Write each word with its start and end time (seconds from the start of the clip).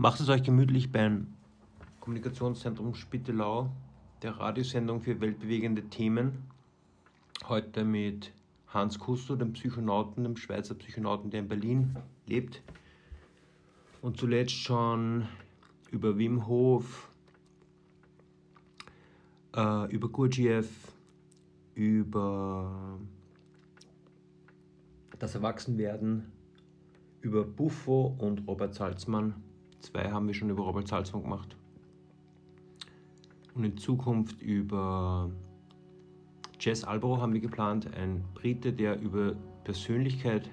Macht 0.00 0.18
es 0.18 0.30
euch 0.30 0.42
gemütlich 0.42 0.90
beim 0.90 1.26
Kommunikationszentrum 2.00 2.94
Spittelau, 2.94 3.70
der 4.22 4.30
Radiosendung 4.38 5.02
für 5.02 5.20
weltbewegende 5.20 5.90
Themen. 5.90 6.44
Heute 7.46 7.84
mit 7.84 8.32
Hans 8.68 8.98
Kusto, 8.98 9.36
dem 9.36 9.52
Psychonauten, 9.52 10.24
dem 10.24 10.38
Schweizer 10.38 10.74
Psychonauten, 10.74 11.30
der 11.30 11.40
in 11.40 11.48
Berlin 11.48 11.96
lebt. 12.24 12.62
Und 14.00 14.16
zuletzt 14.16 14.54
schon 14.54 15.28
über 15.90 16.16
Wim 16.16 16.46
Hof, 16.46 17.10
äh, 19.54 19.92
über 19.92 20.08
Gurdjieff, 20.08 20.94
über 21.74 22.98
das 25.18 25.34
Erwachsenwerden, 25.34 26.32
über 27.20 27.44
Buffo 27.44 28.16
und 28.18 28.48
Robert 28.48 28.74
Salzmann. 28.74 29.34
Zwei 29.80 30.10
haben 30.10 30.26
wir 30.26 30.34
schon 30.34 30.50
über 30.50 30.64
Robert 30.64 30.88
Salzmann 30.88 31.22
gemacht. 31.22 31.56
Und 33.54 33.64
in 33.64 33.76
Zukunft 33.76 34.40
über 34.40 35.30
Jess 36.60 36.84
Albro 36.84 37.20
haben 37.20 37.32
wir 37.32 37.40
geplant, 37.40 37.88
ein 37.94 38.22
Brite, 38.34 38.72
der 38.72 39.00
über 39.00 39.34
Persönlichkeit 39.64 40.48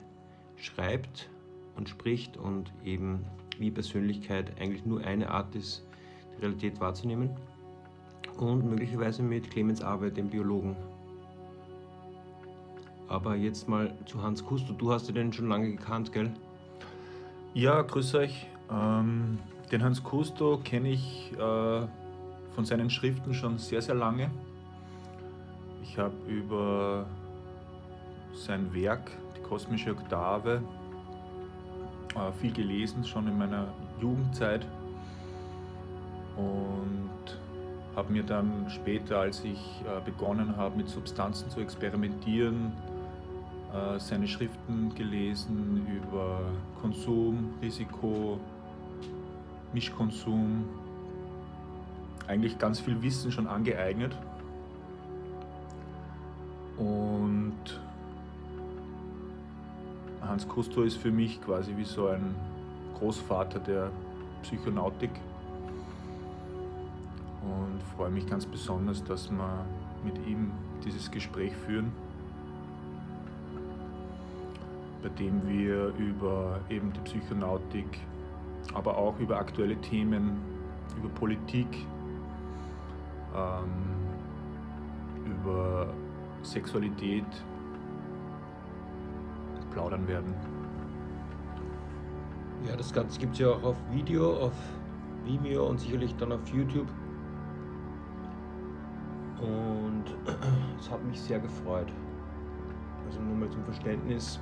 schreibt 0.55 1.29
und 1.75 1.89
spricht 1.89 2.37
und 2.37 2.71
eben 2.83 3.25
wie 3.59 3.71
Persönlichkeit 3.71 4.59
eigentlich 4.59 4.85
nur 4.85 5.03
eine 5.03 5.29
Art 5.29 5.53
ist, 5.55 5.85
die 6.35 6.41
Realität 6.41 6.79
wahrzunehmen. 6.79 7.29
Und 8.37 8.65
möglicherweise 8.69 9.23
mit 9.23 9.49
Clemens 9.49 9.81
Arbeit, 9.81 10.17
dem 10.17 10.29
Biologen. 10.29 10.75
Aber 13.07 13.35
jetzt 13.35 13.67
mal 13.67 13.95
zu 14.05 14.21
Hans 14.21 14.45
Kusto. 14.45 14.73
Du 14.73 14.91
hast 14.91 15.13
den 15.13 15.33
schon 15.33 15.47
lange 15.47 15.71
gekannt, 15.71 16.11
gell? 16.11 16.31
Ja, 17.53 17.81
grüß 17.81 18.15
euch. 18.15 18.47
Ähm, 18.71 19.39
den 19.71 19.83
Hans 19.83 20.03
Kusto 20.03 20.59
kenne 20.63 20.89
ich 20.89 21.31
äh, 21.33 21.37
von 22.55 22.65
seinen 22.65 22.89
Schriften 22.89 23.33
schon 23.33 23.57
sehr, 23.57 23.81
sehr 23.81 23.95
lange. 23.95 24.29
Ich 25.83 25.97
habe 25.97 26.15
über 26.27 27.05
sein 28.33 28.73
Werk, 28.73 29.11
die 29.35 29.41
kosmische 29.41 29.91
Oktave, 29.91 30.61
äh, 32.15 32.31
viel 32.39 32.51
gelesen, 32.51 33.03
schon 33.03 33.27
in 33.27 33.37
meiner 33.37 33.67
Jugendzeit. 34.01 34.65
Und 36.35 37.09
habe 37.95 38.13
mir 38.13 38.23
dann 38.23 38.69
später, 38.69 39.19
als 39.19 39.43
ich 39.43 39.81
äh, 39.83 39.99
begonnen 40.05 40.55
habe, 40.55 40.77
mit 40.77 40.87
Substanzen 40.87 41.49
zu 41.49 41.59
experimentieren, 41.59 42.71
äh, 43.73 43.99
seine 43.99 44.27
Schriften 44.27 44.93
gelesen 44.93 45.85
über 45.87 46.41
Konsum, 46.79 47.55
Risiko, 47.61 48.39
Mischkonsum, 49.73 50.65
eigentlich 52.27 52.57
ganz 52.59 52.79
viel 52.79 53.01
Wissen 53.01 53.31
schon 53.31 53.47
angeeignet. 53.47 54.15
Und 56.77 57.55
Hans 60.21 60.47
Kusto 60.47 60.83
ist 60.83 60.97
für 60.97 61.11
mich 61.11 61.41
quasi 61.41 61.75
wie 61.77 61.85
so 61.85 62.07
ein 62.07 62.35
Großvater 62.99 63.59
der 63.59 63.91
Psychonautik 64.43 65.11
und 67.41 67.81
freue 67.95 68.09
mich 68.09 68.27
ganz 68.27 68.45
besonders, 68.45 69.03
dass 69.03 69.31
wir 69.31 69.65
mit 70.03 70.15
ihm 70.27 70.51
dieses 70.83 71.09
Gespräch 71.09 71.53
führen, 71.65 71.91
bei 75.01 75.09
dem 75.09 75.47
wir 75.47 75.93
über 75.97 76.59
eben 76.69 76.91
die 76.93 76.99
Psychonautik, 77.01 77.99
aber 78.73 78.97
auch 78.97 79.17
über 79.19 79.37
aktuelle 79.37 79.75
Themen, 79.77 80.41
über 80.97 81.09
Politik, 81.09 81.67
ähm, 83.35 83.87
über 85.25 85.93
Sexualität 86.43 87.25
plaudern 89.71 90.07
werden. 90.07 90.33
Ja, 92.67 92.75
das 92.75 92.91
Ganze 92.91 93.19
gibt 93.19 93.33
es 93.33 93.39
ja 93.39 93.49
auch 93.49 93.63
auf 93.63 93.75
Video, 93.91 94.35
auf 94.37 94.53
Vimeo 95.23 95.67
und 95.67 95.79
sicherlich 95.79 96.15
dann 96.15 96.31
auf 96.31 96.47
YouTube. 96.47 96.87
Und 99.39 100.05
es 100.79 100.89
hat 100.89 101.03
mich 101.05 101.19
sehr 101.21 101.39
gefreut. 101.39 101.91
Also 103.05 103.21
nur 103.21 103.35
mal 103.35 103.49
zum 103.49 103.63
Verständnis. 103.63 104.39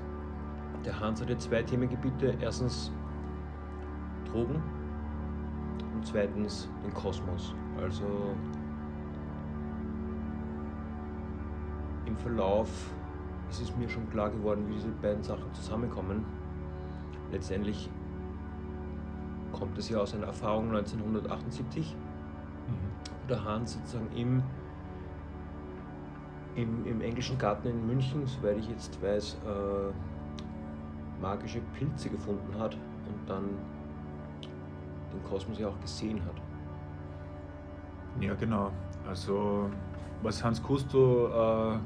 Der 0.85 0.97
Hans 1.00 1.21
hatte 1.21 1.38
zwei 1.38 1.63
Themengebiete. 1.63 2.35
Erstens 2.39 2.91
Drogen 4.31 4.62
und 5.94 6.06
zweitens 6.06 6.69
den 6.84 6.94
Kosmos. 6.94 7.53
Also 7.81 8.36
im 12.06 12.16
Verlauf 12.18 12.69
ist 13.50 13.62
es 13.62 13.75
mir 13.75 13.90
schon 13.90 14.09
klar 14.09 14.30
geworden, 14.30 14.66
wie 14.68 14.74
diese 14.74 14.90
beiden 14.90 15.24
Sachen 15.24 15.53
zusammenkommen. 15.53 16.25
Letztendlich 17.31 17.90
kommt 19.52 19.78
es 19.78 19.90
ja 19.90 20.00
aus 20.00 20.13
einer 20.13 20.28
Erfahrung 20.28 20.69
1978, 20.69 21.96
mhm. 22.68 22.72
wo 23.22 23.28
der 23.28 23.44
Hans 23.44 23.74
sozusagen 23.74 24.09
im, 24.16 24.44
im, 26.56 26.86
im 26.86 27.02
englischen 27.02 27.38
Garten 27.38 27.68
in 27.68 27.88
München, 27.88 28.25
soweit 28.28 28.57
ich 28.57 28.69
jetzt 28.69 29.02
weiß, 29.02 29.38
äh, 29.46 31.22
magische 31.22 31.62
Pilze 31.78 32.09
gefunden 32.09 32.59
hat 32.59 32.75
und 32.75 33.30
dann 33.30 33.50
den 35.15 35.23
Kosmos 35.23 35.59
ja 35.59 35.67
auch 35.67 35.79
gesehen 35.79 36.21
hat. 36.25 36.41
Ja, 38.21 38.33
genau. 38.35 38.71
Also, 39.07 39.69
was 40.21 40.43
Hans 40.43 40.61
Kusto 40.61 41.27
äh, 41.27 41.79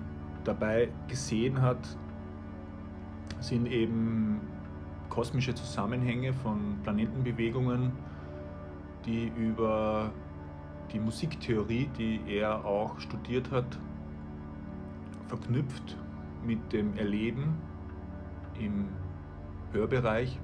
dabei 0.43 0.89
gesehen 1.07 1.61
hat, 1.61 1.97
sind 3.39 3.67
eben 3.67 4.41
kosmische 5.09 5.53
Zusammenhänge 5.55 6.33
von 6.33 6.77
Planetenbewegungen, 6.83 7.91
die 9.05 9.31
über 9.35 10.11
die 10.91 10.99
Musiktheorie, 10.99 11.89
die 11.97 12.21
er 12.27 12.65
auch 12.65 12.99
studiert 12.99 13.51
hat, 13.51 13.79
verknüpft 15.27 15.97
mit 16.45 16.73
dem 16.73 16.95
Erleben 16.97 17.55
im 18.59 18.89
Hörbereich, 19.71 20.39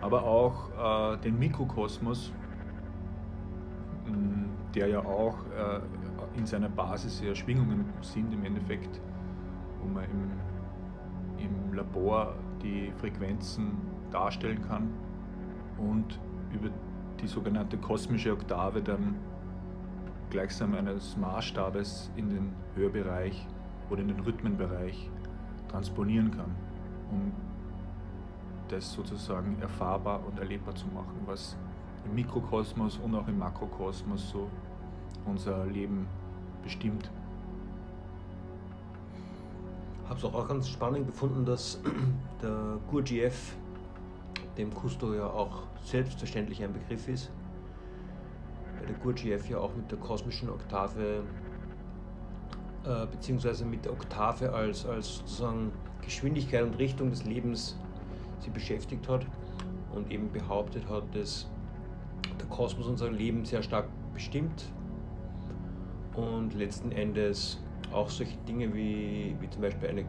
aber 0.00 0.22
auch 0.22 1.14
äh, 1.14 1.18
den 1.18 1.38
Mikrokosmos, 1.38 2.32
der 4.74 4.88
ja 4.88 5.04
auch 5.04 5.38
äh, 5.56 5.80
in 6.38 6.46
seiner 6.46 6.68
Basis 6.68 7.20
ja 7.20 7.34
Schwingungen 7.34 7.84
sind 8.00 8.32
im 8.32 8.44
Endeffekt, 8.44 9.00
wo 9.80 9.88
man 9.88 10.04
im, 10.04 11.44
im 11.44 11.74
Labor 11.74 12.34
die 12.62 12.92
Frequenzen 12.98 13.78
darstellen 14.10 14.62
kann 14.68 14.88
und 15.78 16.20
über 16.52 16.70
die 17.20 17.26
sogenannte 17.26 17.76
kosmische 17.76 18.32
Oktave 18.32 18.82
dann 18.82 19.16
gleichsam 20.30 20.74
eines 20.74 21.16
Maßstabes 21.16 22.10
in 22.16 22.28
den 22.28 22.52
Hörbereich 22.74 23.46
oder 23.90 24.02
in 24.02 24.08
den 24.08 24.20
Rhythmenbereich 24.20 25.10
transponieren 25.68 26.30
kann, 26.30 26.54
um 27.10 27.32
das 28.68 28.92
sozusagen 28.92 29.60
erfahrbar 29.60 30.20
und 30.26 30.38
erlebbar 30.38 30.74
zu 30.74 30.86
machen, 30.88 31.20
was 31.26 31.56
im 32.04 32.14
Mikrokosmos 32.14 32.98
und 32.98 33.14
auch 33.14 33.28
im 33.28 33.38
Makrokosmos 33.38 34.30
so 34.30 34.48
unser 35.26 35.66
Leben 35.66 36.06
bestimmt. 36.62 37.10
Habe 40.08 40.18
es 40.18 40.24
auch 40.24 40.48
ganz 40.48 40.68
spannend 40.68 41.06
gefunden, 41.06 41.44
dass 41.44 41.80
der 42.42 42.78
Gurdjieff, 42.90 43.54
dem 44.56 44.72
Kusto 44.74 45.14
ja 45.14 45.26
auch 45.26 45.62
selbstverständlich 45.84 46.62
ein 46.62 46.72
Begriff 46.72 47.08
ist, 47.08 47.30
weil 48.76 48.86
der 48.86 48.96
Gurdjieff 48.96 49.48
ja 49.48 49.58
auch 49.58 49.74
mit 49.74 49.90
der 49.90 49.98
kosmischen 49.98 50.48
Oktave 50.48 51.22
äh, 52.84 53.06
beziehungsweise 53.06 53.64
mit 53.64 53.84
der 53.84 53.92
Oktave 53.92 54.52
als, 54.52 54.86
als 54.86 55.18
sozusagen 55.18 55.72
Geschwindigkeit 56.02 56.62
und 56.62 56.78
Richtung 56.78 57.10
des 57.10 57.24
Lebens 57.24 57.76
sie 58.40 58.50
beschäftigt 58.50 59.08
hat 59.08 59.26
und 59.94 60.10
eben 60.10 60.30
behauptet 60.30 60.88
hat, 60.88 61.04
dass 61.14 61.48
der 62.38 62.46
Kosmos 62.46 62.86
unser 62.86 63.10
Leben 63.10 63.44
sehr 63.44 63.62
stark 63.62 63.88
bestimmt 64.14 64.72
und 66.14 66.54
letzten 66.54 66.92
Endes 66.92 67.62
auch 67.92 68.10
solche 68.10 68.36
Dinge 68.48 68.74
wie, 68.74 69.34
wie 69.40 69.50
zum 69.50 69.62
Beispiel 69.62 69.88
eine 69.88 70.04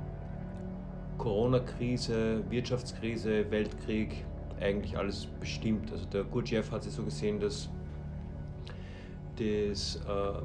Corona-Krise, 1.18 2.44
Wirtschaftskrise, 2.50 3.50
Weltkrieg, 3.52 4.26
eigentlich 4.60 4.98
alles 4.98 5.28
bestimmt. 5.40 5.92
Also 5.92 6.06
der 6.06 6.24
Gurdjieff 6.24 6.72
hat 6.72 6.84
sich 6.84 6.94
so 6.94 7.04
gesehen, 7.04 7.40
dass, 7.40 7.70
dass, 9.38 9.98
äh, 9.98 10.42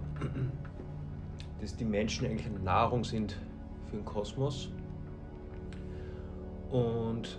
dass 1.60 1.76
die 1.76 1.84
Menschen 1.84 2.26
eigentlich 2.26 2.46
eine 2.46 2.60
Nahrung 2.60 3.04
sind 3.04 3.36
für 3.88 3.96
den 3.96 4.04
Kosmos. 4.04 4.68
Und 6.70 7.38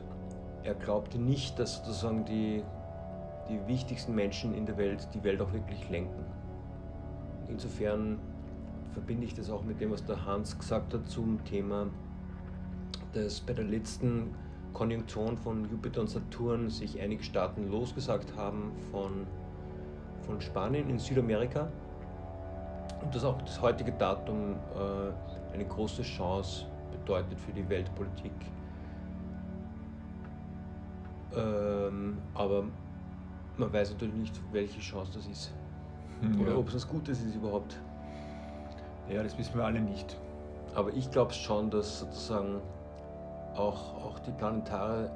er 0.66 0.74
glaubte 0.74 1.18
nicht, 1.18 1.60
dass 1.60 1.78
sozusagen 1.78 2.26
die 2.26 2.64
die 3.50 3.68
wichtigsten 3.68 4.16
Menschen 4.16 4.54
in 4.54 4.66
der 4.66 4.78
Welt 4.78 5.08
die 5.14 5.24
Welt 5.24 5.42
auch 5.42 5.54
wirklich 5.54 5.90
lenken. 5.90 6.24
Insofern 7.48 8.20
verbinde 8.94 9.26
ich 9.26 9.34
das 9.34 9.50
auch 9.50 9.64
mit 9.64 9.80
dem, 9.80 9.92
was 9.92 10.04
der 10.06 10.26
Hans 10.26 10.58
gesagt 10.58 10.94
hat 10.94 11.08
zum 11.08 11.44
Thema, 11.44 11.88
dass 13.14 13.40
bei 13.40 13.54
der 13.54 13.66
letzten 13.66 14.34
Konjunktion 14.74 15.38
von 15.38 15.70
Jupiter 15.70 16.02
und 16.02 16.10
Saturn 16.10 16.70
sich 16.70 17.00
einige 17.00 17.24
Staaten 17.24 17.70
losgesagt 17.70 18.36
haben 18.36 18.72
von, 18.92 19.28
von 20.26 20.42
Spanien 20.42 20.90
in 20.90 21.00
Südamerika 21.00 21.70
und 23.02 23.14
dass 23.14 23.24
auch 23.24 23.42
das 23.42 23.62
heutige 23.62 23.92
Datum 23.92 24.56
äh, 24.76 25.54
eine 25.54 25.66
große 25.66 26.02
Chance 26.02 26.66
bedeutet 26.92 27.40
für 27.40 27.52
die 27.52 27.68
Weltpolitik. 27.70 28.34
Ähm, 31.38 32.18
aber 32.34 32.64
man 33.58 33.74
weiß 33.74 33.92
natürlich 33.92 34.16
nicht, 34.16 34.42
welche 34.52 34.80
Chance 34.80 35.12
das 35.16 35.28
ist. 35.28 35.54
Hm, 36.22 36.42
Oder 36.42 36.52
ja. 36.52 36.58
ob 36.58 36.68
es 36.70 36.76
was 36.76 36.88
Gutes 36.88 37.22
ist 37.22 37.36
überhaupt. 37.36 37.80
Ja, 39.10 39.22
das 39.24 39.38
wissen 39.38 39.56
wir 39.56 39.66
alle 39.66 39.82
nicht. 39.82 40.18
Aber 40.74 40.94
ich 40.94 41.10
glaube 41.12 41.34
schon, 41.34 41.70
dass 41.70 42.00
sozusagen 42.00 42.62
auch, 43.56 44.04
auch 44.04 44.20
die 44.20 44.32
planetare 44.32 45.10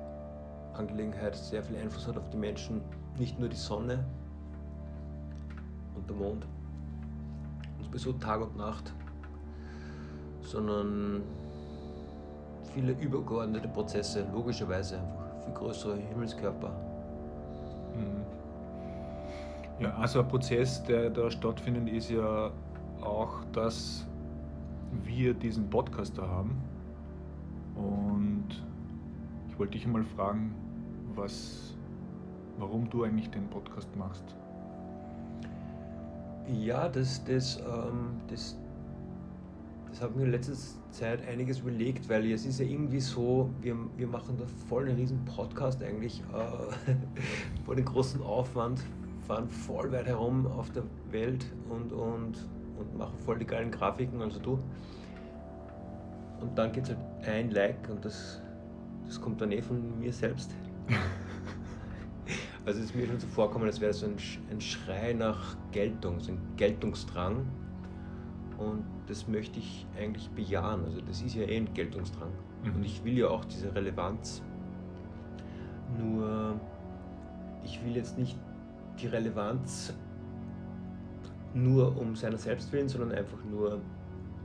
Angelegenheit 0.73 1.35
sehr 1.35 1.63
viel 1.63 1.77
Einfluss 1.77 2.07
hat 2.07 2.17
auf 2.17 2.29
die 2.29 2.37
Menschen. 2.37 2.81
Nicht 3.17 3.39
nur 3.39 3.49
die 3.49 3.55
Sonne 3.55 4.05
und 5.95 6.09
der 6.09 6.15
Mond, 6.15 6.47
und 7.77 7.85
sowieso 7.85 8.13
Tag 8.13 8.41
und 8.41 8.55
Nacht, 8.55 8.93
sondern 10.41 11.21
viele 12.73 12.93
übergeordnete 12.93 13.67
Prozesse, 13.67 14.25
logischerweise 14.31 14.99
einfach 14.99 15.18
viel 15.49 15.53
größere 15.53 15.97
Himmelskörper. 15.97 16.69
Mhm. 17.95 18.23
Ja, 19.83 19.95
also 19.95 20.19
ein 20.19 20.27
Prozess, 20.27 20.83
der 20.83 21.09
da 21.09 21.31
stattfindet, 21.31 21.89
ist 21.89 22.09
ja 22.09 22.51
auch, 23.01 23.43
dass 23.53 24.05
wir 25.03 25.33
diesen 25.33 25.69
Podcast 25.69 26.17
da 26.17 26.27
haben. 26.27 26.61
Und 27.75 28.47
ich 29.47 29.57
wollte 29.57 29.73
dich 29.73 29.85
einmal 29.85 30.03
fragen, 30.03 30.53
was, 31.15 31.75
warum 32.57 32.89
du 32.89 33.03
eigentlich 33.03 33.29
den 33.29 33.47
Podcast 33.49 33.95
machst. 33.95 34.35
Ja, 36.47 36.89
das, 36.89 37.23
das, 37.23 37.57
ähm, 37.57 38.19
das, 38.27 38.57
das 39.89 40.01
habe 40.01 40.11
ich 40.11 40.17
mir 40.17 40.25
in 40.25 40.31
letzter 40.31 40.53
Zeit 40.91 41.27
einiges 41.27 41.59
überlegt, 41.59 42.07
weil 42.09 42.31
es 42.31 42.45
ist 42.45 42.59
ja 42.59 42.65
irgendwie 42.65 42.99
so, 42.99 43.49
wir, 43.61 43.75
wir 43.97 44.07
machen 44.07 44.37
da 44.37 44.45
voll 44.67 44.87
einen 44.87 44.97
riesen 44.97 45.23
Podcast 45.25 45.83
eigentlich, 45.83 46.21
äh, 46.33 46.93
vor 47.65 47.75
den 47.75 47.85
großen 47.85 48.21
Aufwand, 48.21 48.81
fahren 49.27 49.49
voll 49.49 49.91
weit 49.91 50.07
herum 50.07 50.47
auf 50.47 50.71
der 50.71 50.83
Welt 51.11 51.45
und, 51.69 51.91
und, 51.91 52.47
und 52.77 52.97
machen 52.97 53.17
voll 53.25 53.39
die 53.39 53.45
geilen 53.45 53.71
Grafiken, 53.71 54.21
also 54.21 54.39
du. 54.39 54.59
Und 56.41 56.57
dann 56.57 56.71
gibt 56.71 56.87
es 56.87 56.95
halt 56.95 57.27
ein 57.27 57.51
Like 57.51 57.89
und 57.89 58.03
das, 58.05 58.41
das 59.05 59.19
kommt 59.19 59.41
dann 59.41 59.51
eh 59.51 59.61
von 59.61 59.99
mir 59.99 60.13
selbst. 60.13 60.51
also 62.65 62.79
es 62.79 62.85
ist 62.85 62.95
mir 62.95 63.05
schon 63.05 63.19
so 63.19 63.27
vorkommen, 63.27 63.65
als 63.65 63.81
wäre 63.81 63.91
es 63.91 63.99
so 63.99 64.05
ein, 64.05 64.17
ein 64.49 64.61
Schrei 64.61 65.13
nach 65.13 65.57
Geltung, 65.71 66.19
so 66.19 66.31
ein 66.31 66.39
Geltungsdrang. 66.55 67.45
Und 68.59 68.83
das 69.07 69.27
möchte 69.27 69.59
ich 69.59 69.87
eigentlich 69.97 70.29
bejahen. 70.31 70.83
Also 70.85 71.01
das 71.01 71.21
ist 71.21 71.35
ja 71.35 71.43
eh 71.43 71.57
ein 71.57 71.73
Geltungsdrang. 71.73 72.29
Mhm. 72.63 72.75
Und 72.75 72.83
ich 72.83 73.03
will 73.03 73.17
ja 73.17 73.29
auch 73.29 73.45
diese 73.45 73.73
Relevanz. 73.73 74.43
Nur 75.97 76.59
ich 77.63 77.83
will 77.83 77.95
jetzt 77.95 78.17
nicht 78.17 78.37
die 78.99 79.07
Relevanz 79.07 79.93
nur 81.53 81.97
um 81.97 82.15
seiner 82.15 82.37
selbst 82.37 82.71
willen, 82.71 82.89
sondern 82.89 83.11
einfach 83.11 83.43
nur 83.49 83.79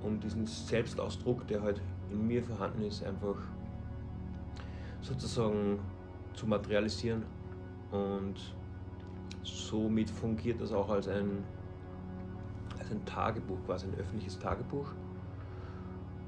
um 0.02 0.20
diesen 0.20 0.46
Selbstausdruck, 0.46 1.46
der 1.46 1.62
halt 1.62 1.80
in 2.10 2.26
mir 2.26 2.42
vorhanden 2.42 2.82
ist, 2.82 3.04
einfach 3.04 3.36
sozusagen 5.00 5.78
zu 6.34 6.46
materialisieren. 6.46 7.24
Und 7.90 8.34
somit 9.42 10.10
fungiert 10.10 10.60
das 10.60 10.72
auch 10.72 10.88
als 10.90 11.08
ein, 11.08 11.44
als 12.84 12.92
ein 12.92 13.04
Tagebuch, 13.04 13.58
quasi 13.66 13.86
ein 13.86 13.94
öffentliches 13.98 14.38
Tagebuch. 14.38 14.86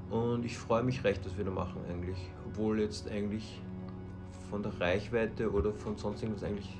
Und 0.09 0.45
ich 0.45 0.57
freue 0.57 0.83
mich 0.83 1.03
recht, 1.03 1.25
dass 1.25 1.37
wir 1.37 1.45
da 1.45 1.51
machen 1.51 1.81
eigentlich. 1.89 2.17
Obwohl 2.47 2.79
jetzt 2.79 3.09
eigentlich 3.09 3.61
von 4.49 4.63
der 4.63 4.79
Reichweite 4.79 5.51
oder 5.51 5.73
von 5.73 5.97
sonst 5.97 6.23
irgendwas 6.23 6.43
eigentlich 6.43 6.77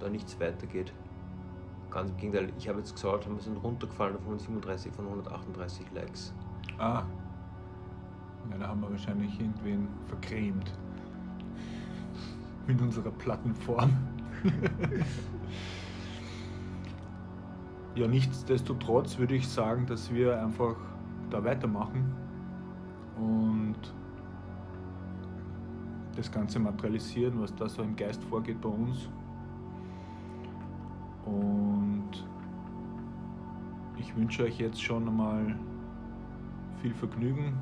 da 0.00 0.08
nichts 0.08 0.38
weitergeht. 0.40 0.92
Ganz 1.90 2.10
im 2.10 2.16
Gegenteil, 2.16 2.52
ich 2.58 2.68
habe 2.68 2.80
jetzt 2.80 2.94
geschaut, 2.94 3.28
wir 3.28 3.40
sind 3.40 3.56
runtergefallen 3.62 4.16
auf 4.16 4.22
137 4.22 4.92
von 4.92 5.06
138 5.06 5.86
Likes. 5.94 6.34
Ah. 6.78 7.04
Ja, 8.50 8.58
da 8.58 8.68
haben 8.68 8.80
wir 8.80 8.90
wahrscheinlich 8.90 9.38
irgendwen 9.38 9.86
vercremt. 10.06 10.72
Mit 12.66 12.80
unserer 12.80 13.10
Plattenform. 13.10 13.96
ja, 17.94 18.08
nichtsdestotrotz 18.08 19.18
würde 19.18 19.36
ich 19.36 19.48
sagen, 19.48 19.86
dass 19.86 20.12
wir 20.12 20.40
einfach 20.42 20.76
da 21.30 21.44
weitermachen 21.44 22.12
und 23.16 23.76
das 26.16 26.30
Ganze 26.30 26.58
materialisieren, 26.58 27.40
was 27.40 27.54
da 27.54 27.68
so 27.68 27.82
im 27.82 27.94
Geist 27.96 28.22
vorgeht 28.24 28.60
bei 28.60 28.68
uns. 28.68 29.08
Und 31.24 32.10
ich 33.96 34.14
wünsche 34.16 34.44
euch 34.44 34.58
jetzt 34.58 34.82
schon 34.82 35.08
einmal 35.08 35.56
viel 36.82 36.94
Vergnügen 36.94 37.54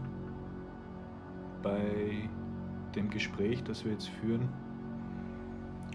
bei 1.63 2.29
dem 2.95 3.09
Gespräch, 3.09 3.63
das 3.65 3.85
wir 3.85 3.93
jetzt 3.93 4.09
führen, 4.09 4.49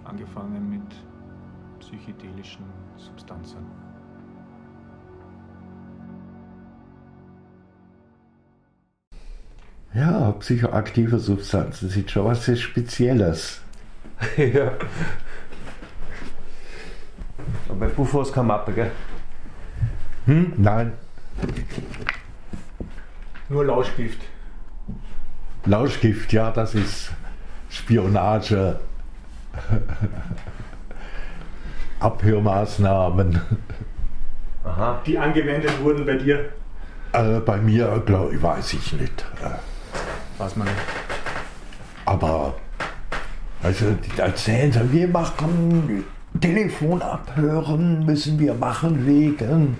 angefangen 0.03 0.69
mit 0.69 0.95
psychedelischen 1.79 2.65
Substanzen. 2.97 3.86
Ja, 9.93 10.31
psychoaktive 10.33 11.19
Substanzen 11.19 11.89
sind 11.89 12.11
schon 12.11 12.25
was 12.25 12.45
sehr 12.45 12.55
Spezielles. 12.55 13.61
ja. 14.37 14.71
Aber 17.69 17.79
bei 17.79 17.87
Buffo 17.87 18.21
ist 18.21 18.33
keine 18.33 18.47
Mappe, 18.47 18.73
gell? 18.73 18.91
Hm? 20.25 20.53
Nein. 20.57 20.93
Nur 23.49 23.65
Lauschgift. 23.65 24.19
Lauschgift, 25.65 26.33
ja, 26.33 26.51
das 26.51 26.75
ist 26.75 27.11
Spionage. 27.69 28.79
Abhörmaßnahmen. 31.99 33.41
Aha. 34.63 35.01
Die 35.05 35.17
angewendet 35.17 35.71
wurden 35.81 36.05
bei 36.05 36.15
dir? 36.15 36.49
Äh, 37.13 37.39
bei 37.39 37.57
mir, 37.57 38.03
glaube 38.05 38.35
ich, 38.35 38.41
weiß 38.41 38.73
ich 38.73 38.93
nicht. 38.93 39.25
Weiß 40.37 40.55
man 40.55 40.67
nicht. 40.67 40.77
Aber, 42.05 42.55
also, 43.63 43.91
die 43.91 44.19
erzählen 44.19 44.71
sie, 44.71 44.91
wir 44.91 45.07
machen 45.07 46.05
Telefon 46.39 47.01
abhören, 47.01 48.05
müssen 48.05 48.39
wir 48.39 48.53
machen 48.53 49.05
wegen 49.05 49.77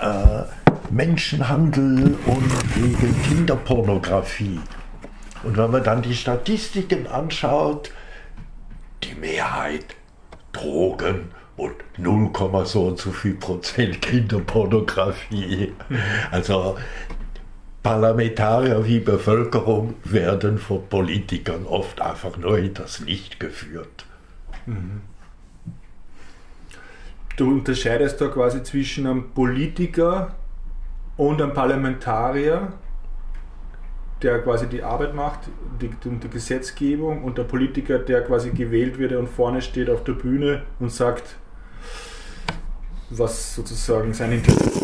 äh, 0.00 0.42
Menschenhandel 0.90 2.16
und 2.26 2.76
wegen 2.76 3.22
Kinderpornografie. 3.22 4.60
Und 5.42 5.56
wenn 5.56 5.70
man 5.70 5.82
dann 5.82 6.02
die 6.02 6.14
Statistiken 6.14 7.06
anschaut, 7.06 7.90
die 9.02 9.14
Mehrheit 9.14 9.96
Drogen 10.52 11.30
und 11.56 11.74
0, 11.98 12.30
so 12.64 12.86
und 12.86 12.98
so 12.98 13.10
viel 13.10 13.34
Prozent 13.34 14.00
Kinderpornografie. 14.02 15.72
Also 16.30 16.76
Parlamentarier 17.86 18.84
wie 18.84 18.98
Bevölkerung 18.98 19.94
werden 20.02 20.58
von 20.58 20.88
Politikern 20.88 21.66
oft 21.66 22.00
einfach 22.00 22.36
nur 22.36 22.58
in 22.58 22.74
das 22.74 22.98
Licht 22.98 23.38
geführt. 23.38 24.06
Mhm. 24.66 25.02
Du 27.36 27.52
unterscheidest 27.52 28.20
da 28.20 28.26
quasi 28.26 28.64
zwischen 28.64 29.06
einem 29.06 29.30
Politiker 29.30 30.34
und 31.16 31.40
einem 31.40 31.54
Parlamentarier, 31.54 32.72
der 34.20 34.42
quasi 34.42 34.66
die 34.66 34.82
Arbeit 34.82 35.14
macht, 35.14 35.42
die, 35.80 35.88
die, 35.88 36.28
Gesetzgebung 36.28 37.22
und 37.22 37.38
der 37.38 37.44
Politiker, 37.44 38.00
der 38.00 38.24
quasi 38.24 38.50
gewählt 38.50 38.98
wird 38.98 39.12
und 39.12 39.28
vorne 39.28 39.62
steht 39.62 39.90
auf 39.90 40.02
der 40.02 40.14
Bühne 40.14 40.64
und 40.80 40.90
sagt, 40.90 41.36
was 43.10 43.54
sozusagen 43.54 44.12
sein 44.12 44.32
Interesse 44.32 44.82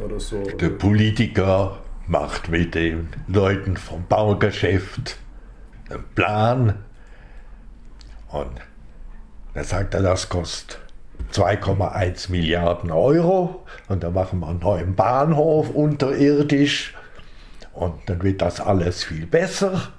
oder 0.00 0.20
so. 0.20 0.40
Der 0.44 0.68
Politiker 0.68 1.80
macht 2.06 2.48
mit 2.48 2.74
den 2.74 3.08
Leuten 3.26 3.76
vom 3.76 4.06
Baugeschäft 4.06 5.18
einen 5.90 6.04
Plan. 6.14 6.74
Und 8.28 8.60
Da 9.54 9.62
sagt 9.62 9.94
er, 9.94 10.02
das 10.02 10.28
kostet 10.28 10.80
2,1 11.32 12.30
Milliarden 12.30 12.90
Euro. 12.90 13.64
Und 13.88 14.02
da 14.02 14.10
machen 14.10 14.40
wir 14.40 14.48
einen 14.48 14.58
neuen 14.58 14.94
Bahnhof 14.94 15.70
unterirdisch. 15.70 16.94
Und 17.72 17.94
dann 18.06 18.22
wird 18.22 18.42
das 18.42 18.60
alles 18.60 19.04
viel 19.04 19.26
besser. 19.26 19.92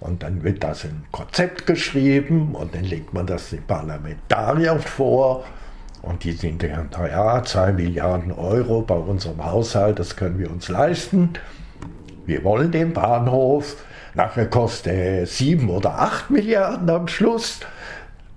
Und 0.00 0.22
dann 0.22 0.42
wird 0.42 0.64
das 0.64 0.84
ein 0.84 1.04
Konzept 1.12 1.66
geschrieben. 1.66 2.54
Und 2.54 2.74
dann 2.74 2.84
legt 2.84 3.12
man 3.12 3.26
das 3.26 3.50
den 3.50 3.66
Parlamentariern 3.66 4.80
vor 4.80 5.44
und 6.02 6.24
die 6.24 6.32
sind 6.32 6.62
dann, 6.62 6.90
naja, 6.90 7.42
2 7.42 7.72
Milliarden 7.72 8.32
Euro 8.32 8.82
bei 8.82 8.96
unserem 8.96 9.44
Haushalt, 9.44 9.98
das 9.98 10.16
können 10.16 10.38
wir 10.38 10.50
uns 10.50 10.68
leisten. 10.68 11.30
Wir 12.26 12.42
wollen 12.44 12.72
den 12.72 12.92
Bahnhof. 12.92 13.76
Nachher 14.14 14.46
kostet 14.46 14.92
er 14.92 15.26
7 15.26 15.70
oder 15.70 15.98
8 16.00 16.30
Milliarden 16.30 16.90
am 16.90 17.08
Schluss. 17.08 17.60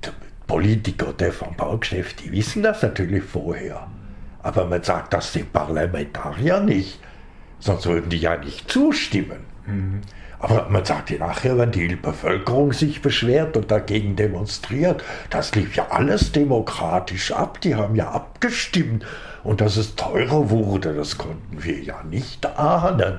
Die 0.04 0.10
Politiker 0.48 1.12
der 1.12 1.34
vom 1.34 1.56
Baugeschäft, 1.56 2.24
die 2.24 2.32
wissen 2.32 2.64
das 2.64 2.82
natürlich 2.82 3.24
vorher. 3.24 3.88
Aber 4.42 4.66
man 4.66 4.84
sagt 4.84 5.14
das 5.14 5.34
den 5.34 5.48
Parlamentariern 5.48 6.66
nicht. 6.66 7.00
Sonst 7.60 7.88
würden 7.88 8.10
die 8.10 8.20
ja 8.20 8.38
nicht 8.38 8.70
zustimmen. 8.72 9.40
Mhm. 9.66 10.02
Aber 10.46 10.70
man 10.70 10.86
sagt 10.86 11.10
ja 11.10 11.18
nachher, 11.18 11.58
wenn 11.58 11.72
die 11.72 11.96
Bevölkerung 11.96 12.72
sich 12.72 13.02
beschwert 13.02 13.58
und 13.58 13.72
dagegen 13.72 14.16
demonstriert, 14.16 15.04
das 15.32 15.56
lief 15.56 15.76
ja 15.76 15.88
alles 15.90 16.34
demokratisch 16.34 17.32
ab. 17.32 17.60
Die 17.62 17.74
haben 17.74 17.96
ja 17.96 18.12
abgestimmt. 18.12 19.04
Und 19.44 19.60
dass 19.60 19.76
es 19.76 19.96
teurer 19.96 20.52
wurde, 20.52 20.94
das 20.94 21.18
konnten 21.18 21.64
wir 21.64 21.82
ja 21.82 22.04
nicht 22.04 22.46
ahnen. 22.60 23.18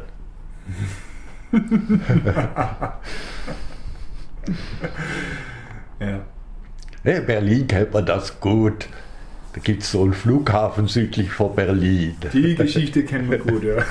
ja. 5.98 6.20
In 7.02 7.26
Berlin 7.26 7.66
kennt 7.66 7.92
man 7.92 8.06
das 8.06 8.38
gut. 8.38 8.86
Da 9.52 9.60
gibt 9.60 9.82
es 9.82 9.90
so 9.90 10.04
einen 10.04 10.12
Flughafen 10.12 10.86
südlich 10.86 11.32
von 11.32 11.56
Berlin. 11.56 12.14
Die 12.32 12.54
Geschichte 12.54 13.02
kennen 13.02 13.28
wir 13.28 13.38
gut, 13.38 13.64
ja. 13.64 13.78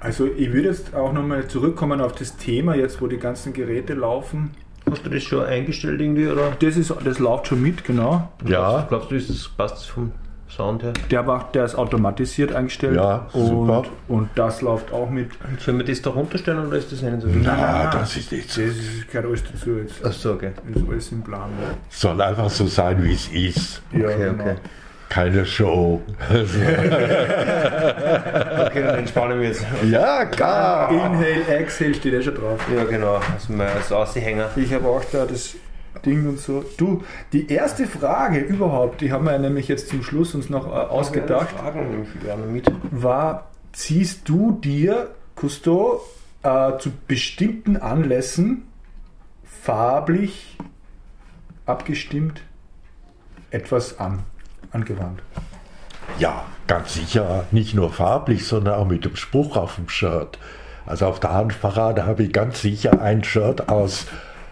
Also 0.00 0.26
ich 0.26 0.52
würde 0.52 0.68
jetzt 0.68 0.94
auch 0.94 1.12
nochmal 1.12 1.48
zurückkommen 1.48 2.00
auf 2.00 2.12
das 2.12 2.36
Thema, 2.36 2.74
jetzt 2.74 3.00
wo 3.00 3.06
die 3.06 3.18
ganzen 3.18 3.52
Geräte 3.52 3.94
laufen. 3.94 4.52
Hast 4.90 5.04
du 5.04 5.10
das 5.10 5.22
schon 5.22 5.44
eingestellt 5.44 6.00
irgendwie? 6.00 6.28
Oder? 6.28 6.52
Das, 6.58 6.76
ist, 6.76 6.94
das 7.04 7.18
läuft 7.18 7.48
schon 7.48 7.62
mit, 7.62 7.84
genau. 7.84 8.30
Ja. 8.46 8.86
Glaubst 8.88 9.10
du, 9.10 9.16
ist 9.16 9.28
das, 9.28 9.48
passt 9.48 9.86
vom 9.90 10.12
Sound 10.48 10.82
her? 10.82 10.92
Der, 11.10 11.26
war, 11.26 11.50
der 11.52 11.64
ist 11.64 11.74
automatisiert 11.74 12.54
eingestellt. 12.54 12.96
Ja, 12.96 13.26
super. 13.32 13.82
Und, 14.08 14.20
und 14.20 14.28
das 14.34 14.62
läuft 14.62 14.92
auch 14.92 15.10
mit. 15.10 15.30
Sollen 15.58 15.78
wir 15.78 15.84
das 15.84 16.00
da 16.00 16.10
runterstellen 16.10 16.66
oder 16.66 16.78
ist 16.78 16.90
das 16.90 17.02
nicht 17.02 17.20
so 17.20 17.28
nein, 17.28 17.88
das 17.92 18.16
ist 18.16 18.32
nicht 18.32 18.50
so. 18.50 18.62
Das 18.62 18.74
gehört 19.08 19.26
alles 19.26 19.42
dazu 19.44 19.70
jetzt. 19.76 20.00
Ach 20.02 20.12
so, 20.12 20.32
okay. 20.32 20.52
Das 20.72 20.82
ist 20.82 20.88
alles 20.88 21.12
im 21.12 21.22
Plan. 21.22 21.50
Ja. 21.60 21.76
Soll 21.90 22.20
einfach 22.20 22.48
so 22.48 22.66
sein, 22.66 23.02
wie 23.04 23.12
es 23.12 23.28
ist. 23.28 23.82
Ja, 23.92 24.06
okay, 24.06 24.30
genau. 24.30 24.42
okay. 24.42 24.56
Keine 25.08 25.46
Show. 25.46 26.02
okay, 26.30 26.42
dann 28.82 28.98
entspannen 28.98 29.40
wir 29.40 29.48
jetzt. 29.48 29.64
Ja, 29.90 30.26
klar. 30.26 30.90
Inhale, 30.90 31.46
Exhale 31.46 31.94
steht 31.94 32.12
ja 32.12 32.22
schon 32.22 32.34
drauf. 32.34 32.60
Ja, 32.74 32.84
genau. 32.84 33.20
Also 33.32 33.54
als 33.54 33.90
Aussiehänger. 33.90 34.50
Ich 34.56 34.72
habe 34.72 34.86
auch 34.86 35.04
da 35.10 35.24
das 35.24 35.54
Ding 36.04 36.28
und 36.28 36.38
so. 36.38 36.64
Du, 36.76 37.02
die 37.32 37.50
erste 37.50 37.86
Frage 37.86 38.40
überhaupt, 38.40 39.00
die 39.00 39.12
haben 39.12 39.24
wir 39.24 39.38
nämlich 39.38 39.68
jetzt 39.68 39.88
zum 39.88 40.02
Schluss 40.02 40.34
uns 40.34 40.50
noch 40.50 40.66
äh, 40.66 40.70
ausgedacht, 40.70 41.54
war, 42.90 43.50
ziehst 43.72 44.28
du 44.28 44.52
dir, 44.52 45.10
Cousteau, 45.36 46.02
äh, 46.42 46.78
zu 46.78 46.90
bestimmten 47.06 47.76
Anlässen 47.76 48.64
farblich 49.44 50.56
abgestimmt 51.66 52.42
etwas 53.50 53.98
an, 53.98 54.20
angewandt? 54.72 55.22
Ja, 56.18 56.44
ganz 56.66 56.94
sicher. 56.94 57.44
Nicht 57.50 57.74
nur 57.74 57.92
farblich, 57.92 58.46
sondern 58.46 58.74
auch 58.74 58.86
mit 58.86 59.04
dem 59.04 59.16
Spruch 59.16 59.56
auf 59.56 59.76
dem 59.76 59.88
Shirt. 59.88 60.38
Also 60.86 61.06
auf 61.06 61.20
der 61.20 61.34
Handparade 61.34 62.06
habe 62.06 62.24
ich 62.24 62.32
ganz 62.32 62.62
sicher 62.62 63.00
ein 63.00 63.22
Shirt 63.22 63.68
aus 63.68 64.06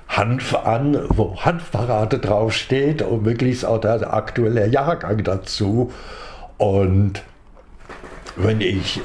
Hanf 0.09 0.55
an, 0.55 0.99
wo 1.09 1.37
Hanfparade 1.41 2.19
draufsteht 2.19 3.03
und 3.03 3.23
möglichst 3.23 3.65
auch 3.65 3.81
der 3.81 4.13
aktuelle 4.13 4.67
Jahrgang 4.67 5.25
dazu. 5.25 5.93
Und 6.59 7.23
wenn 8.37 8.61
ich 8.61 9.01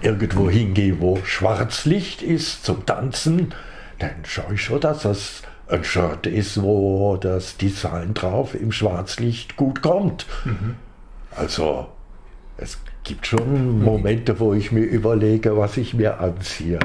irgendwo 0.00 0.48
hingehe, 0.48 1.00
wo 1.00 1.18
Schwarzlicht 1.24 2.22
ist 2.22 2.64
zum 2.64 2.86
Tanzen, 2.86 3.52
dann 3.98 4.10
schaue 4.24 4.54
ich 4.54 4.62
schon, 4.62 4.80
dass 4.80 5.02
das 5.02 5.42
ein 5.70 5.84
Shirt 5.84 6.26
ist, 6.26 6.62
wo 6.62 7.16
das 7.16 7.56
Design 7.56 8.14
drauf 8.14 8.54
im 8.54 8.72
Schwarzlicht 8.72 9.56
gut 9.56 9.82
kommt. 9.82 10.26
Mhm. 10.44 10.76
Also 11.30 11.86
es 12.56 12.78
gibt 13.04 13.26
schon 13.26 13.82
Momente, 13.82 14.38
wo 14.40 14.52
ich 14.52 14.72
mir 14.72 14.84
überlege, 14.84 15.56
was 15.56 15.76
ich 15.76 15.94
mir 15.94 16.20
anziehe. 16.20 16.78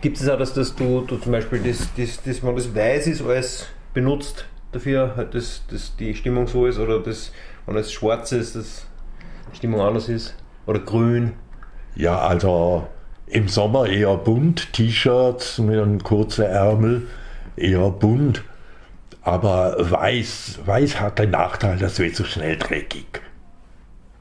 Gibt 0.00 0.20
es 0.20 0.28
auch, 0.28 0.38
dass, 0.38 0.52
dass 0.52 0.74
du, 0.74 1.02
du 1.02 1.16
zum 1.16 1.32
Beispiel 1.32 1.60
das, 1.60 1.88
das, 1.96 2.22
das, 2.22 2.42
wenn 2.42 2.56
das 2.56 2.74
weiß 2.74 3.06
ist, 3.06 3.22
alles 3.22 3.68
benutzt 3.94 4.46
dafür, 4.72 5.14
halt 5.16 5.34
dass, 5.34 5.62
dass 5.70 5.96
die 5.96 6.14
Stimmung 6.14 6.46
so 6.46 6.66
ist 6.66 6.78
oder 6.78 6.98
das, 6.98 7.32
wenn 7.66 7.76
es 7.76 7.92
schwarz 7.92 8.32
ist, 8.32 8.56
dass 8.56 8.86
die 9.52 9.56
Stimmung 9.56 9.80
anders 9.80 10.08
ist? 10.08 10.34
Oder 10.66 10.80
grün? 10.80 11.32
Ja, 11.94 12.18
also 12.18 12.86
im 13.32 13.48
Sommer 13.48 13.88
eher 13.88 14.16
bunt, 14.16 14.72
T-Shirts 14.72 15.58
mit 15.58 15.78
einem 15.78 16.02
kurzen 16.02 16.44
Ärmel, 16.44 17.08
eher 17.56 17.90
bunt. 17.90 18.44
Aber 19.22 19.76
weiß, 19.78 20.60
weiß 20.66 21.00
hat 21.00 21.18
den 21.18 21.30
Nachteil, 21.30 21.78
das 21.78 21.98
wird 21.98 22.16
so 22.16 22.24
schnell 22.24 22.56
dreckig. 22.56 23.22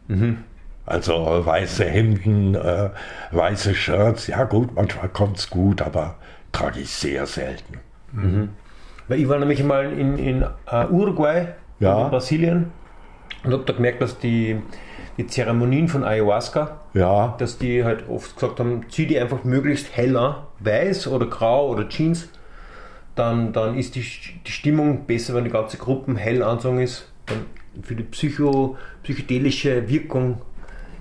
Mhm. 0.08 0.38
Also 0.86 1.13
weiße 1.46 1.86
Hemden, 1.86 2.56
äh, 2.56 2.89
weiße 3.32 3.74
Shirts, 3.75 4.27
ja 4.27 4.44
gut, 4.44 4.75
manchmal 4.75 5.10
kommt 5.10 5.38
es 5.38 5.50
gut, 5.50 5.82
aber 5.82 6.15
trage 6.51 6.82
ich 6.82 6.91
sehr 6.91 7.25
selten. 7.25 7.80
Mhm. 8.12 8.50
Weil 9.08 9.20
ich 9.20 9.27
war 9.27 9.39
nämlich 9.39 9.63
mal 9.63 9.91
in, 9.91 10.18
in 10.18 10.44
uh, 10.44 10.86
Uruguay, 10.89 11.48
ja. 11.80 12.06
in 12.06 12.10
Brasilien, 12.12 12.72
und 13.44 13.53
habe 13.53 13.63
da 13.65 13.74
gemerkt, 13.74 14.01
dass 14.01 14.20
die, 14.20 14.62
die 15.18 15.27
Zeremonien 15.27 15.88
von 15.88 16.03
Ayahuasca, 16.03 16.80
ja. 16.94 17.36
dass 17.38 17.58
die 17.58 17.84
halt 17.84 18.08
oft 18.10 18.36
gesagt 18.36 18.60
haben, 18.60 18.86
zieh 18.89 19.08
die 19.08 19.20
einfach 19.20 19.44
möglichst 19.44 19.96
heller, 19.96 20.48
weiß 20.60 21.08
oder 21.08 21.25
grau 21.27 21.70
oder 21.70 21.88
Jeans, 21.89 22.30
dann, 23.15 23.53
dann 23.53 23.77
ist 23.77 23.96
die, 23.96 24.06
die 24.46 24.51
Stimmung 24.51 25.06
besser, 25.06 25.34
wenn 25.34 25.44
die 25.44 25.50
ganze 25.50 25.77
Gruppe 25.77 26.15
hell 26.15 26.44
anzogen 26.44 26.80
ist. 26.80 27.08
Dann 27.25 27.46
für 27.84 27.96
die 27.96 28.03
psycho, 28.03 28.77
psychedelische 29.03 29.88
Wirkung 29.89 30.41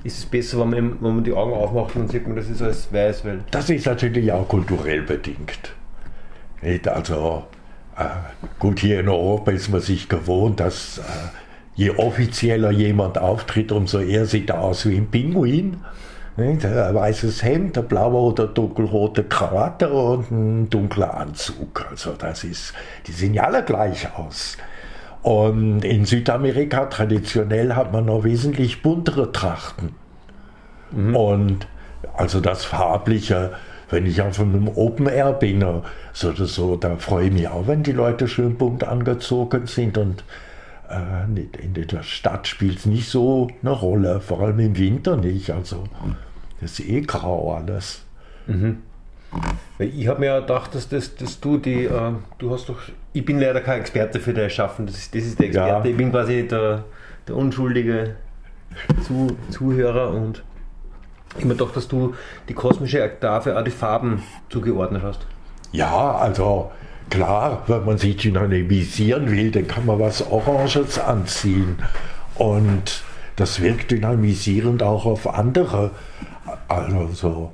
ist 0.02 0.19
es 0.19 0.26
besser, 0.26 0.59
wenn 0.61 0.71
man, 0.71 0.97
wenn 1.00 1.14
man 1.17 1.25
die 1.25 1.33
Augen 1.33 1.52
aufmacht 1.52 1.97
und 1.97 2.11
sieht 2.11 2.26
man, 2.26 2.37
das 2.37 2.49
ist 2.49 2.62
alles 2.62 2.93
weiß. 2.93 3.25
Weil 3.25 3.40
das 3.50 3.71
ist 3.71 3.87
natürlich 3.87 4.33
auch 4.33 4.49
kulturell 4.49 5.02
bedingt. 5.02 5.75
Also 6.87 7.45
äh, 7.97 8.05
gut, 8.59 8.81
hier 8.81 9.00
in 9.00 9.09
Europa 9.09 9.50
ist 9.50 9.69
man 9.69 9.81
sich 9.81 10.09
gewohnt, 10.09 10.61
dass 10.61 10.99
äh, 10.99 11.02
je 11.80 11.96
offizieller 11.96 12.72
jemand 12.72 13.16
auftritt, 13.16 13.72
umso 13.72 14.00
eher 14.00 14.26
sieht 14.26 14.50
er 14.50 14.60
aus 14.60 14.84
wie 14.87 14.96
ein 14.99 15.10
Pinguin. 15.10 15.78
Ein 16.37 16.62
weißes 16.62 17.42
Hemd, 17.42 17.78
eine 17.78 17.87
blaue 17.87 18.32
oder 18.32 18.46
dunkelrote 18.46 19.25
Krawatte 19.25 19.90
und 19.90 20.30
ein 20.30 20.70
dunkler 20.70 21.14
Anzug. 21.14 21.87
Also 21.90 22.12
das 22.12 22.44
ist, 22.44 22.75
die 23.06 23.12
sehen 23.12 23.32
ja 23.32 23.44
alle 23.44 23.64
gleich 23.64 24.08
aus. 24.14 24.58
Und 25.22 25.82
in 25.82 26.04
Südamerika 26.04 26.84
traditionell 26.84 27.75
hat 27.75 27.92
man 27.92 28.04
noch 28.04 28.25
wesentlich 28.25 28.82
buntere 28.82 29.32
Trachten. 29.32 29.94
Mhm. 30.90 31.16
Und 31.16 31.66
also 32.14 32.40
das 32.40 32.66
Farbliche, 32.66 33.52
wenn 33.88 34.04
ich 34.04 34.20
auf 34.20 34.38
einem 34.38 34.68
Open 34.68 35.06
Air 35.06 35.32
bin, 35.32 35.64
so 36.12 36.32
so, 36.34 36.76
da 36.76 36.96
freue 36.96 37.28
ich 37.28 37.32
mich 37.32 37.49
auch, 37.49 37.66
wenn 37.66 37.82
die 37.82 37.92
Leute 37.92 38.28
schön 38.28 38.56
bunt 38.56 38.84
angezogen 38.84 39.66
sind 39.66 39.96
und 39.96 40.25
in 40.90 41.75
der 41.75 42.02
Stadt 42.02 42.49
spielt 42.49 42.78
es 42.78 42.87
nicht 42.87 43.09
so 43.09 43.49
eine 43.62 43.70
Rolle, 43.70 44.20
vor 44.20 44.40
allem 44.40 44.59
im 44.59 44.76
Winter 44.76 45.16
nicht. 45.16 45.50
Also 45.50 45.85
das 46.61 46.78
ist 46.78 46.88
eh 46.88 47.00
grau 47.02 47.54
alles. 47.54 48.02
Mhm. 48.47 48.78
Ich 49.78 50.09
habe 50.09 50.20
mir 50.20 50.40
gedacht, 50.40 50.75
dass, 50.75 50.88
das, 50.88 51.14
dass 51.14 51.38
du 51.38 51.56
die, 51.56 51.85
äh, 51.85 52.12
du 52.38 52.50
hast 52.50 52.68
doch, 52.68 52.80
ich 53.12 53.25
bin 53.25 53.40
leider 53.40 53.61
kein 53.61 53.80
Experte 53.80 54.18
für 54.18 54.35
das 54.35 54.52
Schaffen, 54.52 54.87
das 54.87 54.97
ist, 54.97 55.14
das 55.14 55.23
ist 55.23 55.38
der 55.38 55.47
Experte, 55.47 55.88
ja. 55.88 55.92
ich 55.92 55.97
bin 55.97 56.11
quasi 56.11 56.49
der, 56.49 56.85
der 57.28 57.37
unschuldige 57.37 58.16
Zu, 59.06 59.37
Zuhörer 59.50 60.11
und 60.11 60.42
ich 61.38 61.44
mir 61.44 61.54
gedacht, 61.54 61.76
dass 61.76 61.87
du 61.87 62.14
die 62.49 62.54
kosmische 62.54 63.02
Oktave 63.04 63.56
auch 63.56 63.62
die 63.62 63.70
Farben 63.70 64.23
zugeordnet 64.49 65.02
hast. 65.02 65.26
Ja, 65.73 66.16
also 66.16 66.73
klar, 67.11 67.64
wenn 67.67 67.85
man 67.85 67.99
sich 67.99 68.17
dynamisieren 68.17 69.31
will, 69.31 69.50
dann 69.50 69.67
kann 69.69 69.87
man 69.87 69.99
was 69.99 70.31
Oranges 70.31 70.99
anziehen 70.99 71.79
und 72.37 73.02
das 73.37 73.61
wirkt 73.61 73.90
dynamisierend 73.90 74.83
auch 74.83 75.07
auf 75.07 75.26
andere 75.33 75.93
Also 76.69 77.09
so 77.12 77.52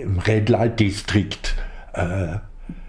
im 0.00 0.18
Red 0.18 0.48
Light 0.48 0.80
District 0.80 1.54
äh, 1.92 2.36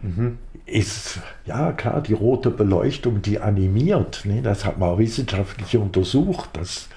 mhm. 0.01 0.37
ist, 0.65 1.19
ja 1.45 1.71
klar, 1.71 2.01
die 2.01 2.13
rote 2.13 2.51
Beleuchtung, 2.51 3.21
die 3.21 3.39
animiert. 3.39 4.21
Ne? 4.25 4.41
Das 4.41 4.65
hat 4.65 4.79
man 4.79 4.89
auch 4.89 4.97
wissenschaftlich 4.97 5.77
untersucht, 5.77 6.49
dass 6.53 6.89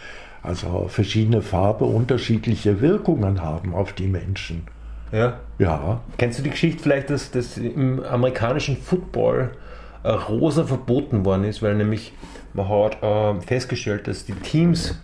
also 0.42 0.88
verschiedene 0.88 1.42
Farben 1.42 1.86
unterschiedliche 1.86 2.80
Wirkungen 2.80 3.42
haben 3.42 3.74
auf 3.74 3.92
die 3.92 4.06
Menschen. 4.06 4.62
Ja. 5.12 5.40
Ja. 5.58 6.00
Kennst 6.18 6.38
du 6.38 6.42
die 6.42 6.50
Geschichte 6.50 6.82
vielleicht, 6.82 7.10
dass, 7.10 7.30
dass 7.30 7.56
im 7.56 8.02
amerikanischen 8.02 8.76
Football 8.76 9.50
äh, 10.02 10.10
rosa 10.10 10.64
verboten 10.64 11.24
worden 11.24 11.44
ist, 11.44 11.62
weil 11.62 11.74
nämlich 11.74 12.12
man 12.54 12.68
hat 12.68 13.02
äh, 13.02 13.40
festgestellt, 13.42 14.06
dass 14.06 14.24
die 14.24 14.34
Teams, 14.34 14.98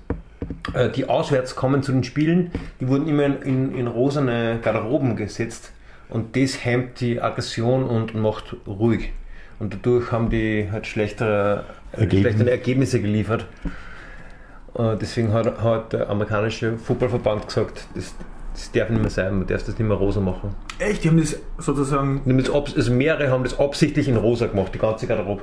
äh, 0.72 0.88
die 0.90 1.08
auswärts 1.08 1.56
kommen 1.56 1.82
zu 1.82 1.92
den 1.92 2.04
Spielen, 2.04 2.50
die 2.80 2.88
wurden 2.88 3.08
immer 3.08 3.24
in, 3.24 3.42
in, 3.42 3.74
in 3.74 3.86
rosane 3.86 4.58
Garderoben 4.62 5.16
gesetzt 5.16 5.72
und 6.08 6.36
das 6.36 6.64
hemmt 6.64 7.00
die 7.00 7.20
Aggression 7.20 7.84
und 7.84 8.14
macht 8.14 8.56
ruhig. 8.66 9.12
Und 9.58 9.74
dadurch 9.74 10.10
haben 10.12 10.30
die 10.30 10.68
halt 10.70 10.86
schlechtere, 10.86 11.64
Ergebnis. 11.92 12.20
schlechtere 12.20 12.50
Ergebnisse 12.50 13.00
geliefert. 13.00 13.46
Äh, 14.76 14.96
deswegen 15.00 15.32
hat, 15.32 15.62
hat, 15.62 15.92
der 15.92 16.08
amerikanische 16.10 16.76
Fußballverband 16.76 17.46
gesagt, 17.46 17.86
das, 17.94 18.14
das 18.54 18.70
darf 18.70 18.88
nicht 18.88 19.00
mehr 19.00 19.10
sein, 19.10 19.36
man 19.36 19.46
darf 19.46 19.64
das 19.64 19.78
nicht 19.78 19.86
mehr 19.86 19.96
rosa 19.96 20.20
machen. 20.20 20.54
Echt? 20.78 21.02
Die 21.02 21.08
haben 21.08 21.18
das 21.18 21.36
sozusagen. 21.58 22.22
also 22.24 22.92
mehrere 22.92 23.30
haben 23.30 23.42
das 23.42 23.58
absichtlich 23.58 24.08
in 24.08 24.16
rosa 24.16 24.46
gemacht, 24.46 24.72
die 24.74 24.78
ganze 24.78 25.06
Garderobe. 25.06 25.42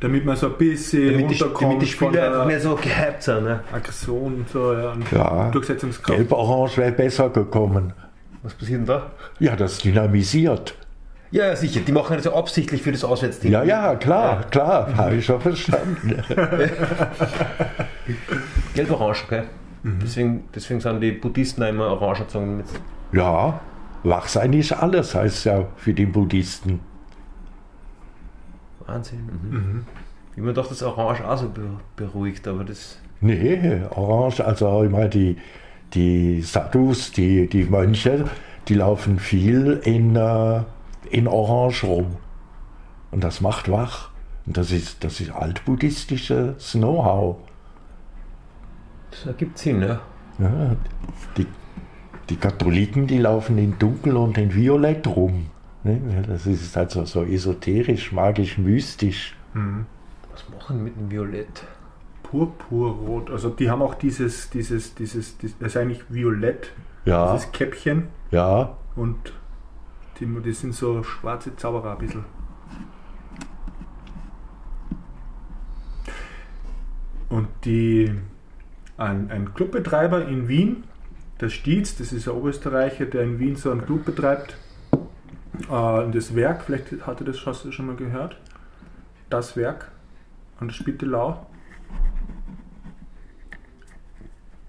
Damit 0.00 0.24
man 0.24 0.36
so 0.36 0.46
ein 0.46 0.54
bisschen 0.56 1.12
damit 1.12 1.30
die, 1.30 1.44
damit 1.60 1.82
die 1.82 1.86
Spieler 1.86 2.26
einfach 2.26 2.46
nicht 2.46 2.60
so 2.60 2.74
gehypt 2.74 3.22
sind. 3.22 3.44
Ne? 3.44 3.60
Aggression 3.72 4.34
und 4.34 4.48
so, 4.48 4.72
ja. 4.74 4.92
Und 4.92 5.10
ja 5.10 5.50
Durchsetzungskraft. 5.50 6.18
Gelb-Orange 6.18 6.78
wäre 6.78 6.92
besser 6.92 7.30
gekommen. 7.30 7.92
Was 8.42 8.54
passiert 8.54 8.80
denn 8.80 8.86
da? 8.86 9.10
Ja, 9.38 9.56
das 9.56 9.78
dynamisiert. 9.78 10.74
Ja, 11.30 11.46
ja, 11.46 11.56
sicher. 11.56 11.80
Die 11.80 11.92
machen 11.92 12.16
das 12.16 12.24
ja 12.24 12.32
absichtlich 12.32 12.82
für 12.82 12.92
das 12.92 13.04
Auswärtsteam. 13.04 13.52
Ja, 13.52 13.62
ja, 13.62 13.94
klar, 13.94 14.40
ja. 14.40 14.46
klar. 14.50 14.96
Habe 14.96 15.16
ich 15.16 15.24
schon 15.24 15.40
verstanden. 15.40 16.22
Gelb-Orange, 18.74 19.24
okay. 19.26 19.42
Mhm. 19.82 19.98
Deswegen, 20.02 20.44
deswegen 20.54 20.80
sind 20.80 21.00
die 21.00 21.12
Buddhisten 21.12 21.62
immer 21.62 21.86
orange 21.88 22.20
gezogen. 22.20 22.64
Ja, 23.12 23.60
Wachsein 24.02 24.52
ist 24.52 24.72
alles, 24.72 25.14
heißt 25.14 25.46
ja 25.46 25.66
für 25.76 25.94
den 25.94 26.12
Buddhisten. 26.12 26.80
Wahnsinn. 28.86 29.28
Mhm. 29.42 29.56
Mhm. 29.56 29.86
Ich 30.36 30.42
mir 30.42 30.52
dachte, 30.52 30.70
das 30.70 30.82
Orange 30.82 31.28
auch 31.28 31.36
so 31.36 31.50
beruhigt, 31.96 32.46
aber 32.48 32.64
das. 32.64 32.98
Nee, 33.20 33.82
Orange, 33.90 34.44
also 34.44 34.84
ich 34.84 34.90
meine, 34.90 35.10
die, 35.10 35.36
die 35.92 36.40
Sadhus, 36.40 37.12
die, 37.12 37.46
die 37.46 37.64
Mönche, 37.64 38.24
die 38.68 38.74
laufen 38.74 39.18
viel 39.18 39.80
in, 39.84 40.16
äh, 40.16 40.62
in 41.10 41.26
Orange 41.28 41.84
rum. 41.84 42.16
Und 43.10 43.24
das 43.24 43.40
macht 43.40 43.70
wach. 43.70 44.10
Und 44.46 44.56
das 44.56 44.70
ist, 44.70 45.04
das 45.04 45.20
ist 45.20 45.30
altbuddhistisches 45.30 46.72
Know-how. 46.72 47.36
Das 49.10 49.26
ergibt 49.26 49.58
Sinn, 49.58 49.82
ja. 49.82 50.00
ja 50.38 50.76
die, 51.36 51.46
die 52.28 52.36
Katholiken, 52.36 53.06
die 53.06 53.18
laufen 53.18 53.58
in 53.58 53.78
Dunkel 53.78 54.16
und 54.16 54.38
in 54.38 54.54
Violett 54.54 55.06
rum. 55.06 55.46
Ne? 55.82 56.00
Das 56.26 56.46
ist 56.46 56.76
halt 56.76 56.90
so, 56.90 57.04
so 57.04 57.24
esoterisch, 57.24 58.12
magisch, 58.12 58.58
mystisch. 58.58 59.36
Mhm. 59.54 59.86
Was 60.30 60.44
machen 60.50 60.84
mit 60.84 60.96
dem 60.96 61.10
Violett? 61.10 61.64
Purpurrot. 62.22 63.30
Also 63.30 63.50
die 63.50 63.70
haben 63.70 63.82
auch 63.82 63.94
dieses, 63.94 64.50
dieses, 64.50 64.94
dieses, 64.94 65.36
dieses 65.38 65.58
das 65.58 65.68
ist 65.68 65.76
eigentlich 65.76 66.02
Violett, 66.08 66.72
ja. 67.04 67.32
dieses 67.32 67.50
Käppchen. 67.50 68.08
Ja. 68.30 68.76
Und 68.94 69.32
die, 70.20 70.26
die 70.26 70.52
sind 70.52 70.74
so 70.74 71.02
schwarze 71.02 71.56
Zauberer 71.56 71.92
ein 71.92 71.98
bisschen. 71.98 72.24
Und 77.28 77.48
die 77.64 78.12
ein, 79.00 79.30
ein 79.30 79.54
Clubbetreiber 79.54 80.26
in 80.28 80.48
Wien, 80.48 80.84
der 81.40 81.48
Stietz, 81.48 81.96
das 81.96 82.12
ist 82.12 82.28
ein 82.28 82.34
Oberösterreicher, 82.34 83.06
der 83.06 83.22
in 83.22 83.38
Wien 83.38 83.56
so 83.56 83.70
einen 83.70 83.84
Club 83.84 84.04
betreibt. 84.04 84.56
Äh, 85.70 86.10
das 86.10 86.34
Werk, 86.34 86.62
vielleicht 86.64 87.06
hatte 87.06 87.24
das 87.24 87.38
schon 87.38 87.86
mal 87.86 87.96
gehört. 87.96 88.36
Das 89.30 89.56
Werk 89.56 89.90
an 90.58 90.68
der 90.68 90.74
Spittelau. 90.74 91.46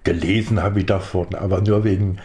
Gelesen 0.04 0.62
habe 0.62 0.80
ich 0.80 0.86
davon, 0.86 1.34
aber 1.34 1.60
nur 1.60 1.84
wegen 1.84 2.18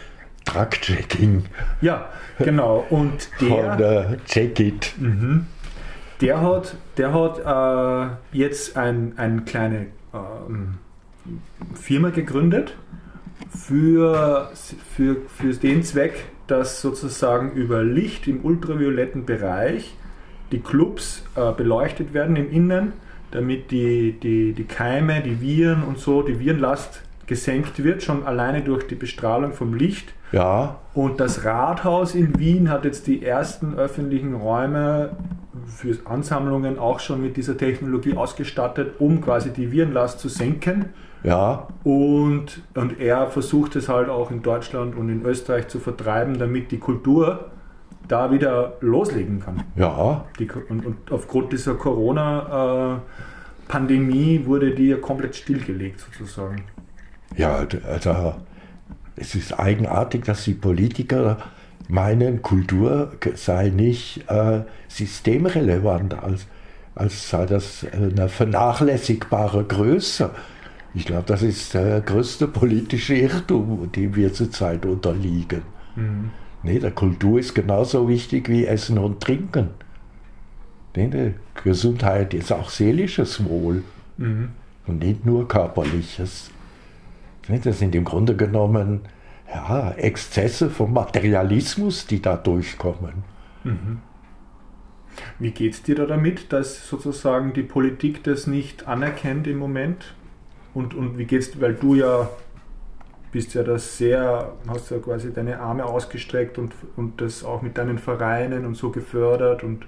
Truck-Checking. 0.46 1.44
Ja, 1.80 2.08
genau. 2.38 2.86
Und 2.88 3.28
der. 3.40 3.48
Von 3.68 3.78
der 3.78 4.24
Check-It. 4.24 4.94
Mhm. 4.98 5.46
Der 6.20 6.40
hat, 6.40 6.74
der 6.96 7.12
hat 7.12 7.38
äh, 7.38 8.36
jetzt 8.36 8.76
ein, 8.76 9.12
ein 9.16 9.44
kleine. 9.44 9.86
Ähm, 10.12 10.78
Firma 11.74 12.10
gegründet 12.10 12.74
für, 13.50 14.50
für, 14.94 15.16
für 15.28 15.52
den 15.54 15.82
Zweck, 15.82 16.26
dass 16.46 16.80
sozusagen 16.80 17.52
über 17.52 17.84
Licht 17.84 18.26
im 18.26 18.44
ultravioletten 18.44 19.26
Bereich 19.26 19.94
die 20.52 20.60
Clubs 20.60 21.24
äh, 21.36 21.52
beleuchtet 21.52 22.14
werden 22.14 22.36
im 22.36 22.50
Innen, 22.50 22.92
damit 23.30 23.70
die, 23.70 24.12
die, 24.12 24.52
die 24.54 24.64
Keime, 24.64 25.20
die 25.20 25.40
Viren 25.40 25.82
und 25.84 25.98
so, 25.98 26.22
die 26.22 26.40
Virenlast 26.40 27.02
gesenkt 27.26 27.84
wird, 27.84 28.02
schon 28.02 28.24
alleine 28.24 28.62
durch 28.62 28.86
die 28.86 28.94
Bestrahlung 28.94 29.52
vom 29.52 29.74
Licht. 29.74 30.14
Ja. 30.32 30.78
Und 30.94 31.20
das 31.20 31.44
Rathaus 31.44 32.14
in 32.14 32.38
Wien 32.38 32.70
hat 32.70 32.84
jetzt 32.84 33.06
die 33.06 33.22
ersten 33.22 33.74
öffentlichen 33.74 34.34
Räume 34.34 35.16
für 35.66 35.96
Ansammlungen 36.06 36.78
auch 36.78 37.00
schon 37.00 37.22
mit 37.22 37.36
dieser 37.36 37.56
Technologie 37.56 38.14
ausgestattet, 38.14 38.94
um 38.98 39.20
quasi 39.20 39.50
die 39.50 39.70
Virenlast 39.70 40.20
zu 40.20 40.28
senken. 40.28 40.86
Ja. 41.22 41.68
Und, 41.84 42.62
und 42.74 43.00
er 43.00 43.28
versucht 43.28 43.76
es 43.76 43.88
halt 43.88 44.08
auch 44.08 44.30
in 44.30 44.42
Deutschland 44.42 44.96
und 44.96 45.08
in 45.08 45.24
Österreich 45.24 45.68
zu 45.68 45.78
vertreiben, 45.80 46.38
damit 46.38 46.70
die 46.70 46.78
Kultur 46.78 47.50
da 48.06 48.30
wieder 48.30 48.74
loslegen 48.80 49.40
kann. 49.40 49.64
Ja. 49.76 50.24
Die, 50.38 50.48
und, 50.68 50.84
und 50.86 51.10
aufgrund 51.10 51.52
dieser 51.52 51.74
Corona-Pandemie 51.74 54.36
äh, 54.36 54.46
wurde 54.46 54.74
die 54.74 54.88
ja 54.88 54.96
komplett 54.96 55.36
stillgelegt 55.36 56.00
sozusagen. 56.00 56.64
Ja, 57.36 57.66
also 57.86 58.34
es 59.16 59.34
ist 59.34 59.58
eigenartig, 59.58 60.24
dass 60.24 60.44
die 60.44 60.54
Politiker 60.54 61.36
meinen, 61.88 62.42
Kultur 62.42 63.12
sei 63.34 63.70
nicht 63.70 64.24
äh, 64.28 64.60
systemrelevant, 64.88 66.22
als, 66.22 66.46
als 66.94 67.30
sei 67.30 67.46
das 67.46 67.86
eine 67.92 68.28
vernachlässigbare 68.28 69.64
Größe. 69.64 70.30
Ich 70.94 71.04
glaube, 71.04 71.24
das 71.26 71.42
ist 71.42 71.74
der 71.74 72.00
größte 72.00 72.48
politische 72.48 73.14
Irrtum, 73.14 73.90
dem 73.92 74.16
wir 74.16 74.32
zurzeit 74.32 74.86
unterliegen. 74.86 75.62
Mhm. 75.96 76.30
Nee, 76.62 76.78
der 76.78 76.90
Kultur 76.90 77.38
ist 77.38 77.54
genauso 77.54 78.08
wichtig 78.08 78.48
wie 78.48 78.66
Essen 78.66 78.98
und 78.98 79.20
Trinken. 79.20 79.70
Nee, 80.96 81.34
Gesundheit 81.62 82.34
ist 82.34 82.52
auch 82.52 82.70
seelisches 82.70 83.44
Wohl 83.44 83.84
mhm. 84.16 84.50
und 84.86 84.98
nicht 84.98 85.24
nur 85.24 85.46
körperliches. 85.46 86.50
Nee, 87.46 87.60
das 87.62 87.78
sind 87.78 87.94
im 87.94 88.04
Grunde 88.04 88.34
genommen 88.34 89.02
ja, 89.48 89.92
Exzesse 89.92 90.70
vom 90.70 90.92
Materialismus, 90.92 92.06
die 92.06 92.20
da 92.20 92.36
durchkommen. 92.36 93.22
Mhm. 93.64 93.98
Wie 95.38 95.50
geht 95.50 95.74
es 95.74 95.82
dir 95.82 95.94
da 95.94 96.06
damit, 96.06 96.52
dass 96.52 96.88
sozusagen 96.88 97.52
die 97.52 97.62
Politik 97.62 98.22
das 98.24 98.46
nicht 98.46 98.86
anerkennt 98.86 99.46
im 99.46 99.58
Moment? 99.58 100.14
Und, 100.78 100.94
und 100.94 101.18
wie 101.18 101.24
geht's, 101.24 101.60
weil 101.60 101.74
du 101.74 101.96
ja 101.96 102.30
bist 103.32 103.52
ja 103.54 103.64
das 103.64 103.98
sehr, 103.98 104.52
hast 104.68 104.92
ja 104.92 104.98
quasi 104.98 105.32
deine 105.32 105.58
Arme 105.58 105.84
ausgestreckt 105.84 106.56
und, 106.56 106.72
und 106.96 107.20
das 107.20 107.42
auch 107.42 107.62
mit 107.62 107.76
deinen 107.76 107.98
Vereinen 107.98 108.64
und 108.64 108.76
so 108.76 108.90
gefördert 108.90 109.64
und 109.64 109.86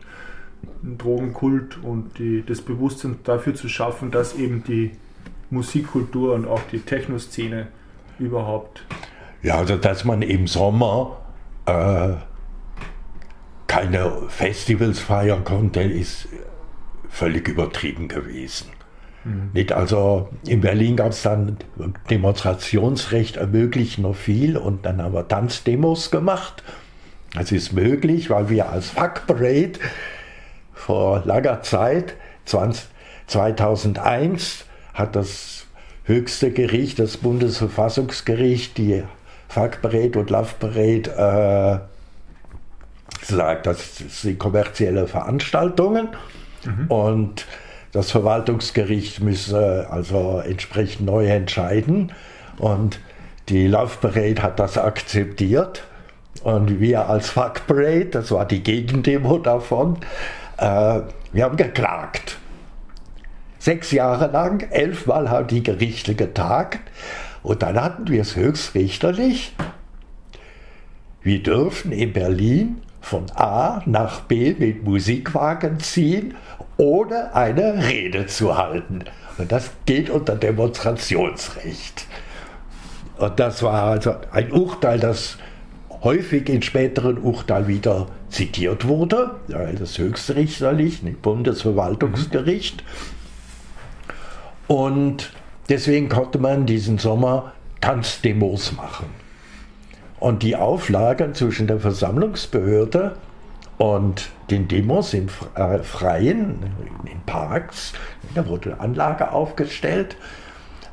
Drogenkult 0.83 1.79
und 1.81 2.18
die, 2.18 2.44
das 2.44 2.61
Bewusstsein 2.61 3.20
dafür 3.22 3.55
zu 3.55 3.68
schaffen, 3.68 4.11
dass 4.11 4.35
eben 4.35 4.64
die 4.64 4.90
Musikkultur 5.50 6.35
und 6.35 6.48
auch 6.48 6.61
die 6.72 6.81
Techno-Szene 6.81 7.68
überhaupt. 8.18 8.85
Ja, 9.42 9.59
also 9.59 9.76
dass 9.76 10.05
man 10.05 10.22
im 10.22 10.48
Sommer 10.48 11.18
äh, 11.66 12.14
keine 13.68 14.11
Festivals 14.26 14.98
feiern 14.98 15.44
konnte, 15.44 15.83
ist 15.83 16.26
völlig 17.09 17.46
übertrieben 17.46 18.09
gewesen. 18.09 18.80
Mhm. 19.25 19.51
Nicht? 19.53 19.73
Also 19.73 20.29
in 20.47 20.61
Berlin 20.61 20.97
gab 20.97 21.11
es 21.11 21.23
dann 21.23 21.57
Demonstrationsrecht 22.11 23.37
ermöglicht 23.37 23.99
noch 23.99 24.17
viel 24.17 24.57
und 24.57 24.87
dann 24.87 25.03
haben 25.03 25.15
wir 25.15 25.29
Tanzdemos 25.29 26.11
gemacht. 26.11 26.63
Das 27.35 27.53
ist 27.53 27.73
möglich, 27.73 28.31
weil 28.31 28.49
wir 28.49 28.71
als 28.71 28.91
Fuck 28.91 29.23
vor 30.75 31.23
langer 31.25 31.63
Zeit, 31.63 32.15
20, 32.47 32.87
2001, 33.27 34.65
hat 34.95 35.15
das 35.15 35.67
höchste 36.05 36.51
Gericht, 36.51 36.99
das 36.99 37.19
Bundesverfassungsgericht, 37.19 38.77
die 38.79 39.05
Fuck 39.49 39.83
Parade 39.83 40.19
und 40.19 40.31
Love 40.31 40.55
Parade 40.59 41.87
äh, 43.23 43.25
sagt, 43.25 43.67
das 43.67 43.97
sind 43.97 44.39
kommerzielle 44.39 45.07
Veranstaltungen 45.07 46.09
mhm. 46.65 46.87
und 46.89 47.47
das 47.92 48.11
Verwaltungsgericht 48.11 49.20
müsse 49.20 49.88
also 49.90 50.40
entsprechend 50.44 51.07
neu 51.07 51.26
entscheiden 51.26 52.12
und 52.59 53.00
die 53.48 53.66
Love 53.66 53.96
Parade 54.00 54.42
hat 54.42 54.61
das 54.61 54.79
akzeptiert 54.79 55.83
und 56.42 56.81
wir 56.81 57.09
als 57.09 57.31
Fuck 57.31 57.66
Parade, 57.66 58.07
das 58.07 58.31
war 58.31 58.46
die 58.46 58.62
Gegendemo 58.62 59.38
davon, 59.38 59.98
äh, 60.59 61.00
wir 61.33 61.44
haben 61.44 61.57
geklagt. 61.57 62.38
Sechs 63.59 63.90
Jahre 63.90 64.29
lang, 64.29 64.70
elfmal 64.70 65.29
haben 65.29 65.48
die 65.48 65.62
Gerichte 65.62 66.14
getagt 66.14 66.81
und 67.42 67.62
dann 67.62 67.81
hatten 67.81 68.09
wir 68.09 68.22
es 68.22 68.37
höchstrichterlich. 68.37 69.55
Wir 71.22 71.42
dürfen 71.42 71.92
in 71.92 72.12
Berlin 72.12 72.83
von 73.00 73.26
A 73.35 73.83
nach 73.85 74.20
B 74.20 74.55
mit 74.59 74.85
Musikwagen 74.85 75.81
ziehen, 75.81 76.35
ohne 76.81 77.35
eine 77.35 77.87
Rede 77.87 78.27
zu 78.27 78.57
halten. 78.57 79.05
Und 79.37 79.53
das 79.53 79.71
geht 79.85 80.09
unter 80.09 80.35
Demonstrationsrecht. 80.35 82.07
Und 83.19 83.38
das 83.38 83.62
war 83.62 83.83
also 83.83 84.14
ein 84.33 84.51
Urteil, 84.51 84.99
das 84.99 85.37
häufig 86.03 86.49
in 86.49 86.62
späteren 86.62 87.19
Urteilen 87.19 87.69
wieder 87.69 88.07
zitiert 88.31 88.88
wurde, 88.88 89.37
das 89.49 89.99
höchstrichterlich, 89.99 91.03
nicht 91.03 91.21
Bundesverwaltungsgericht. 91.21 92.83
Und 94.66 95.35
deswegen 95.69 96.09
konnte 96.09 96.38
man 96.38 96.64
diesen 96.64 96.97
Sommer 96.97 97.53
Tanzdemos 97.83 98.73
machen. 98.73 99.07
Und 100.19 100.43
die 100.43 100.57
Auflagen 100.57 101.35
zwischen 101.35 101.66
der 101.66 101.81
Versammlungsbehörde 101.81 103.16
und 103.81 104.29
den 104.51 104.69
Demos 104.69 105.14
im 105.14 105.29
äh, 105.55 105.79
Freien, 105.79 106.71
in 107.07 107.19
Parks, 107.25 107.95
da 108.35 108.47
wurde 108.47 108.75
eine 108.75 108.81
Anlage 108.81 109.33
aufgestellt. 109.33 110.19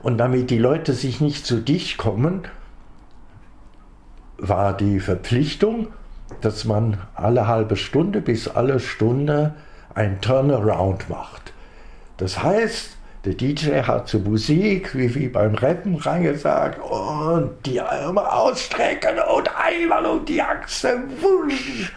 Und 0.03 0.17
damit 0.19 0.49
die 0.51 0.57
Leute 0.57 0.93
sich 0.93 1.19
nicht 1.19 1.45
zu 1.45 1.57
dicht 1.57 1.97
kommen, 1.97 2.47
war 4.37 4.71
die 4.71 5.01
Verpflichtung, 5.01 5.87
dass 6.39 6.63
man 6.63 6.99
alle 7.13 7.45
halbe 7.45 7.75
Stunde 7.75 8.21
bis 8.21 8.47
alle 8.47 8.79
Stunde 8.79 9.55
ein 9.93 10.21
Turnaround 10.21 11.09
macht. 11.09 11.51
Das 12.15 12.41
heißt, 12.41 12.95
der 13.25 13.33
DJ 13.33 13.81
hat 13.81 14.07
zur 14.07 14.21
Musik, 14.21 14.95
wie, 14.95 15.13
wie 15.13 15.27
beim 15.27 15.55
Rappen, 15.55 15.95
reingesagt 15.95 16.79
und 16.79 17.51
die 17.65 17.81
Arme 17.81 18.31
ausstrecken 18.31 19.17
und 19.35 19.49
einmal 19.57 20.05
um 20.05 20.23
die 20.23 20.41
Achse. 20.41 21.03
Wusch. 21.19 21.91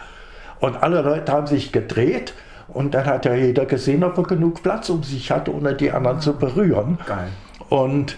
Und 0.61 0.81
alle 0.81 1.01
Leute 1.01 1.31
haben 1.31 1.47
sich 1.47 1.71
gedreht 1.71 2.33
und 2.69 2.93
dann 2.93 3.05
hat 3.05 3.25
ja 3.25 3.35
jeder 3.35 3.65
gesehen, 3.65 4.03
ob 4.03 4.17
er 4.17 4.23
genug 4.23 4.63
Platz 4.63 4.89
um 4.89 5.03
sich 5.03 5.31
hat, 5.31 5.49
ohne 5.49 5.75
die 5.75 5.91
anderen 5.91 6.21
zu 6.21 6.33
berühren. 6.33 6.99
Geil. 7.05 7.27
Und 7.69 8.17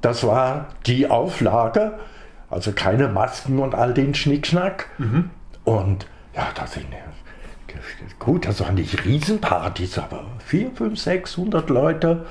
das 0.00 0.24
war 0.24 0.68
die 0.86 1.10
Auflage, 1.10 1.98
also 2.48 2.72
keine 2.72 3.08
Masken 3.08 3.58
und 3.58 3.74
all 3.74 3.92
den 3.92 4.14
Schnickschnack. 4.14 4.86
Mhm. 4.98 5.30
Und 5.64 6.06
ja, 6.34 6.46
das 6.54 6.72
sind 6.72 6.86
gut, 8.18 8.46
das 8.46 8.60
waren 8.60 8.76
nicht 8.76 9.04
Riesenpartys, 9.04 9.98
aber 9.98 10.24
4, 10.46 10.70
5, 10.74 10.98
600 10.98 11.70
Leute. 11.70 12.26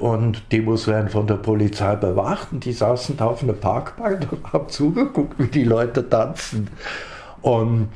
Und 0.00 0.52
Demos 0.52 0.86
werden 0.86 1.08
von 1.08 1.26
der 1.26 1.36
Polizei 1.36 1.96
bewacht 1.96 2.48
und 2.52 2.64
die 2.64 2.72
saßen 2.72 3.16
da 3.16 3.26
auf 3.26 3.42
einer 3.42 3.54
Parkbank 3.54 4.26
und 4.30 4.52
haben 4.52 4.68
zugeguckt, 4.68 5.38
wie 5.38 5.46
die 5.46 5.64
Leute 5.64 6.08
tanzen. 6.08 6.68
Und 7.42 7.88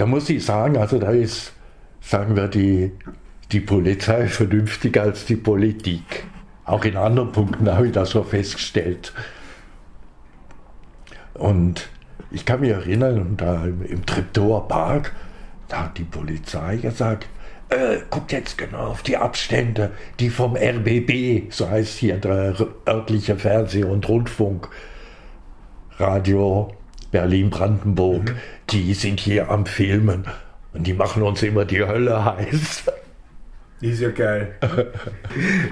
da 0.00 0.06
muss 0.06 0.30
ich 0.30 0.42
sagen, 0.42 0.78
also 0.78 0.98
da 0.98 1.10
ist, 1.10 1.52
sagen 2.00 2.34
wir, 2.34 2.48
die, 2.48 2.92
die 3.52 3.60
Polizei 3.60 4.28
vernünftiger 4.28 5.02
als 5.02 5.26
die 5.26 5.36
Politik. 5.36 6.24
Auch 6.64 6.86
in 6.86 6.96
anderen 6.96 7.32
Punkten 7.32 7.70
habe 7.70 7.88
ich 7.88 7.92
das 7.92 8.08
so 8.08 8.22
festgestellt. 8.22 9.12
Und 11.34 11.90
ich 12.30 12.46
kann 12.46 12.60
mich 12.60 12.70
erinnern, 12.70 13.34
da 13.36 13.66
im, 13.66 13.82
im 13.82 14.06
Treptower 14.06 14.68
Park, 14.68 15.14
da 15.68 15.84
hat 15.84 15.98
die 15.98 16.04
Polizei 16.04 16.78
gesagt, 16.78 17.28
äh, 17.68 17.98
guckt 18.08 18.32
jetzt 18.32 18.56
genau 18.56 18.86
auf 18.86 19.02
die 19.02 19.18
Abstände, 19.18 19.90
die 20.18 20.30
vom 20.30 20.56
RBB, 20.56 21.52
so 21.52 21.68
heißt 21.68 21.98
hier 21.98 22.16
der 22.16 22.54
örtliche 22.88 23.36
Fernseh- 23.36 23.84
und 23.84 24.08
Rundfunk, 24.08 24.70
Radio 25.98 26.72
Berlin-Brandenburg, 27.10 28.30
mhm. 28.30 28.36
die 28.70 28.94
sind 28.94 29.20
hier 29.20 29.50
am 29.50 29.66
Filmen 29.66 30.24
und 30.72 30.86
die 30.86 30.94
machen 30.94 31.22
uns 31.22 31.42
immer 31.42 31.64
die 31.64 31.84
Hölle 31.84 32.24
heiß. 32.24 32.84
Ist 33.80 34.00
ja 34.00 34.10
geil. 34.10 34.56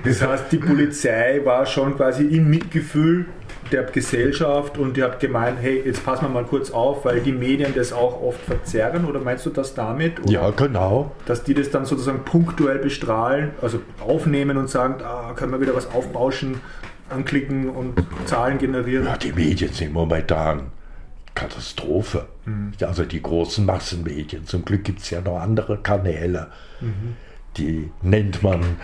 Das 0.03 0.22
heißt, 0.22 0.44
die 0.51 0.57
Polizei 0.57 1.42
war 1.44 1.66
schon 1.66 1.94
quasi 1.96 2.24
im 2.24 2.48
Mitgefühl 2.48 3.27
der 3.70 3.83
Gesellschaft 3.83 4.79
und 4.79 4.96
die 4.96 5.03
hat 5.03 5.20
gemeint, 5.20 5.59
hey, 5.61 5.83
jetzt 5.85 6.07
passen 6.07 6.24
wir 6.24 6.31
mal 6.31 6.44
kurz 6.44 6.70
auf, 6.70 7.05
weil 7.05 7.20
die 7.20 7.33
Medien 7.33 7.74
das 7.74 7.92
auch 7.92 8.22
oft 8.22 8.40
verzerren 8.40 9.05
oder 9.05 9.20
meinst 9.20 9.44
du 9.44 9.51
das 9.51 9.74
damit? 9.74 10.20
Oder 10.20 10.31
ja, 10.31 10.51
genau. 10.51 11.12
Dass 11.27 11.44
die 11.44 11.53
das 11.53 11.70
dann 11.70 11.85
sozusagen 11.85 12.24
punktuell 12.24 12.79
bestrahlen, 12.79 13.51
also 13.61 13.81
aufnehmen 14.01 14.57
und 14.57 14.70
sagen, 14.70 15.03
ah, 15.05 15.35
können 15.35 15.53
wir 15.53 15.61
wieder 15.61 15.77
was 15.77 15.92
aufbauschen, 15.92 16.62
anklicken 17.11 17.68
und 17.68 18.03
Zahlen 18.24 18.57
generieren? 18.57 19.05
Ja, 19.05 19.18
die 19.18 19.33
Medien 19.33 19.72
sind 19.74 19.92
momentan 19.92 20.70
Katastrophe. 21.38 22.27
Mhm. 22.44 22.72
Also 22.81 23.05
die 23.05 23.22
großen 23.22 23.64
Massenmedien. 23.64 24.46
Zum 24.46 24.64
Glück 24.64 24.85
gibt 24.85 25.01
es 25.01 25.11
ja 25.11 25.20
noch 25.20 25.40
andere 25.40 25.79
Kanäle. 25.79 26.48
Mhm 26.81 27.16
die 27.59 27.90
nennt 28.03 28.42
man. 28.42 28.61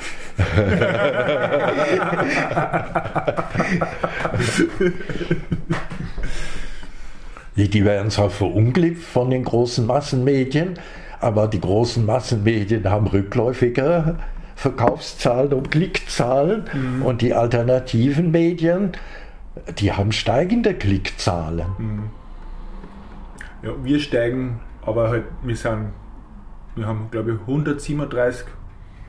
die 7.56 7.84
werden 7.84 8.10
zwar 8.10 8.30
verunglückt 8.30 9.02
von 9.02 9.30
den 9.30 9.44
großen 9.44 9.86
Massenmedien, 9.86 10.74
aber 11.20 11.46
die 11.48 11.60
großen 11.60 12.04
Massenmedien 12.04 12.90
haben 12.90 13.06
rückläufige 13.06 14.16
Verkaufszahlen 14.56 15.52
und 15.52 15.70
Klickzahlen 15.70 16.64
mhm. 16.72 17.02
und 17.02 17.22
die 17.22 17.34
alternativen 17.34 18.30
Medien, 18.30 18.92
die 19.78 19.92
haben 19.92 20.12
steigende 20.12 20.74
Klickzahlen. 20.74 21.66
Ja, 23.64 23.72
wir 23.82 23.98
steigen, 23.98 24.60
aber 24.82 25.08
halt, 25.08 25.24
wir 25.42 25.56
sind, 25.56 25.92
wir 26.76 26.86
haben 26.86 27.08
glaube 27.10 27.32
ich 27.32 27.40
137 27.40 28.46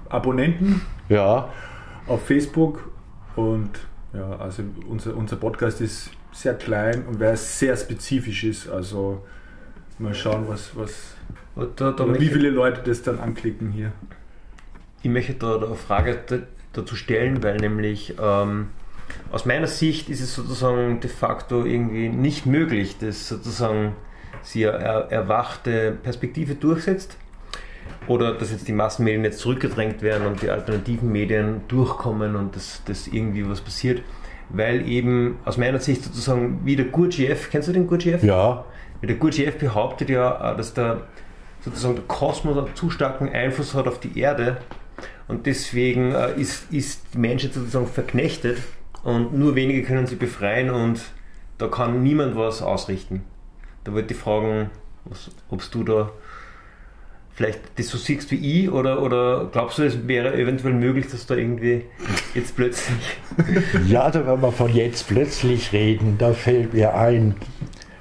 Abonnenten 0.07 0.81
ja. 1.09 1.49
auf 2.07 2.25
Facebook 2.25 2.89
und 3.35 3.71
ja, 4.13 4.37
also 4.37 4.63
unser, 4.87 5.15
unser 5.15 5.35
Podcast 5.35 5.81
ist 5.81 6.11
sehr 6.31 6.53
klein 6.53 7.03
und 7.05 7.19
weil 7.19 7.33
es 7.33 7.59
sehr 7.59 7.75
spezifisch 7.75 8.43
ist. 8.45 8.69
Also 8.69 9.23
mal 9.99 10.13
schauen, 10.13 10.45
was, 10.47 10.71
was 10.75 11.15
da, 11.75 11.91
da 11.91 12.19
wie 12.19 12.27
viele 12.27 12.49
Leute 12.49 12.81
das 12.81 13.01
dann 13.01 13.19
anklicken 13.19 13.71
hier. 13.71 13.91
Ich 15.01 15.09
möchte 15.09 15.33
da 15.33 15.57
eine 15.57 15.75
Frage 15.75 16.17
dazu 16.73 16.95
stellen, 16.95 17.43
weil 17.43 17.57
nämlich 17.57 18.15
ähm, 18.21 18.69
aus 19.31 19.45
meiner 19.45 19.67
Sicht 19.67 20.09
ist 20.09 20.21
es 20.21 20.33
sozusagen 20.33 20.99
de 20.99 21.09
facto 21.09 21.63
irgendwie 21.65 22.09
nicht 22.09 22.45
möglich, 22.45 22.97
dass 22.97 23.27
sozusagen 23.27 23.95
sie 24.45 24.63
erwachte 24.63 25.97
Perspektive 26.03 26.55
durchsetzt 26.55 27.17
oder 28.07 28.33
dass 28.33 28.51
jetzt 28.51 28.67
die 28.67 28.73
Massenmedien 28.73 29.23
jetzt 29.23 29.39
zurückgedrängt 29.39 30.01
werden 30.01 30.27
und 30.27 30.41
die 30.41 30.49
alternativen 30.49 31.11
Medien 31.11 31.61
durchkommen 31.67 32.35
und 32.35 32.55
dass, 32.55 32.83
dass 32.85 33.07
irgendwie 33.07 33.47
was 33.49 33.61
passiert, 33.61 34.03
weil 34.49 34.87
eben 34.87 35.39
aus 35.45 35.57
meiner 35.57 35.79
Sicht 35.79 36.03
sozusagen 36.03 36.61
wie 36.63 36.75
der 36.75 36.85
Gurdjieff, 36.85 37.49
kennst 37.49 37.67
du 37.67 37.73
den 37.73 37.87
Gurdjieff? 37.87 38.23
Ja. 38.23 38.65
Wie 39.01 39.07
der 39.07 39.15
Gurdjieff 39.15 39.57
behauptet 39.57 40.09
ja, 40.09 40.53
äh, 40.53 40.57
dass 40.57 40.73
der 40.73 41.01
sozusagen 41.61 41.95
der 41.95 42.05
Kosmos 42.05 42.57
einen 42.57 42.75
zu 42.75 42.91
starken 42.91 43.29
Einfluss 43.29 43.73
hat 43.73 43.87
auf 43.87 43.99
die 43.99 44.19
Erde 44.19 44.57
und 45.27 45.47
deswegen 45.47 46.13
äh, 46.13 46.39
ist, 46.39 46.71
ist 46.71 47.01
die 47.13 47.17
Menschheit 47.17 47.53
sozusagen 47.53 47.87
verknechtet 47.87 48.59
und 49.03 49.33
nur 49.33 49.55
wenige 49.55 49.81
können 49.81 50.05
sie 50.05 50.15
befreien 50.15 50.69
und 50.69 51.01
da 51.57 51.67
kann 51.67 52.03
niemand 52.03 52.35
was 52.35 52.61
ausrichten. 52.61 53.23
Da 53.85 53.93
wollte 53.93 54.13
ich 54.13 54.19
fragen, 54.19 54.71
ob 55.49 55.71
du 55.71 55.83
da 55.83 56.11
vielleicht 57.35 57.59
das 57.77 57.89
so 57.89 57.97
siehst 57.97 58.31
wie 58.31 58.63
ich 58.63 58.71
oder, 58.71 59.01
oder 59.01 59.49
glaubst 59.51 59.77
du, 59.77 59.83
es 59.83 60.07
wäre 60.07 60.33
eventuell 60.33 60.73
möglich, 60.73 61.07
dass 61.11 61.27
da 61.27 61.35
irgendwie 61.35 61.83
jetzt 62.33 62.55
plötzlich. 62.55 62.97
ja, 63.87 64.01
also 64.03 64.25
wenn 64.25 64.41
wir 64.41 64.51
von 64.51 64.73
jetzt 64.73 65.07
plötzlich 65.07 65.71
reden, 65.71 66.17
da 66.17 66.33
fällt 66.33 66.73
mir 66.73 66.95
ein, 66.95 67.35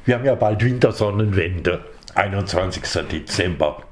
wir 0.06 0.14
haben 0.14 0.24
ja 0.24 0.34
bald 0.36 0.64
Wintersonnenwende, 0.64 1.84
21. 2.14 2.82
Dezember. 3.12 3.82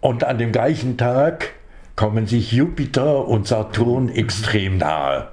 Und 0.00 0.24
an 0.24 0.38
dem 0.38 0.52
gleichen 0.52 0.96
Tag 0.96 1.50
kommen 1.94 2.26
sich 2.26 2.52
Jupiter 2.52 3.26
und 3.28 3.46
Saturn 3.46 4.08
extrem 4.08 4.78
nahe. 4.78 5.28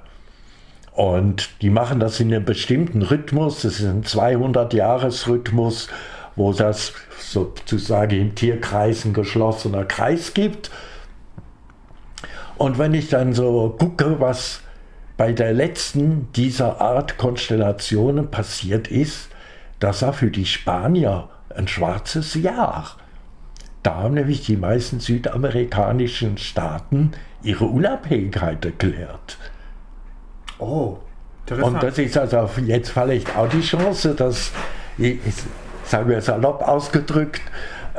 Und 0.94 1.62
die 1.62 1.70
machen 1.70 2.00
das 2.00 2.20
in 2.20 2.32
einem 2.32 2.44
bestimmten 2.44 3.02
Rhythmus, 3.02 3.62
das 3.62 3.80
ist 3.80 3.86
ein 3.86 4.04
200-Jahres-Rhythmus, 4.04 5.88
wo 6.36 6.52
das 6.52 6.92
sozusagen 7.18 8.18
im 8.18 8.34
Tierkreis 8.34 9.04
ein 9.04 9.14
geschlossener 9.14 9.84
Kreis 9.84 10.34
gibt. 10.34 10.70
Und 12.58 12.78
wenn 12.78 12.94
ich 12.94 13.08
dann 13.08 13.32
so 13.32 13.74
gucke, 13.78 14.20
was 14.20 14.60
bei 15.16 15.32
der 15.32 15.52
letzten 15.52 16.30
dieser 16.32 16.80
Art 16.80 17.16
Konstellationen 17.16 18.30
passiert 18.30 18.88
ist, 18.88 19.28
das 19.78 20.02
war 20.02 20.12
für 20.12 20.30
die 20.30 20.46
Spanier 20.46 21.28
ein 21.54 21.68
schwarzes 21.68 22.34
Jahr. 22.34 22.96
Da 23.82 23.96
haben 23.96 24.14
nämlich 24.14 24.44
die 24.44 24.56
meisten 24.56 25.00
südamerikanischen 25.00 26.38
Staaten 26.38 27.12
ihre 27.42 27.64
Unabhängigkeit 27.64 28.64
erklärt. 28.64 29.38
Oh, 30.62 30.98
Und 31.50 31.82
das 31.82 31.98
ist 31.98 32.16
also 32.16 32.48
jetzt 32.64 32.90
vielleicht 32.90 33.36
auch 33.36 33.48
die 33.48 33.60
Chance, 33.60 34.14
dass, 34.14 34.52
sagen 35.84 36.08
wir 36.08 36.20
salopp 36.20 36.66
ausgedrückt, 36.66 37.42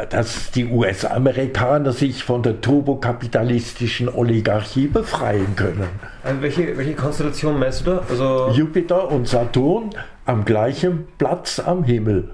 dass 0.10 0.52
die 0.52 0.66
US-Amerikaner 0.66 1.92
sich 1.92 2.24
von 2.24 2.42
der 2.42 2.62
turbokapitalistischen 2.62 4.10
Oligarchie 4.10 4.88
befreien 4.88 5.56
können. 5.56 5.88
Also 6.24 6.42
welche, 6.42 6.78
welche 6.78 6.96
Konstellation 6.96 7.60
meinst 7.60 7.82
du 7.82 7.92
da? 7.92 8.04
Also 8.10 8.50
Jupiter 8.50 9.12
und 9.12 9.28
Saturn 9.28 9.92
am 10.26 10.46
gleichen 10.46 11.08
Platz 11.18 11.60
am 11.60 11.84
Himmel. 11.84 12.30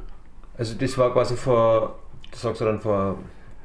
Also 0.58 0.76
das 0.76 0.98
war 0.98 1.12
quasi 1.12 1.36
vor, 1.36 1.96
das 2.32 2.42
sagst 2.42 2.62
du 2.62 2.66
dann 2.66 2.80
vor, 2.80 3.18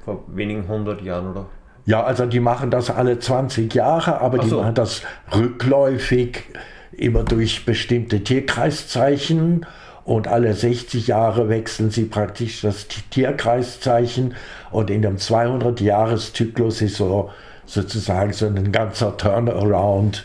vor 0.04 0.24
wenigen 0.28 0.66
hundert 0.66 1.02
Jahren, 1.02 1.30
oder? 1.30 1.46
Ja, 1.86 2.02
also 2.02 2.26
die 2.26 2.40
machen 2.40 2.70
das 2.70 2.90
alle 2.90 3.18
20 3.18 3.74
Jahre, 3.74 4.20
aber 4.20 4.38
die 4.38 4.48
so. 4.48 4.60
machen 4.60 4.74
das 4.74 5.02
rückläufig, 5.34 6.44
immer 6.92 7.24
durch 7.24 7.66
bestimmte 7.66 8.24
Tierkreiszeichen 8.24 9.66
und 10.04 10.28
alle 10.28 10.54
60 10.54 11.08
Jahre 11.08 11.48
wechseln 11.48 11.90
sie 11.90 12.04
praktisch 12.04 12.62
das 12.62 12.86
Tierkreiszeichen 13.10 14.34
und 14.70 14.90
in 14.90 15.04
einem 15.04 15.16
200-Jahres-Zyklus 15.16 16.82
ist 16.82 16.96
so 16.96 17.30
sozusagen 17.66 18.32
so 18.32 18.46
ein 18.46 18.72
ganzer 18.72 19.16
Turnaround 19.16 20.24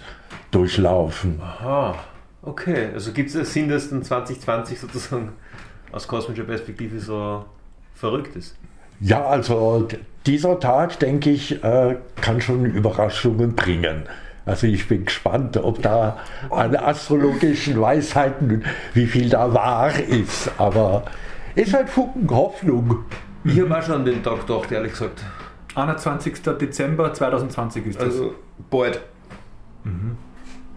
durchlaufen. 0.51 1.39
Aha, 1.41 1.95
okay. 2.41 2.89
Also 2.93 3.13
gibt 3.13 3.33
es 3.33 3.53
Sinn, 3.53 3.69
dass 3.69 3.89
dann 3.89 4.03
2020 4.03 4.79
sozusagen 4.79 5.33
aus 5.91 6.07
kosmischer 6.07 6.43
Perspektive 6.43 6.99
so 6.99 7.45
verrückt 7.95 8.35
ist? 8.35 8.58
Ja, 8.99 9.25
also 9.25 9.87
dieser 10.25 10.59
Tag, 10.59 10.99
denke 10.99 11.29
ich, 11.29 11.63
äh, 11.63 11.97
kann 12.21 12.41
schon 12.41 12.65
Überraschungen 12.65 13.55
bringen. 13.55 14.03
Also 14.45 14.67
ich 14.67 14.87
bin 14.87 15.05
gespannt, 15.05 15.57
ob 15.57 15.81
da 15.81 16.17
an 16.49 16.75
astrologischen 16.75 17.79
Weisheiten, 17.79 18.65
wie 18.93 19.05
viel 19.05 19.29
da 19.29 19.53
wahr 19.53 19.97
ist. 19.97 20.51
Aber 20.57 21.03
ist 21.55 21.73
halt 21.73 21.89
Funken 21.89 22.29
Hoffnung. 22.29 23.05
Ich 23.43 23.59
habe 23.59 23.77
auch 23.77 23.83
schon 23.83 23.95
an 23.95 24.05
den 24.05 24.23
Tag 24.23 24.47
gedacht, 24.47 24.71
ehrlich 24.71 24.91
gesagt. 24.91 25.23
21. 25.75 26.41
Dezember 26.59 27.13
2020 27.13 27.85
ist 27.85 27.99
das. 27.99 28.05
Also 28.05 28.35
bald. 28.69 28.99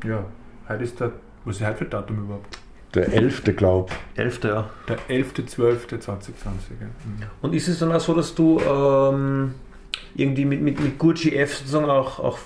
ja, 0.07 0.25
heute 0.69 0.85
ist 0.85 1.01
der, 1.01 1.13
was 1.45 1.57
ist 1.57 1.67
heute 1.67 1.79
für 1.79 1.85
Datum 1.87 2.25
überhaupt? 2.25 2.62
Der 2.95 3.13
11. 3.13 3.43
glaub. 3.57 3.91
11. 4.17 4.45
Ja. 4.45 4.71
Der 4.89 4.99
11.12.2020. 5.09 5.99
Ja. 5.99 6.87
Mhm. 6.87 7.23
Und 7.41 7.55
ist 7.55 7.69
es 7.69 7.79
dann 7.79 7.93
auch 7.93 8.01
so, 8.01 8.15
dass 8.15 8.35
du 8.35 8.61
ähm, 8.61 9.55
irgendwie 10.15 10.45
mit, 10.45 10.61
mit, 10.61 10.81
mit 10.81 10.99
GurGF 10.99 11.57
sozusagen 11.57 11.87
auch, 11.87 12.19
auch 12.19 12.39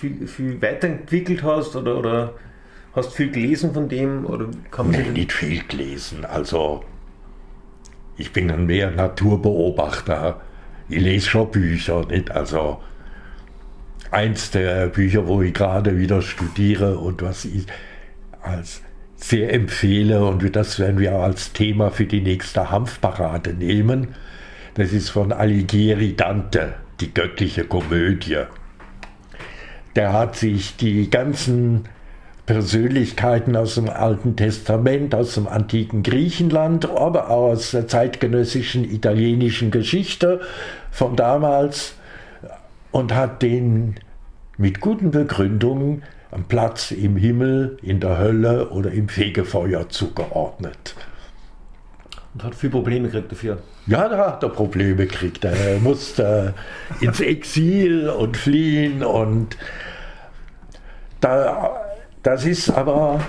viel, 0.00 0.26
viel 0.26 0.60
weiterentwickelt 0.60 1.42
hast 1.42 1.74
oder, 1.76 1.96
oder 1.96 2.34
hast 2.94 3.14
viel 3.14 3.30
gelesen 3.30 3.72
von 3.72 3.88
dem? 3.88 4.26
Oder 4.26 4.48
kann 4.70 4.90
man 4.90 5.00
Nee, 5.00 5.08
nicht 5.10 5.32
viel 5.32 5.62
gelesen. 5.66 6.24
Also 6.24 6.84
ich 8.16 8.32
bin 8.32 8.50
ein 8.50 8.66
mehr 8.66 8.90
Naturbeobachter. 8.90 10.40
Ich 10.88 11.00
lese 11.00 11.30
schon 11.30 11.50
Bücher, 11.50 12.04
nicht? 12.06 12.30
Also 12.30 12.80
eins 14.10 14.50
der 14.50 14.88
Bücher, 14.88 15.26
wo 15.26 15.40
ich 15.40 15.54
gerade 15.54 15.98
wieder 15.98 16.20
studiere 16.20 16.98
und 16.98 17.22
was 17.22 17.46
ich 17.46 17.66
als 18.42 18.82
sehr 19.22 19.52
empfehle 19.52 20.24
und 20.24 20.54
das 20.56 20.78
werden 20.78 20.98
wir 20.98 21.14
als 21.14 21.52
Thema 21.52 21.90
für 21.90 22.06
die 22.06 22.20
nächste 22.20 22.70
Hanfparade 22.70 23.54
nehmen. 23.54 24.08
Das 24.74 24.92
ist 24.92 25.10
von 25.10 25.32
Alighieri 25.32 26.16
Dante, 26.16 26.74
die 27.00 27.14
göttliche 27.14 27.64
Komödie. 27.64 28.38
Der 29.94 30.12
hat 30.12 30.36
sich 30.36 30.76
die 30.76 31.10
ganzen 31.10 31.84
Persönlichkeiten 32.46 33.54
aus 33.54 33.76
dem 33.76 33.88
Alten 33.88 34.34
Testament, 34.34 35.14
aus 35.14 35.34
dem 35.34 35.46
antiken 35.46 36.02
Griechenland, 36.02 36.90
aber 36.90 37.30
auch 37.30 37.52
aus 37.52 37.70
der 37.70 37.86
zeitgenössischen 37.86 38.84
italienischen 38.84 39.70
Geschichte 39.70 40.40
von 40.90 41.14
damals 41.14 41.94
und 42.90 43.14
hat 43.14 43.42
den 43.42 43.94
mit 44.56 44.80
guten 44.80 45.12
Begründungen 45.12 46.02
einen 46.32 46.44
Platz 46.44 46.90
im 46.90 47.16
Himmel, 47.16 47.76
in 47.82 48.00
der 48.00 48.18
Hölle 48.18 48.70
oder 48.70 48.90
im 48.90 49.08
Fegefeuer 49.08 49.88
zugeordnet. 49.88 50.94
Und 52.34 52.44
hat 52.44 52.54
viel 52.54 52.70
Probleme 52.70 53.08
gekriegt 53.08 53.32
dafür. 53.32 53.58
Ja, 53.86 54.08
da 54.08 54.26
hat 54.26 54.42
er 54.42 54.48
Probleme 54.48 55.06
gekriegt. 55.06 55.44
Er 55.44 55.78
musste 55.78 56.54
ins 57.00 57.20
Exil 57.20 58.08
und 58.08 58.36
fliehen 58.36 59.04
und 59.04 59.58
da, 61.20 61.80
das 62.22 62.46
ist 62.46 62.70
aber 62.70 63.20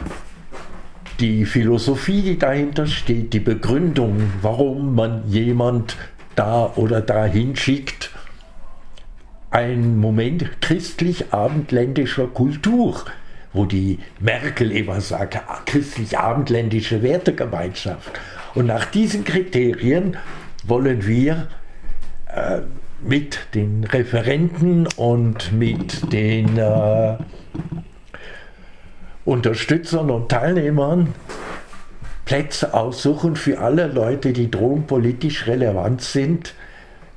die 1.20 1.46
Philosophie, 1.46 2.22
die 2.22 2.40
dahinter 2.40 2.88
steht, 2.88 3.34
die 3.34 3.40
Begründung, 3.40 4.32
warum 4.42 4.96
man 4.96 5.28
jemand 5.28 5.98
da 6.36 6.72
oder 6.76 7.02
dahin 7.02 7.56
schickt, 7.56 8.13
ein 9.54 9.98
Moment 10.00 10.62
christlich-abendländischer 10.62 12.26
Kultur, 12.26 13.06
wo 13.54 13.66
die 13.66 14.00
Merkel 14.20 14.72
immer 14.72 15.00
sagt, 15.00 15.36
ah, 15.36 15.62
christlich-abendländische 15.66 17.04
Wertegemeinschaft. 17.04 18.20
Und 18.56 18.66
nach 18.66 18.86
diesen 18.86 19.24
Kriterien 19.24 20.18
wollen 20.66 21.06
wir 21.06 21.50
äh, 22.34 22.62
mit 23.02 23.38
den 23.54 23.84
Referenten 23.84 24.88
und 24.96 25.52
mit 25.52 26.12
den 26.12 26.58
äh, 26.58 27.18
Unterstützern 29.24 30.10
und 30.10 30.30
Teilnehmern 30.30 31.14
Plätze 32.26 32.74
aussuchen 32.74 33.36
für 33.36 33.60
alle 33.60 33.86
Leute, 33.86 34.34
die 34.34 34.50
drogenpolitisch 34.50 35.46
relevant 35.46 36.02
sind. 36.02 36.56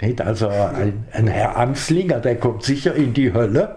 Nicht? 0.00 0.20
Also 0.20 0.48
ein, 0.48 1.04
ein 1.12 1.26
Herr 1.26 1.56
Amslinger, 1.56 2.20
der 2.20 2.36
kommt 2.36 2.62
sicher 2.62 2.94
in 2.94 3.14
die 3.14 3.32
Hölle. 3.32 3.76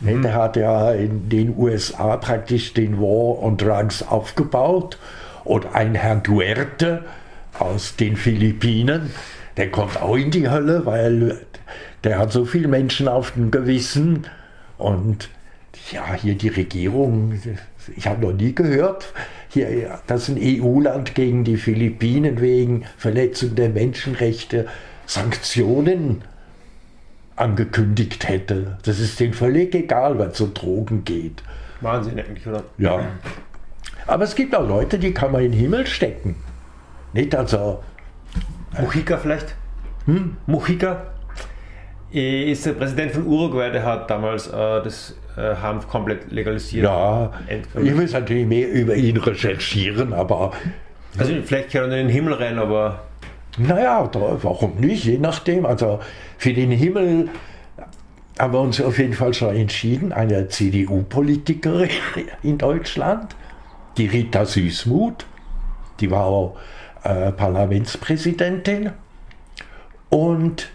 Nicht? 0.00 0.24
Der 0.24 0.34
hat 0.34 0.56
ja 0.56 0.92
in 0.92 1.28
den 1.28 1.56
USA 1.56 2.16
praktisch 2.16 2.74
den 2.74 2.98
War 3.00 3.42
on 3.42 3.56
Drugs 3.56 4.02
aufgebaut. 4.02 4.98
Und 5.44 5.74
ein 5.74 5.94
Herr 5.94 6.16
Duerte 6.16 7.04
aus 7.58 7.96
den 7.96 8.16
Philippinen, 8.16 9.10
der 9.56 9.70
kommt 9.70 10.00
auch 10.02 10.16
in 10.16 10.30
die 10.30 10.50
Hölle, 10.50 10.84
weil 10.84 11.38
der 12.04 12.18
hat 12.18 12.32
so 12.32 12.44
viele 12.44 12.68
Menschen 12.68 13.08
auf 13.08 13.32
dem 13.32 13.50
Gewissen. 13.50 14.26
Und 14.76 15.30
ja, 15.92 16.14
hier 16.14 16.34
die 16.34 16.48
Regierung, 16.48 17.40
ich 17.96 18.06
habe 18.06 18.26
noch 18.26 18.32
nie 18.32 18.54
gehört, 18.54 19.12
hier, 19.48 19.98
dass 20.06 20.28
ein 20.28 20.38
EU-Land 20.38 21.14
gegen 21.14 21.44
die 21.44 21.56
Philippinen 21.56 22.40
wegen 22.40 22.84
Verletzung 22.98 23.54
der 23.54 23.70
Menschenrechte 23.70 24.66
Sanktionen 25.06 26.22
angekündigt 27.36 28.28
hätte. 28.28 28.78
Das 28.84 28.98
ist 28.98 29.20
denen 29.20 29.34
völlig 29.34 29.74
egal, 29.74 30.18
wenn 30.18 30.28
es 30.28 30.40
um 30.40 30.54
Drogen 30.54 31.04
geht. 31.04 31.42
Wahnsinn 31.80 32.18
eigentlich, 32.18 32.46
oder? 32.46 32.64
Ja. 32.78 33.00
Aber 34.06 34.24
es 34.24 34.34
gibt 34.34 34.54
auch 34.54 34.66
Leute, 34.66 34.98
die 34.98 35.12
kann 35.12 35.32
man 35.32 35.42
in 35.42 35.52
den 35.52 35.60
Himmel 35.60 35.86
stecken. 35.86 36.36
Nicht 37.12 37.34
also, 37.34 37.82
Mujica 38.78 39.16
vielleicht? 39.16 39.54
Hm? 40.06 40.36
Mujica 40.46 41.02
ist 42.10 42.64
der 42.64 42.72
Präsident 42.72 43.12
von 43.12 43.26
Uruguay, 43.26 43.70
der 43.70 43.84
hat 43.84 44.08
damals 44.10 44.46
äh, 44.46 44.52
das 44.52 45.16
äh, 45.36 45.54
Hanf 45.56 45.88
komplett 45.88 46.30
legalisiert. 46.30 46.84
ja, 46.84 47.32
ich 47.48 47.94
muss 47.94 48.12
natürlich 48.12 48.46
mehr 48.46 48.70
über 48.70 48.94
ihn 48.94 49.16
recherchieren, 49.16 50.12
aber 50.12 50.52
Also 51.18 51.34
vielleicht 51.44 51.72
kann 51.72 51.90
er 51.90 51.98
in 51.98 52.06
den 52.06 52.08
Himmel 52.08 52.34
rein, 52.34 52.58
aber 52.58 53.05
Naja, 53.56 54.06
da, 54.06 54.38
warum 54.42 54.76
nicht? 54.76 55.04
Je 55.04 55.18
nachdem. 55.18 55.66
Also 55.66 56.00
für 56.38 56.52
den 56.52 56.70
Himmel 56.70 57.30
haben 58.38 58.52
wir 58.52 58.60
uns 58.60 58.80
auf 58.80 58.98
jeden 58.98 59.14
Fall 59.14 59.32
schon 59.34 59.56
entschieden. 59.56 60.12
Eine 60.12 60.48
CDU-Politikerin 60.48 61.90
in 62.42 62.58
Deutschland, 62.58 63.34
die 63.96 64.06
Rita 64.06 64.44
Süßmuth, 64.44 65.26
die 66.00 66.10
war 66.10 66.26
auch 66.26 66.58
äh, 67.02 67.32
Parlamentspräsidentin. 67.32 68.90
Und 70.10 70.68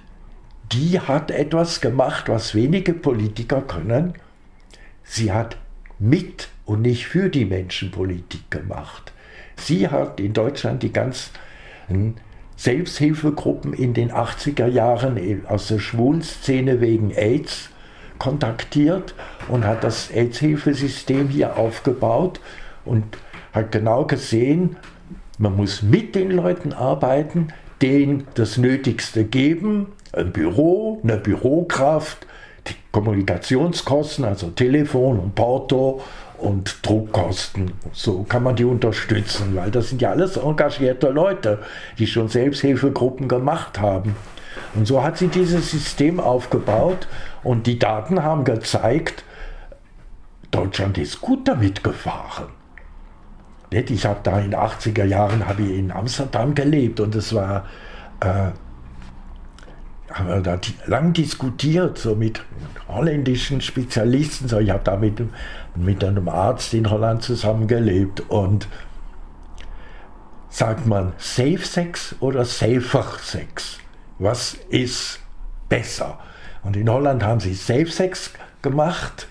die 0.71 0.99
hat 0.99 1.31
etwas 1.31 1.81
gemacht, 1.81 2.29
was 2.29 2.55
wenige 2.55 2.93
Politiker 2.93 3.61
können. 3.61 4.13
Sie 5.03 5.31
hat 5.31 5.57
mit 5.99 6.49
und 6.65 6.81
nicht 6.81 7.07
für 7.07 7.29
die 7.29 7.45
Menschen 7.45 7.91
Politik 7.91 8.49
gemacht. 8.49 9.11
Sie 9.57 9.87
hat 9.87 10.19
in 10.19 10.33
Deutschland 10.33 10.81
die 10.83 10.91
ganzen 10.91 11.31
Selbsthilfegruppen 12.61 13.73
in 13.73 13.95
den 13.95 14.11
80er 14.11 14.67
Jahren 14.67 15.19
aus 15.47 15.69
der 15.69 15.79
Schwulenszene 15.79 16.79
wegen 16.79 17.09
AIDS 17.09 17.69
kontaktiert 18.19 19.15
und 19.47 19.65
hat 19.65 19.83
das 19.83 20.11
AIDS-Hilfesystem 20.11 21.29
hier 21.29 21.57
aufgebaut 21.57 22.39
und 22.85 23.03
hat 23.51 23.71
genau 23.71 24.05
gesehen, 24.05 24.75
man 25.39 25.55
muss 25.55 25.81
mit 25.81 26.13
den 26.13 26.29
Leuten 26.29 26.71
arbeiten, 26.71 27.47
denen 27.81 28.27
das 28.35 28.59
Nötigste 28.59 29.23
geben, 29.23 29.87
ein 30.13 30.31
Büro, 30.31 30.99
eine 31.01 31.17
Bürokraft, 31.17 32.27
die 32.67 32.75
Kommunikationskosten, 32.91 34.23
also 34.23 34.51
Telefon 34.51 35.17
und 35.17 35.33
Porto 35.33 36.03
und 36.41 36.85
Druckkosten. 36.85 37.71
So 37.93 38.23
kann 38.23 38.43
man 38.43 38.55
die 38.55 38.65
unterstützen, 38.65 39.55
weil 39.55 39.71
das 39.71 39.89
sind 39.89 40.01
ja 40.01 40.11
alles 40.11 40.37
engagierte 40.37 41.09
Leute, 41.09 41.59
die 41.97 42.07
schon 42.07 42.27
Selbsthilfegruppen 42.27 43.27
gemacht 43.27 43.79
haben. 43.79 44.15
Und 44.75 44.87
so 44.87 45.03
hat 45.03 45.17
sie 45.17 45.27
dieses 45.27 45.71
System 45.71 46.19
aufgebaut 46.19 47.07
und 47.43 47.67
die 47.67 47.79
Daten 47.79 48.23
haben 48.23 48.43
gezeigt, 48.43 49.23
Deutschland 50.51 50.97
ist 50.97 51.21
gut 51.21 51.47
damit 51.47 51.83
gefahren. 51.83 52.49
Ich 53.71 54.05
habe 54.05 54.19
da 54.23 54.39
in 54.39 54.51
den 54.51 54.59
80er 54.59 55.05
Jahren 55.05 55.43
ich 55.57 55.77
in 55.77 55.91
Amsterdam 55.91 56.53
gelebt 56.53 56.99
und 56.99 57.15
es 57.15 57.33
war, 57.33 57.65
äh, 58.19 58.51
haben 60.11 60.27
wir 60.27 60.41
da 60.41 60.59
lang 60.87 61.13
diskutiert, 61.13 61.97
so 61.97 62.15
mit 62.15 62.43
holländischen 62.89 63.61
Spezialisten. 63.61 64.49
So, 64.49 64.59
ich 64.59 64.69
habe 64.69 64.83
da 64.83 64.97
mit, 64.97 65.21
mit 65.75 66.03
einem 66.03 66.27
Arzt 66.27 66.73
in 66.73 66.89
Holland 66.89 67.23
zusammengelebt 67.23 68.21
und 68.29 68.67
sagt 70.49 70.85
man 70.85 71.13
Safe 71.17 71.59
Sex 71.59 72.15
oder 72.19 72.45
Safer 72.45 73.05
Sex? 73.21 73.79
Was 74.19 74.55
ist 74.69 75.19
besser? 75.69 76.19
Und 76.63 76.75
in 76.75 76.89
Holland 76.89 77.23
haben 77.23 77.39
sie 77.39 77.53
Safe 77.53 77.87
Sex 77.87 78.31
gemacht 78.61 79.27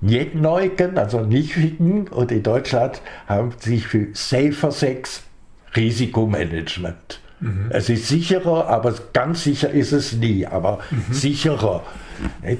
Neuken, 0.00 0.98
also 0.98 1.20
niedrigen, 1.20 2.08
und 2.08 2.30
in 2.30 2.42
Deutschland 2.42 3.00
haben 3.26 3.52
sich 3.58 3.86
für 3.86 4.08
Safer 4.12 4.70
Sex 4.70 5.22
Risikomanagement. 5.74 7.20
Mhm. 7.40 7.66
Es 7.70 7.88
ist 7.88 8.08
sicherer, 8.08 8.68
aber 8.68 8.94
ganz 9.12 9.44
sicher 9.44 9.70
ist 9.70 9.92
es 9.92 10.12
nie, 10.12 10.46
aber 10.46 10.78
mhm. 10.90 11.12
sicherer. 11.12 11.82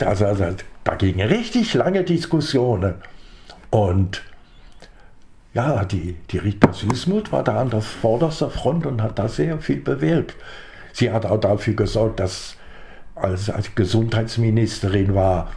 Also, 0.04 0.26
also 0.26 0.44
da 0.84 0.94
gingen 0.94 1.28
richtig 1.28 1.74
lange 1.74 2.04
Diskussionen. 2.04 2.94
Und 3.70 4.22
ja, 5.54 5.84
die, 5.84 6.16
die 6.30 6.38
Rita 6.38 6.72
Süßmuth 6.72 7.32
war 7.32 7.42
da 7.42 7.60
an 7.60 7.70
der 7.70 7.82
vordersten 7.82 8.50
Front 8.50 8.86
und 8.86 9.02
hat 9.02 9.18
da 9.18 9.28
sehr 9.28 9.58
viel 9.58 9.80
bewirkt. 9.80 10.36
Sie 10.92 11.10
hat 11.10 11.26
auch 11.26 11.40
dafür 11.40 11.74
gesorgt, 11.74 12.20
dass 12.20 12.56
als, 13.14 13.50
als 13.50 13.74
Gesundheitsministerin 13.74 15.14
war, 15.14 15.50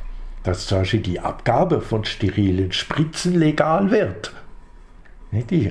dass 0.44 0.68
zum 0.68 0.80
Beispiel 0.80 1.02
die 1.02 1.20
Abgabe 1.20 1.82
von 1.82 2.04
sterilen 2.04 2.72
Spritzen 2.72 3.38
legal 3.38 3.92
wird. 3.92 4.34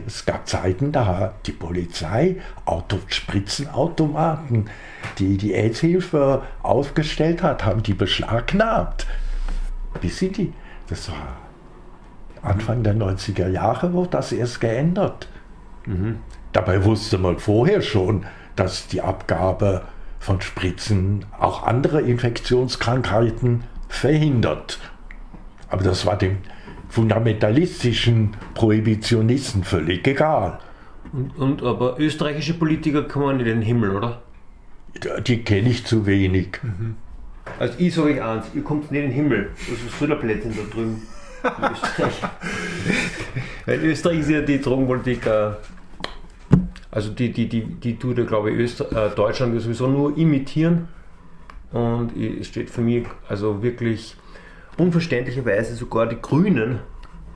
Es 0.06 0.24
gab 0.24 0.48
Zeiten, 0.48 0.90
da 0.90 1.06
hat 1.06 1.46
die 1.46 1.52
Polizei 1.52 2.36
Auto 2.64 2.98
Spritzenautomaten, 3.08 4.70
die 5.18 5.36
die 5.36 5.52
AIDS-Hilfe 5.52 6.42
aufgestellt 6.62 7.42
hat, 7.42 7.66
haben 7.66 7.82
die 7.82 7.92
beschlagnahmt. 7.92 9.06
Die? 10.02 10.52
Das 10.88 11.10
war 11.10 11.36
Anfang 12.42 12.82
der 12.82 12.94
90er 12.94 13.48
Jahre, 13.48 13.92
wurde 13.92 14.10
das 14.10 14.32
erst 14.32 14.60
geändert. 14.60 15.28
Mhm. 15.86 16.18
Dabei 16.52 16.84
wusste 16.84 17.18
man 17.18 17.38
vorher 17.38 17.82
schon, 17.82 18.24
dass 18.56 18.86
die 18.88 19.02
Abgabe 19.02 19.82
von 20.18 20.40
Spritzen 20.40 21.24
auch 21.38 21.62
andere 21.62 22.00
Infektionskrankheiten 22.02 23.64
verhindert. 23.88 24.78
Aber 25.68 25.82
das 25.82 26.06
war 26.06 26.16
dem 26.16 26.38
fundamentalistischen 26.88 28.36
Prohibitionisten 28.54 29.64
völlig 29.64 30.06
egal. 30.06 30.58
Und, 31.12 31.36
und, 31.36 31.62
aber 31.62 31.98
österreichische 31.98 32.54
Politiker 32.54 33.02
kommen 33.02 33.40
in 33.40 33.46
den 33.46 33.62
Himmel, 33.62 33.96
oder? 33.96 34.22
Die 35.24 35.42
kenne 35.42 35.70
ich 35.70 35.86
zu 35.86 36.06
wenig. 36.06 36.58
Mhm. 36.62 36.96
Also 37.58 37.74
ich 37.78 37.94
sage 37.94 38.12
euch 38.12 38.22
eins, 38.22 38.46
ihr 38.54 38.62
kommt 38.62 38.90
nicht 38.90 39.02
in 39.02 39.08
den 39.08 39.14
Himmel. 39.14 39.50
Das 39.56 39.78
ist 39.80 39.98
Söderplätze 39.98 40.48
da 40.48 40.74
drüben. 40.74 41.02
In 41.42 41.72
Österreich. 41.72 42.22
Weil 43.66 43.84
Österreich 43.84 44.20
ist 44.20 44.30
ja 44.30 44.40
die 44.40 44.60
Drogenpolitik, 44.60 45.26
äh, 45.26 45.52
also 46.90 47.10
die, 47.10 47.32
die, 47.32 47.48
die, 47.48 47.62
die 47.62 47.98
tut 47.98 48.18
ja 48.18 48.24
glaube 48.24 48.50
ich 48.50 48.58
Öster 48.58 48.90
äh, 48.92 49.14
Deutschland 49.14 49.60
sowieso 49.60 49.86
nur 49.86 50.16
imitieren 50.18 50.88
und 51.72 52.16
es 52.16 52.48
steht 52.48 52.68
für 52.68 52.80
mich 52.80 53.06
also 53.28 53.62
wirklich 53.62 54.16
unverständlicherweise 54.76 55.76
sogar 55.76 56.06
die 56.06 56.20
Grünen 56.20 56.80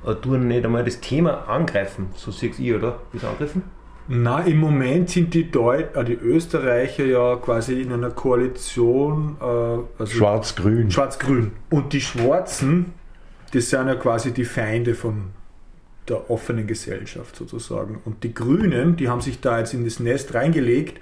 äh, 0.06 0.14
tun 0.14 0.48
nicht 0.48 0.64
einmal 0.64 0.84
das 0.84 1.00
Thema 1.00 1.48
angreifen. 1.48 2.08
So 2.16 2.30
seht 2.30 2.58
ihr, 2.58 2.76
oder? 2.76 3.00
Wie 3.12 3.18
es 3.18 3.24
angegriffen? 3.24 3.62
Na, 4.06 4.40
im 4.40 4.58
Moment 4.58 5.08
sind 5.08 5.32
die, 5.32 5.50
Deut 5.50 5.96
äh, 5.96 6.04
die 6.04 6.14
Österreicher 6.14 7.04
ja 7.04 7.36
quasi 7.36 7.80
in 7.80 7.92
einer 7.92 8.10
Koalition. 8.10 9.36
Äh, 9.40 9.44
also 9.44 10.06
Schwarz-Grün. 10.06 10.90
Schwarz-Grün. 10.90 11.52
Und 11.70 11.92
die 11.92 12.00
Schwarzen, 12.00 12.92
das 13.52 13.70
sind 13.70 13.88
ja 13.88 13.94
quasi 13.94 14.32
die 14.32 14.44
Feinde 14.44 14.94
von 14.94 15.30
der 16.08 16.30
offenen 16.30 16.66
Gesellschaft 16.66 17.36
sozusagen. 17.36 18.00
Und 18.04 18.24
die 18.24 18.34
Grünen, 18.34 18.96
die 18.96 19.08
haben 19.08 19.22
sich 19.22 19.40
da 19.40 19.58
jetzt 19.58 19.72
in 19.72 19.84
das 19.84 20.00
Nest 20.00 20.34
reingelegt 20.34 21.00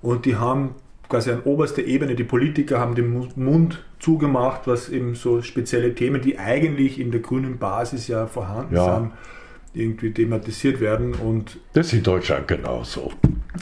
und 0.00 0.24
die 0.26 0.36
haben 0.36 0.76
quasi 1.08 1.32
an 1.32 1.42
oberster 1.44 1.82
Ebene, 1.82 2.14
die 2.14 2.24
Politiker 2.24 2.78
haben 2.78 2.94
den 2.94 3.28
Mund 3.36 3.84
zugemacht, 3.98 4.62
was 4.66 4.88
eben 4.88 5.14
so 5.14 5.42
spezielle 5.42 5.94
Themen, 5.94 6.22
die 6.22 6.38
eigentlich 6.38 7.00
in 7.00 7.10
der 7.10 7.20
grünen 7.20 7.58
Basis 7.58 8.08
ja 8.08 8.26
vorhanden 8.26 8.76
ja. 8.76 8.96
sind, 8.96 9.12
irgendwie 9.74 10.12
thematisiert 10.12 10.80
werden. 10.80 11.14
Und 11.14 11.58
das 11.72 11.88
ist 11.88 11.94
in 11.94 12.02
Deutschland 12.02 12.48
genauso. 12.48 13.12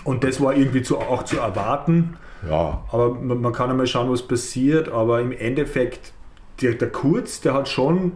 Und 0.04 0.24
das 0.24 0.40
war 0.40 0.54
irgendwie 0.54 0.82
zu, 0.82 0.98
auch 0.98 1.24
zu 1.24 1.38
erwarten. 1.38 2.16
Ja. 2.48 2.84
Aber 2.90 3.14
man, 3.14 3.40
man 3.40 3.52
kann 3.52 3.70
einmal 3.70 3.86
schauen, 3.86 4.10
was 4.10 4.22
passiert. 4.22 4.88
Aber 4.90 5.20
im 5.20 5.32
Endeffekt, 5.32 6.12
der, 6.60 6.74
der 6.74 6.90
Kurz, 6.90 7.40
der 7.40 7.54
hat 7.54 7.68
schon 7.68 8.12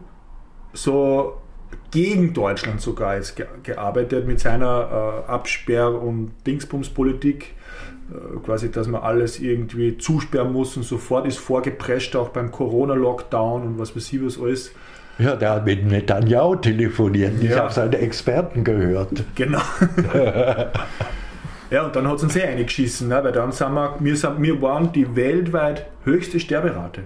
so 0.72 1.38
gegen 1.90 2.34
Deutschland 2.34 2.80
sogar 2.80 3.16
jetzt 3.16 3.40
gearbeitet 3.62 4.26
mit 4.26 4.40
seiner 4.40 5.24
äh, 5.26 5.30
Absperr- 5.30 6.00
und 6.00 6.32
Dingsbumspolitik 6.46 7.54
äh, 8.10 8.38
quasi, 8.44 8.70
dass 8.70 8.86
man 8.86 9.02
alles 9.02 9.40
irgendwie 9.40 9.98
zusperren 9.98 10.52
muss 10.52 10.76
und 10.76 10.84
sofort 10.84 11.26
ist 11.26 11.38
vorgeprescht, 11.38 12.14
auch 12.16 12.28
beim 12.28 12.50
Corona-Lockdown 12.50 13.62
und 13.62 13.78
was 13.78 13.96
weiß 13.96 14.12
ich 14.12 14.24
was 14.24 14.40
alles. 14.40 14.72
Ja, 15.18 15.34
der 15.34 15.50
hat 15.50 15.64
mit 15.64 15.86
Netanyahu 15.86 16.56
telefoniert. 16.56 17.42
Ich 17.42 17.50
ja. 17.50 17.60
habe 17.60 17.72
seine 17.72 17.98
Experten 17.98 18.64
gehört. 18.64 19.24
Genau. 19.34 19.62
ja, 21.70 21.86
und 21.86 21.96
dann 21.96 22.06
hat 22.06 22.16
es 22.16 22.22
uns 22.22 22.34
sehr 22.34 22.48
eingeschissen, 22.48 23.08
ne? 23.08 23.24
weil 23.24 23.32
dann 23.32 23.50
sind 23.52 23.72
wir, 23.72 23.96
wir, 23.98 24.16
sind, 24.16 24.42
wir 24.42 24.60
waren 24.60 24.92
die 24.92 25.16
weltweit 25.16 25.86
höchste 26.04 26.38
Sterberate 26.38 27.04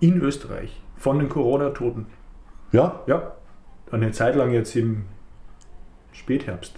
in 0.00 0.20
Österreich 0.20 0.80
von 0.98 1.18
den 1.18 1.30
Corona-Toten. 1.30 2.06
Ja? 2.72 3.00
Ja. 3.06 3.32
Eine 3.90 4.10
Zeit 4.10 4.36
lang 4.36 4.52
jetzt 4.52 4.76
im 4.76 5.04
Spätherbst. 6.12 6.74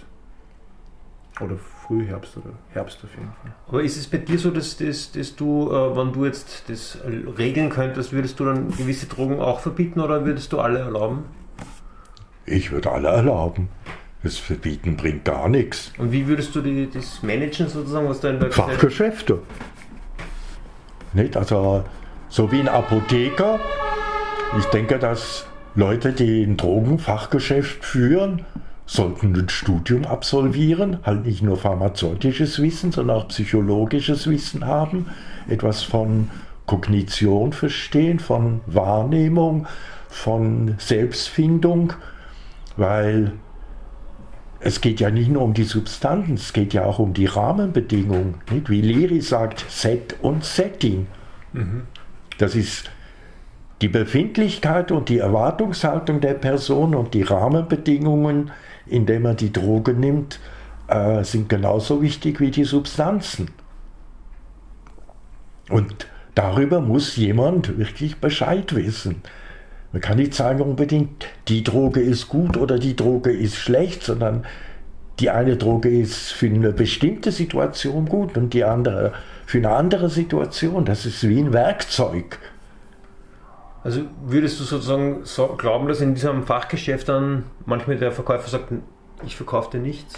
Oder 1.41 1.57
Frühherbst 1.89 2.37
oder 2.37 2.51
Herbst 2.71 2.99
auf 3.03 3.09
jeden 3.15 3.33
Fall. 3.41 3.51
Aber 3.67 3.81
ist 3.81 3.97
es 3.97 4.05
bei 4.05 4.19
dir 4.19 4.37
so, 4.37 4.51
dass, 4.51 4.77
dass, 4.77 5.11
dass 5.11 5.35
du, 5.35 5.71
äh, 5.71 5.97
wenn 5.97 6.13
du 6.13 6.23
jetzt 6.23 6.69
das 6.69 6.99
regeln 7.35 7.69
könntest, 7.69 8.13
würdest 8.13 8.39
du 8.39 8.45
dann 8.45 8.69
gewisse 8.69 9.07
Drogen 9.07 9.39
auch 9.39 9.59
verbieten 9.59 9.99
oder 9.99 10.23
würdest 10.23 10.53
du 10.53 10.59
alle 10.59 10.79
erlauben? 10.79 11.23
Ich 12.45 12.71
würde 12.71 12.91
alle 12.91 13.07
erlauben. 13.07 13.69
Das 14.21 14.37
Verbieten 14.37 14.97
bringt 14.97 15.25
gar 15.25 15.49
nichts. 15.49 15.91
Und 15.97 16.11
wie 16.11 16.27
würdest 16.27 16.53
du 16.53 16.61
die, 16.61 16.87
das 16.89 17.23
managen 17.23 17.67
sozusagen, 17.67 18.07
was 18.07 18.19
da 18.19 18.29
in 18.29 18.39
der 18.39 18.51
Fachgeschäfte. 18.51 19.39
Nicht? 21.13 21.35
Also 21.37 21.83
so 22.27 22.51
wie 22.51 22.59
ein 22.59 22.67
Apotheker. 22.67 23.59
Ich 24.59 24.65
denke, 24.65 24.99
dass 24.99 25.47
Leute, 25.73 26.13
die 26.13 26.43
ein 26.43 26.55
Drogenfachgeschäft 26.55 27.83
führen, 27.83 28.45
sollten 28.89 29.35
ein 29.35 29.49
Studium 29.49 30.05
absolvieren, 30.05 30.97
halt 31.03 31.23
nicht 31.23 31.43
nur 31.43 31.57
pharmazeutisches 31.57 32.59
Wissen, 32.59 32.91
sondern 32.91 33.17
auch 33.17 33.27
psychologisches 33.27 34.27
Wissen 34.27 34.65
haben, 34.65 35.05
etwas 35.47 35.83
von 35.83 36.31
Kognition 36.65 37.53
verstehen, 37.53 38.17
von 38.17 38.61
Wahrnehmung, 38.65 39.67
von 40.07 40.73
Selbstfindung, 40.79 41.93
weil 42.77 43.33
es 44.59 44.81
geht 44.81 44.99
ja 44.99 45.11
nicht 45.11 45.29
nur 45.29 45.43
um 45.43 45.53
die 45.53 45.65
Substanz, 45.65 46.41
es 46.41 46.53
geht 46.53 46.73
ja 46.73 46.85
auch 46.85 46.97
um 46.97 47.13
die 47.13 47.27
Rahmenbedingungen. 47.27 48.41
Nicht? 48.49 48.71
Wie 48.71 48.81
Leary 48.81 49.21
sagt, 49.21 49.65
Set 49.69 50.15
und 50.23 50.43
Setting. 50.43 51.05
Mhm. 51.53 51.83
Das 52.39 52.55
ist 52.55 52.89
die 53.83 53.87
Befindlichkeit 53.87 54.91
und 54.91 55.09
die 55.09 55.19
Erwartungshaltung 55.19 56.21
der 56.21 56.33
Person 56.33 56.95
und 56.95 57.13
die 57.13 57.21
Rahmenbedingungen, 57.21 58.51
in 58.89 59.05
denen 59.05 59.23
man 59.23 59.37
die 59.37 59.51
Droge 59.51 59.93
nimmt, 59.93 60.39
äh, 60.87 61.23
sind 61.23 61.49
genauso 61.49 62.01
wichtig 62.01 62.39
wie 62.39 62.51
die 62.51 62.63
Substanzen. 62.63 63.51
Und 65.69 66.07
darüber 66.35 66.81
muss 66.81 67.15
jemand 67.15 67.77
wirklich 67.77 68.17
Bescheid 68.17 68.75
wissen. 68.75 69.21
Man 69.91 70.01
kann 70.01 70.17
nicht 70.17 70.33
sagen 70.33 70.61
unbedingt, 70.61 71.27
die 71.47 71.63
Droge 71.63 71.99
ist 71.99 72.27
gut 72.27 72.57
oder 72.57 72.77
die 72.77 72.95
Droge 72.95 73.31
ist 73.31 73.55
schlecht, 73.55 74.03
sondern 74.03 74.45
die 75.19 75.29
eine 75.29 75.57
Droge 75.57 75.89
ist 75.89 76.31
für 76.31 76.45
eine 76.45 76.71
bestimmte 76.71 77.31
Situation 77.31 78.05
gut 78.05 78.37
und 78.37 78.53
die 78.53 78.63
andere 78.63 79.13
für 79.45 79.57
eine 79.57 79.71
andere 79.71 80.09
Situation. 80.09 80.85
Das 80.85 81.05
ist 81.05 81.27
wie 81.27 81.39
ein 81.39 81.53
Werkzeug. 81.53 82.39
Also 83.83 84.01
würdest 84.25 84.59
du 84.59 84.63
sozusagen 84.63 85.21
so 85.23 85.47
glauben, 85.55 85.87
dass 85.87 86.01
in 86.01 86.13
diesem 86.13 86.43
Fachgeschäft 86.43 87.07
dann 87.07 87.45
manchmal 87.65 87.97
der 87.97 88.11
Verkäufer 88.11 88.49
sagt, 88.49 88.73
ich 89.25 89.35
verkaufe 89.35 89.71
dir 89.71 89.79
nichts? 89.81 90.15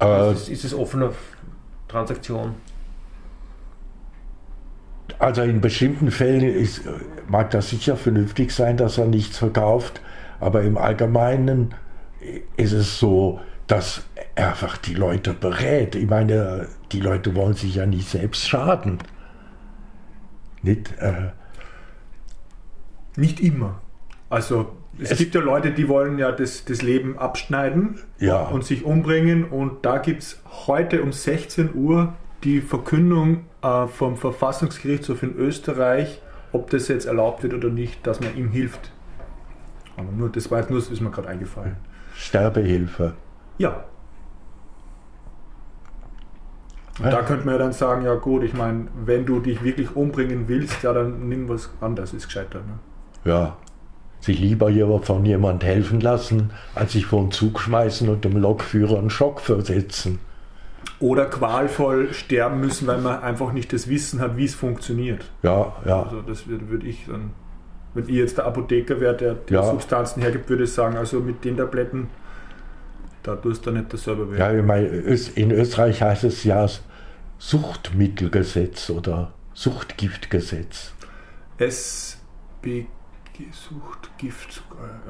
Äh, 0.00 0.32
ist, 0.32 0.42
es, 0.42 0.48
ist 0.48 0.64
es 0.64 0.74
offene 0.74 1.12
Transaktion? 1.88 2.54
Also 5.18 5.42
in 5.42 5.60
bestimmten 5.60 6.10
Fällen 6.10 6.42
ist, 6.42 6.82
mag 7.28 7.50
das 7.50 7.68
sicher 7.68 7.96
vernünftig 7.96 8.52
sein, 8.52 8.78
dass 8.78 8.96
er 8.96 9.06
nichts 9.06 9.36
verkauft, 9.36 10.00
aber 10.38 10.62
im 10.62 10.78
Allgemeinen 10.78 11.74
ist 12.56 12.72
es 12.72 12.98
so, 12.98 13.40
dass 13.66 14.02
er 14.34 14.48
einfach 14.48 14.78
die 14.78 14.94
Leute 14.94 15.34
berät. 15.34 15.94
Ich 15.94 16.08
meine, 16.08 16.68
die 16.92 17.00
Leute 17.00 17.34
wollen 17.36 17.54
sich 17.54 17.74
ja 17.74 17.86
nicht 17.86 18.08
selbst 18.08 18.48
schaden. 18.48 18.98
Nicht, 20.62 20.92
äh, 20.98 21.30
nicht 23.20 23.40
immer. 23.40 23.80
Also 24.28 24.72
es, 24.98 25.12
es, 25.12 25.18
gibt 25.18 25.34
ja 25.34 25.40
Leute, 25.40 25.70
die 25.70 25.88
wollen 25.88 26.18
ja 26.18 26.32
das, 26.32 26.64
das 26.64 26.82
Leben 26.82 27.18
abschneiden 27.18 28.00
ja. 28.18 28.42
und 28.42 28.64
sich 28.64 28.84
umbringen. 28.84 29.44
Und 29.44 29.84
da 29.84 29.98
gibt 29.98 30.22
es 30.22 30.42
heute 30.66 31.02
um 31.02 31.12
16 31.12 31.74
Uhr 31.74 32.14
die 32.44 32.60
Verkündung 32.60 33.44
äh, 33.62 33.86
vom 33.86 34.16
Verfassungsgerichtshof 34.16 35.22
in 35.22 35.36
Österreich, 35.36 36.20
ob 36.52 36.70
das 36.70 36.88
jetzt 36.88 37.06
erlaubt 37.06 37.42
wird 37.42 37.54
oder 37.54 37.68
nicht, 37.68 38.06
dass 38.06 38.20
man 38.20 38.36
ihm 38.36 38.48
hilft. 38.48 38.92
Aber 39.96 40.10
nur, 40.12 40.28
das 40.30 40.50
war 40.50 40.60
jetzt 40.60 40.70
nur, 40.70 40.78
das 40.78 40.90
ist 40.90 41.00
mir 41.00 41.10
gerade 41.10 41.28
eingefallen. 41.28 41.76
Sterbehilfe. 42.14 43.14
Ja. 43.58 43.84
Und 46.98 47.06
ja. 47.06 47.10
da 47.12 47.22
könnte 47.22 47.46
man 47.46 47.54
ja 47.54 47.58
dann 47.58 47.72
sagen, 47.72 48.04
ja 48.04 48.14
gut, 48.14 48.42
ich 48.42 48.52
meine, 48.54 48.88
wenn 49.04 49.24
du 49.24 49.40
dich 49.40 49.62
wirklich 49.62 49.94
umbringen 49.96 50.48
willst, 50.48 50.82
ja 50.82 50.92
dann 50.92 51.28
nimm 51.28 51.48
was 51.48 51.70
anderes, 51.80 52.12
ist 52.12 52.26
gescheiter. 52.26 52.58
Ne? 52.58 52.78
Ja. 53.24 53.56
Sich 54.20 54.38
lieber 54.38 54.70
von 55.02 55.24
jemand 55.24 55.64
helfen 55.64 56.00
lassen, 56.00 56.50
als 56.74 56.92
sich 56.92 57.06
vor 57.06 57.22
den 57.22 57.30
Zug 57.30 57.58
schmeißen 57.58 58.08
und 58.08 58.24
dem 58.24 58.36
Lokführer 58.36 58.98
einen 58.98 59.10
Schock 59.10 59.40
versetzen. 59.40 60.18
Oder 60.98 61.26
qualvoll 61.26 62.12
sterben 62.12 62.60
müssen, 62.60 62.86
weil 62.86 63.00
man 63.00 63.22
einfach 63.22 63.52
nicht 63.52 63.72
das 63.72 63.88
Wissen 63.88 64.20
hat, 64.20 64.36
wie 64.36 64.44
es 64.44 64.54
funktioniert. 64.54 65.24
Ja, 65.42 65.74
ja. 65.86 66.02
Also 66.02 66.20
das 66.20 66.46
würde, 66.46 66.86
ich 66.86 67.06
dann, 67.06 67.30
wenn 67.94 68.04
ich 68.04 68.16
jetzt 68.16 68.36
der 68.36 68.46
Apotheker 68.46 69.00
wäre, 69.00 69.16
der 69.16 69.34
die 69.34 69.54
ja. 69.54 69.62
Substanzen 69.62 70.20
hergibt, 70.20 70.50
würde 70.50 70.64
ich 70.64 70.72
sagen, 70.72 70.98
also 70.98 71.20
mit 71.20 71.42
den 71.44 71.56
Tabletten, 71.56 72.08
da 73.22 73.36
tust 73.36 73.64
du 73.64 73.70
nicht 73.70 73.92
dasselbe 73.92 74.30
weh. 74.30 74.38
Ja, 74.38 74.52
ich 74.52 74.64
meine, 74.64 74.86
in 74.86 75.50
Österreich 75.50 76.02
heißt 76.02 76.24
es 76.24 76.44
ja 76.44 76.66
Suchtmittelgesetz 77.38 78.90
oder 78.90 79.32
Suchtgiftgesetz. 79.54 80.92
SB 81.56 82.86
Suchtgift 83.52 84.62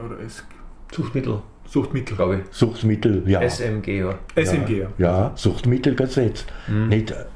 oder 0.05 0.21
S 0.21 0.45
Suchtmittel. 0.93 1.43
Suchtmittel, 1.67 2.17
glaube 2.17 2.37
ich. 2.37 2.43
Suchtmittel, 2.57 3.23
ja. 3.27 3.41
SMG, 3.49 4.01
ja. 4.01 4.19
SMG, 4.35 4.71
ja. 4.81 4.89
Ja, 4.99 5.33
Suchtmittelgesetz. 5.37 6.45
Mhm. 6.67 6.89
Nicht, 6.89 7.13
äh, 7.13 7.27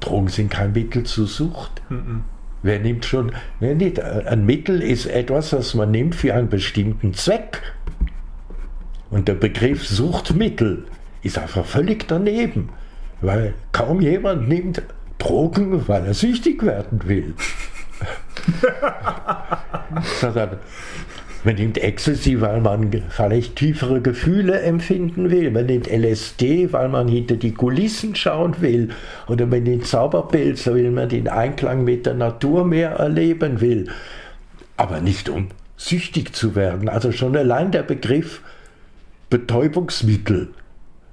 Drogen 0.00 0.28
sind 0.28 0.50
kein 0.50 0.72
Mittel 0.72 1.04
zur 1.04 1.26
Sucht. 1.26 1.80
Mhm. 1.88 2.24
Wer 2.62 2.78
nimmt 2.78 3.06
schon, 3.06 3.32
ne, 3.60 3.74
nicht, 3.74 3.98
äh, 3.98 4.24
ein 4.26 4.44
Mittel 4.44 4.82
ist 4.82 5.06
etwas, 5.06 5.54
was 5.54 5.74
man 5.74 5.90
nimmt 5.90 6.14
für 6.14 6.34
einen 6.34 6.50
bestimmten 6.50 7.14
Zweck. 7.14 7.62
Und 9.10 9.28
der 9.28 9.34
Begriff 9.34 9.86
Suchtmittel 9.86 10.84
ist 11.22 11.38
einfach 11.38 11.64
völlig 11.64 12.06
daneben, 12.06 12.68
weil 13.22 13.54
kaum 13.72 14.02
jemand 14.02 14.46
nimmt 14.48 14.82
Drogen, 15.18 15.88
weil 15.88 16.06
er 16.06 16.14
süchtig 16.14 16.62
werden 16.62 17.00
will. 17.06 17.34
Sondern 20.20 20.58
man 21.44 21.54
nimmt 21.54 21.78
Ecstasy, 21.78 22.40
weil 22.40 22.60
man 22.60 22.90
vielleicht 23.08 23.56
tiefere 23.56 24.00
Gefühle 24.00 24.60
empfinden 24.60 25.30
will. 25.30 25.50
Man 25.50 25.66
nimmt 25.66 25.86
LSD, 25.90 26.72
weil 26.72 26.88
man 26.88 27.08
hinter 27.08 27.36
die 27.36 27.54
Kulissen 27.54 28.14
schauen 28.14 28.60
will. 28.60 28.90
Oder 29.26 29.46
man 29.46 29.62
nimmt 29.62 29.86
Zauberpilze, 29.86 30.74
weil 30.74 30.90
man 30.90 31.08
den 31.08 31.28
Einklang 31.28 31.84
mit 31.84 32.04
der 32.04 32.14
Natur 32.14 32.66
mehr 32.66 32.90
erleben 32.90 33.60
will. 33.60 33.88
Aber 34.76 35.00
nicht 35.00 35.28
um 35.28 35.48
süchtig 35.80 36.34
zu 36.34 36.54
werden. 36.54 36.90
Also 36.90 37.10
schon 37.10 37.34
allein 37.36 37.72
der 37.72 37.82
Begriff 37.82 38.42
Betäubungsmittel 39.30 40.48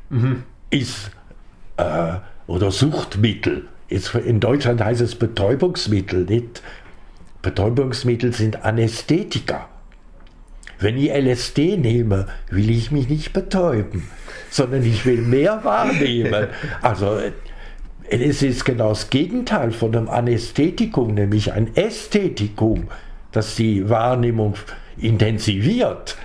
mhm. 0.10 0.44
ist 0.70 1.12
äh, 1.78 2.16
oder 2.48 2.72
Suchtmittel. 2.72 3.66
Jetzt 3.90 4.14
in 4.16 4.42
Deutschland 4.42 4.84
heißt 4.84 5.00
es 5.00 5.16
Betäubungsmittel, 5.16 6.26
nicht? 6.26 6.62
Betäubungsmittel 7.48 8.34
sind 8.34 8.66
Anästhetika. 8.66 9.70
Wenn 10.80 10.98
ich 10.98 11.14
LSD 11.14 11.78
nehme, 11.78 12.28
will 12.50 12.70
ich 12.70 12.91
mich 12.91 13.08
nicht 13.08 13.32
betäuben, 13.32 14.10
sondern 14.50 14.84
ich 14.84 15.06
will 15.06 15.22
mehr 15.22 15.64
wahrnehmen. 15.64 16.48
Also 16.82 17.18
es 18.10 18.41
ist 18.41 18.66
genau 18.66 18.89
das 18.89 19.10
Gegenteil 19.10 19.72
von 19.72 19.95
einem 19.95 20.10
Anästhetikum, 20.10 21.14
nämlich 21.14 21.54
ein 21.54 21.74
Ästhetikum, 21.78 22.89
das 23.32 23.56
die 23.56 23.89
Wahrnehmung 23.89 24.56
intensiviert. 24.98 26.18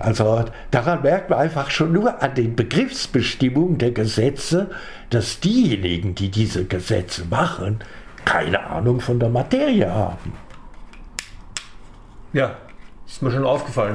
Also 0.00 0.44
daran 0.72 1.02
merkt 1.02 1.30
man 1.30 1.38
einfach 1.38 1.70
schon 1.70 1.92
nur 1.92 2.20
an 2.20 2.34
den 2.34 2.56
Begriffsbestimmungen 2.56 3.78
der 3.78 3.92
Gesetze, 3.92 4.70
dass 5.10 5.38
diejenigen, 5.38 6.16
die 6.16 6.30
diese 6.30 6.64
Gesetze 6.64 7.26
machen, 7.30 7.78
keine 8.24 8.66
Ahnung 8.66 9.00
von 9.00 9.20
der 9.20 9.28
Materie 9.28 9.88
haben. 9.88 10.43
Ja, 12.34 12.56
ist 13.06 13.22
mir 13.22 13.30
schon 13.30 13.44
aufgefallen. 13.44 13.94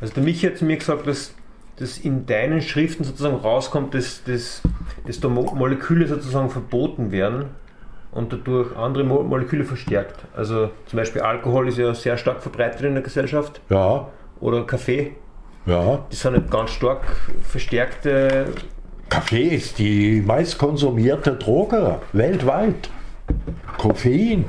Also 0.00 0.14
der 0.14 0.22
Michi 0.22 0.46
hat 0.46 0.56
zu 0.56 0.64
mir 0.64 0.76
gesagt, 0.76 1.06
dass, 1.08 1.34
dass 1.76 1.98
in 1.98 2.24
deinen 2.24 2.62
Schriften 2.62 3.02
sozusagen 3.02 3.34
rauskommt, 3.34 3.94
dass, 3.94 4.22
dass, 4.24 4.62
dass 5.06 5.18
da 5.18 5.28
Moleküle 5.28 6.06
sozusagen 6.06 6.50
verboten 6.50 7.10
werden 7.10 7.46
und 8.12 8.32
dadurch 8.32 8.76
andere 8.76 9.02
Mo 9.02 9.24
Moleküle 9.24 9.64
verstärkt. 9.64 10.24
Also 10.36 10.70
zum 10.86 10.96
Beispiel 10.96 11.22
Alkohol 11.22 11.66
ist 11.66 11.78
ja 11.78 11.92
sehr 11.94 12.16
stark 12.16 12.42
verbreitet 12.42 12.82
in 12.82 12.94
der 12.94 13.02
Gesellschaft. 13.02 13.60
Ja. 13.70 14.08
Oder 14.40 14.64
Kaffee. 14.64 15.16
Ja. 15.66 16.04
Die 16.12 16.16
sind 16.16 16.34
nicht 16.34 16.50
ganz 16.52 16.70
stark 16.70 17.02
verstärkte. 17.42 18.52
Kaffee 19.08 19.48
ist 19.48 19.80
die 19.80 20.22
meist 20.24 20.58
konsumierte 20.58 21.32
Droge 21.32 21.98
weltweit. 22.12 22.88
Koffein. 23.78 24.44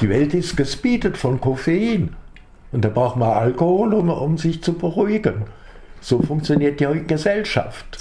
Die 0.00 0.08
Welt 0.08 0.32
ist 0.32 0.56
gespeedet 0.56 1.18
von 1.18 1.38
Koffein. 1.38 2.16
Und 2.72 2.84
da 2.84 2.88
braucht 2.88 3.16
man 3.16 3.30
Alkohol, 3.30 3.94
um, 3.94 4.08
um 4.08 4.38
sich 4.38 4.62
zu 4.62 4.72
beruhigen. 4.72 5.44
So 6.00 6.20
funktioniert 6.20 6.80
die 6.80 7.04
Gesellschaft. 7.06 7.98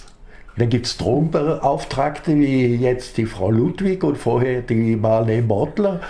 Dann 0.58 0.70
gibt 0.70 0.86
es 0.86 0.98
Drogenbeauftragte 0.98 2.36
wie 2.36 2.76
jetzt 2.76 3.18
die 3.18 3.26
Frau 3.26 3.52
Ludwig 3.52 4.04
und 4.04 4.18
vorher 4.18 4.62
die 4.62 4.96
Marlene 4.96 5.44
Mortler, 5.44 6.02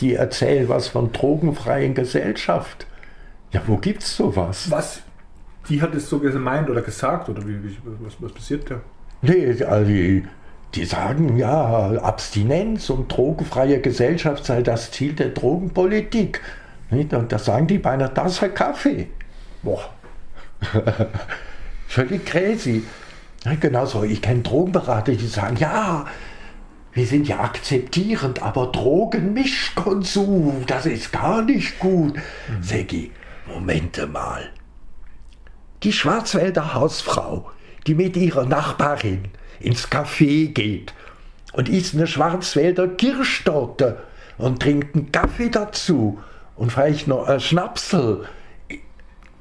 die 0.00 0.14
erzählen 0.14 0.68
was 0.68 0.88
von 0.88 1.12
drogenfreien 1.12 1.94
Gesellschaft. 1.94 2.86
Ja, 3.52 3.62
wo 3.66 3.76
gibt 3.76 4.02
es 4.02 4.16
sowas? 4.16 4.70
Was? 4.70 5.02
Die 5.68 5.80
hat 5.80 5.94
es 5.94 6.08
so 6.08 6.18
gemeint 6.18 6.68
oder 6.68 6.82
gesagt 6.82 7.28
oder 7.28 7.42
wie, 7.46 7.62
wie 7.64 7.76
was, 8.00 8.14
was 8.20 8.32
passiert 8.32 8.70
da? 8.70 8.80
Nee, 9.22 9.62
also 9.64 9.88
die, 9.88 10.24
die 10.74 10.84
sagen 10.84 11.36
ja, 11.38 11.92
Abstinenz 12.02 12.90
und 12.90 13.08
drogenfreie 13.08 13.80
Gesellschaft 13.80 14.44
sei 14.44 14.62
das 14.62 14.90
Ziel 14.90 15.14
der 15.14 15.30
Drogenpolitik. 15.30 16.40
Nicht? 16.90 17.12
Und 17.12 17.32
da 17.32 17.38
sagen 17.38 17.66
die 17.66 17.78
bei 17.78 17.90
einer 17.90 18.12
Tasse 18.12 18.50
Kaffee. 18.50 19.08
Boah. 19.62 19.90
Völlig 21.88 22.24
crazy. 22.26 22.84
Ja, 23.44 23.54
genauso, 23.54 24.02
ich 24.02 24.22
kenne 24.22 24.42
Drogenberater, 24.42 25.12
die 25.12 25.26
sagen, 25.26 25.56
ja, 25.56 26.06
wir 26.92 27.06
sind 27.06 27.28
ja 27.28 27.40
akzeptierend, 27.40 28.42
aber 28.42 28.68
Drogenmischkonsum, 28.68 30.64
das 30.66 30.86
ist 30.86 31.12
gar 31.12 31.42
nicht 31.42 31.78
gut. 31.78 32.16
Mhm. 32.16 32.62
Segi, 32.62 33.12
Momente 33.46 34.06
mal. 34.06 34.50
Die 35.82 35.92
Schwarzwälder 35.92 36.74
Hausfrau, 36.74 37.50
die 37.86 37.94
mit 37.94 38.16
ihrer 38.16 38.46
Nachbarin 38.46 39.28
ins 39.60 39.90
Café 39.90 40.52
geht 40.52 40.94
und 41.52 41.68
isst 41.68 41.94
eine 41.94 42.06
Schwarzwälder 42.06 42.88
Kirschtorte 42.88 44.02
und 44.38 44.60
trinkt 44.60 44.94
einen 44.94 45.12
Kaffee 45.12 45.50
dazu 45.50 46.18
und 46.56 46.72
vielleicht 46.72 47.06
noch 47.06 47.26
ein 47.26 47.40
Schnapsel. 47.40 48.26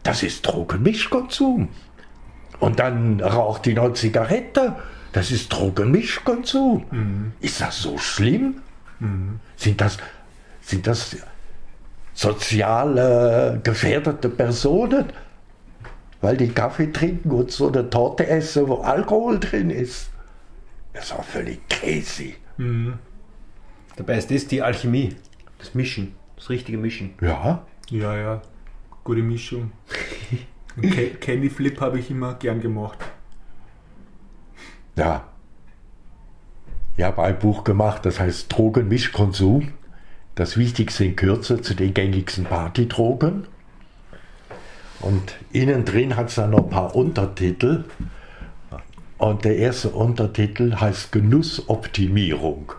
Das 0.03 0.21
ist 0.23 0.43
Drogenmischkonsum. 0.43 1.69
Und 2.59 2.79
dann 2.79 3.19
raucht 3.21 3.65
die 3.65 3.73
noch 3.73 3.93
Zigarette. 3.93 4.75
Das 5.13 5.31
ist 5.31 5.49
Drogenmischkonsum. 5.49 6.85
Mhm. 6.91 7.31
Ist 7.39 7.61
das 7.61 7.81
so 7.81 7.97
schlimm? 7.97 8.61
Mhm. 8.99 9.39
Sind, 9.55 9.81
das, 9.81 9.97
sind 10.61 10.85
das 10.87 11.17
sozial 12.13 12.97
äh, 12.97 13.59
gefährdete 13.63 14.29
Personen? 14.29 15.05
Weil 16.21 16.37
die 16.37 16.49
Kaffee 16.49 16.91
trinken 16.91 17.31
und 17.31 17.51
so 17.51 17.71
eine 17.71 17.89
Torte 17.89 18.27
essen, 18.27 18.67
wo 18.67 18.75
Alkohol 18.81 19.39
drin 19.39 19.69
ist. 19.69 20.09
Das 20.93 21.05
ist 21.05 21.13
auch 21.13 21.25
völlig 21.25 21.67
crazy. 21.69 22.35
Mhm. 22.57 22.99
Dabei 23.95 24.17
ist 24.17 24.31
das 24.31 24.47
die 24.47 24.61
Alchemie. 24.61 25.15
Das 25.59 25.73
Mischen. 25.73 26.15
Das 26.35 26.49
richtige 26.49 26.77
Mischen. 26.77 27.13
Ja. 27.21 27.65
Ja, 27.89 28.17
ja. 28.17 28.41
Gute 29.03 29.21
Mischung. 29.21 29.71
Candy 31.21 31.49
Flip 31.49 31.79
habe 31.79 31.99
ich 31.99 32.11
immer 32.11 32.33
gern 32.35 32.59
gemacht. 32.59 32.97
Ja. 34.95 35.27
Ich 36.97 37.03
habe 37.03 37.23
ein 37.23 37.39
Buch 37.39 37.63
gemacht, 37.63 38.05
das 38.05 38.19
heißt 38.19 38.51
Drogenmischkonsum. 38.51 39.73
Das 40.35 40.57
Wichtigste 40.57 41.05
in 41.05 41.15
Kürze 41.15 41.61
zu 41.61 41.75
den 41.75 41.93
gängigsten 41.93 42.45
Partydrogen. 42.45 43.47
Und 44.99 45.35
innen 45.51 45.85
drin 45.85 46.15
hat 46.15 46.29
es 46.29 46.35
dann 46.35 46.51
noch 46.51 46.63
ein 46.63 46.69
paar 46.69 46.95
Untertitel. 46.95 47.85
Und 49.17 49.45
der 49.45 49.57
erste 49.57 49.89
Untertitel 49.89 50.75
heißt 50.75 51.11
Genussoptimierung. 51.11 52.73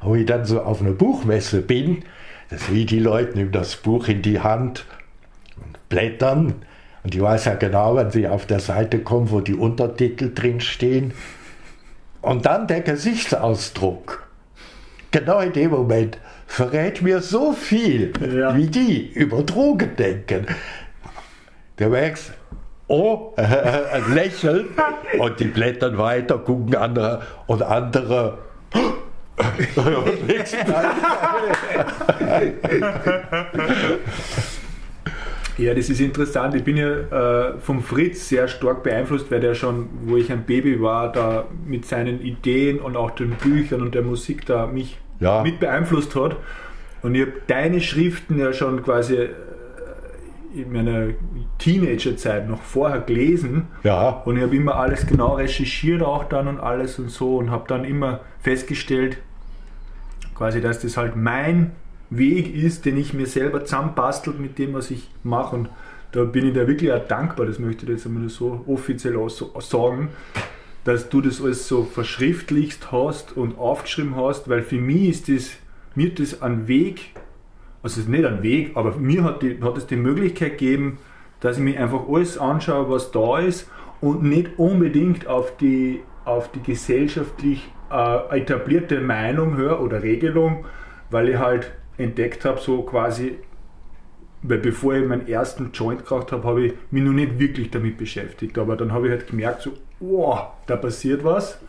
Wo 0.00 0.14
ich 0.14 0.26
dann 0.26 0.44
so 0.44 0.62
auf 0.62 0.80
einer 0.80 0.92
Buchmesse 0.92 1.62
bin, 1.62 2.04
das 2.52 2.70
wie 2.70 2.84
die 2.84 2.98
Leute 2.98 3.36
nehmen 3.36 3.50
das 3.50 3.76
Buch 3.76 4.08
in 4.08 4.20
die 4.20 4.40
Hand 4.40 4.84
und 5.56 5.88
blättern. 5.88 6.66
Und 7.02 7.14
ich 7.14 7.20
weiß 7.20 7.46
ja 7.46 7.54
genau, 7.54 7.96
wenn 7.96 8.10
sie 8.10 8.28
auf 8.28 8.46
der 8.46 8.60
Seite 8.60 8.98
kommen, 8.98 9.30
wo 9.30 9.40
die 9.40 9.54
Untertitel 9.54 10.32
drin 10.34 10.60
stehen. 10.60 11.14
Und 12.20 12.46
dann 12.46 12.66
der 12.66 12.82
Gesichtsausdruck. 12.82 14.28
Genau 15.10 15.40
in 15.40 15.52
dem 15.52 15.70
Moment 15.70 16.18
verrät 16.46 17.02
mir 17.02 17.20
so 17.20 17.52
viel, 17.52 18.12
ja. 18.20 18.54
wie 18.54 18.66
die 18.66 19.10
über 19.12 19.42
Drogen 19.42 19.96
denken. 19.96 20.46
Der 21.78 21.88
merkst, 21.88 22.32
oh, 22.86 23.32
ein 23.36 24.14
Lächeln 24.14 24.68
und 25.18 25.40
die 25.40 25.46
blättern 25.46 25.96
weiter, 25.96 26.38
gucken 26.38 26.76
andere 26.76 27.22
und 27.46 27.62
andere. 27.62 28.38
Ja, 35.58 35.74
das 35.74 35.90
ist 35.90 36.00
interessant. 36.00 36.54
Ich 36.54 36.64
bin 36.64 36.76
ja 36.76 37.50
äh, 37.50 37.58
vom 37.60 37.82
Fritz 37.82 38.28
sehr 38.28 38.48
stark 38.48 38.82
beeinflusst, 38.82 39.30
weil 39.30 39.40
der 39.40 39.54
schon, 39.54 39.88
wo 40.04 40.16
ich 40.16 40.32
ein 40.32 40.44
Baby 40.44 40.80
war, 40.80 41.12
da 41.12 41.44
mit 41.66 41.84
seinen 41.84 42.20
Ideen 42.22 42.80
und 42.80 42.96
auch 42.96 43.10
den 43.10 43.32
Büchern 43.32 43.82
und 43.82 43.94
der 43.94 44.02
Musik 44.02 44.46
da 44.46 44.66
mich 44.66 44.98
ja. 45.20 45.42
mit 45.42 45.60
beeinflusst 45.60 46.14
hat. 46.16 46.36
Und 47.02 47.14
ich 47.14 47.22
habe 47.22 47.32
deine 47.46 47.80
Schriften 47.80 48.38
ja 48.38 48.52
schon 48.52 48.82
quasi 48.82 49.28
in 50.54 50.72
meiner 50.72 51.08
Teenagerzeit 51.58 52.48
noch 52.48 52.62
vorher 52.62 53.00
gelesen. 53.00 53.68
Ja. 53.82 54.08
Und 54.24 54.36
ich 54.36 54.42
habe 54.42 54.56
immer 54.56 54.76
alles 54.76 55.06
genau 55.06 55.34
recherchiert 55.34 56.02
auch 56.02 56.24
dann 56.24 56.48
und 56.48 56.60
alles 56.60 56.98
und 56.98 57.10
so 57.10 57.38
und 57.38 57.50
habe 57.50 57.64
dann 57.68 57.84
immer 57.84 58.20
festgestellt, 58.40 59.18
quasi, 60.34 60.60
dass 60.60 60.80
das 60.80 60.96
halt 60.96 61.16
mein 61.16 61.72
Weg 62.10 62.54
ist, 62.54 62.84
den 62.84 62.96
ich 62.96 63.14
mir 63.14 63.26
selber 63.26 63.64
zusammenbastelt 63.64 64.38
mit 64.38 64.58
dem, 64.58 64.74
was 64.74 64.90
ich 64.90 65.08
mache. 65.22 65.56
Und 65.56 65.68
da 66.12 66.24
bin 66.24 66.46
ich 66.46 66.54
da 66.54 66.66
wirklich 66.66 66.92
auch 66.92 67.06
dankbar, 67.06 67.46
das 67.46 67.58
möchte 67.58 67.84
ich 67.84 67.90
jetzt 67.90 68.06
einmal 68.06 68.28
so 68.28 68.64
offiziell 68.66 69.16
auch 69.16 69.30
sagen, 69.30 70.10
dass 70.84 71.08
du 71.08 71.20
das 71.20 71.40
alles 71.40 71.68
so 71.68 71.84
verschriftlicht 71.84 72.92
hast 72.92 73.36
und 73.36 73.58
aufgeschrieben 73.58 74.16
hast, 74.16 74.48
weil 74.48 74.62
für 74.62 74.76
mich 74.76 75.08
ist 75.08 75.28
das, 75.28 75.50
mir 75.94 76.12
das 76.14 76.42
ein 76.42 76.68
Weg, 76.68 77.14
es 77.82 77.98
ist 77.98 78.08
nicht 78.08 78.24
ein 78.24 78.42
Weg, 78.42 78.72
aber 78.74 78.96
mir 78.96 79.24
hat, 79.24 79.42
die, 79.42 79.60
hat 79.62 79.76
es 79.76 79.86
die 79.86 79.96
Möglichkeit 79.96 80.58
gegeben, 80.58 80.98
dass 81.40 81.56
ich 81.58 81.62
mir 81.62 81.80
einfach 81.80 82.08
alles 82.08 82.38
anschaue, 82.38 82.88
was 82.88 83.10
da 83.10 83.38
ist 83.38 83.68
und 84.00 84.22
nicht 84.22 84.58
unbedingt 84.58 85.26
auf 85.26 85.56
die, 85.56 86.00
auf 86.24 86.50
die 86.52 86.62
gesellschaftlich 86.62 87.68
äh, 87.90 88.40
etablierte 88.40 89.00
Meinung 89.00 89.56
höre 89.56 89.80
oder 89.80 90.02
Regelung, 90.02 90.64
weil 91.10 91.28
ich 91.28 91.38
halt 91.38 91.72
entdeckt 91.98 92.44
habe, 92.44 92.60
so 92.60 92.82
quasi, 92.82 93.38
weil 94.42 94.58
bevor 94.58 94.94
ich 94.94 95.06
meinen 95.06 95.26
ersten 95.26 95.70
Joint 95.72 96.00
gekauft 96.00 96.32
habe, 96.32 96.44
habe 96.44 96.66
ich 96.66 96.72
mich 96.90 97.02
noch 97.02 97.12
nicht 97.12 97.38
wirklich 97.38 97.70
damit 97.70 97.98
beschäftigt. 97.98 98.58
Aber 98.58 98.76
dann 98.76 98.92
habe 98.92 99.06
ich 99.06 99.12
halt 99.12 99.26
gemerkt, 99.26 99.62
so, 99.62 99.72
oh, 100.00 100.38
da 100.66 100.76
passiert 100.76 101.24
was. 101.24 101.60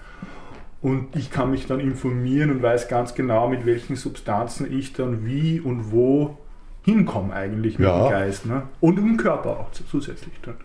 Und 0.84 1.16
ich 1.16 1.32
kann 1.32 1.50
mich 1.50 1.66
dann 1.66 1.80
informieren 1.80 2.52
und 2.52 2.62
weiß 2.62 2.90
ganz 2.90 3.16
genau, 3.16 3.48
mit 3.48 3.66
welchen 3.66 3.96
Substanzen 3.96 4.72
ich 4.72 4.92
dann 4.92 5.26
wie 5.26 5.62
und 5.62 5.94
wo 5.94 6.38
hinkomme 6.84 7.34
eigentlich 7.34 7.80
mit 7.80 7.88
ja. 7.88 8.04
dem 8.04 8.12
Geist. 8.12 8.46
Ne? 8.46 8.64
Und 8.82 9.00
im 9.00 9.16
Körper 9.16 9.62
auch 9.62 9.72
zusätzlich 9.72 10.34
dann. 10.42 10.56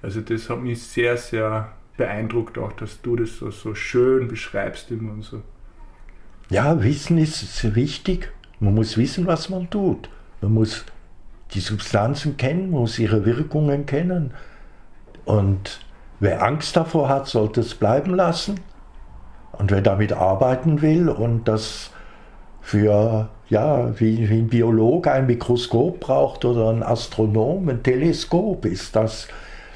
Also 0.00 0.22
das 0.22 0.48
hat 0.48 0.62
mich 0.62 0.82
sehr, 0.82 1.18
sehr 1.18 1.72
beeindruckt 1.98 2.56
auch, 2.56 2.72
dass 2.72 3.02
du 3.02 3.14
das 3.14 3.36
so, 3.36 3.50
so 3.50 3.74
schön 3.74 4.26
beschreibst 4.26 4.90
immer 4.90 5.12
und 5.12 5.22
so. 5.22 5.42
Ja, 6.48 6.82
Wissen 6.82 7.18
ist 7.18 7.74
wichtig. 7.74 8.32
Man 8.58 8.74
muss 8.74 8.96
wissen, 8.96 9.26
was 9.26 9.50
man 9.50 9.68
tut. 9.68 10.08
Man 10.40 10.54
muss 10.54 10.86
die 11.52 11.60
Substanzen 11.60 12.38
kennen, 12.38 12.70
muss 12.70 12.98
ihre 12.98 13.26
Wirkungen 13.26 13.84
kennen. 13.84 14.32
Und 15.26 15.80
wer 16.20 16.42
Angst 16.42 16.74
davor 16.74 17.10
hat, 17.10 17.26
sollte 17.28 17.60
es 17.60 17.74
bleiben 17.74 18.14
lassen. 18.14 18.58
Und 19.62 19.70
wer 19.70 19.80
damit 19.80 20.12
arbeiten 20.12 20.82
will 20.82 21.08
und 21.08 21.46
das 21.46 21.90
für, 22.62 23.28
ja, 23.48 24.00
wie, 24.00 24.28
wie 24.28 24.38
ein 24.38 24.48
Biologe 24.48 25.12
ein 25.12 25.28
Mikroskop 25.28 26.00
braucht 26.00 26.44
oder 26.44 26.70
ein 26.70 26.82
Astronom 26.82 27.68
ein 27.68 27.80
Teleskop, 27.84 28.64
ist 28.64 28.96
das, 28.96 29.28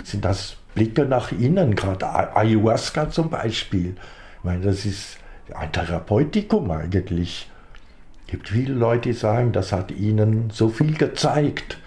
sind 0.02 0.24
das 0.24 0.56
Blicke 0.74 1.04
nach 1.04 1.30
innen, 1.30 1.76
gerade 1.76 2.04
Ayahuasca 2.34 3.10
zum 3.10 3.30
Beispiel. 3.30 3.94
Ich 4.38 4.44
meine, 4.44 4.64
das 4.64 4.84
ist 4.84 5.18
ein 5.54 5.70
Therapeutikum 5.70 6.68
eigentlich. 6.72 7.48
Es 8.24 8.32
gibt 8.32 8.48
viele 8.48 8.74
Leute, 8.74 9.10
die 9.10 9.14
sagen, 9.14 9.52
das 9.52 9.70
hat 9.70 9.92
ihnen 9.92 10.50
so 10.50 10.68
viel 10.68 10.94
gezeigt. 10.94 11.78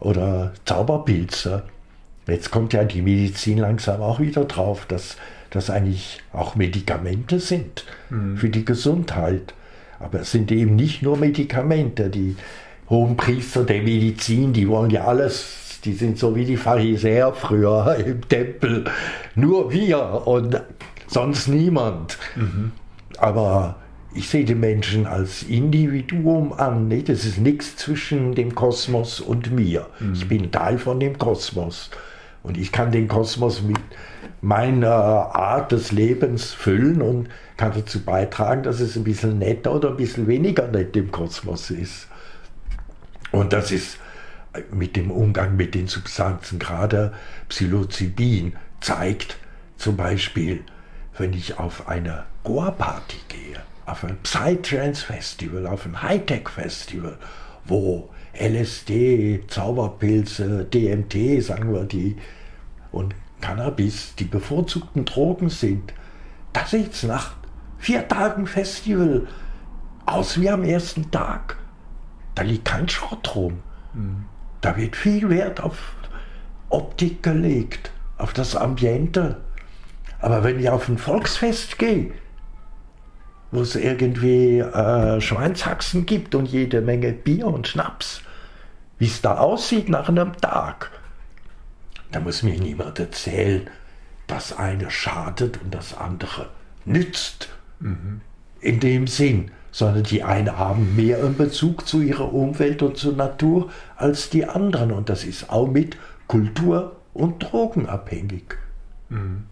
Oder 0.00 0.54
Zauberpilze. 0.64 1.64
Jetzt 2.26 2.50
kommt 2.50 2.72
ja 2.72 2.84
die 2.84 3.02
Medizin 3.02 3.58
langsam 3.58 4.00
auch 4.00 4.20
wieder 4.20 4.46
drauf, 4.46 4.86
dass 4.86 5.18
das 5.50 5.70
eigentlich 5.70 6.20
auch 6.32 6.54
Medikamente 6.54 7.40
sind 7.40 7.84
mhm. 8.10 8.36
für 8.36 8.48
die 8.48 8.64
Gesundheit. 8.64 9.54
Aber 10.00 10.20
es 10.20 10.30
sind 10.30 10.52
eben 10.52 10.76
nicht 10.76 11.02
nur 11.02 11.16
Medikamente. 11.16 12.10
Die 12.10 12.36
hohen 12.88 13.16
Priester 13.16 13.64
der 13.64 13.82
Medizin, 13.82 14.52
die 14.52 14.68
wollen 14.68 14.90
ja 14.90 15.04
alles, 15.04 15.80
die 15.84 15.92
sind 15.92 16.18
so 16.18 16.36
wie 16.36 16.44
die 16.44 16.56
Pharisäer 16.56 17.32
früher 17.32 17.96
im 18.06 18.26
Tempel. 18.28 18.84
Nur 19.34 19.72
wir 19.72 20.26
und 20.26 20.60
sonst 21.06 21.48
niemand. 21.48 22.18
Mhm. 22.36 22.72
Aber 23.18 23.76
ich 24.14 24.28
sehe 24.28 24.44
den 24.44 24.60
Menschen 24.60 25.06
als 25.06 25.42
Individuum 25.42 26.52
an. 26.52 26.88
Nicht? 26.88 27.08
Das 27.08 27.24
ist 27.24 27.38
nichts 27.38 27.76
zwischen 27.76 28.34
dem 28.34 28.54
Kosmos 28.54 29.20
und 29.20 29.52
mir. 29.52 29.86
Mhm. 30.00 30.12
Ich 30.14 30.28
bin 30.28 30.50
Teil 30.50 30.78
von 30.78 31.00
dem 31.00 31.18
Kosmos. 31.18 31.90
Und 32.42 32.56
ich 32.56 32.72
kann 32.72 32.92
den 32.92 33.08
Kosmos 33.08 33.62
mit 33.62 33.78
meiner 34.40 34.92
Art 34.92 35.72
des 35.72 35.92
Lebens 35.92 36.52
füllen 36.52 37.02
und 37.02 37.28
kann 37.56 37.72
dazu 37.74 38.04
beitragen, 38.04 38.62
dass 38.62 38.80
es 38.80 38.96
ein 38.96 39.04
bisschen 39.04 39.38
netter 39.38 39.74
oder 39.74 39.90
ein 39.90 39.96
bisschen 39.96 40.26
weniger 40.26 40.68
nett 40.68 40.96
im 40.96 41.10
Kosmos 41.10 41.70
ist. 41.70 42.08
Und 43.32 43.52
das 43.52 43.72
ist 43.72 43.98
mit 44.70 44.96
dem 44.96 45.10
Umgang 45.10 45.56
mit 45.56 45.74
den 45.74 45.88
Substanzen, 45.88 46.58
gerade 46.58 47.12
Psilocybin, 47.48 48.54
zeigt 48.80 49.36
zum 49.76 49.96
Beispiel, 49.96 50.62
wenn 51.16 51.32
ich 51.32 51.58
auf 51.58 51.88
eine 51.88 52.24
Goa-Party 52.44 53.18
gehe, 53.28 53.60
auf 53.86 54.04
ein 54.04 54.18
Psytrance-Festival, 54.22 55.66
auf 55.66 55.84
ein 55.84 56.02
Hightech-Festival, 56.02 57.18
wo 57.64 58.08
LSD, 58.38 59.44
Zauberpilze, 59.48 60.64
DMT, 60.64 61.42
sagen 61.42 61.72
wir 61.72 61.84
die, 61.84 62.16
und 62.92 63.14
Cannabis 63.40 64.14
die 64.16 64.24
bevorzugten 64.24 65.04
Drogen 65.04 65.48
sind. 65.48 65.92
Da 66.52 66.64
sieht 66.66 66.92
es 66.92 67.02
nach 67.02 67.32
vier 67.78 68.06
Tagen 68.08 68.46
Festival 68.46 69.26
aus 70.06 70.40
wie 70.40 70.50
am 70.50 70.64
ersten 70.64 71.10
Tag. 71.10 71.56
Da 72.34 72.42
liegt 72.42 72.64
kein 72.64 72.88
Schrott 72.88 73.34
rum. 73.34 73.60
Mhm. 73.94 74.24
Da 74.60 74.76
wird 74.76 74.96
viel 74.96 75.28
Wert 75.28 75.60
auf 75.60 75.94
Optik 76.68 77.22
gelegt, 77.22 77.90
auf 78.16 78.32
das 78.32 78.56
Ambiente. 78.56 79.40
Aber 80.20 80.42
wenn 80.42 80.58
ich 80.58 80.68
auf 80.68 80.88
ein 80.88 80.98
Volksfest 80.98 81.78
gehe, 81.78 82.12
wo 83.50 83.60
es 83.60 83.76
irgendwie 83.76 84.58
äh, 84.58 85.20
Schweinshaxen 85.20 86.06
gibt 86.06 86.34
und 86.34 86.46
jede 86.46 86.80
Menge 86.80 87.12
Bier 87.12 87.46
und 87.46 87.66
Schnaps. 87.66 88.20
Wie 88.98 89.06
es 89.06 89.22
da 89.22 89.38
aussieht 89.38 89.88
nach 89.88 90.08
einem 90.08 90.36
Tag. 90.36 90.90
Da 92.10 92.20
muss 92.20 92.42
mir 92.42 92.58
niemand 92.58 92.98
erzählen, 92.98 93.68
das 94.26 94.56
eine 94.56 94.90
schadet 94.90 95.60
und 95.62 95.74
das 95.74 95.96
andere 95.96 96.48
nützt. 96.84 97.50
Mhm. 97.80 98.20
In 98.60 98.80
dem 98.80 99.06
Sinn, 99.06 99.50
sondern 99.70 100.02
die 100.04 100.22
einen 100.22 100.56
haben 100.56 100.96
mehr 100.96 101.18
einen 101.18 101.36
Bezug 101.36 101.86
zu 101.86 102.00
ihrer 102.00 102.32
Umwelt 102.32 102.82
und 102.82 102.96
zur 102.96 103.14
Natur 103.14 103.70
als 103.96 104.30
die 104.30 104.46
anderen. 104.46 104.92
Und 104.92 105.08
das 105.08 105.24
ist 105.24 105.50
auch 105.50 105.68
mit 105.68 105.96
Kultur 106.26 106.96
und 107.14 107.40
Drogen 107.40 107.86
abhängig. 107.86 108.58
Mhm. 109.08 109.44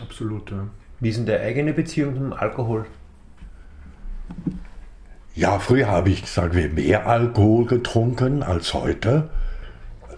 Absolut, 0.00 0.50
ja. 0.50 0.66
Wie 1.00 1.08
ist 1.08 1.18
denn 1.18 1.26
deine 1.26 1.40
eigene 1.44 1.72
Beziehung 1.72 2.14
zum 2.14 2.32
Alkohol? 2.32 2.86
Ja, 5.34 5.58
früher 5.58 5.88
habe 5.88 6.10
ich, 6.10 6.26
sagen 6.26 6.54
wir, 6.54 6.68
mehr 6.68 7.06
Alkohol 7.06 7.66
getrunken 7.66 8.42
als 8.42 8.74
heute. 8.74 9.30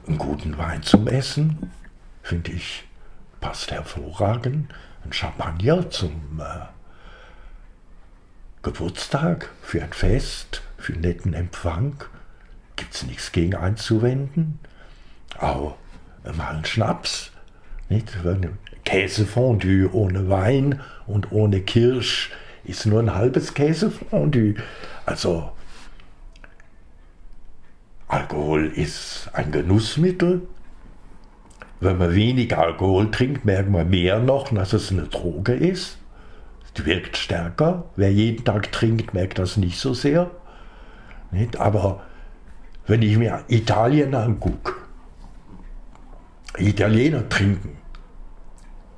Einen 0.07 0.19
guten 0.19 0.59
Wein 0.59 0.83
zum 0.83 1.07
Essen, 1.07 1.71
finde 2.23 2.51
ich, 2.51 2.85
passt 3.41 3.71
hervorragend. 3.71 4.75
Ein 5.05 5.13
Champagner 5.13 5.91
zum 5.91 6.41
äh, 6.41 6.67
Geburtstag, 8.63 9.51
für 9.63 9.81
ein 9.81 9.93
Fest, 9.93 10.63
für 10.77 10.95
einen 10.95 11.03
netten 11.03 11.35
Empfang. 11.35 12.03
Gibt 12.75 12.95
es 12.95 13.05
nichts 13.05 13.31
gegen 13.31 13.55
einzuwenden. 13.55 14.59
Auch 15.39 15.77
mal 16.37 16.57
ein 16.57 16.65
Schnaps. 16.65 17.31
Nicht? 17.89 18.13
Käsefondue 18.85 19.89
ohne 19.93 20.29
Wein 20.29 20.81
und 21.07 21.31
ohne 21.31 21.61
Kirsch 21.61 22.33
ist 22.65 22.87
nur 22.87 23.01
ein 23.01 23.15
halbes 23.15 23.55
Käsefondue. 23.55 24.57
Also 25.07 25.52
Alkohol 28.13 28.67
ist 28.67 29.31
ein 29.33 29.53
Genussmittel. 29.53 30.47
Wenn 31.81 31.97
man 31.97 32.15
wenig 32.15 32.55
Alkohol 32.55 33.11
trinkt, 33.11 33.47
merkt 33.47 33.71
man 33.71 33.89
mehr 33.89 34.19
noch, 34.19 34.53
dass 34.53 34.75
es 34.75 34.93
eine 34.93 35.05
Droge 35.05 35.55
ist. 35.55 35.97
Die 36.77 36.85
wirkt 36.85 37.17
stärker. 37.17 37.87
Wer 37.97 38.13
jeden 38.13 38.45
Tag 38.45 38.71
trinkt, 38.71 39.15
merkt 39.15 39.39
das 39.39 39.57
nicht 39.57 39.79
so 39.79 39.95
sehr. 39.95 40.31
Nicht? 41.31 41.59
Aber 41.59 42.03
wenn 42.87 43.01
ich 43.01 43.17
mir 43.17 43.45
Italien 43.49 44.15
angucke, 44.15 44.75
Italiener 46.59 47.27
trinken 47.31 47.79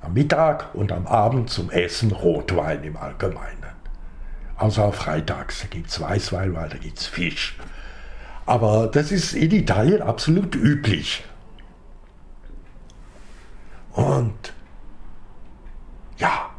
am 0.01 0.15
Mittag 0.15 0.75
und 0.75 0.91
am 0.91 1.07
Abend 1.07 1.51
zum 1.51 1.71
Essen 1.71 2.11
Rotwein 2.11 2.83
im 2.83 2.97
Allgemeinen. 2.97 3.63
Außer 4.57 4.93
freitags, 4.93 5.61
da 5.61 5.69
gibt 5.69 5.89
es 5.89 6.01
Weißwein, 6.01 6.53
weil 6.57 6.69
da 6.69 6.79
gibt 6.79 6.99
es 6.99 7.07
Fisch. 7.07 7.57
Aber 8.47 8.89
das 8.89 9.11
ist 9.11 9.33
in 9.33 9.51
Italien 9.51 10.03
absolut 10.03 10.55
üblich. 10.55 11.25
Und 13.93 14.53
ja, 16.19 16.51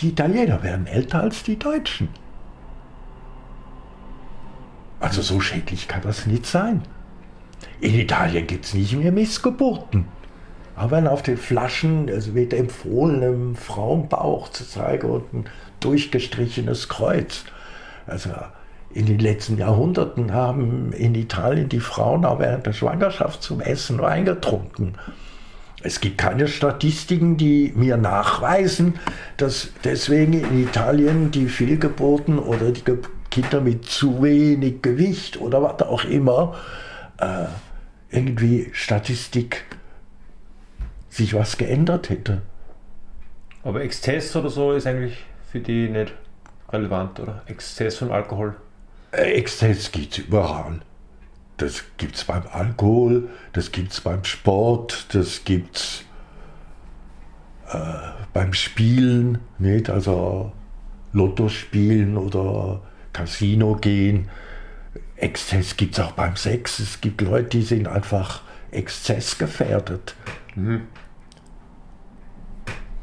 die 0.00 0.08
Italiener 0.08 0.62
werden 0.62 0.86
älter 0.86 1.20
als 1.20 1.42
die 1.42 1.58
Deutschen. 1.58 2.08
Also 4.98 5.22
so 5.22 5.40
schädlich 5.40 5.88
kann 5.88 6.02
das 6.02 6.26
nicht 6.26 6.44
sein. 6.44 6.82
In 7.80 7.94
Italien 7.94 8.46
gibt 8.46 8.66
es 8.66 8.74
nicht 8.74 8.94
mehr 8.94 9.12
Missgeburten. 9.12 10.06
Aber 10.76 10.92
wenn 10.92 11.06
auf 11.06 11.22
den 11.22 11.36
Flaschen, 11.36 12.08
es 12.08 12.34
wird 12.34 12.52
empfohlen, 12.52 13.22
einem 13.22 13.56
Frauenbauch 13.56 14.50
zu 14.50 14.66
zeigen 14.66 15.10
und 15.10 15.32
ein 15.32 15.44
durchgestrichenes 15.80 16.88
Kreuz. 16.88 17.44
Also 18.06 18.30
in 18.92 19.06
den 19.06 19.18
letzten 19.18 19.56
Jahrhunderten 19.56 20.32
haben 20.32 20.92
in 20.92 21.14
Italien 21.14 21.68
die 21.68 21.80
Frauen 21.80 22.24
auch 22.24 22.40
während 22.40 22.66
der 22.66 22.72
Schwangerschaft 22.72 23.42
zum 23.42 23.60
Essen 23.60 24.00
Wein 24.00 24.24
getrunken. 24.24 24.94
Es 25.82 26.00
gibt 26.00 26.18
keine 26.18 26.46
Statistiken, 26.46 27.36
die 27.36 27.72
mir 27.74 27.96
nachweisen, 27.96 28.98
dass 29.36 29.70
deswegen 29.84 30.34
in 30.34 30.64
Italien 30.64 31.30
die 31.30 31.46
Fehlgeburten 31.46 32.38
oder 32.38 32.70
die 32.70 32.82
Kinder 33.30 33.60
mit 33.60 33.86
zu 33.86 34.22
wenig 34.22 34.82
Gewicht 34.82 35.40
oder 35.40 35.62
was 35.62 35.80
auch 35.82 36.04
immer 36.04 36.56
äh, 37.18 37.46
irgendwie 38.10 38.70
Statistik 38.72 39.64
sich 41.08 41.32
was 41.32 41.56
geändert 41.56 42.10
hätte. 42.10 42.42
Aber 43.62 43.82
Exzess 43.82 44.34
oder 44.36 44.50
so 44.50 44.72
ist 44.72 44.86
eigentlich 44.86 45.24
für 45.50 45.60
die 45.60 45.88
nicht 45.88 46.12
relevant, 46.70 47.20
oder? 47.20 47.42
Exzess 47.46 47.96
von 47.96 48.10
Alkohol? 48.10 48.56
Exzess 49.12 49.90
gibt 49.92 50.12
es 50.12 50.18
überall. 50.18 50.80
Das 51.56 51.84
gibt 51.98 52.16
es 52.16 52.24
beim 52.24 52.44
Alkohol, 52.50 53.28
das 53.52 53.70
gibt 53.70 53.92
es 53.92 54.00
beim 54.00 54.24
Sport, 54.24 55.14
das 55.14 55.44
gibt 55.44 55.76
es 55.76 56.04
äh, 57.70 57.78
beim 58.32 58.54
Spielen, 58.54 59.38
nicht? 59.58 59.90
also 59.90 60.52
Lotto 61.12 61.48
spielen 61.48 62.16
oder 62.16 62.80
Casino 63.12 63.74
gehen. 63.76 64.28
Exzess 65.16 65.76
gibt 65.76 65.98
es 65.98 66.04
auch 66.04 66.12
beim 66.12 66.36
Sex. 66.36 66.78
Es 66.78 67.00
gibt 67.00 67.20
Leute, 67.20 67.58
die 67.58 67.62
sind 67.62 67.88
einfach 67.88 68.42
exzessgefährdet. 68.70 70.14
Mhm. 70.54 70.82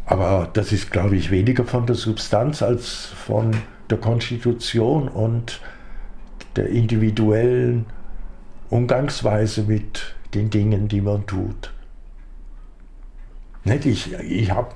Aber 0.06 0.50
das 0.54 0.72
ist, 0.72 0.90
glaube 0.90 1.18
ich, 1.18 1.32
weniger 1.32 1.66
von 1.66 1.86
der 1.86 1.96
Substanz 1.96 2.64
als 2.64 3.06
von 3.06 3.56
der 3.90 3.98
Konstitution 3.98 5.10
und 5.10 5.60
der 6.58 6.68
individuellen 6.68 7.86
Umgangsweise 8.70 9.64
mit 9.64 10.16
den 10.34 10.50
Dingen, 10.50 10.88
die 10.88 11.02
man 11.02 11.26
tut. 11.26 11.74
Ich, 13.64 14.14
ich 14.14 14.52
habe 14.52 14.74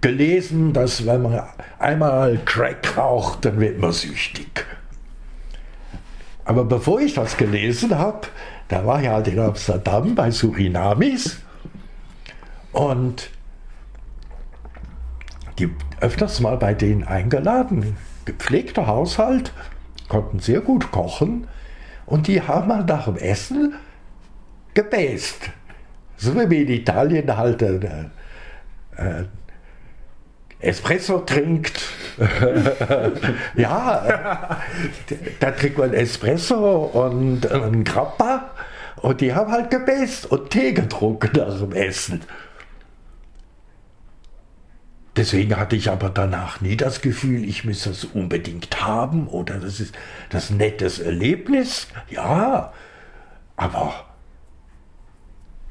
gelesen, 0.00 0.72
dass 0.72 1.06
wenn 1.06 1.22
man 1.22 1.42
einmal 1.78 2.38
Crack 2.44 2.96
raucht, 2.96 3.44
dann 3.44 3.60
wird 3.60 3.78
man 3.78 3.92
süchtig. 3.92 4.66
Aber 6.44 6.64
bevor 6.64 7.00
ich 7.00 7.14
das 7.14 7.36
gelesen 7.36 7.96
habe, 7.98 8.28
da 8.68 8.84
war 8.86 9.02
ich 9.02 9.08
halt 9.08 9.28
in 9.28 9.38
Amsterdam 9.38 10.14
bei 10.14 10.30
Surinamis 10.30 11.38
und 12.72 13.30
die 15.58 15.70
öfters 16.00 16.40
mal 16.40 16.56
bei 16.56 16.74
denen 16.74 17.04
eingeladen, 17.04 17.96
gepflegter 18.24 18.86
Haushalt, 18.86 19.52
konnten 20.08 20.40
sehr 20.40 20.60
gut 20.60 20.90
kochen 20.90 21.46
und 22.06 22.26
die 22.26 22.42
haben 22.42 22.72
halt 22.72 22.88
nach 22.88 23.04
dem 23.04 23.16
Essen 23.16 23.74
gebäst. 24.74 25.50
So 26.16 26.34
wie 26.34 26.62
in 26.62 26.68
Italien 26.68 27.36
halt 27.36 27.62
ein, 27.62 28.10
ein 28.96 29.28
Espresso 30.60 31.18
trinkt. 31.20 31.80
ja, 33.54 34.58
da 35.38 35.50
trinkt 35.52 35.78
man 35.78 35.92
Espresso 35.92 36.90
und 36.92 37.50
einen 37.50 37.84
Grappa 37.84 38.50
und 38.96 39.20
die 39.20 39.32
haben 39.32 39.52
halt 39.52 39.70
gebäst 39.70 40.26
und 40.26 40.50
Tee 40.50 40.72
getrunken 40.72 41.30
nach 41.36 41.58
dem 41.60 41.72
Essen. 41.72 42.22
Deswegen 45.16 45.56
hatte 45.56 45.74
ich 45.74 45.90
aber 45.90 46.10
danach 46.10 46.60
nie 46.60 46.76
das 46.76 47.00
Gefühl, 47.00 47.44
ich 47.44 47.64
müsse 47.64 47.88
das 47.88 48.04
unbedingt 48.04 48.80
haben 48.80 49.26
oder 49.26 49.58
das 49.58 49.80
ist 49.80 49.94
das 50.30 50.50
nettes 50.50 51.00
Erlebnis. 51.00 51.88
Ja, 52.08 52.72
aber 53.56 54.06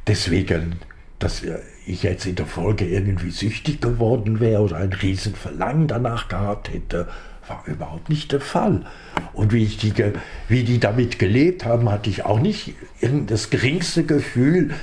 deswegen, 0.06 0.80
dass 1.20 1.44
ich 1.86 2.04
jetzt 2.04 2.26
in 2.26 2.36
der 2.36 2.46
Folge 2.46 2.86
irgendwie 2.86 3.32
süchtig 3.32 3.82
geworden 3.82 4.40
wäre 4.40 4.62
oder 4.62 4.78
ein 4.78 4.92
Riesenverlangen 4.92 5.88
danach 5.88 6.28
gehabt 6.28 6.74
hätte, 6.74 7.08
war 7.48 7.64
überhaupt 7.66 8.10
nicht 8.10 8.32
der 8.34 8.42
Fall. 8.42 8.86
Und 9.34 9.54
wie, 9.54 9.66
die, 9.66 9.94
wie 10.50 10.64
die 10.64 10.80
damit 10.80 11.20
gelebt 11.20 11.66
haben, 11.66 11.90
hatte 11.90 12.10
ich 12.10 12.26
auch 12.26 12.40
nicht 12.40 12.74
das 13.02 13.50
geringste 13.50 14.04
Gefühl, 14.04 14.74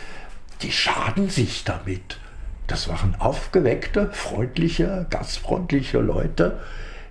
die 0.62 0.72
schaden 0.72 1.28
sich 1.28 1.64
damit. 1.64 2.18
Das 2.66 2.88
waren 2.88 3.14
aufgeweckte, 3.18 4.10
freundliche, 4.12 5.06
gastfreundliche 5.10 5.98
Leute, 5.98 6.60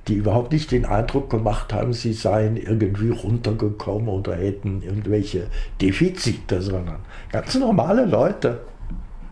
die 0.08 0.16
überhaupt 0.16 0.52
nicht 0.52 0.72
den 0.72 0.86
Eindruck 0.86 1.30
gemacht 1.30 1.72
haben, 1.72 1.94
sie 1.94 2.14
seien 2.14 2.58
irgendwie 2.58 3.10
runtergekommen 3.10 4.10
oder 4.10 4.36
hätten 4.36 4.82
irgendwelche 4.82 5.48
Defizite, 5.80 6.62
sondern 6.62 7.00
ganz 7.32 7.56
normale 7.56 8.06
Leute. 8.06 8.62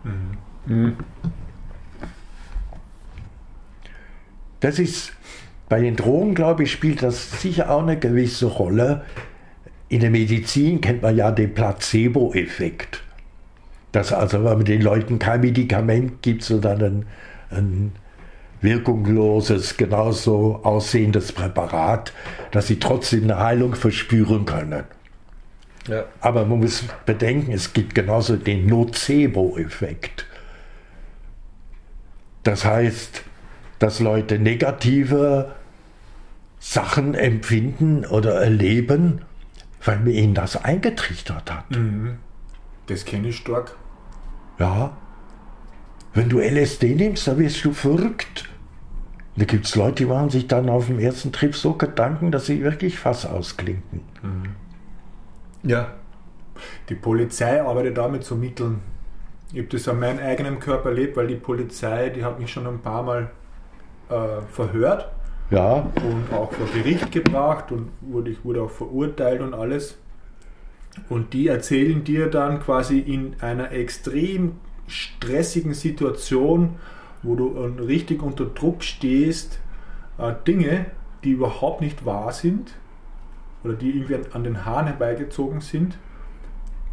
Mhm. 0.04 0.74
Mhm. 0.74 0.96
Das 4.60 4.78
ist 4.78 5.12
bei 5.68 5.80
den 5.80 5.96
Drogen, 5.96 6.34
glaube 6.34 6.62
ich, 6.62 6.72
spielt 6.72 7.02
das 7.02 7.42
sicher 7.42 7.70
auch 7.70 7.82
eine 7.82 7.98
gewisse 7.98 8.46
Rolle. 8.46 9.04
In 9.88 10.00
der 10.00 10.10
Medizin 10.10 10.80
kennt 10.80 11.02
man 11.02 11.16
ja 11.16 11.32
den 11.32 11.52
Placebo-Effekt. 11.52 13.02
Dass 13.92 14.12
also, 14.12 14.38
wenn 14.44 14.56
man 14.56 14.64
den 14.64 14.82
Leuten 14.82 15.18
kein 15.18 15.42
Medikament 15.42 16.22
gibt, 16.22 16.42
sondern 16.42 16.82
ein, 16.82 17.06
ein 17.50 17.92
wirkungloses, 18.62 19.76
genauso 19.76 20.60
aussehendes 20.62 21.32
Präparat, 21.32 22.12
dass 22.52 22.68
sie 22.68 22.78
trotzdem 22.78 23.24
eine 23.24 23.38
Heilung 23.38 23.74
verspüren 23.74 24.46
können. 24.46 24.84
Ja. 25.88 26.04
Aber 26.20 26.46
man 26.46 26.60
muss 26.60 26.84
bedenken, 27.04 27.52
es 27.52 27.72
gibt 27.72 27.94
genauso 27.94 28.36
den 28.36 28.66
Nocebo-Effekt. 28.66 30.26
Das 32.44 32.64
heißt, 32.64 33.22
dass 33.78 34.00
Leute 34.00 34.38
negative 34.38 35.52
Sachen 36.60 37.14
empfinden 37.14 38.06
oder 38.06 38.34
erleben, 38.34 39.22
weil 39.84 39.98
mir 39.98 40.12
ihnen 40.12 40.34
das 40.34 40.56
eingetrichtert 40.64 41.52
hat. 41.52 41.70
Mhm. 41.72 42.18
Das 42.86 43.04
kenne 43.04 43.28
ich 43.28 43.36
stark. 43.36 43.74
Ja. 44.58 44.96
Wenn 46.14 46.28
du 46.28 46.40
LSD 46.40 46.94
nimmst, 46.94 47.26
dann 47.26 47.38
wirst 47.38 47.64
du 47.64 47.72
verrückt. 47.72 48.48
Da 49.36 49.46
gibt 49.46 49.64
es 49.64 49.76
Leute, 49.76 50.04
die 50.04 50.06
machen 50.06 50.28
sich 50.28 50.46
dann 50.46 50.68
auf 50.68 50.86
dem 50.86 50.98
ersten 50.98 51.32
Trip 51.32 51.54
so 51.54 51.72
Gedanken, 51.72 52.30
dass 52.30 52.46
sie 52.46 52.62
wirklich 52.62 52.98
Fass 52.98 53.24
ausklinken. 53.24 54.02
Mhm. 54.22 55.70
Ja. 55.70 55.92
Die 56.88 56.94
Polizei 56.94 57.62
arbeitet 57.62 57.96
da 57.96 58.08
mit 58.08 58.24
so 58.24 58.34
Mitteln. 58.36 58.80
Ich 59.52 59.58
habe 59.58 59.68
das 59.68 59.88
an 59.88 60.00
meinem 60.00 60.18
eigenen 60.18 60.58
Körper 60.60 60.90
erlebt, 60.90 61.16
weil 61.16 61.26
die 61.26 61.36
Polizei, 61.36 62.10
die 62.10 62.24
hat 62.24 62.38
mich 62.38 62.52
schon 62.52 62.66
ein 62.66 62.80
paar 62.80 63.02
Mal 63.02 63.30
äh, 64.10 64.42
verhört. 64.50 65.10
Ja. 65.50 65.86
Und 65.96 66.32
auch 66.32 66.52
vor 66.52 66.66
Gericht 66.74 67.10
gebracht 67.10 67.72
und 67.72 67.90
wurde, 68.00 68.30
ich 68.30 68.44
wurde 68.44 68.62
auch 68.62 68.70
verurteilt 68.70 69.40
und 69.40 69.54
alles. 69.54 69.98
Und 71.08 71.32
die 71.32 71.48
erzählen 71.48 72.04
dir 72.04 72.28
dann 72.28 72.60
quasi 72.60 72.98
in 72.98 73.36
einer 73.40 73.72
extrem 73.72 74.56
stressigen 74.86 75.74
Situation, 75.74 76.76
wo 77.22 77.34
du 77.34 77.56
richtig 77.56 78.22
unter 78.22 78.44
Druck 78.46 78.82
stehst, 78.82 79.60
äh, 80.18 80.32
Dinge, 80.46 80.86
die 81.24 81.30
überhaupt 81.30 81.80
nicht 81.80 82.04
wahr 82.04 82.32
sind 82.32 82.72
oder 83.64 83.74
die 83.74 83.90
irgendwie 83.90 84.18
an 84.32 84.44
den 84.44 84.64
Haaren 84.64 84.86
herbeigezogen 84.86 85.60
sind. 85.60 85.96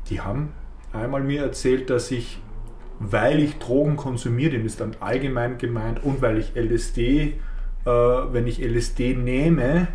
Die 0.09 0.21
haben 0.21 0.53
einmal 0.93 1.23
mir 1.23 1.41
erzählt, 1.41 1.89
dass 1.89 2.11
ich, 2.11 2.39
weil 2.99 3.39
ich 3.39 3.57
Drogen 3.57 3.95
konsumiere, 3.95 4.51
dem 4.51 4.65
ist 4.65 4.81
dann 4.81 4.95
allgemein 4.99 5.57
gemeint, 5.57 6.03
und 6.03 6.21
weil 6.21 6.37
ich 6.37 6.55
LSD, 6.55 7.39
äh, 7.85 7.89
wenn 7.89 8.47
ich 8.47 8.59
LSD 8.61 9.15
nehme, 9.15 9.87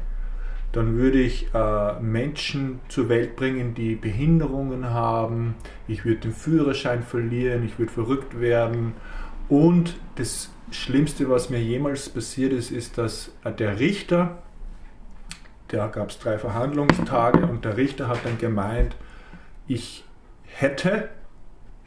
dann 0.74 0.96
würde 0.96 1.20
ich 1.20 1.54
äh, 1.54 2.00
Menschen 2.00 2.80
zur 2.88 3.08
Welt 3.08 3.36
bringen, 3.36 3.74
die 3.74 3.94
Behinderungen 3.94 4.90
haben, 4.90 5.54
ich 5.86 6.04
würde 6.04 6.22
den 6.22 6.32
Führerschein 6.32 7.04
verlieren, 7.04 7.64
ich 7.64 7.78
würde 7.78 7.92
verrückt 7.92 8.40
werden. 8.40 8.94
Und 9.48 9.96
das 10.16 10.50
Schlimmste, 10.72 11.30
was 11.30 11.48
mir 11.48 11.62
jemals 11.62 12.08
passiert 12.08 12.52
ist, 12.52 12.72
ist, 12.72 12.98
dass 12.98 13.32
äh, 13.44 13.52
der 13.52 13.78
Richter, 13.78 14.42
da 15.68 15.86
gab 15.86 16.10
es 16.10 16.18
drei 16.18 16.38
Verhandlungstage 16.38 17.46
und 17.46 17.64
der 17.64 17.76
Richter 17.76 18.08
hat 18.08 18.24
dann 18.24 18.38
gemeint, 18.38 18.96
ich 19.68 20.04
hätte 20.42 21.08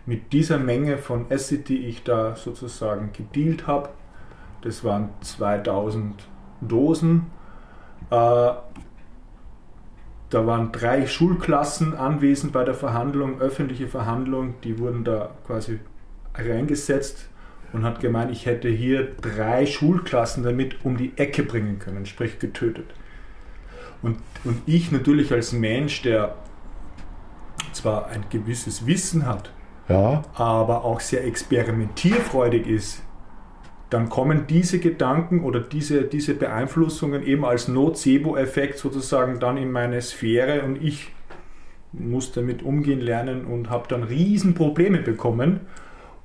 mit 0.06 0.32
dieser 0.32 0.60
Menge 0.60 0.98
von 0.98 1.26
Acid, 1.30 1.68
die 1.68 1.88
ich 1.88 2.04
da 2.04 2.38
sozusagen 2.38 3.12
gedealt 3.12 3.68
habe, 3.68 3.90
das 4.62 4.86
waren 4.86 5.10
2000 5.20 6.26
Dosen, 6.62 7.28
da 8.10 8.64
waren 10.46 10.72
drei 10.72 11.08
Schulklassen 11.08 11.96
anwesend 11.96 12.54
bei 12.54 12.64
der 12.64 12.74
Verhandlung, 12.74 13.40
öffentliche 13.40 13.88
Verhandlung, 13.88 14.56
die 14.64 14.80
wurden 14.80 15.04
da 15.04 15.32
quasi 15.46 15.80
reingesetzt 16.36 17.30
und 17.74 17.84
hat 17.84 18.00
gemeint, 18.00 18.32
ich 18.32 18.46
hätte 18.46 18.70
hier 18.70 19.16
drei 19.22 19.66
Schulklassen 19.66 20.44
damit 20.44 20.86
um 20.86 20.98
die 20.98 21.14
Ecke 21.18 21.44
bringen 21.44 21.80
können, 21.80 22.06
sprich 22.06 22.40
getötet. 22.40 22.86
Und, 24.02 24.20
und 24.44 24.62
ich 24.66 24.92
natürlich 24.92 25.32
als 25.32 25.54
Mensch, 25.54 26.02
der 26.02 26.36
zwar 27.74 28.08
ein 28.08 28.26
gewisses 28.30 28.86
Wissen 28.86 29.26
hat, 29.26 29.52
ja. 29.90 30.24
aber 30.36 30.86
auch 30.86 31.00
sehr 31.00 31.26
experimentierfreudig 31.26 32.68
ist, 32.68 33.02
dann 33.90 34.10
kommen 34.10 34.48
diese 34.48 34.80
Gedanken 34.80 35.44
oder 35.44 35.60
diese, 35.62 36.04
diese 36.04 36.34
Beeinflussungen 36.34 37.24
eben 37.24 37.46
als 37.46 37.68
Nocebo-Effekt 37.68 38.80
sozusagen 38.80 39.40
dann 39.40 39.58
in 39.58 39.72
meine 39.72 40.02
Sphäre 40.02 40.64
und 40.64 40.82
ich 40.84 41.12
muss 41.94 42.34
damit 42.34 42.64
umgehen 42.64 43.00
lernen 43.00 43.46
und 43.46 43.70
habe 43.70 43.88
dann 43.88 44.04
Riesenprobleme 44.04 45.00
bekommen 45.00 45.62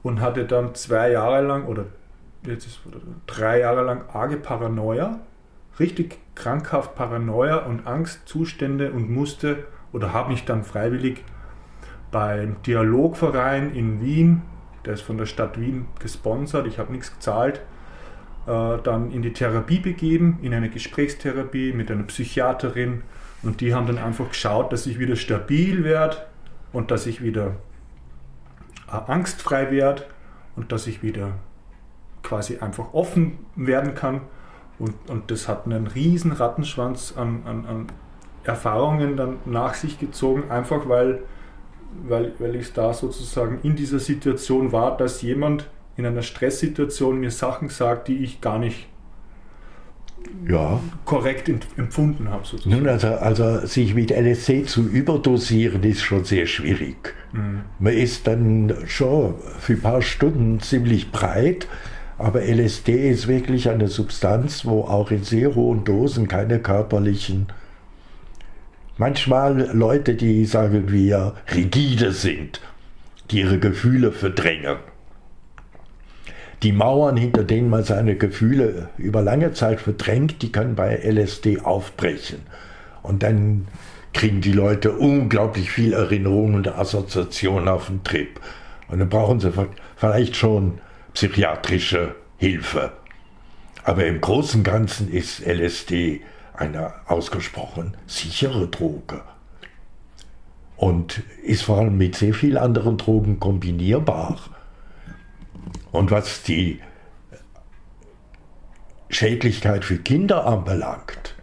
und 0.03 0.21
hatte 0.21 0.45
dann 0.45 0.75
zwei 0.75 1.13
Jahre 1.13 1.47
lang 1.47 1.67
oder 1.67 1.87
jetzt 2.45 2.67
ist 2.67 2.81
drei 3.27 3.61
Jahre 3.61 3.83
lang 3.83 4.03
arge 4.13 4.37
Paranoia, 4.37 5.21
richtig 5.79 6.19
krankhaft 6.35 6.97
Paranoia 6.97 7.59
und 7.59 7.87
Angstzustände 7.87 8.91
und 8.91 9.09
musste 9.09 9.65
oder 9.93 10.13
habe 10.13 10.33
mich 10.33 10.45
dann 10.45 10.65
freiwillig 10.65 11.25
beim 12.11 12.57
Dialogverein 12.63 13.73
in 13.75 14.03
Wien 14.03 14.43
der 14.85 14.95
ist 14.95 15.03
von 15.03 15.19
der 15.19 15.27
Stadt 15.27 15.61
Wien 15.61 15.87
gesponsert, 15.99 16.67
ich 16.67 16.79
habe 16.79 16.93
nichts 16.93 17.13
gezahlt, 17.13 17.61
äh, 18.47 18.79
dann 18.83 19.11
in 19.13 19.23
die 19.23 19.33
Therapie 19.33 19.79
begeben, 19.79 20.39
in 20.43 20.53
eine 20.55 20.69
Gesprächstherapie 20.69 21.73
mit 21.73 21.91
einer 21.91 22.03
Psychiaterin. 22.05 23.03
Und 23.43 23.61
die 23.61 23.75
haben 23.75 23.87
dann 23.87 23.99
einfach 23.99 24.29
geschaut, 24.29 24.73
dass 24.73 24.87
ich 24.87 24.99
wieder 24.99 25.17
stabil 25.17 25.85
werde 25.85 26.19
und 26.73 26.91
dass 26.91 27.07
ich 27.07 27.23
wieder 27.23 27.57
äh, 28.89 29.11
angstfrei 29.11 29.71
werde 29.71 30.05
und 30.57 30.73
dass 30.73 30.87
ich 30.87 31.03
wieder 31.03 31.35
quasi 32.23 32.59
einfach 32.59 32.95
offen 32.95 33.39
werden 33.57 33.95
kann. 33.95 34.23
Und, 34.79 34.95
und 35.09 35.31
das 35.31 35.49
hat 35.49 35.67
einen 35.67 35.87
riesen 35.87 36.33
Rattenschwanz 36.33 37.15
an, 37.17 37.43
an, 37.47 37.67
an 37.67 37.87
Erfahrungen 38.45 39.17
dann 39.17 39.37
nach 39.45 39.75
sich 39.75 39.99
gezogen, 39.99 40.51
einfach 40.51 40.89
weil 40.89 41.21
weil, 42.07 42.33
weil 42.39 42.57
ich 42.57 42.73
da 42.73 42.93
sozusagen 42.93 43.61
in 43.63 43.77
dieser 43.77 43.99
Situation 43.99 44.73
war, 44.73 44.97
dass 44.97 45.23
jemand 45.23 45.69
in 45.97 46.07
einer 46.07 46.23
Stresssituation 46.23 47.21
mir 47.21 47.31
Sachen 47.31 47.69
sagt, 47.69 48.09
die 48.09 48.19
ich 48.19 48.41
gar 48.41 48.59
nicht 48.59 48.87
ja. 50.49 50.81
korrekt 51.05 51.51
empfunden 51.77 52.31
habe. 52.31 52.47
Sozusagen. 52.47 52.83
Nun, 52.83 52.89
also, 52.89 53.09
also 53.09 53.67
sich 53.67 53.95
mit 53.95 54.11
LSD 54.11 54.65
zu 54.65 54.83
überdosieren, 54.83 55.83
ist 55.83 56.03
schon 56.03 56.25
sehr 56.25 56.47
schwierig. 56.47 57.15
Mhm. 57.33 57.63
Man 57.79 57.93
ist 57.93 58.27
dann 58.27 58.75
schon 58.87 59.35
für 59.59 59.75
ein 59.75 59.81
paar 59.81 60.03
Stunden 60.03 60.61
ziemlich 60.61 61.13
breit, 61.13 61.69
aber 62.19 62.43
LSD 62.43 63.11
ist 63.11 63.29
wirklich 63.29 63.69
eine 63.69 63.89
Substanz, 63.89 64.65
wo 64.65 64.83
auch 64.83 65.11
in 65.11 65.25
sehr 65.25 65.55
hohen 65.55 65.85
Dosen 65.85 66.29
keine 66.29 66.61
körperlichen 66.61 67.49
Manchmal 69.03 69.69
Leute, 69.73 70.15
die, 70.15 70.45
sagen 70.45 70.93
wir, 70.93 71.35
rigide 71.53 72.13
sind, 72.13 72.61
die 73.33 73.41
ihre 73.41 73.59
Gefühle 73.59 74.13
verdrängen. 74.13 74.77
Die 76.63 76.71
Mauern, 76.71 77.17
hinter 77.17 77.43
denen 77.43 77.69
man 77.69 77.83
seine 77.83 78.15
Gefühle 78.15 78.91
über 78.99 79.21
lange 79.21 79.55
Zeit 79.55 79.81
verdrängt, 79.81 80.41
die 80.41 80.53
können 80.53 80.77
bei 80.77 80.95
LSD 80.95 81.63
aufbrechen. 81.63 82.43
Und 83.03 83.25
dann 83.25 83.67
kriegen 84.15 84.41
die 84.41 84.53
Leute 84.53 84.93
unglaublich 84.93 85.73
viel 85.73 85.95
Erinnerungen 85.95 86.55
und 86.55 86.69
Assoziationen 86.69 87.67
auf 87.67 87.89
den 87.89 88.05
Trip. 88.05 88.39
Und 88.87 89.01
dann 89.01 89.09
brauchen 89.09 89.41
sie 89.41 89.53
vielleicht 89.97 90.37
schon 90.37 90.79
psychiatrische 91.13 92.15
Hilfe. 92.37 92.93
Aber 93.83 94.07
im 94.07 94.21
Großen 94.21 94.61
und 94.61 94.65
Ganzen 94.65 95.13
ist 95.13 95.45
LSD 95.45 96.21
eine 96.55 96.93
ausgesprochen 97.07 97.97
sichere 98.07 98.69
Droge 98.69 99.23
und 100.77 101.23
ist 101.45 101.63
vor 101.63 101.79
allem 101.79 101.97
mit 101.97 102.17
sehr 102.17 102.35
vielen 102.35 102.57
anderen 102.57 102.99
Drogen 102.99 103.39
kombinierbar. 103.39 104.39
Und 105.93 106.11
was 106.11 106.43
die 106.43 106.81
Schädlichkeit 109.09 109.85
für 109.85 109.99
Kinder 109.99 110.47
anbelangt, 110.47 111.37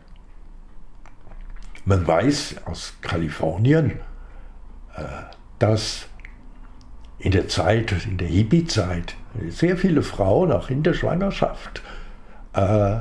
man 1.85 2.05
weiß 2.05 2.55
aus 2.65 2.93
Kalifornien, 3.01 3.99
äh, 4.95 5.03
dass 5.59 6.07
in 7.19 7.31
der 7.31 7.47
Zeit, 7.47 7.93
in 8.05 8.17
der 8.17 8.27
Hippie-Zeit, 8.27 9.15
sehr 9.47 9.77
viele 9.77 10.03
Frauen 10.03 10.51
auch 10.51 10.69
in 10.69 10.83
der 10.83 10.93
Schwangerschaft 10.93 11.81
äh, 12.53 12.99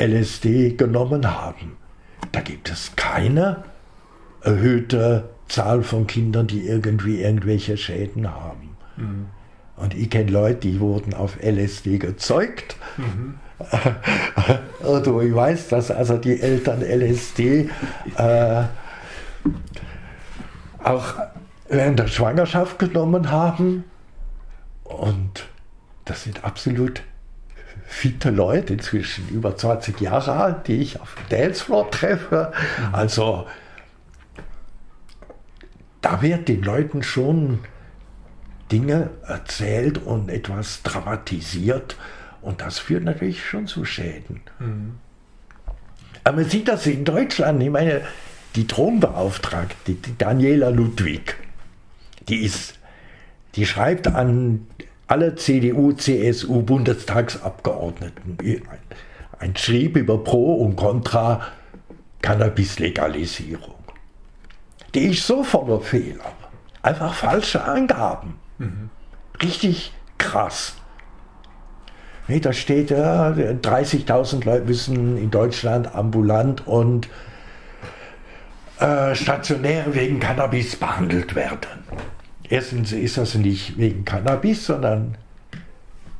LSD 0.00 0.76
genommen 0.76 1.30
haben. 1.30 1.76
Da 2.32 2.40
gibt 2.40 2.70
es 2.70 2.92
keine 2.96 3.64
erhöhte 4.42 5.30
Zahl 5.48 5.82
von 5.82 6.06
Kindern, 6.06 6.46
die 6.46 6.66
irgendwie 6.66 7.20
irgendwelche 7.20 7.76
Schäden 7.76 8.30
haben. 8.32 8.76
Mhm. 8.96 9.26
Und 9.76 9.94
ich 9.94 10.10
kenne 10.10 10.30
Leute, 10.30 10.60
die 10.60 10.80
wurden 10.80 11.14
auf 11.14 11.38
LSD 11.42 11.98
gezeugt. 11.98 12.76
Mhm. 12.96 13.38
Und 14.86 15.06
ich 15.06 15.34
weiß, 15.34 15.68
dass 15.68 15.90
also 15.90 16.16
die 16.16 16.40
Eltern 16.40 16.82
LSD 16.82 17.68
äh, 18.16 18.62
auch 20.82 21.14
während 21.68 21.98
der 21.98 22.06
Schwangerschaft 22.06 22.78
genommen 22.78 23.30
haben. 23.30 23.84
Und 24.84 25.46
das 26.04 26.24
sind 26.24 26.44
absolut 26.44 27.02
fitte 27.90 28.30
Leute, 28.30 28.74
inzwischen 28.74 29.28
über 29.30 29.56
20 29.56 30.00
Jahre 30.00 30.32
alt, 30.32 30.68
die 30.68 30.76
ich 30.76 31.00
auf 31.00 31.16
dem 31.16 31.38
Dancefloor 31.38 31.90
treffe. 31.90 32.52
Mhm. 32.78 32.94
Also 32.94 33.46
da 36.00 36.22
wird 36.22 36.48
den 36.48 36.62
Leuten 36.62 37.02
schon 37.02 37.58
Dinge 38.70 39.10
erzählt 39.26 39.98
und 39.98 40.30
etwas 40.30 40.82
dramatisiert 40.84 41.96
und 42.42 42.60
das 42.60 42.78
führt 42.78 43.02
natürlich 43.02 43.44
schon 43.44 43.66
zu 43.66 43.84
Schäden. 43.84 44.40
Mhm. 44.60 44.94
Aber 46.22 46.36
man 46.36 46.48
sieht 46.48 46.68
das 46.68 46.86
in 46.86 47.04
Deutschland, 47.04 47.60
ich 47.60 47.70
meine, 47.70 48.02
die 48.54 48.68
Drogenbeauftragte, 48.68 49.94
die 49.94 50.16
Daniela 50.16 50.68
Ludwig, 50.68 51.36
die 52.28 52.44
ist, 52.44 52.78
die 53.56 53.66
schreibt 53.66 54.06
an 54.06 54.68
alle 55.10 55.34
CDU, 55.34 55.92
CSU 55.92 56.62
Bundestagsabgeordneten 56.62 58.38
ein 59.40 59.56
Schrieb 59.56 59.96
über 59.96 60.22
Pro 60.22 60.54
und 60.54 60.76
Contra 60.76 61.46
Cannabis-Legalisierung. 62.22 63.74
Die 64.94 65.06
ist 65.06 65.26
so 65.26 65.42
voller 65.42 65.80
Fehler. 65.80 66.32
Einfach 66.82 67.14
falsche 67.14 67.64
Angaben. 67.64 68.34
Mhm. 68.58 68.90
Richtig 69.42 69.92
krass. 70.18 70.74
Nee, 72.28 72.38
da 72.38 72.52
steht 72.52 72.90
ja, 72.90 73.30
30.000 73.30 74.44
Leute 74.44 74.66
müssen 74.66 75.16
in 75.16 75.30
Deutschland 75.30 75.92
ambulant 75.92 76.66
und 76.68 77.08
äh, 78.78 79.14
stationär 79.16 79.86
wegen 79.94 80.20
Cannabis 80.20 80.76
behandelt 80.76 81.34
werden. 81.34 81.84
Erstens 82.50 82.90
ist 82.90 83.16
das 83.16 83.36
nicht 83.36 83.78
wegen 83.78 84.04
Cannabis, 84.04 84.66
sondern 84.66 85.16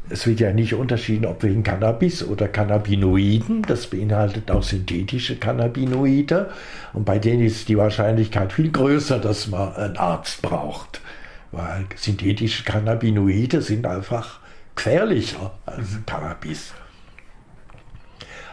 es 0.08 0.28
wird 0.28 0.38
ja 0.38 0.52
nicht 0.52 0.74
unterschieden, 0.74 1.26
ob 1.26 1.42
wegen 1.42 1.64
Cannabis 1.64 2.24
oder 2.24 2.46
Cannabinoiden. 2.46 3.62
Das 3.62 3.88
beinhaltet 3.88 4.48
auch 4.50 4.62
synthetische 4.62 5.36
Cannabinoide. 5.36 6.50
Und 6.92 7.04
bei 7.04 7.18
denen 7.18 7.44
ist 7.44 7.68
die 7.68 7.76
Wahrscheinlichkeit 7.76 8.52
viel 8.52 8.70
größer, 8.70 9.18
dass 9.18 9.48
man 9.48 9.74
einen 9.74 9.96
Arzt 9.96 10.40
braucht. 10.40 11.00
Weil 11.50 11.86
synthetische 11.96 12.62
Cannabinoide 12.62 13.60
sind 13.60 13.84
einfach 13.84 14.38
gefährlicher 14.76 15.52
als 15.66 15.98
Cannabis. 16.06 16.72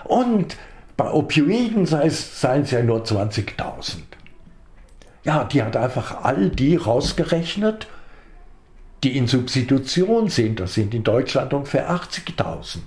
Und 0.03 0.57
bei 0.95 1.11
Opioiden 1.11 1.85
seien 1.85 2.07
es 2.07 2.71
ja 2.71 2.81
nur 2.81 3.03
20.000. 3.03 3.97
Ja, 5.27 5.43
die 5.43 5.61
hat 5.61 5.75
einfach 5.75 6.23
all 6.23 6.49
die 6.49 6.77
rausgerechnet, 6.77 7.87
die 9.03 9.17
in 9.17 9.27
Substitution 9.27 10.29
sind. 10.29 10.61
Das 10.61 10.73
sind 10.73 10.93
in 10.93 11.03
Deutschland 11.03 11.53
ungefähr 11.53 11.91
80.000. 11.91 12.77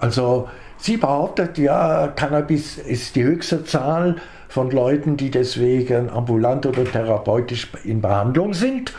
Also 0.00 0.48
sie 0.78 0.96
behauptet, 0.96 1.58
ja, 1.58 2.08
Cannabis 2.08 2.76
ist 2.76 3.14
die 3.14 3.22
höchste 3.22 3.64
Zahl 3.64 4.16
von 4.48 4.72
Leuten, 4.72 5.16
die 5.16 5.30
deswegen 5.30 6.10
ambulant 6.10 6.66
oder 6.66 6.84
therapeutisch 6.84 7.68
in 7.84 8.00
Behandlung 8.00 8.52
sind. 8.52 8.92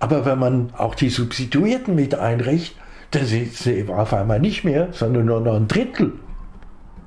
Aber 0.00 0.24
wenn 0.24 0.40
man 0.40 0.74
auch 0.76 0.96
die 0.96 1.08
Substituierten 1.08 1.94
mit 1.94 2.16
einrichtet, 2.16 2.76
dann 3.12 3.26
sind 3.26 3.54
sie 3.54 3.88
auf 3.88 4.12
einmal 4.12 4.40
nicht 4.40 4.64
mehr, 4.64 4.88
sondern 4.90 5.26
nur 5.26 5.40
noch 5.40 5.54
ein 5.54 5.68
Drittel 5.68 6.14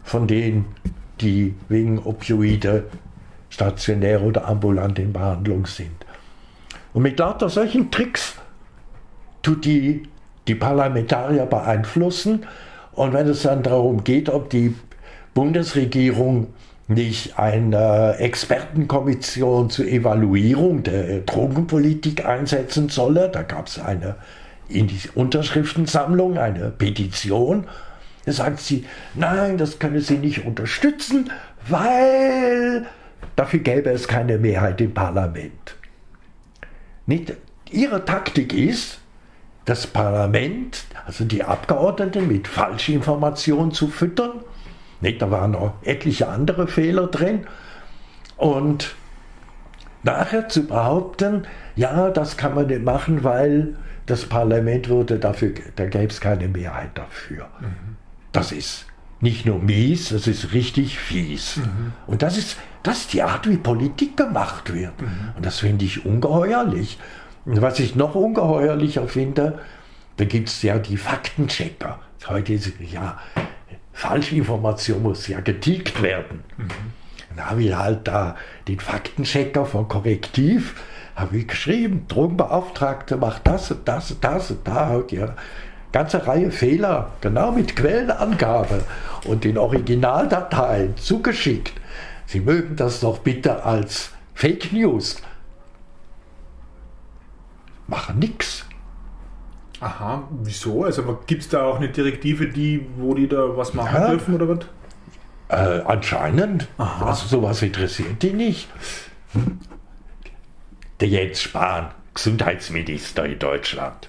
von 0.03 0.25
denen, 0.25 0.65
die 1.21 1.53
wegen 1.69 1.99
Opioide 1.99 2.85
stationär 3.49 4.21
oder 4.21 4.47
ambulant 4.47 4.97
in 4.99 5.13
Behandlung 5.13 5.65
sind. 5.65 6.05
Und 6.93 7.03
mit 7.03 7.19
lauter 7.19 7.49
solchen 7.49 7.91
Tricks 7.91 8.35
tut 9.41 9.65
die 9.65 10.03
die 10.47 10.55
Parlamentarier 10.55 11.45
beeinflussen. 11.45 12.45
Und 12.93 13.13
wenn 13.13 13.27
es 13.27 13.43
dann 13.43 13.63
darum 13.63 14.03
geht, 14.03 14.29
ob 14.29 14.49
die 14.49 14.75
Bundesregierung 15.33 16.47
nicht 16.87 17.39
eine 17.39 18.15
Expertenkommission 18.17 19.69
zur 19.69 19.85
Evaluierung 19.85 20.83
der 20.83 21.21
Drogenpolitik 21.21 22.25
einsetzen 22.25 22.89
solle, 22.89 23.29
da 23.29 23.43
gab 23.43 23.67
es 23.67 23.79
eine 23.79 24.15
in 24.67 24.87
die 24.87 24.99
Unterschriftensammlung, 25.15 26.37
eine 26.37 26.69
Petition, 26.69 27.65
sagt 28.25 28.59
sie, 28.59 28.85
nein, 29.15 29.57
das 29.57 29.79
könne 29.79 30.01
sie 30.01 30.17
nicht 30.17 30.45
unterstützen, 30.45 31.31
weil 31.67 32.85
dafür 33.35 33.59
gäbe 33.59 33.89
es 33.89 34.07
keine 34.07 34.37
Mehrheit 34.37 34.79
im 34.81 34.93
Parlament. 34.93 35.75
Nicht? 37.05 37.33
Ihre 37.71 38.05
Taktik 38.05 38.53
ist, 38.53 38.99
das 39.65 39.87
Parlament, 39.87 40.85
also 41.05 41.23
die 41.23 41.43
Abgeordneten 41.43 42.27
mit 42.27 42.47
Falschinformationen 42.47 43.71
zu 43.71 43.87
füttern. 43.87 44.41
Nicht? 44.99 45.21
Da 45.21 45.31
waren 45.31 45.51
noch 45.51 45.73
etliche 45.83 46.27
andere 46.27 46.67
Fehler 46.67 47.07
drin. 47.07 47.47
Und 48.37 48.95
nachher 50.03 50.49
zu 50.49 50.67
behaupten, 50.67 51.47
ja, 51.75 52.09
das 52.09 52.37
kann 52.37 52.55
man 52.55 52.67
nicht 52.67 52.83
machen, 52.83 53.23
weil 53.23 53.75
das 54.05 54.25
Parlament 54.25 54.89
würde 54.89 55.19
dafür, 55.19 55.53
da 55.75 55.85
gäbe 55.85 56.07
es 56.07 56.19
keine 56.19 56.47
Mehrheit 56.47 56.91
dafür. 56.95 57.47
Mhm. 57.59 57.97
Das 58.31 58.51
ist 58.51 58.85
nicht 59.21 59.45
nur 59.45 59.59
mies, 59.59 60.09
das 60.09 60.27
ist 60.27 60.53
richtig 60.53 60.97
fies. 60.97 61.57
Mhm. 61.57 61.93
Und 62.07 62.23
das 62.23 62.37
ist, 62.37 62.57
das 62.83 63.01
ist 63.01 63.13
die 63.13 63.21
Art, 63.21 63.47
wie 63.47 63.57
Politik 63.57 64.17
gemacht 64.17 64.73
wird. 64.73 64.99
Mhm. 65.01 65.33
Und 65.35 65.45
das 65.45 65.59
finde 65.59 65.85
ich 65.85 66.05
ungeheuerlich. 66.05 66.97
Und 67.45 67.61
was 67.61 67.79
ich 67.79 67.95
noch 67.95 68.15
ungeheuerlicher 68.15 69.07
finde, 69.07 69.59
da 70.17 70.25
gibt 70.25 70.49
es 70.49 70.61
ja 70.61 70.77
die 70.77 70.97
Faktenchecker. 70.97 71.99
Heute 72.27 72.53
ist 72.53 72.73
ja, 72.79 73.19
Falschinformation 73.93 75.01
muss 75.01 75.27
ja 75.27 75.39
getilgt 75.39 76.01
werden. 76.01 76.43
Mhm. 76.57 76.67
Dann 77.35 77.49
habe 77.49 77.63
ich 77.63 77.75
halt 77.75 78.07
da 78.07 78.35
den 78.67 78.79
Faktenchecker 78.79 79.65
von 79.65 79.87
Korrektiv, 79.87 80.75
habe 81.15 81.37
ich 81.37 81.47
geschrieben, 81.47 82.05
Drogenbeauftragte 82.07 83.17
macht 83.17 83.47
das 83.47 83.71
und 83.71 83.87
das 83.87 84.11
und 84.11 84.23
das 84.23 84.51
und 84.51 84.67
da. 84.67 85.01
Ja, 85.09 85.35
ganze 85.91 86.25
Reihe 86.25 86.51
Fehler, 86.51 87.11
genau 87.21 87.51
mit 87.51 87.75
Quellenangabe 87.75 88.83
und 89.25 89.43
den 89.43 89.57
Originaldateien 89.57 90.97
zugeschickt. 90.97 91.73
Sie 92.25 92.39
mögen 92.39 92.75
das 92.75 93.01
doch 93.01 93.19
bitte 93.19 93.63
als 93.63 94.11
Fake 94.33 94.71
News. 94.71 95.21
Machen 97.87 98.19
nichts. 98.19 98.65
Aha, 99.81 100.23
wieso? 100.41 100.83
Also 100.85 101.19
gibt 101.25 101.41
es 101.41 101.49
da 101.49 101.63
auch 101.63 101.77
eine 101.77 101.89
Direktive, 101.89 102.47
die, 102.47 102.85
wo 102.97 103.13
die 103.13 103.27
da 103.27 103.57
was 103.57 103.73
machen 103.73 103.95
ja, 103.95 104.09
dürfen 104.11 104.35
oder 104.35 104.47
was? 104.47 104.59
Äh, 105.49 105.81
anscheinend. 105.85 106.67
Aha. 106.77 107.07
Also 107.07 107.27
sowas 107.27 107.61
interessiert 107.61 108.21
die 108.21 108.31
nicht. 108.31 108.69
Der 111.01 111.07
Jens 111.07 111.41
Spahn, 111.41 111.91
Gesundheitsminister 112.13 113.25
in 113.25 113.39
Deutschland 113.39 114.07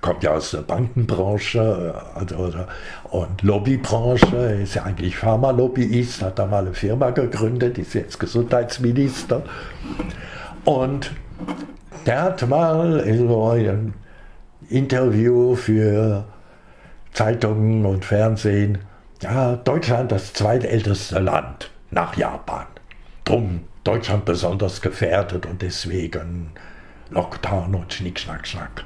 kommt 0.00 0.22
ja 0.22 0.32
aus 0.32 0.52
der 0.52 0.62
Bankenbranche 0.62 1.94
oder, 2.36 2.68
und 3.10 3.42
Lobbybranche, 3.42 4.36
ist 4.62 4.74
ja 4.74 4.84
eigentlich 4.84 5.16
Pharmalobbyist, 5.16 6.22
hat 6.22 6.38
da 6.38 6.46
mal 6.46 6.66
eine 6.66 6.74
Firma 6.74 7.10
gegründet, 7.10 7.78
ist 7.78 7.94
jetzt 7.94 8.20
Gesundheitsminister. 8.20 9.42
Und 10.64 11.12
der 12.06 12.22
hat 12.22 12.48
mal 12.48 13.00
in 13.00 13.30
einem 13.30 13.94
Interview 14.68 15.54
für 15.54 16.24
Zeitungen 17.12 17.84
und 17.84 18.04
Fernsehen, 18.04 18.78
ja, 19.22 19.56
Deutschland 19.56 20.12
das 20.12 20.32
zweitälteste 20.32 21.18
Land 21.18 21.70
nach 21.90 22.16
Japan. 22.16 22.66
Drum 23.24 23.60
Deutschland 23.84 24.24
besonders 24.24 24.80
gefährdet 24.80 25.46
und 25.46 25.62
deswegen 25.62 26.50
Lockdown 27.10 27.74
und 27.74 27.92
Schnick, 27.92 28.20
Schnack, 28.20 28.46
Schnack. 28.46 28.84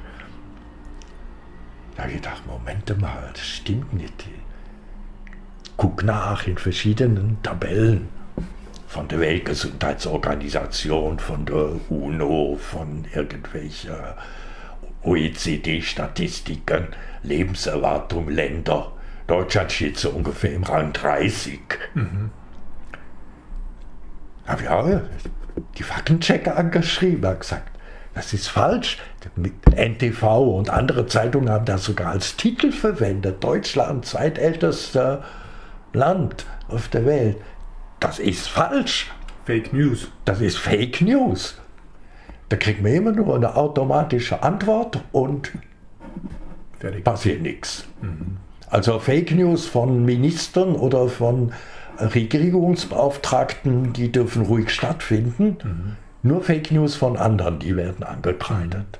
Da 1.95 2.03
habe 2.03 2.11
ich 2.11 2.21
gedacht, 2.21 2.45
Moment 2.47 2.99
mal, 2.99 3.29
das 3.33 3.45
stimmt 3.45 3.93
nicht. 3.93 4.27
Guck 5.77 6.03
nach 6.03 6.47
in 6.47 6.57
verschiedenen 6.57 7.37
Tabellen 7.43 8.07
von 8.87 9.07
der 9.07 9.19
Weltgesundheitsorganisation, 9.19 11.19
von 11.19 11.45
der 11.45 11.69
UNO, 11.89 12.57
von 12.59 13.05
irgendwelchen 13.13 13.91
OECD-Statistiken, 15.03 16.87
Lebenserwartung, 17.23 18.29
Länder. 18.29 18.91
Deutschland 19.27 19.71
steht 19.71 19.97
so 19.97 20.11
ungefähr 20.11 20.53
im 20.53 20.63
Rang 20.63 20.93
30. 20.93 21.59
Mhm. 21.95 22.31
Habe 24.45 24.61
ich 24.61 24.69
auch 24.69 25.01
die 25.77 25.83
Faktenchecker 25.83 26.57
angeschrieben, 26.57 27.25
habe 27.25 27.39
gesagt, 27.39 27.71
das 28.13 28.33
ist 28.33 28.47
falsch. 28.47 28.99
NTV 29.75 30.23
und 30.57 30.69
andere 30.69 31.07
Zeitungen 31.07 31.49
haben 31.49 31.65
das 31.65 31.85
sogar 31.85 32.11
als 32.11 32.35
Titel 32.35 32.71
verwendet. 32.71 33.43
Deutschland, 33.43 34.05
zweitältester 34.05 35.23
Land 35.93 36.45
auf 36.67 36.87
der 36.89 37.05
Welt. 37.05 37.37
Das 37.99 38.19
ist 38.19 38.47
falsch. 38.47 39.11
Fake 39.45 39.73
News. 39.73 40.09
Das 40.25 40.41
ist 40.41 40.57
Fake 40.57 41.01
News. 41.01 41.57
Da 42.49 42.57
kriegt 42.57 42.83
man 42.83 42.93
immer 42.93 43.11
nur 43.11 43.35
eine 43.35 43.55
automatische 43.55 44.43
Antwort 44.43 45.03
und 45.11 45.51
Fertig. 46.79 47.03
passiert 47.03 47.41
nichts. 47.41 47.85
Mhm. 48.01 48.37
Also 48.69 48.99
Fake 48.99 49.31
News 49.31 49.65
von 49.65 50.05
Ministern 50.05 50.75
oder 50.75 51.07
von 51.07 51.51
Regierungsbeauftragten, 51.99 53.93
die 53.93 54.11
dürfen 54.11 54.43
ruhig 54.43 54.69
stattfinden. 54.69 55.57
Mhm. 55.63 55.95
Nur 56.25 56.41
Fake 56.41 56.71
News 56.71 56.95
von 56.95 57.17
anderen, 57.17 57.59
die 57.59 57.75
werden 57.75 58.03
angekreidet. 58.03 58.99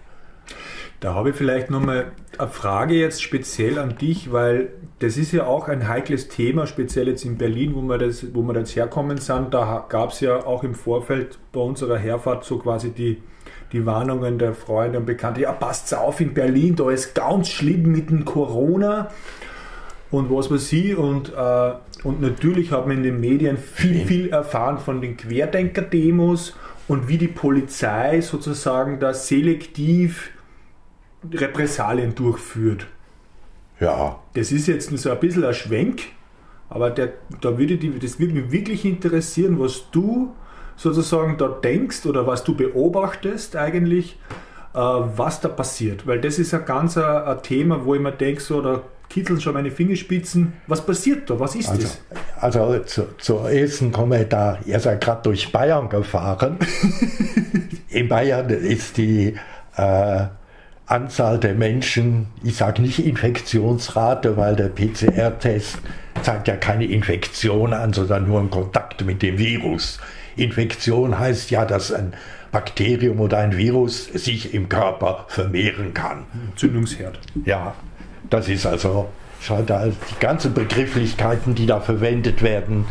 Da 1.00 1.14
habe 1.14 1.30
ich 1.30 1.36
vielleicht 1.38 1.70
nochmal 1.70 2.12
eine 2.38 2.50
Frage 2.50 2.96
jetzt 2.96 3.24
speziell 3.24 3.80
an 3.80 3.98
dich, 3.98 4.34
weil 4.34 4.70
das 5.00 5.16
ist 5.16 5.32
ja 5.32 5.46
auch 5.46 5.70
ein 5.70 5.88
heikles 5.88 6.28
Thema, 6.28 6.68
speziell 6.68 7.08
jetzt 7.08 7.24
in 7.24 7.38
Berlin, 7.38 7.76
wo 7.76 7.82
wir, 7.82 7.98
das, 7.98 8.34
wo 8.34 8.42
wir 8.42 8.56
jetzt 8.56 8.76
herkommen 8.76 9.18
sind. 9.18 9.54
Da 9.54 9.86
gab 9.88 10.12
es 10.12 10.20
ja 10.20 10.46
auch 10.46 10.66
im 10.66 10.76
Vorfeld 10.76 11.40
bei 11.54 11.62
unserer 11.62 11.98
Herfahrt 11.98 12.44
so 12.44 12.58
quasi 12.58 12.92
die, 12.92 13.22
die 13.72 13.86
Warnungen 13.86 14.38
der 14.38 14.54
Freunde 14.54 15.00
und 15.00 15.06
Bekannte, 15.06 15.42
ja, 15.42 15.54
passt 15.54 15.94
auf 15.96 16.20
in 16.20 16.34
Berlin, 16.34 16.76
da 16.76 16.90
ist 16.90 17.16
ganz 17.16 17.48
schlimm 17.48 17.84
mit 17.84 18.10
dem 18.10 18.26
Corona 18.26 19.12
und 20.12 20.30
was 20.30 20.52
weiß 20.52 20.74
ich. 20.74 20.98
Und, 20.98 21.34
äh, 21.34 21.72
und 22.04 22.22
natürlich 22.22 22.72
hat 22.72 22.86
man 22.86 22.98
in 22.98 23.04
den 23.04 23.20
Medien 23.22 23.58
viel, 23.58 24.06
viel 24.06 24.30
erfahren 24.30 24.78
von 24.78 25.00
den 25.00 25.16
Querdenker-Demos 25.16 26.54
und 26.88 27.08
wie 27.08 27.18
die 27.18 27.28
Polizei 27.28 28.22
sozusagen 28.22 29.00
da 29.00 29.14
selektiv 29.14 30.32
Repressalien 31.32 32.16
durchführt. 32.16 32.88
Ja. 33.80 34.20
Das 34.34 34.52
ist 34.52 34.68
jetzt 34.68 34.96
so 34.98 35.12
ein 35.12 35.20
bisschen 35.20 35.46
ein 35.46 35.54
Schwenk, 35.54 36.02
aber 36.70 36.90
der, 36.90 37.14
da 37.42 37.58
würde 37.58 37.78
die, 37.78 37.98
das 38.00 38.20
würde 38.20 38.34
mich 38.34 38.52
wirklich 38.52 38.86
interessieren, 38.86 39.60
was 39.60 39.90
du 39.92 40.34
sozusagen 40.76 41.38
da 41.38 41.48
denkst 41.48 42.06
oder 42.06 42.28
was 42.28 42.44
du 42.44 42.56
beobachtest 42.56 43.56
eigentlich, 43.56 44.18
äh, 44.74 44.78
was 44.78 45.40
da 45.40 45.50
passiert. 45.50 46.08
Weil 46.08 46.20
das 46.20 46.40
ist 46.40 46.54
ein 46.54 46.66
ganz 46.66 46.98
ein, 46.98 47.04
ein 47.04 47.42
Thema, 47.44 47.86
wo 47.86 47.96
ich 47.96 48.02
mir 48.02 48.12
denke, 48.12 48.42
so, 48.42 48.62
da 48.62 48.82
kitzeln 49.14 49.40
schon 49.40 49.54
meine 49.54 49.72
Fingerspitzen. 49.72 50.54
Was 50.68 50.86
passiert 50.86 51.30
da? 51.30 51.40
Was 51.40 51.56
ist 51.56 51.70
also, 51.70 51.82
das? 51.82 52.02
Also 52.40 52.80
zu, 52.80 53.08
zur 53.20 53.50
ersten 53.50 53.92
Kommentar. 53.92 54.60
Ihr 54.66 54.80
seid 54.80 55.02
gerade 55.02 55.22
durch 55.24 55.52
Bayern 55.52 55.88
gefahren. 55.88 56.58
In 57.90 58.10
Bayern 58.10 58.50
ist 58.50 58.98
die 58.98 59.36
äh, 59.78 60.26
Anzahl 60.86 61.40
der 61.40 61.54
Menschen, 61.54 62.28
ich 62.44 62.58
sage 62.58 62.82
nicht 62.82 63.06
Infektionsrate, 63.06 64.36
weil 64.36 64.56
der 64.56 64.70
PCR-Test 64.70 65.78
zeigt 66.24 66.48
ja 66.48 66.56
keine 66.56 66.86
Infektion 66.86 67.74
an, 67.74 67.94
sondern 67.94 68.28
nur 68.28 68.40
einen 68.40 68.50
Kontakt 68.50 69.06
mit 69.06 69.22
dem 69.22 69.38
Virus. 69.38 70.00
Infektion 70.36 71.20
heißt 71.20 71.52
ja, 71.52 71.66
dass 71.66 71.92
ein 71.92 72.14
Bakterium 72.52 73.20
oder 73.20 73.40
ein 73.40 73.58
Virus 73.58 74.06
sich 74.06 74.54
im 74.54 74.70
Körper 74.70 75.26
vermehren 75.28 75.94
kann. 75.94 76.26
Zündungsherd. 76.56 77.20
Ja, 77.46 77.76
das 78.34 78.50
ist 78.50 78.66
also 78.66 79.10
da, 79.48 79.86
die 79.88 80.20
ganzen 80.20 80.56
Begrifflichkeiten, 80.56 81.54
die 81.54 81.68
da 81.68 81.80
verwendet 81.80 82.42
werden, 82.42 82.86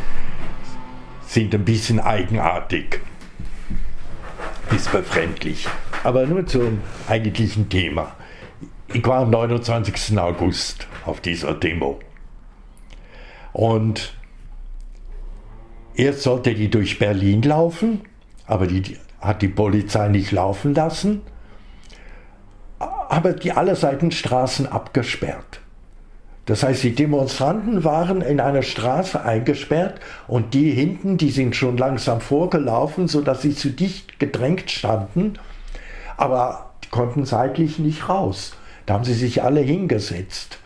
sind 1.27 1.53
ein 1.55 1.65
bisschen 1.65 1.99
eigenartig 1.99 3.01
bis 4.71 4.87
befremdlich. 4.87 5.67
Aber 6.05 6.27
nur 6.27 6.47
zum 6.47 6.81
eigentlichen 7.09 7.69
Thema. 7.69 8.15
Ich 8.93 9.05
war 9.05 9.23
am 9.23 9.31
29. 9.31 10.17
August 10.19 10.87
auf 11.07 11.21
dieser 11.21 11.55
Demo. 11.55 11.99
Und 13.53 14.15
erst 15.95 16.23
sollte 16.23 16.55
die 16.55 16.71
durch 16.71 17.01
Berlin 17.01 17.43
laufen, 17.43 18.03
aber 18.47 18.69
die 18.69 18.97
hat 19.21 19.43
die 19.43 19.49
Polizei 19.49 20.09
nicht 20.09 20.31
laufen 20.31 20.75
lassen. 20.75 21.23
Aber 23.13 23.35
die 23.35 23.53
alle 23.53 23.77
Seitenstraßen 23.77 24.67
abgesperrt. 24.67 25.61
Das 26.47 26.63
heißt, 26.63 26.83
die 26.83 26.95
Demonstranten 26.95 27.85
waren 27.85 28.23
in 28.23 28.41
einer 28.41 28.63
Straße 28.63 29.23
eingesperrt 29.23 30.01
und 30.29 30.55
die 30.55 30.71
hinten, 30.71 31.19
die 31.19 31.29
sind 31.29 31.55
schon 31.55 31.77
langsam 31.77 32.23
vorgelaufen, 32.23 33.09
sodass 33.09 33.43
sie 33.43 33.55
zu 33.55 33.69
dicht 33.69 34.19
gedrängt 34.19 34.71
standen, 34.71 35.35
aber 36.17 36.71
konnten 36.91 37.27
seitlich 37.27 37.79
nicht 37.79 38.09
raus. 38.09 38.55
Da 38.87 38.95
haben 38.95 39.05
sie 39.05 39.13
sich 39.13 39.43
alle 39.43 39.61
hingesetzt. 39.61 40.59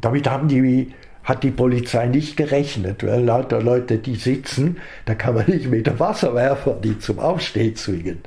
Damit 0.00 0.30
haben 0.30 0.48
die, 0.48 0.94
hat 1.22 1.42
die 1.42 1.50
Polizei 1.50 2.06
nicht 2.06 2.38
gerechnet, 2.38 3.06
weil 3.06 3.24
lauter 3.24 3.60
Leute, 3.60 3.98
die 3.98 4.16
sitzen, 4.16 4.78
da 5.04 5.14
kann 5.14 5.34
man 5.34 5.44
nicht 5.48 5.68
mit 5.68 5.86
dem 5.86 6.00
Wasserwerfer 6.00 6.78
die 6.82 6.98
zum 6.98 7.18
Aufstehen 7.18 7.76
zwingen. 7.76 8.22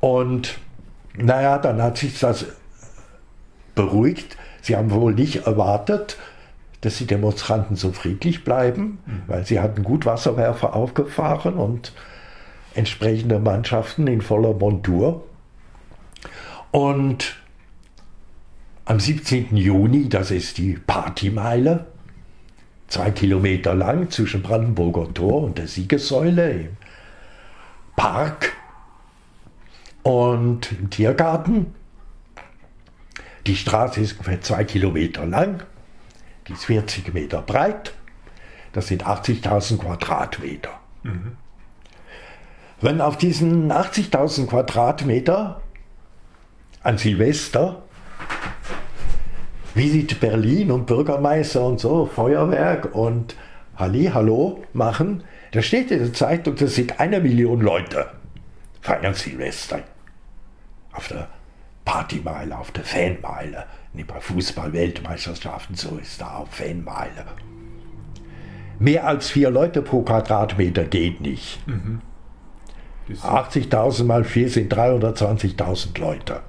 Und 0.00 0.58
naja, 1.16 1.58
dann 1.58 1.82
hat 1.82 1.98
sich 1.98 2.18
das 2.18 2.46
beruhigt 3.74 4.36
Sie 4.62 4.76
haben 4.76 4.90
wohl 4.90 5.14
nicht 5.14 5.46
erwartet, 5.46 6.18
dass 6.80 6.98
die 6.98 7.06
Demonstranten 7.06 7.76
so 7.76 7.92
friedlich 7.92 8.44
bleiben, 8.44 8.98
weil 9.26 9.44
sie 9.44 9.60
hatten 9.60 9.82
gut 9.82 10.06
Wasserwerfer 10.06 10.74
aufgefahren 10.74 11.54
und 11.54 11.92
entsprechende 12.74 13.38
Mannschaften 13.38 14.06
in 14.06 14.22
voller 14.22 14.54
Montur. 14.54 15.24
Und 16.70 17.36
am 18.84 19.00
17. 19.00 19.56
Juni, 19.56 20.08
das 20.08 20.30
ist 20.30 20.58
die 20.58 20.74
Partymeile, 20.74 21.86
zwei 22.88 23.10
Kilometer 23.10 23.74
lang 23.74 24.10
zwischen 24.10 24.42
Brandenburger 24.42 25.12
Tor 25.12 25.42
und 25.42 25.58
der 25.58 25.68
Siegessäule 25.68 26.50
im 26.50 26.76
Park 27.96 28.54
und 30.02 30.72
im 30.72 30.90
Tiergarten. 30.90 31.74
Die 33.46 33.56
Straße 33.56 34.00
ist 34.00 34.12
ungefähr 34.12 34.40
zwei 34.40 34.64
Kilometer 34.64 35.26
lang, 35.26 35.62
die 36.46 36.52
ist 36.52 36.66
40 36.66 37.12
Meter 37.14 37.42
breit, 37.42 37.94
das 38.72 38.88
sind 38.88 39.06
80.000 39.06 39.78
Quadratmeter. 39.78 40.70
Mhm. 41.02 41.36
Wenn 42.80 43.00
auf 43.00 43.18
diesen 43.18 43.72
80.000 43.72 44.46
Quadratmeter 44.46 45.60
an 46.82 46.98
Silvester 46.98 47.82
Visit 49.74 50.18
Berlin 50.18 50.72
und 50.72 50.86
Bürgermeister 50.86 51.64
und 51.64 51.78
so, 51.78 52.06
Feuerwerk 52.06 52.94
und 52.94 53.36
Halli, 53.76 54.10
Hallo 54.12 54.64
machen, 54.72 55.22
da 55.52 55.62
steht 55.62 55.90
in 55.90 56.00
der 56.00 56.12
Zeitung, 56.12 56.56
das 56.56 56.74
sind 56.74 56.98
eine 56.98 57.20
Million 57.20 57.60
Leute 57.60 58.10
feiern 58.80 59.14
Silvester 59.14 59.82
auf 60.92 61.08
der 61.08 61.28
Partymeile, 61.84 62.58
auf 62.58 62.70
der 62.72 62.84
Fanmeile. 62.84 63.64
Nicht 63.92 64.08
bei 64.08 64.20
Fußball-Weltmeisterschaften, 64.20 65.74
so 65.74 65.96
ist 65.96 66.20
da 66.20 66.36
auch 66.36 66.48
Fanmeile. 66.48 67.26
Mehr 68.78 69.06
als 69.06 69.30
vier 69.30 69.50
Leute 69.50 69.82
pro 69.82 70.02
Quadratmeter 70.02 70.84
geht 70.84 71.20
nicht. 71.20 71.66
Mhm. 71.66 72.00
80.000 73.10 74.04
mal 74.04 74.24
4 74.24 74.50
sind 74.50 74.72
320.000 74.72 75.98
Leute. 76.00 76.40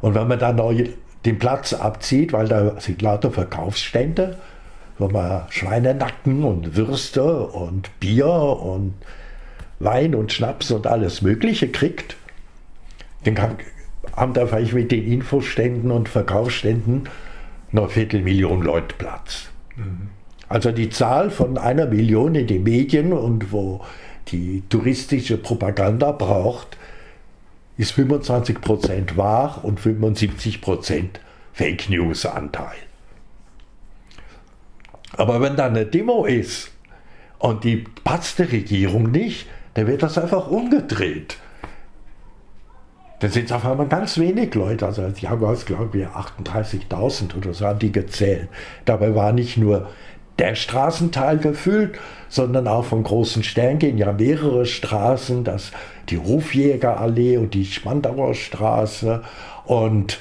Und 0.00 0.14
wenn 0.14 0.28
man 0.28 0.38
dann 0.38 0.56
noch 0.56 0.72
den 1.24 1.38
Platz 1.38 1.72
abzieht, 1.72 2.32
weil 2.32 2.48
da 2.48 2.80
sind 2.80 3.02
lauter 3.02 3.30
Verkaufsstände, 3.30 4.38
wo 4.98 5.08
man 5.08 5.42
Schweinenacken 5.50 6.44
und 6.44 6.76
Würste 6.76 7.46
und 7.46 7.98
Bier 8.00 8.26
und 8.26 8.94
Wein 9.78 10.14
und 10.14 10.32
Schnaps 10.32 10.70
und 10.70 10.86
alles 10.86 11.22
Mögliche 11.22 11.68
kriegt, 11.68 12.16
dann 13.24 13.56
haben 14.14 14.32
da 14.32 14.46
vielleicht 14.46 14.74
mit 14.74 14.92
den 14.92 15.06
Infoständen 15.06 15.90
und 15.90 16.08
Verkaufsständen 16.08 17.08
noch 17.72 17.84
eine 17.84 17.92
Viertelmillion 17.92 18.62
Leute 18.62 18.94
Platz. 18.96 19.48
Mhm. 19.76 20.08
Also 20.48 20.72
die 20.72 20.88
Zahl 20.88 21.30
von 21.30 21.58
einer 21.58 21.86
Million 21.86 22.34
in 22.34 22.46
den 22.46 22.62
Medien 22.62 23.12
und 23.12 23.52
wo 23.52 23.84
die 24.28 24.62
touristische 24.68 25.36
Propaganda 25.36 26.12
braucht, 26.12 26.78
ist 27.76 27.92
25 27.92 28.60
Prozent 28.60 29.16
wahr 29.16 29.60
und 29.62 29.78
75 29.78 30.60
Prozent 30.60 31.20
Fake 31.52 31.90
News 31.90 32.24
Anteil. 32.24 32.76
Aber 35.12 35.40
wenn 35.40 35.56
da 35.56 35.66
eine 35.66 35.86
Demo 35.86 36.24
ist 36.24 36.70
und 37.38 37.64
die 37.64 37.84
passt 38.04 38.38
der 38.38 38.52
Regierung 38.52 39.10
nicht, 39.10 39.46
dann 39.74 39.86
wird 39.86 40.02
das 40.02 40.18
einfach 40.18 40.48
umgedreht. 40.48 41.38
Da 43.20 43.28
sind 43.28 43.46
es 43.46 43.52
auf 43.52 43.66
einmal 43.66 43.88
ganz 43.88 44.18
wenig 44.18 44.54
Leute. 44.54 44.86
Also 44.86 45.08
die 45.08 45.28
haben 45.28 45.44
aus, 45.44 45.66
glaube 45.66 45.98
ich, 45.98 46.06
38.000 46.06 47.36
oder 47.36 47.52
so 47.52 47.66
haben 47.66 47.78
die 47.78 47.90
gezählt. 47.90 48.48
Dabei 48.84 49.14
war 49.14 49.32
nicht 49.32 49.56
nur 49.56 49.88
der 50.38 50.54
Straßenteil 50.54 51.38
gefüllt, 51.38 51.98
sondern 52.28 52.68
auch 52.68 52.84
von 52.84 53.02
großen 53.02 53.42
Sternen 53.42 53.80
gehen 53.80 53.98
ja 53.98 54.12
mehrere 54.12 54.66
Straßen, 54.66 55.42
das, 55.42 55.72
die 56.10 56.18
Hofjägerallee 56.18 57.38
und 57.38 57.54
die 57.54 57.64
Spandauer 57.64 58.34
Straße 58.34 59.22
und 59.64 60.20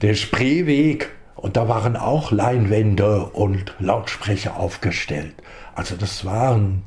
der 0.00 0.14
Spreeweg. 0.14 1.10
Und 1.36 1.56
da 1.56 1.68
waren 1.68 1.96
auch 1.96 2.30
Leinwände 2.30 3.26
und 3.26 3.74
Lautsprecher 3.78 4.56
aufgestellt. 4.56 5.34
Also 5.74 5.96
das 5.96 6.24
waren 6.24 6.82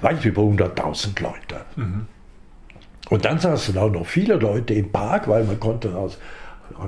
weit 0.00 0.24
über 0.24 0.42
100.000 0.42 1.22
Leute. 1.22 1.64
Mhm. 1.76 2.06
Und 3.12 3.26
dann 3.26 3.38
saßen 3.38 3.76
auch 3.76 3.90
noch 3.90 4.06
viele 4.06 4.36
Leute 4.36 4.72
im 4.72 4.90
Park, 4.90 5.28
weil 5.28 5.44
man 5.44 5.60
konnte 5.60 5.94
aus, 5.94 6.16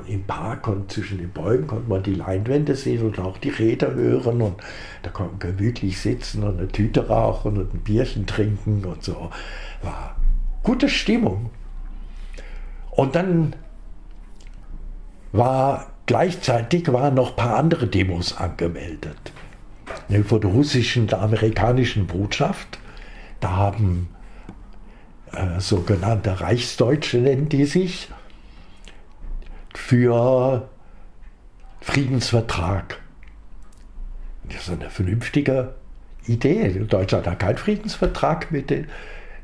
im 0.06 0.24
Park 0.24 0.66
und 0.68 0.90
zwischen 0.90 1.18
den 1.18 1.30
Bäumen 1.30 1.66
konnte 1.66 1.86
man 1.86 2.02
die 2.02 2.14
Leinwände 2.14 2.76
sehen 2.76 3.04
und 3.04 3.18
auch 3.18 3.36
die 3.36 3.50
Räder 3.50 3.92
hören 3.92 4.40
und 4.40 4.54
da 5.02 5.10
konnte 5.10 5.32
man 5.32 5.56
gemütlich 5.58 6.00
sitzen 6.00 6.42
und 6.42 6.56
eine 6.56 6.68
Tüte 6.68 7.08
rauchen 7.08 7.58
und 7.58 7.74
ein 7.74 7.80
Bierchen 7.80 8.24
trinken 8.24 8.86
und 8.86 9.04
so. 9.04 9.28
War 9.82 10.16
gute 10.62 10.88
Stimmung. 10.88 11.50
Und 12.92 13.14
dann 13.14 13.54
war 15.32 15.88
gleichzeitig 16.06 16.90
waren 16.90 17.16
noch 17.16 17.32
ein 17.32 17.36
paar 17.36 17.56
andere 17.56 17.86
Demos 17.86 18.34
angemeldet. 18.34 19.30
Vor 20.26 20.40
der 20.40 20.48
russischen, 20.48 21.06
der 21.06 21.20
amerikanischen 21.20 22.06
Botschaft. 22.06 22.78
Da 23.40 23.50
haben 23.50 24.08
äh, 25.36 25.60
sogenannte 25.60 26.40
Reichsdeutsche, 26.40 27.18
nennen 27.18 27.48
die 27.48 27.64
sich, 27.64 28.08
für 29.74 30.68
Friedensvertrag. 31.80 33.00
Das 34.44 34.68
ist 34.68 34.70
eine 34.70 34.90
vernünftige 34.90 35.74
Idee. 36.26 36.68
Deutschland 36.88 37.26
hat 37.26 37.38
keinen 37.38 37.58
Friedensvertrag 37.58 38.50
mit 38.50 38.70
den, 38.70 38.86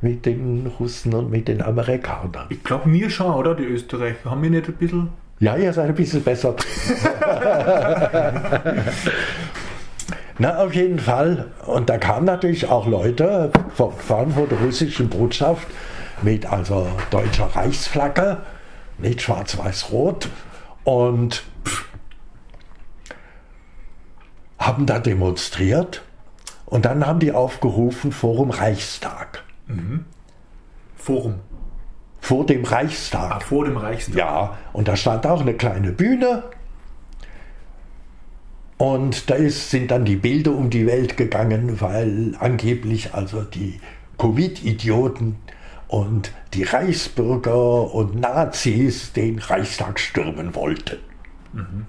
mit 0.00 0.26
den 0.26 0.66
Russen 0.78 1.14
und 1.14 1.30
mit 1.30 1.48
den 1.48 1.62
Amerikanern. 1.62 2.46
Ich 2.48 2.62
glaube, 2.64 2.90
wir 2.92 3.10
schon, 3.10 3.34
oder? 3.34 3.54
Die 3.54 3.64
Österreicher. 3.64 4.30
Haben 4.30 4.42
wir 4.42 4.50
nicht 4.50 4.68
ein 4.68 4.74
bisschen. 4.74 5.08
Ja, 5.40 5.56
ihr 5.56 5.72
seid 5.72 5.88
ein 5.88 5.94
bisschen 5.94 6.22
besser. 6.22 6.54
Na, 10.40 10.56
auf 10.56 10.74
jeden 10.74 10.98
Fall. 10.98 11.48
Und 11.66 11.90
da 11.90 11.98
kamen 11.98 12.24
natürlich 12.24 12.66
auch 12.66 12.86
Leute 12.86 13.52
von, 13.74 13.92
von 13.92 14.48
der 14.48 14.58
russischen 14.58 15.10
Botschaft 15.10 15.68
mit 16.22 16.46
also 16.46 16.88
deutscher 17.10 17.44
Reichsflagge, 17.54 18.38
nicht 18.96 19.20
schwarz-weiß-rot. 19.20 20.30
Und 20.84 21.44
haben 24.58 24.86
da 24.86 24.98
demonstriert. 24.98 26.00
Und 26.64 26.86
dann 26.86 27.06
haben 27.06 27.18
die 27.18 27.32
aufgerufen, 27.32 28.10
Forum 28.10 28.48
Reichstag. 28.48 29.42
Mhm. 29.66 30.06
Forum. 30.96 31.34
Vor 32.18 32.46
dem 32.46 32.64
Reichstag. 32.64 33.30
Ah, 33.30 33.40
vor 33.40 33.66
dem 33.66 33.76
Reichstag. 33.76 34.16
Ja, 34.16 34.56
und 34.72 34.88
da 34.88 34.96
stand 34.96 35.26
auch 35.26 35.42
eine 35.42 35.52
kleine 35.52 35.92
Bühne. 35.92 36.44
Und 38.80 39.28
da 39.28 39.34
ist, 39.34 39.70
sind 39.70 39.90
dann 39.90 40.06
die 40.06 40.16
Bilder 40.16 40.52
um 40.52 40.70
die 40.70 40.86
Welt 40.86 41.18
gegangen, 41.18 41.82
weil 41.82 42.34
angeblich 42.40 43.12
also 43.12 43.42
die 43.42 43.78
Covid-Idioten 44.16 45.36
und 45.86 46.32
die 46.54 46.62
Reichsbürger 46.62 47.92
und 47.92 48.18
Nazis 48.18 49.12
den 49.12 49.38
Reichstag 49.38 50.00
stürmen 50.00 50.54
wollten. 50.54 50.96
Mhm. 51.52 51.84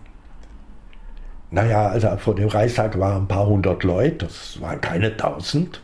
Naja, 1.50 1.88
also 1.88 2.18
vor 2.18 2.36
dem 2.36 2.50
Reichstag 2.50 3.00
waren 3.00 3.24
ein 3.24 3.28
paar 3.30 3.48
hundert 3.48 3.86
Leute, 3.86 4.26
das 4.26 4.60
waren 4.60 4.82
keine 4.82 5.16
tausend 5.16 5.82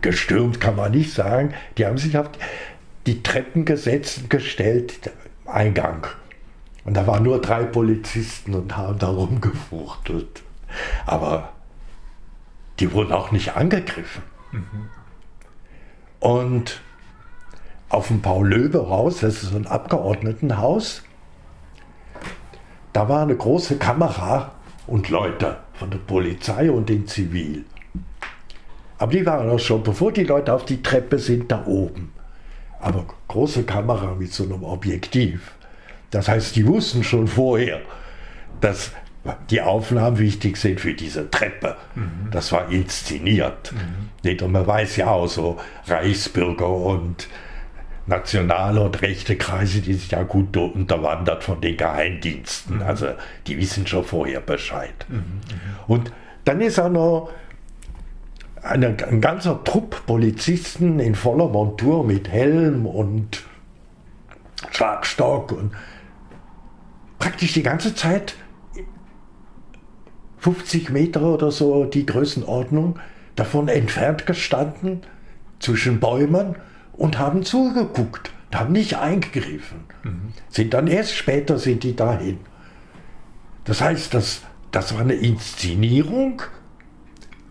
gestürmt 0.00 0.60
kann 0.60 0.76
man 0.76 0.92
nicht 0.92 1.12
sagen. 1.12 1.54
Die 1.76 1.86
haben 1.86 1.98
sich 1.98 2.16
auf 2.16 2.28
die 3.06 3.22
Treppen 3.22 3.64
gesetzt 3.64 4.30
gestellt, 4.30 5.10
Eingang. 5.46 6.06
Und 6.88 6.94
da 6.94 7.06
waren 7.06 7.22
nur 7.22 7.38
drei 7.38 7.64
Polizisten 7.64 8.54
und 8.54 8.74
haben 8.74 8.98
da 8.98 9.08
rumgefuchtelt. 9.08 10.42
Aber 11.04 11.50
die 12.80 12.90
wurden 12.92 13.12
auch 13.12 13.30
nicht 13.30 13.56
angegriffen. 13.56 14.22
Mhm. 14.52 14.88
Und 16.18 16.80
auf 17.90 18.08
dem 18.08 18.22
Paul-Löbe-Haus, 18.22 19.20
das 19.20 19.42
ist 19.42 19.54
ein 19.54 19.66
Abgeordnetenhaus, 19.66 21.02
da 22.94 23.06
war 23.10 23.20
eine 23.20 23.36
große 23.36 23.76
Kamera 23.76 24.52
und 24.86 25.10
Leute 25.10 25.58
von 25.74 25.90
der 25.90 25.98
Polizei 25.98 26.70
und 26.70 26.88
den 26.88 27.06
Zivil. 27.06 27.66
Aber 28.96 29.12
die 29.12 29.26
waren 29.26 29.50
auch 29.50 29.58
schon, 29.58 29.82
bevor 29.82 30.10
die 30.10 30.24
Leute 30.24 30.54
auf 30.54 30.64
die 30.64 30.82
Treppe 30.82 31.18
sind, 31.18 31.52
da 31.52 31.66
oben. 31.66 32.14
Aber 32.80 33.04
große 33.28 33.64
Kamera 33.64 34.14
mit 34.14 34.32
so 34.32 34.44
einem 34.44 34.64
Objektiv. 34.64 35.52
Das 36.10 36.28
heißt, 36.28 36.56
die 36.56 36.66
wussten 36.66 37.04
schon 37.04 37.28
vorher, 37.28 37.80
dass 38.60 38.92
die 39.50 39.60
Aufnahmen 39.60 40.18
wichtig 40.18 40.56
sind 40.56 40.80
für 40.80 40.94
diese 40.94 41.30
Treppe. 41.30 41.76
Mhm. 41.94 42.30
Das 42.30 42.52
war 42.52 42.70
inszeniert. 42.70 43.72
Mhm. 43.72 44.44
Und 44.44 44.52
man 44.52 44.66
weiß 44.66 44.96
ja 44.96 45.08
auch 45.10 45.26
so, 45.26 45.58
Reichsbürger 45.86 46.68
und 46.68 47.28
nationale 48.06 48.80
und 48.80 49.02
rechte 49.02 49.36
Kreise, 49.36 49.80
die 49.80 49.94
sind 49.94 50.12
ja 50.12 50.22
gut 50.22 50.56
unterwandert 50.56 51.44
von 51.44 51.60
den 51.60 51.76
Geheimdiensten. 51.76 52.76
Mhm. 52.76 52.82
Also 52.82 53.08
die 53.46 53.58
wissen 53.58 53.86
schon 53.86 54.04
vorher 54.04 54.40
Bescheid. 54.40 55.06
Mhm. 55.08 55.16
Mhm. 55.16 55.22
Und 55.86 56.12
dann 56.44 56.60
ist 56.60 56.78
auch 56.78 56.88
noch 56.88 57.30
eine, 58.62 58.96
ein 59.06 59.20
ganzer 59.20 59.62
Trupp 59.64 60.06
Polizisten 60.06 60.98
in 61.00 61.14
voller 61.14 61.48
Montur 61.48 62.04
mit 62.04 62.28
Helm 62.28 62.86
und 62.86 63.44
Schlagstock 64.70 65.52
und 65.52 65.72
praktisch 67.18 67.52
die 67.52 67.62
ganze 67.62 67.94
Zeit 67.94 68.34
50 70.38 70.90
Meter 70.90 71.22
oder 71.22 71.50
so 71.50 71.84
die 71.84 72.06
Größenordnung 72.06 72.98
davon 73.34 73.68
entfernt 73.68 74.26
gestanden 74.26 75.02
zwischen 75.58 76.00
Bäumen 76.00 76.56
und 76.92 77.18
haben 77.18 77.44
zugeguckt, 77.44 78.30
haben 78.54 78.72
nicht 78.72 78.96
eingegriffen. 78.96 79.84
Mhm. 80.02 80.32
Sind 80.48 80.74
dann 80.74 80.86
erst 80.86 81.14
später 81.14 81.58
sind 81.58 81.82
die 81.84 81.96
dahin. 81.96 82.38
Das 83.64 83.80
heißt, 83.80 84.14
das, 84.14 84.42
das 84.70 84.94
war 84.94 85.02
eine 85.02 85.14
Inszenierung 85.14 86.42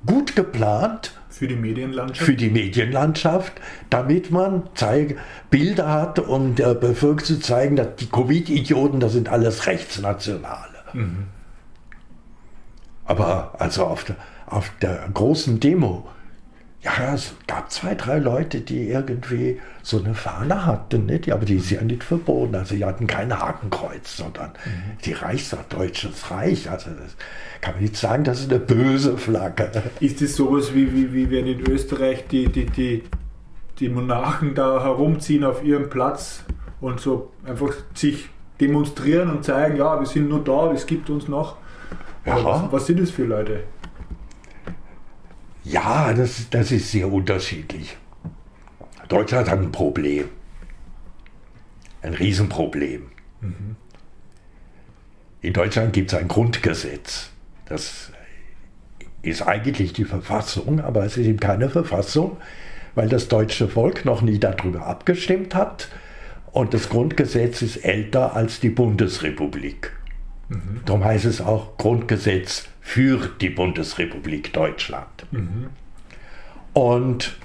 gut 0.06 0.36
geplant. 0.36 1.17
Für 1.38 1.48
die 1.48 1.56
Medienlandschaft? 1.56 2.26
Für 2.26 2.36
die 2.36 2.50
Medienlandschaft, 2.50 3.54
damit 3.90 4.32
man 4.32 4.64
zeig, 4.74 5.18
Bilder 5.52 5.92
hat, 5.92 6.18
um 6.20 6.56
der 6.56 6.74
Bevölkerung 6.74 7.24
zu 7.24 7.40
zeigen, 7.40 7.76
dass 7.76 7.96
die 7.98 8.08
Covid-Idioten, 8.08 9.00
das 9.00 9.14
sind 9.14 9.30
alles 9.30 9.68
Rechtsnationale. 9.68 10.80
Mhm. 10.94 11.26
Aber 13.06 13.54
also 13.60 13.86
auf 13.86 14.04
der, 14.04 14.16
auf 14.48 14.72
der 14.82 15.08
großen 15.14 15.60
Demo, 15.60 16.08
ja, 16.88 17.14
es 17.14 17.36
gab 17.48 17.70
zwei, 17.72 17.96
drei 17.96 18.20
Leute, 18.20 18.62
die 18.62 18.88
irgendwie 18.88 19.60
so 19.84 20.02
eine 20.02 20.14
Fahne 20.14 20.66
hatten, 20.66 21.06
nicht? 21.06 21.32
aber 21.32 21.46
die 21.46 21.56
ist 21.56 21.70
ja 21.70 21.82
nicht 21.82 22.04
verboten. 22.04 22.56
Also 22.56 22.76
die 22.76 22.86
hatten 22.86 23.08
kein 23.08 23.38
Hakenkreuz, 23.38 24.16
sondern 24.18 24.52
mhm. 24.52 24.98
die 25.04 25.14
Reichsstadt 25.14 25.74
Deutsches 25.74 26.32
Reich. 26.32 26.70
Also 26.70 26.92
das 26.92 27.16
kann 27.62 27.76
man 27.76 27.84
nicht 27.84 27.98
sagen, 27.98 28.24
das 28.24 28.40
ist 28.40 28.52
eine 28.52 28.60
böse 28.60 29.18
Flagge. 29.18 29.70
Ist 30.00 30.22
es 30.22 30.36
sowas 30.36 30.74
wie, 30.74 30.94
wie, 30.94 31.14
wie 31.14 31.30
wenn 31.30 31.48
in 31.48 31.60
Österreich 31.70 32.26
die, 32.28 32.48
die, 32.48 32.66
die, 32.68 33.04
die 33.80 33.90
Monarchen 33.90 34.56
da 34.56 34.82
herumziehen 34.84 35.44
auf 35.44 35.64
ihrem 35.64 35.90
Platz 35.90 36.44
und 36.80 37.02
so 37.02 37.34
einfach 37.46 37.74
sich 37.94 38.30
demonstrieren 38.62 39.30
und 39.30 39.44
zeigen, 39.44 39.78
ja, 39.78 40.00
wir 40.00 40.08
sind 40.08 40.30
nur 40.30 40.44
da, 40.44 40.72
es 40.72 40.86
gibt 40.86 41.10
uns 41.10 41.28
noch. 41.28 41.58
Was, 42.26 42.72
was 42.72 42.86
sind 42.86 43.00
das 43.00 43.10
für 43.10 43.24
Leute? 43.24 43.62
Ja, 45.70 46.14
das, 46.14 46.50
das 46.50 46.72
ist 46.72 46.92
sehr 46.92 47.12
unterschiedlich. 47.12 47.98
Deutschland 49.10 49.50
hat 49.50 49.60
ein 49.60 49.72
Problem. 49.72 50.30
Ein 52.02 52.14
Riesenproblem. 52.14 53.08
Mhm. 53.42 53.76
In 55.42 55.54
Deutschland 55.54 55.94
gibt 55.94 56.14
es 56.14 56.20
ein 56.20 56.28
Grundgesetz. 56.28 57.32
Das 57.66 58.12
ist 59.22 59.42
eigentlich 59.42 59.92
die 59.92 60.06
Verfassung, 60.06 60.80
aber 60.80 61.04
es 61.04 61.18
ist 61.18 61.26
eben 61.26 61.40
keine 61.40 61.70
Verfassung, 61.70 62.38
weil 62.96 63.10
das 63.10 63.28
deutsche 63.28 63.68
Volk 63.68 64.06
noch 64.06 64.22
nie 64.22 64.40
darüber 64.40 64.86
abgestimmt 64.86 65.54
hat. 65.54 65.90
Und 66.54 66.74
das 66.74 66.88
Grundgesetz 66.88 67.62
ist 67.62 67.78
älter 67.84 68.36
als 68.36 68.62
die 68.62 68.70
Bundesrepublik. 68.70 69.97
Mhm. 70.50 70.82
Darum 70.86 71.04
heißt 71.04 71.26
es 71.26 71.42
auch 71.42 71.78
Grundgesetz 71.78 72.68
für 72.82 73.30
die 73.42 73.50
Bundesrepublik 73.50 74.54
Deutschland. 74.54 75.26
Mhm. 75.32 75.68
Und 76.74 77.38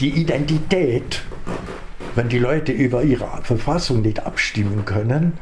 die 0.00 0.10
Identität, 0.10 1.22
wenn 2.14 2.28
die 2.28 2.38
Leute 2.38 2.72
über 2.72 3.02
ihre 3.02 3.42
Verfassung 3.42 4.02
nicht 4.02 4.26
abstimmen 4.26 4.84
können, 4.84 5.34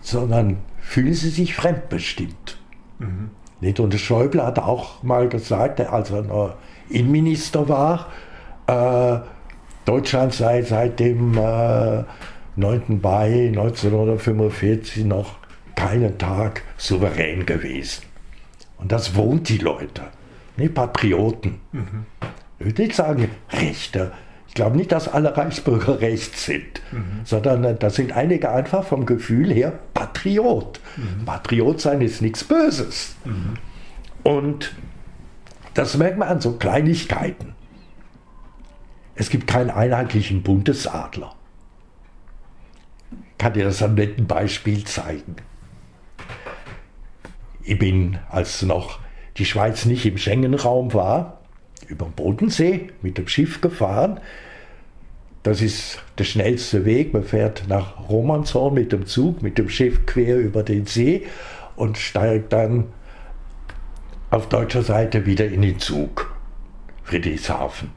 sondern 0.00 0.58
fühlen 0.80 1.14
sie 1.14 1.30
sich 1.30 1.54
fremdbestimmt. 1.54 2.58
Mhm. 2.98 3.30
Nicht? 3.60 3.80
Und 3.80 3.94
Schäuble 3.94 4.44
hat 4.44 4.58
auch 4.58 5.02
mal 5.02 5.28
gesagt, 5.28 5.80
als 5.80 6.10
er 6.10 6.22
noch 6.22 6.54
Innenminister 6.88 7.68
war, 7.68 8.08
äh, 8.66 9.18
Deutschland 9.84 10.32
sei 10.32 10.62
seit 10.62 11.00
dem 11.00 11.36
äh, 11.36 12.04
9. 12.56 13.00
Mai 13.02 13.48
1945 13.48 15.04
noch 15.04 15.36
keinen 15.74 16.16
Tag 16.18 16.62
souverän 16.78 17.44
gewesen. 17.44 18.04
Und 18.78 18.92
das 18.92 19.14
wohnt 19.14 19.48
die 19.48 19.58
Leute, 19.58 20.02
nicht 20.56 20.74
Patrioten. 20.74 21.60
Mhm. 21.72 22.06
ich 22.58 22.66
würde 22.66 22.82
nicht 22.82 22.94
sagen 22.94 23.30
Rechte. 23.50 24.12
Ich 24.48 24.54
glaube 24.54 24.76
nicht, 24.76 24.90
dass 24.90 25.06
alle 25.06 25.36
Reichsbürger 25.36 26.00
rechts 26.00 26.46
sind, 26.46 26.80
mhm. 26.90 27.20
sondern 27.24 27.62
äh, 27.64 27.74
da 27.74 27.90
sind 27.90 28.12
einige 28.12 28.50
einfach 28.50 28.84
vom 28.84 29.04
Gefühl 29.04 29.52
her 29.52 29.78
Patriot. 29.92 30.80
Mhm. 30.96 31.26
Patriot 31.26 31.80
sein 31.80 32.00
ist 32.00 32.22
nichts 32.22 32.42
Böses. 32.42 33.16
Mhm. 33.26 33.58
Und 34.22 34.74
das 35.74 35.96
merkt 35.98 36.16
man 36.16 36.28
an 36.28 36.40
so 36.40 36.52
Kleinigkeiten. 36.52 37.54
Es 39.14 39.28
gibt 39.28 39.46
keinen 39.46 39.70
einheitlichen 39.70 40.42
Bundesadler. 40.42 41.35
Kann 43.38 43.52
dir 43.52 43.64
das 43.64 43.82
am 43.82 43.94
netten 43.94 44.26
Beispiel 44.26 44.84
zeigen. 44.84 45.36
Ich 47.62 47.78
bin, 47.78 48.18
als 48.30 48.62
noch 48.62 49.00
die 49.36 49.44
Schweiz 49.44 49.84
nicht 49.84 50.06
im 50.06 50.18
Schengen-Raum 50.18 50.94
war, 50.94 51.40
über 51.88 52.06
den 52.06 52.12
Bodensee 52.12 52.88
mit 53.02 53.18
dem 53.18 53.28
Schiff 53.28 53.60
gefahren. 53.60 54.20
Das 55.42 55.60
ist 55.60 56.02
der 56.18 56.24
schnellste 56.24 56.84
Weg. 56.84 57.12
Man 57.12 57.22
fährt 57.22 57.64
nach 57.68 58.08
Romanshorn 58.08 58.74
mit 58.74 58.92
dem 58.92 59.06
Zug, 59.06 59.42
mit 59.42 59.58
dem 59.58 59.68
Schiff 59.68 60.06
quer 60.06 60.38
über 60.38 60.62
den 60.62 60.86
See 60.86 61.26
und 61.76 61.98
steigt 61.98 62.52
dann 62.52 62.86
auf 64.30 64.48
deutscher 64.48 64.82
Seite 64.82 65.26
wieder 65.26 65.46
in 65.46 65.62
den 65.62 65.78
Zug. 65.78 66.34
Friedrichshafen. 67.04 67.90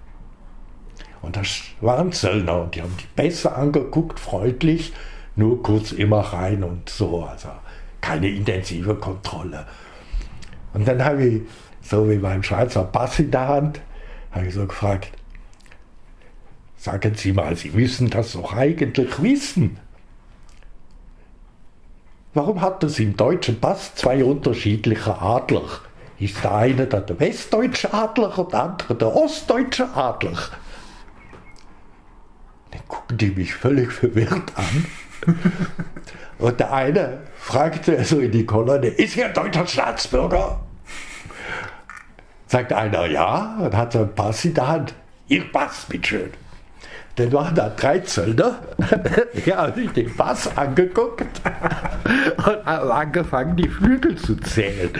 Und 1.22 1.36
das 1.36 1.61
waren 1.82 2.11
Zöllner 2.11 2.61
und 2.61 2.76
die 2.76 2.82
haben 2.82 2.95
die 2.99 3.07
Pässe 3.16 3.53
angeguckt, 3.56 4.20
freundlich, 4.20 4.94
nur 5.35 5.64
kurz 5.64 5.91
immer 5.91 6.19
rein 6.19 6.64
und 6.64 6.89
so. 6.89 7.23
Also 7.23 7.49
keine 8.01 8.30
intensive 8.30 8.95
Kontrolle. 8.95 9.65
Und 10.73 10.88
dann 10.88 11.03
habe 11.03 11.26
ich, 11.26 11.41
so 11.81 12.10
wie 12.10 12.18
mein 12.18 12.43
Schweizer 12.43 12.84
Pass 12.84 13.19
in 13.19 13.31
der 13.31 13.47
Hand, 13.47 13.81
habe 14.31 14.47
ich 14.47 14.53
so 14.53 14.65
gefragt, 14.65 15.11
sagen 16.77 17.15
Sie 17.15 17.34
mal, 17.34 17.56
Sie 17.56 17.72
müssen 17.72 18.10
das 18.10 18.34
doch 18.34 18.53
eigentlich 18.53 19.22
wissen. 19.22 19.80
Warum 22.34 22.61
hat 22.61 22.84
es 22.84 22.99
im 22.99 23.18
deutschen 23.18 23.60
Pass 23.60 23.95
zwei 23.95 24.23
unterschiedliche 24.23 25.19
Adler? 25.19 25.68
Ist 26.19 26.43
der 26.43 26.53
eine 26.53 26.85
der 26.85 27.19
westdeutsche 27.19 27.93
Adler 27.93 28.38
und 28.38 28.53
der 28.53 28.64
andere 28.64 28.95
der 28.95 29.15
ostdeutsche 29.15 29.89
Adler? 29.95 30.38
Dann 32.72 32.88
gucken 32.88 33.18
die 33.18 33.31
mich 33.31 33.53
völlig 33.53 33.91
verwirrt 33.91 34.51
an. 34.56 34.85
Und 36.40 36.60
der 36.60 36.72
eine 36.72 37.20
fragte 37.38 38.04
so 38.06 38.20
in 38.20 38.32
die 38.32 38.46
Kolonne, 38.46 38.88
ist 38.88 39.14
hier 39.14 39.26
ein 39.26 39.34
deutscher 39.34 39.68
Staatsbürger? 39.68 40.62
Sagt 42.48 42.74
einer, 42.74 43.06
ja, 43.06 43.58
und 43.60 43.76
hat 43.76 43.94
so 43.94 44.00
einen 44.00 44.16
Pass 44.16 44.46
in 44.46 44.54
der 44.54 44.68
Hand. 44.68 44.94
Ihr 45.28 45.52
Pass, 45.52 45.86
bitteschön. 45.88 46.32
Dann 47.16 47.34
waren 47.34 47.54
da 47.54 47.70
drei 47.70 48.00
Zöllner, 48.00 48.60
die 49.46 49.54
haben 49.54 49.74
sich 49.76 49.91
den 49.91 50.16
Pass 50.16 50.56
angeguckt 50.58 51.26
und 52.38 52.66
haben 52.66 52.91
angefangen, 52.91 53.58
die 53.58 53.68
Flügel 53.68 54.16
zu 54.16 54.38
zählen. 54.38 54.91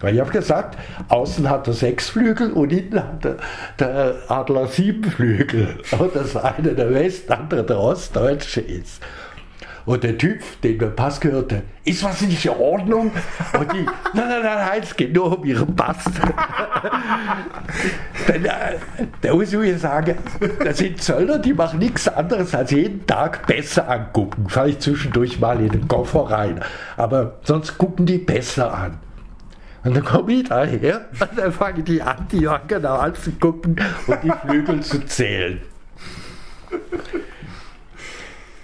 Weil 0.00 0.14
ich 0.14 0.20
habe 0.20 0.30
gesagt, 0.30 0.78
außen 1.08 1.48
hat 1.48 1.66
er 1.66 1.72
sechs 1.72 2.10
Flügel 2.10 2.52
und 2.52 2.70
innen 2.70 3.02
hat 3.02 3.24
der, 3.24 3.36
der 3.78 4.16
Adler 4.28 4.66
sieben 4.66 5.10
Flügel. 5.10 5.78
Und 5.98 6.14
das 6.14 6.36
eine 6.36 6.74
der 6.74 6.92
West, 6.92 7.30
andere 7.30 7.64
der 7.64 7.78
Ostdeutsche 7.78 8.60
ist. 8.60 9.02
Und 9.86 10.02
der 10.02 10.16
Typ, 10.16 10.40
den 10.62 10.78
der 10.78 10.86
Pass 10.86 11.20
gehörte, 11.20 11.62
ist 11.84 12.02
was 12.02 12.22
nicht 12.22 12.44
in 12.46 12.52
Ordnung? 12.52 13.12
Und 13.58 13.72
die, 13.72 13.84
nein, 14.14 14.28
nein, 14.28 14.42
nein, 14.42 14.80
es 14.82 14.96
geht 14.96 15.14
nur 15.14 15.38
um 15.38 15.44
ihren 15.44 15.76
Pass. 15.76 16.04
Denn, 18.28 18.44
äh, 18.46 18.78
da 19.20 19.34
muss 19.34 19.52
ich 19.52 19.58
mir 19.58 19.78
sagen, 19.78 20.16
das 20.64 20.78
sind 20.78 21.02
Zöllner, 21.02 21.38
die 21.38 21.52
machen 21.52 21.78
nichts 21.80 22.08
anderes 22.08 22.54
als 22.54 22.70
jeden 22.70 23.06
Tag 23.06 23.46
Pässe 23.46 23.86
angucken. 23.86 24.46
Vielleicht 24.48 24.80
zwischendurch 24.82 25.38
mal 25.38 25.60
in 25.60 25.68
den 25.68 25.86
Koffer 25.86 26.30
rein. 26.30 26.60
Aber 26.96 27.38
sonst 27.42 27.76
gucken 27.76 28.06
die 28.06 28.18
Pässe 28.18 28.72
an. 28.72 28.98
Und 29.84 29.94
dann 29.94 30.04
komme 30.04 30.32
ich 30.32 30.48
daher 30.48 31.04
und 31.20 31.38
dann 31.38 31.52
fangen 31.52 31.84
die 31.84 32.00
an, 32.00 32.26
die 32.32 32.40
ja 32.40 32.58
genau 32.66 32.96
anzugucken 32.96 33.76
und 34.06 34.18
die 34.22 34.32
Flügel 34.46 34.80
zu 34.80 35.04
zählen. 35.04 35.60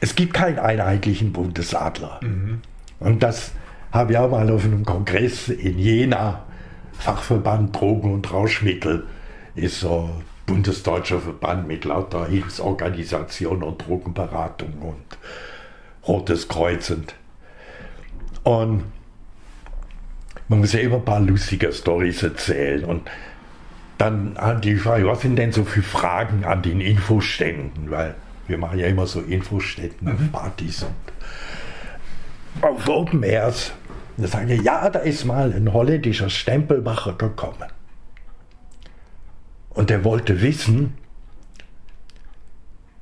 Es 0.00 0.14
gibt 0.14 0.34
keinen 0.34 0.58
einheitlichen 0.58 1.32
Bundesadler. 1.32 2.20
Mhm. 2.22 2.62
Und 2.98 3.22
das 3.22 3.52
habe 3.92 4.12
ich 4.12 4.18
auch 4.18 4.30
mal 4.30 4.50
auf 4.50 4.64
einem 4.64 4.84
Kongress 4.84 5.48
in 5.48 5.78
Jena, 5.78 6.44
Fachverband 6.92 7.74
Drogen 7.78 8.14
und 8.14 8.32
Rauschmittel, 8.32 9.06
ist 9.54 9.80
so 9.80 10.10
bundesdeutscher 10.46 11.20
Verband 11.20 11.66
mit 11.66 11.84
lauter 11.84 12.26
Hilfsorganisationen 12.26 13.62
und 13.62 13.86
Drogenberatung 13.86 14.72
und 14.80 15.18
Rotes 16.06 16.48
Kreuz 16.48 16.90
und, 16.90 17.14
und 18.42 18.84
man 20.48 20.58
muss 20.58 20.72
ja 20.72 20.80
immer 20.80 20.96
ein 20.96 21.04
paar 21.04 21.20
lustige 21.20 21.72
Storys 21.72 22.22
erzählen 22.22 22.84
und 22.84 23.08
dann 23.98 24.36
an 24.38 24.60
die 24.60 24.76
Frage, 24.76 25.06
was 25.06 25.20
sind 25.20 25.36
denn 25.36 25.52
so 25.52 25.64
viele 25.64 25.84
Fragen 25.84 26.44
an 26.44 26.62
den 26.62 26.80
Infoständen, 26.80 27.90
weil 27.90 28.14
wir 28.50 28.58
machen 28.58 28.78
ja 28.78 28.86
immer 28.86 29.06
so 29.06 29.20
Infostätten 29.20 30.08
mhm. 30.08 30.14
auf 30.14 30.32
Partys 30.32 30.82
und 30.82 30.94
auf 32.62 32.88
Open 32.88 33.22
Airs. 33.22 33.72
Da 34.16 34.26
sagen 34.26 34.62
ja, 34.62 34.90
da 34.90 34.98
ist 34.98 35.24
mal 35.24 35.52
ein 35.52 35.72
holländischer 35.72 36.28
Stempelmacher 36.28 37.14
gekommen. 37.14 37.70
Und 39.70 39.88
der 39.88 40.04
wollte 40.04 40.42
wissen, 40.42 40.94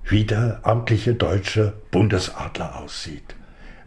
wie 0.05 0.25
der 0.25 0.61
amtliche 0.63 1.15
deutsche 1.15 1.73
Bundesadler 1.91 2.79
aussieht. 2.79 3.35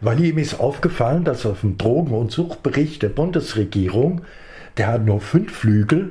Weil 0.00 0.22
ihm 0.22 0.38
ist 0.38 0.58
aufgefallen, 0.58 1.24
dass 1.24 1.46
auf 1.46 1.60
dem 1.60 1.78
Drogen- 1.78 2.12
und 2.12 2.32
Suchbericht 2.32 3.02
der 3.02 3.08
Bundesregierung, 3.08 4.22
der 4.76 4.88
hat 4.88 5.04
nur 5.04 5.20
fünf 5.20 5.52
Flügel 5.52 6.10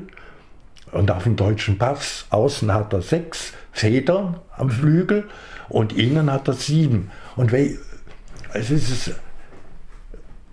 und 0.91 1.11
auf 1.11 1.23
dem 1.23 1.36
deutschen 1.36 1.78
Pass 1.78 2.26
außen 2.30 2.73
hat 2.73 2.94
er 2.94 3.02
sechs 3.02 3.53
Federn 3.72 4.39
am 4.56 4.69
Flügel 4.69 5.26
und 5.69 5.93
innen 5.98 6.31
hat 6.31 6.48
er 6.48 6.53
sieben. 6.53 7.11
Und 7.35 7.53
es 7.53 8.69
ist 8.69 9.11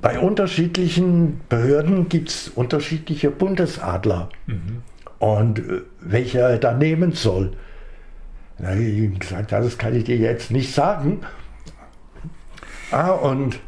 bei 0.01 0.19
unterschiedlichen 0.19 1.41
Behörden 1.49 2.09
gibt 2.09 2.29
es 2.29 2.49
unterschiedliche 2.49 3.31
Bundesadler. 3.31 4.29
Mhm. 4.47 4.83
Und 5.19 5.59
äh, 5.59 5.83
welcher 6.01 6.51
er 6.51 6.59
da 6.59 6.73
nehmen 6.73 7.13
soll. 7.13 7.53
Da 8.59 8.69
habe 8.69 8.83
ich 8.83 8.97
ihm 8.97 9.19
gesagt, 9.19 9.53
das 9.53 9.79
kann 9.79 9.95
ich 9.95 10.05
dir 10.05 10.17
jetzt 10.17 10.51
nicht 10.51 10.73
sagen. 10.73 11.21
Ah, 12.91 13.11
und 13.11 13.59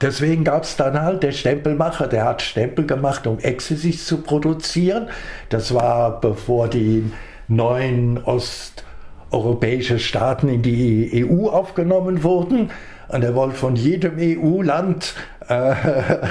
deswegen 0.00 0.44
gab 0.44 0.64
es 0.64 0.76
dann 0.76 1.00
halt 1.00 1.22
der 1.22 1.32
Stempelmacher, 1.32 2.06
der 2.06 2.24
hat 2.24 2.42
Stempel 2.42 2.86
gemacht, 2.86 3.26
um 3.26 3.38
Ecstasy 3.38 3.92
zu 3.92 4.18
produzieren. 4.22 5.08
Das 5.48 5.74
war 5.74 6.20
bevor 6.20 6.68
die 6.68 7.10
neuen 7.48 8.22
osteuropäischen 8.22 9.98
Staaten 9.98 10.48
in 10.48 10.62
die 10.62 11.26
EU 11.26 11.48
aufgenommen 11.48 12.22
wurden. 12.22 12.70
Und 13.08 13.24
er 13.24 13.34
wollte 13.34 13.56
von 13.56 13.76
jedem 13.76 14.14
EU-Land 14.18 15.14
äh, 15.48 15.74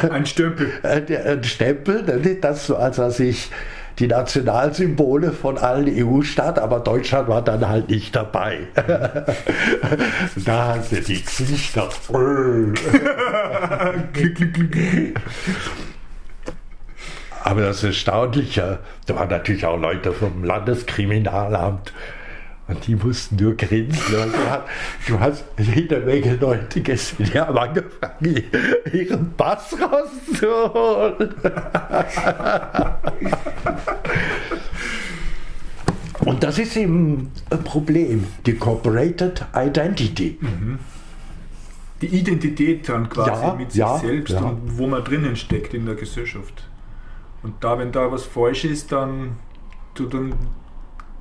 ein 0.10 0.26
Stempel. 0.26 0.72
Äh, 0.84 1.18
ein 1.18 1.44
Stempel, 1.44 2.38
das 2.42 2.68
so, 2.68 2.76
als 2.76 2.98
er 2.98 3.12
sich 3.12 3.52
die 4.00 4.08
Nationalsymbole 4.08 5.32
von 5.32 5.58
allen 5.58 5.88
EU-Staaten, 5.88 6.60
aber 6.60 6.80
Deutschland 6.80 7.28
war 7.28 7.44
dann 7.44 7.68
halt 7.68 7.90
nicht 7.90 8.16
dabei. 8.16 8.60
da 10.46 10.82
sind 10.82 11.08
die 11.08 11.24
Gesichter. 11.24 11.90
aber 17.44 17.62
das 17.62 17.84
Erstaunliche, 17.84 18.80
da 19.06 19.16
waren 19.16 19.30
natürlich 19.30 19.66
auch 19.66 19.80
Leute 19.80 20.12
vom 20.12 20.44
Landeskriminalamt, 20.44 21.94
und 22.72 22.88
die 22.88 22.96
mussten 22.96 23.36
nur 23.36 23.56
grinsen. 23.58 24.34
Du 25.06 25.20
hast 25.20 25.44
jede 25.58 26.00
Menge 26.00 26.36
Leute 26.36 26.80
gesehen, 26.82 27.30
die 27.32 27.38
haben 27.38 27.58
angefangen, 27.58 28.44
ihren 28.94 29.34
Pass 29.34 29.76
rauszuholen. 29.78 31.34
Und 36.20 36.44
das 36.44 36.60
ist 36.60 36.78
eben 36.78 37.32
ein 37.50 37.64
Problem, 37.64 38.26
die 38.46 38.54
Corporated 38.54 39.44
Identity. 39.54 40.38
Mhm. 40.40 40.80
Die 42.02 42.08
Identität 42.08 42.88
dann 42.88 43.10
quasi 43.10 43.44
ja, 43.44 43.54
mit 43.54 43.72
sich 43.72 43.80
ja, 43.80 43.98
selbst 43.98 44.34
ja. 44.34 44.40
und 44.40 44.78
wo 44.78 44.88
man 44.88 45.04
drinnen 45.04 45.36
steckt 45.36 45.74
in 45.74 45.86
der 45.86 45.96
Gesellschaft. 45.96 46.71
Und 47.44 47.64
da, 47.64 47.78
wenn 47.78 47.92
da 47.92 48.12
was 48.12 48.26
falsch 48.26 48.66
ist, 48.66 48.92
dann, 48.92 49.38
du, 49.96 50.06
dann 50.06 50.36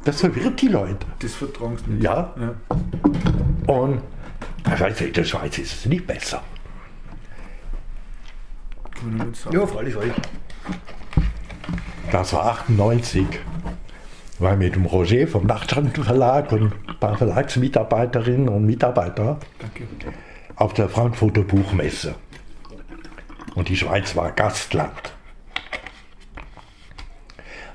das 0.04 0.20
verwirrt 0.20 0.60
die 0.62 0.68
Leute. 0.68 1.06
Das 1.18 1.34
vertraust 1.34 1.86
nicht. 1.86 2.02
Ja. 2.02 2.34
ja. 2.38 2.54
Und 3.66 4.00
also 4.64 5.04
in 5.04 5.12
der 5.12 5.24
Schweiz 5.24 5.58
ist 5.58 5.72
es 5.72 5.86
nicht 5.86 6.06
besser. 6.06 6.42
Ja, 9.50 9.66
freilich, 9.66 9.94
freilich. 9.94 10.14
Das 12.12 12.32
war 12.32 12.46
98. 12.46 13.26
war 14.38 14.56
mit 14.56 14.74
dem 14.74 14.86
Roger 14.86 15.26
vom 15.26 15.46
Nachtschandenverlag 15.46 16.50
und 16.52 16.72
ein 16.88 16.98
paar 16.98 17.16
Verlagsmitarbeiterinnen 17.16 18.48
und 18.48 18.64
Mitarbeiter 18.64 19.38
Danke. 19.58 19.86
auf 20.56 20.74
der 20.74 20.88
Frankfurter 20.88 21.42
Buchmesse. 21.42 22.14
Und 23.54 23.68
die 23.68 23.76
Schweiz 23.76 24.16
war 24.16 24.32
Gastland. 24.32 25.12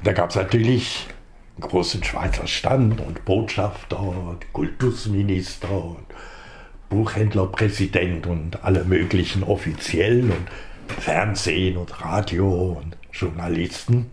Da 0.06 0.14
gab 0.14 0.30
es 0.30 0.36
natürlich 0.36 1.08
einen 1.58 1.68
großen 1.68 2.04
Schweizer 2.04 2.46
Stand 2.46 3.02
und 3.02 3.26
Botschafter 3.26 4.00
und 4.00 4.54
Kultusminister 4.54 5.84
und 5.84 6.06
Buchhändlerpräsident 6.90 8.28
und 8.28 8.64
alle 8.64 8.84
möglichen 8.84 9.42
Offiziellen 9.42 10.30
und 10.30 10.48
Fernsehen 11.02 11.78
und 11.78 12.04
Radio 12.04 12.78
und 12.80 12.96
Journalisten. 13.12 14.12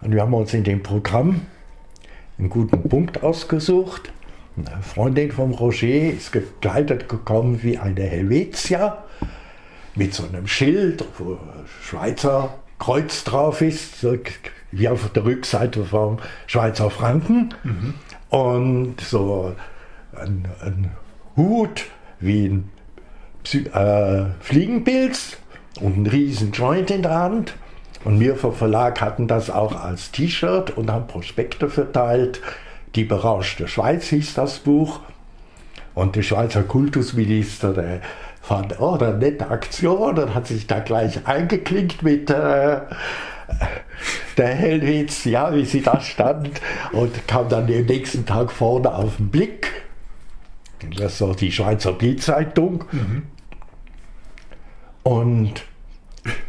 Und 0.00 0.14
wir 0.14 0.22
haben 0.22 0.34
uns 0.34 0.54
in 0.54 0.62
dem 0.62 0.84
Programm 0.84 1.40
einen 2.38 2.50
guten 2.50 2.88
Punkt 2.88 3.24
ausgesucht. 3.24 4.12
Eine 4.56 4.80
Freundin 4.80 5.32
vom 5.32 5.50
Roger 5.50 6.12
ist 6.12 6.30
gekleidet 6.30 7.08
gekommen 7.08 7.64
wie 7.64 7.78
eine 7.78 8.04
Helvetia 8.04 9.02
mit 9.96 10.14
so 10.14 10.24
einem 10.24 10.46
Schild, 10.46 11.04
wo 11.18 11.36
Schweizer 11.82 12.59
Kreuz 12.80 13.22
drauf 13.22 13.60
ist, 13.60 14.00
so 14.00 14.16
wie 14.72 14.88
auf 14.88 15.10
der 15.10 15.24
Rückseite 15.24 15.84
vom 15.84 16.18
Schweizer 16.46 16.90
Franken. 16.90 17.54
Und 18.30 19.00
so 19.00 19.54
ein, 20.16 20.46
ein 20.64 20.90
Hut 21.36 21.86
wie 22.18 22.46
ein 22.46 22.70
Psy 23.44 23.66
äh, 23.66 24.26
Fliegenpilz 24.40 25.36
und 25.80 25.94
einen 25.94 26.06
riesen 26.06 26.52
Joint 26.52 26.90
in 26.90 27.02
der 27.02 27.14
Hand. 27.14 27.54
Und 28.04 28.18
wir 28.18 28.36
vom 28.36 28.54
Verlag 28.54 29.00
hatten 29.00 29.28
das 29.28 29.50
auch 29.50 29.76
als 29.76 30.10
T-Shirt 30.10 30.76
und 30.76 30.90
haben 30.90 31.06
Prospekte 31.06 31.68
verteilt. 31.68 32.40
Die 32.94 33.04
berauschte 33.04 33.68
Schweiz 33.68 34.06
hieß 34.06 34.34
das 34.34 34.58
Buch. 34.58 35.00
Und 35.94 36.16
der 36.16 36.22
Schweizer 36.22 36.62
Kultusminister, 36.62 37.74
der 37.74 38.00
fand, 38.50 38.80
oh, 38.80 38.98
eine 38.98 39.16
nette 39.16 39.48
Aktion 39.48 40.18
und 40.18 40.34
hat 40.34 40.48
sich 40.48 40.66
da 40.66 40.80
gleich 40.80 41.24
eingeklinkt 41.24 42.02
mit 42.02 42.30
äh, 42.30 42.80
der 44.36 44.48
Hellwitz, 44.48 45.24
ja, 45.24 45.54
wie 45.54 45.64
sie 45.64 45.82
da 45.82 46.00
stand 46.00 46.60
und 46.90 47.28
kam 47.28 47.48
dann 47.48 47.68
den 47.68 47.86
nächsten 47.86 48.26
Tag 48.26 48.50
vorne 48.50 48.92
auf 48.92 49.18
den 49.18 49.30
Blick. 49.30 49.84
Das 50.96 51.20
war 51.20 51.36
die 51.36 51.52
Schweizer 51.52 51.92
Bildzeitung. 51.92 52.86
Und 55.04 55.62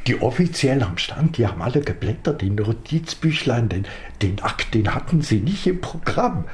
die 0.08 0.20
Offiziellen 0.24 0.82
am 0.82 0.98
Stand, 0.98 1.38
die 1.38 1.46
haben 1.46 1.62
alle 1.62 1.82
geblättert 1.82 2.42
in 2.42 2.56
Notizbüchlein, 2.56 3.70
den, 3.70 3.86
den 4.24 4.42
Akt, 4.42 4.74
den 4.74 4.96
hatten 4.96 5.22
sie 5.22 5.40
nicht 5.40 5.68
im 5.68 5.82
Programm. 5.82 6.46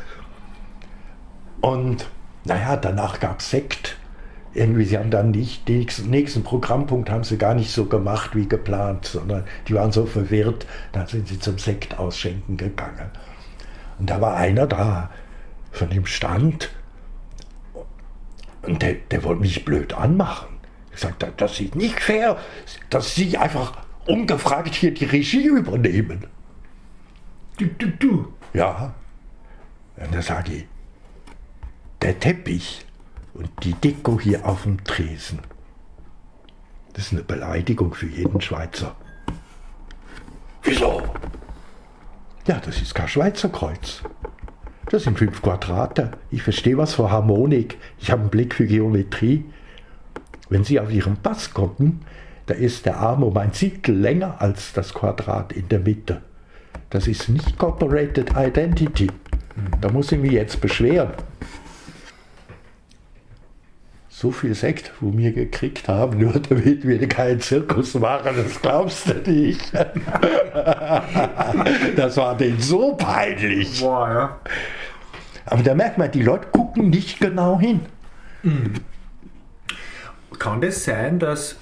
Und 1.61 2.05
naja, 2.43 2.75
danach 2.75 3.21
gab 3.21 3.39
es 3.39 3.49
Sekt. 3.49 3.97
Irgendwie, 4.57 4.85
sie 4.85 4.97
haben 4.97 5.11
dann 5.11 5.29
nicht, 5.29 5.67
den 5.67 5.85
nächsten- 6.09 6.43
Programmpunkt 6.43 7.11
haben 7.11 7.23
sie 7.23 7.37
gar 7.37 7.53
nicht 7.53 7.69
so 7.69 7.85
gemacht 7.85 8.35
wie 8.35 8.49
geplant, 8.49 9.05
sondern 9.05 9.43
die 9.67 9.75
waren 9.75 9.91
so 9.91 10.07
verwirrt, 10.07 10.65
dann 10.93 11.05
sind 11.05 11.27
sie 11.27 11.39
zum 11.39 11.59
Sekt 11.59 11.99
ausschenken 11.99 12.57
gegangen. 12.57 13.11
Und 13.99 14.09
da 14.09 14.19
war 14.19 14.35
einer 14.35 14.65
da 14.65 15.11
von 15.71 15.91
dem 15.91 16.07
Stand 16.07 16.71
und 18.63 18.81
der, 18.81 18.93
der 18.95 19.23
wollte 19.23 19.41
mich 19.41 19.63
blöd 19.63 19.93
anmachen. 19.93 20.47
Ich 20.91 21.01
sagte, 21.01 21.31
das 21.37 21.59
ist 21.59 21.75
nicht 21.75 21.99
fair, 21.99 22.37
dass 22.89 23.13
Sie 23.13 23.37
einfach 23.37 23.73
ungefragt 24.07 24.73
hier 24.73 24.91
die 24.91 25.05
Regie 25.05 25.45
übernehmen. 25.45 26.25
Du, 27.59 27.67
du, 27.67 27.87
du. 27.91 28.33
Ja. 28.53 28.95
Und 29.97 30.15
da 30.15 30.21
sage 30.23 30.53
ich, 30.53 30.65
der 32.01 32.19
Teppich 32.19 32.86
und 33.37 33.49
die 33.63 33.73
Deko 33.73 34.19
hier 34.19 34.45
auf 34.45 34.63
dem 34.63 34.83
Tresen, 34.83 35.39
das 36.93 37.05
ist 37.05 37.13
eine 37.13 37.23
Beleidigung 37.23 37.93
für 37.93 38.07
jeden 38.07 38.41
Schweizer. 38.41 38.95
Wieso? 40.63 41.03
Ja, 42.47 42.59
das 42.65 42.81
ist 42.81 42.95
kein 42.95 43.07
Schweizer 43.07 43.49
Kreuz. 43.49 44.01
Das 44.89 45.03
sind 45.03 45.19
fünf 45.19 45.41
Quadrate. 45.41 46.11
Ich 46.31 46.43
verstehe 46.43 46.77
was 46.77 46.95
für 46.95 47.11
Harmonik. 47.11 47.77
Ich 47.99 48.09
habe 48.09 48.21
einen 48.21 48.29
Blick 48.29 48.55
für 48.55 48.65
Geometrie. 48.65 49.45
Wenn 50.49 50.63
Sie 50.63 50.79
auf 50.79 50.91
Ihren 50.91 51.17
Pass 51.17 51.53
gucken, 51.53 52.01
da 52.45 52.53
ist 52.53 52.85
der 52.85 52.97
Arm 52.97 53.23
um 53.23 53.37
ein 53.37 53.51
Siebtel 53.51 53.95
länger 53.95 54.41
als 54.41 54.71
das 54.71 54.93
Quadrat 54.93 55.51
in 55.51 55.67
der 55.67 55.79
Mitte. 55.79 56.21
Das 56.89 57.07
ist 57.07 57.27
nicht 57.27 57.57
Corporated 57.57 58.31
Identity. 58.35 59.11
Da 59.81 59.91
muss 59.91 60.11
ich 60.13 60.19
mich 60.19 60.31
jetzt 60.31 60.61
beschweren. 60.61 61.11
So 64.19 64.31
viel 64.31 64.55
Sekt, 64.55 64.93
wo 64.99 65.15
wir 65.15 65.31
gekriegt 65.31 65.87
haben, 65.87 66.17
nur 66.17 66.33
damit 66.39 66.87
wir 66.87 67.07
keinen 67.07 67.39
Zirkus 67.39 67.93
machen, 67.93 68.35
das 68.35 68.59
glaubst 68.59 69.07
du 69.07 69.13
nicht. 69.31 69.71
das 71.95 72.17
war 72.17 72.35
denen 72.35 72.59
so 72.59 72.95
peinlich. 72.95 73.79
Boah, 73.79 74.09
ja. 74.09 74.39
Aber 75.45 75.61
da 75.61 75.75
merkt 75.75 75.99
man, 75.99 76.09
die 76.09 76.23
Leute 76.23 76.47
gucken 76.47 76.89
nicht 76.89 77.19
genau 77.19 77.59
hin. 77.59 77.81
Kann 80.39 80.61
das 80.61 80.83
sein, 80.83 81.19
dass 81.19 81.57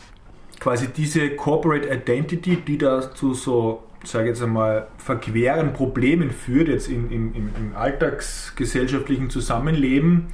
quasi 0.62 0.88
diese 0.88 1.32
Corporate 1.32 1.90
Identity, 1.90 2.56
die 2.56 2.78
da 2.78 3.14
zu 3.14 3.34
so, 3.34 3.84
sage 4.06 4.30
ich 4.30 4.30
jetzt 4.30 4.42
einmal, 4.42 4.88
verqueren 4.98 5.74
Problemen 5.74 6.32
führt, 6.32 6.70
jetzt 6.70 6.88
in, 6.88 7.12
im, 7.12 7.36
im, 7.36 7.76
alltagsgesellschaftlichen 7.76 9.30
Zusammenleben, 9.30 10.28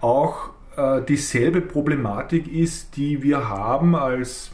auch 0.00 0.48
dieselbe 1.08 1.60
Problematik 1.60 2.52
ist, 2.52 2.96
die 2.96 3.22
wir 3.22 3.48
haben 3.48 3.94
als 3.94 4.52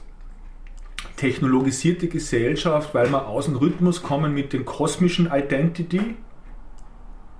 technologisierte 1.16 2.08
Gesellschaft, 2.08 2.94
weil 2.94 3.10
wir 3.10 3.26
aus 3.26 3.46
dem 3.46 3.56
Rhythmus 3.56 4.02
kommen 4.02 4.34
mit 4.34 4.52
den 4.52 4.64
kosmischen 4.64 5.30
Identity, 5.32 6.16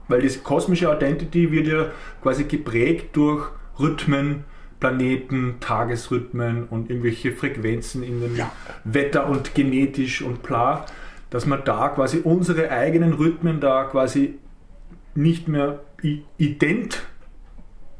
weil 0.08 0.20
diese 0.22 0.40
kosmische 0.40 0.92
Identity 0.92 1.50
wird 1.50 1.66
ja 1.66 1.86
quasi 2.22 2.44
geprägt 2.44 3.16
durch 3.16 3.48
Rhythmen, 3.78 4.44
Planeten, 4.80 5.56
Tagesrhythmen 5.60 6.64
und 6.68 6.90
irgendwelche 6.90 7.32
Frequenzen 7.32 8.02
in 8.02 8.20
dem 8.20 8.36
Ja. 8.36 8.52
Wetter 8.84 9.28
und 9.28 9.54
genetisch 9.54 10.22
und 10.22 10.42
bla, 10.42 10.86
dass 11.30 11.46
man 11.46 11.62
da 11.64 11.88
quasi 11.88 12.20
unsere 12.22 12.70
eigenen 12.70 13.12
Rhythmen 13.12 13.60
da 13.60 13.84
quasi 13.84 14.38
nicht 15.14 15.48
mehr 15.48 15.80
ident 16.36 17.02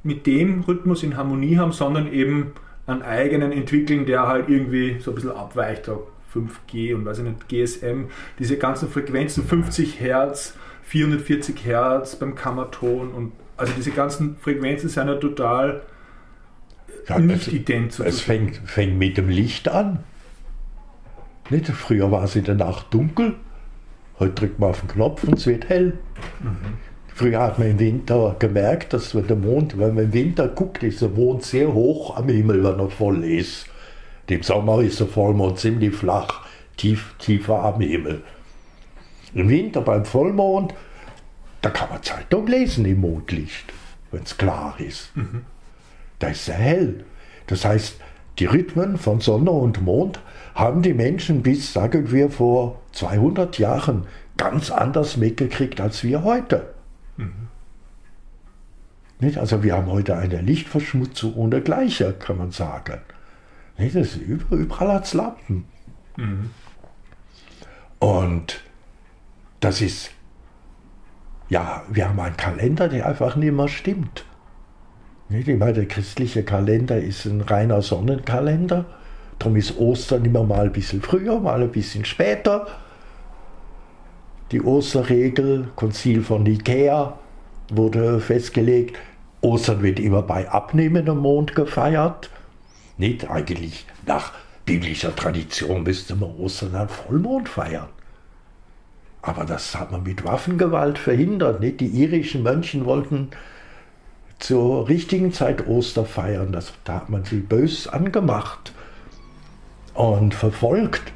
mit 0.09 0.27
dem 0.27 0.63
Rhythmus 0.63 1.03
in 1.05 1.17
Harmonie 1.17 1.59
haben, 1.59 1.73
sondern 1.73 2.13
eben 2.13 2.53
einen 2.87 3.03
eigenen 3.03 3.53
entwickeln, 3.53 4.07
der 4.07 4.27
halt 4.27 4.49
irgendwie 4.49 4.97
so 4.99 5.13
ein 5.13 5.15
bisschen 5.15 5.31
abweicht, 5.31 5.87
da 5.87 5.99
5G 6.35 6.95
und 6.95 7.05
weiß 7.05 7.19
ich 7.19 7.25
nicht, 7.25 7.49
GSM, 7.49 8.07
diese 8.39 8.57
ganzen 8.57 8.89
Frequenzen, 8.89 9.45
50 9.45 10.01
Hertz, 10.01 10.55
440 10.83 11.65
Hertz 11.65 12.17
beim 12.17 12.35
Kammerton 12.35 13.13
und 13.13 13.33
also 13.57 13.73
diese 13.77 13.91
ganzen 13.91 14.37
Frequenzen 14.37 14.89
sind 14.89 15.09
ja 15.09 15.17
total 15.17 15.83
Ja, 17.07 17.19
nicht 17.19 17.49
es, 17.49 17.53
ident 17.53 17.99
es 18.01 18.21
fängt, 18.21 18.57
fängt 18.65 18.99
mit 18.99 19.17
dem 19.17 19.29
Licht 19.29 19.69
an. 19.69 20.01
Nicht? 21.51 21.67
Früher 21.69 22.11
war 22.11 22.25
es 22.25 22.37
in 22.37 22.45
der 22.45 22.55
Nacht 22.55 22.93
dunkel, 22.93 23.35
heute 24.19 24.35
drückt 24.35 24.59
man 24.59 24.71
auf 24.71 24.81
den 24.81 24.89
Knopf 24.89 25.25
und 25.25 25.35
es 25.35 25.47
wird 25.47 25.69
hell. 25.69 25.99
Früher 27.19 27.41
hat 27.41 27.59
man 27.59 27.73
im 27.73 27.81
Winter 27.81 28.37
gemerkt, 28.39 28.93
dass 28.93 29.13
wenn 29.13 29.27
der 29.27 29.35
Mond, 29.35 29.77
wenn 29.77 29.97
man 29.97 30.05
im 30.05 30.13
Winter 30.13 30.47
guckt, 30.47 30.85
ist 30.85 31.03
der 31.03 31.09
Mond 31.09 31.43
sehr 31.43 31.75
hoch 31.75 32.17
am 32.17 32.29
Himmel, 32.29 32.63
wenn 32.63 32.79
er 32.79 32.91
voll 32.91 33.25
ist. 33.25 33.67
Im 34.29 34.45
Sommer 34.45 34.83
ist 34.83 35.01
der 35.01 35.09
Vollmond 35.09 35.59
ziemlich 35.59 35.97
flach, 35.97 36.43
tief, 36.77 37.17
tiefer 37.19 37.61
am 37.65 37.81
Himmel. 37.81 38.23
Im 39.35 39.49
Winter 39.49 39.81
beim 39.81 40.05
Vollmond, 40.05 40.75
da 41.61 41.71
kann 41.71 41.91
man 41.91 42.05
Zeitung 42.05 42.47
lesen 42.47 42.85
im 42.85 43.01
Mondlicht, 43.01 43.65
wenn 44.13 44.23
es 44.23 44.39
klar 44.39 44.77
ist. 44.79 45.11
Da 46.21 46.29
ist 46.29 46.45
sehr 46.45 46.55
hell. 46.55 47.05
Das 47.49 47.65
heißt, 47.65 47.97
die 48.39 48.47
Rhythmen 48.47 48.97
von 48.97 49.21
Sonne 49.21 49.51
und 49.51 49.83
Mond 49.83 50.21
haben 50.55 50.83
die 50.83 50.95
Menschen 50.95 51.43
bis, 51.43 51.73
sagen 51.73 52.13
wir, 52.13 52.31
vor 52.31 52.81
200 52.93 53.59
Jahren 53.59 54.07
ganz 54.37 54.71
anders 54.71 55.17
mitgekriegt 55.17 55.81
als 55.81 56.05
wir 56.05 56.23
heute. 56.23 56.78
Nicht? 59.21 59.39
Also 59.39 59.63
wir 59.63 59.75
haben 59.75 59.87
heute 59.87 60.17
eine 60.17 60.41
Lichtverschmutzung 60.41 61.35
ohne 61.35 61.61
Gleiche, 61.61 62.13
kann 62.13 62.39
man 62.39 62.51
sagen. 62.51 63.01
Nicht? 63.77 63.97
Das 63.97 64.09
ist 64.09 64.17
überall, 64.17 64.61
überall 64.61 64.93
hat's 64.95 65.15
Lampen. 65.15 65.65
Und 67.99 68.63
das 69.61 69.81
ist, 69.81 70.11
ja, 71.49 71.83
wir 71.89 72.09
haben 72.09 72.21
einen 72.21 72.37
Kalender, 72.37 72.89
der 72.89 73.07
einfach 73.07 73.35
nicht 73.37 73.53
mehr 73.53 73.69
stimmt. 73.69 74.25
Nicht? 75.29 75.49
Ich 75.49 75.59
meine, 75.59 75.73
der 75.73 75.87
christliche 75.87 76.45
Kalender 76.45 76.99
ist 76.99 77.25
ein 77.25 77.41
reiner 77.41 77.83
Sonnenkalender. 77.83 78.85
Darum 79.39 79.57
ist 79.57 79.77
Ostern 79.79 80.25
immer 80.25 80.45
mal 80.45 80.67
ein 80.67 80.73
bisschen 80.73 81.03
früher, 81.03 81.41
mal 81.41 81.63
ein 81.63 81.73
bisschen 81.73 82.05
später. 82.05 82.67
Die 84.51 84.63
Osterregel, 84.63 85.69
Konzil 85.77 86.23
von 86.23 86.43
Nikea 86.43 87.19
wurde 87.71 88.21
festgelegt, 88.21 88.97
Ostern 89.41 89.83
wird 89.83 90.01
immer 90.01 90.23
bei 90.23 90.49
abnehmendem 90.49 91.19
Mond 91.19 91.55
gefeiert. 91.55 92.31
Nicht 92.97 93.31
eigentlich 93.31 93.87
nach 94.07 94.33
biblischer 94.65 95.15
Tradition 95.15 95.85
müsste 95.85 96.17
man 96.17 96.35
Ostern 96.37 96.75
an 96.75 96.89
Vollmond 96.89 97.49
feiern. 97.49 97.89
Aber 99.23 99.45
das 99.45 99.75
hat 99.79 99.93
man 99.93 100.03
mit 100.03 100.25
Waffengewalt 100.25 100.99
verhindert. 100.99 101.61
Nicht? 101.61 101.81
Die 101.81 101.87
irischen 101.87 102.43
Mönchen 102.43 102.85
wollten 102.85 103.29
zur 104.39 104.89
richtigen 104.89 105.33
Zeit 105.33 105.67
Oster 105.69 106.05
feiern. 106.05 106.53
Das, 106.53 106.73
da 106.85 106.95
hat 106.95 107.11
man 107.11 107.25
sie 107.25 107.41
bös 107.41 107.87
angemacht 107.89 108.73
und 109.95 110.35
verfolgt. 110.35 111.13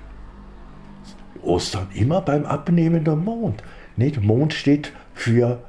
Ostern 1.42 1.88
immer 1.94 2.20
beim 2.20 2.44
abnehmenden 2.44 3.24
Mond. 3.24 3.62
Nicht? 3.96 4.22
Mond 4.22 4.54
steht 4.54 4.92
für 5.14 5.62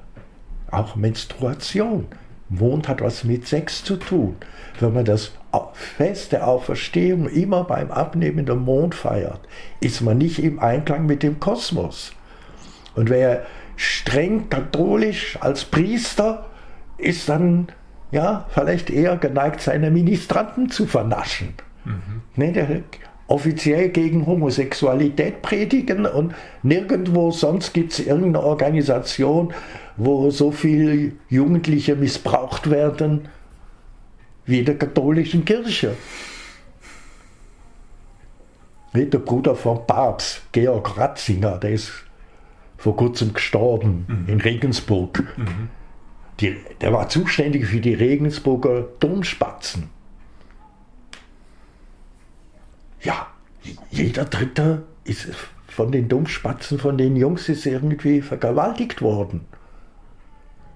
auch 0.71 0.95
Menstruation. 0.95 2.07
Mond 2.49 2.87
hat 2.87 3.01
was 3.01 3.23
mit 3.23 3.47
Sex 3.47 3.83
zu 3.83 3.97
tun. 3.97 4.35
Wenn 4.79 4.93
man 4.93 5.05
das 5.05 5.31
Fest 5.73 6.31
der 6.31 6.47
Auferstehung 6.47 7.27
immer 7.27 7.63
beim 7.63 7.91
abnehmenden 7.91 8.59
Mond 8.59 8.95
feiert, 8.95 9.41
ist 9.79 10.01
man 10.01 10.17
nicht 10.17 10.39
im 10.39 10.59
Einklang 10.59 11.05
mit 11.05 11.23
dem 11.23 11.39
Kosmos. 11.39 12.13
Und 12.95 13.09
wer 13.09 13.45
streng 13.75 14.49
katholisch 14.49 15.37
als 15.41 15.65
Priester 15.65 16.45
ist 16.97 17.29
dann 17.29 17.67
ja 18.11 18.45
vielleicht 18.49 18.89
eher 18.89 19.17
geneigt, 19.17 19.61
seine 19.61 19.89
Ministranten 19.89 20.69
zu 20.69 20.85
vernaschen. 20.85 21.53
Mhm. 21.85 22.21
Ne, 22.35 22.51
der 22.51 22.67
offiziell 23.33 23.89
gegen 23.89 24.27
Homosexualität 24.27 25.41
predigen 25.41 26.05
und 26.05 26.35
nirgendwo 26.61 27.31
sonst 27.31 27.73
gibt 27.73 27.93
es 27.93 27.99
irgendeine 27.99 28.43
Organisation, 28.43 29.51
wo 29.97 30.29
so 30.29 30.51
viele 30.51 31.13
Jugendliche 31.29 31.95
missbraucht 31.95 32.69
werden 32.69 33.27
wie 34.45 34.59
in 34.59 34.65
der 34.65 34.77
katholischen 34.77 35.45
Kirche. 35.45 35.95
Der 38.93 39.17
Bruder 39.17 39.55
vom 39.55 39.87
Papst, 39.87 40.43
Georg 40.51 40.95
Ratzinger, 40.95 41.57
der 41.57 41.71
ist 41.71 41.91
vor 42.77 42.95
kurzem 42.95 43.33
gestorben 43.33 44.05
mhm. 44.07 44.31
in 44.31 44.41
Regensburg. 44.41 45.23
Mhm. 45.37 45.69
Die, 46.39 46.55
der 46.81 46.93
war 46.93 47.09
zuständig 47.09 47.65
für 47.65 47.79
die 47.79 47.95
Regensburger 47.95 48.85
Domspatzen. 48.99 49.89
Ja, 53.03 53.27
jeder 53.91 54.25
Dritte 54.25 54.83
ist 55.03 55.27
von 55.67 55.91
den 55.91 56.07
Domspatzen, 56.07 56.79
von 56.79 56.97
den 56.97 57.15
Jungs 57.15 57.49
ist 57.49 57.65
irgendwie 57.65 58.21
vergewaltigt 58.21 59.01
worden. 59.01 59.45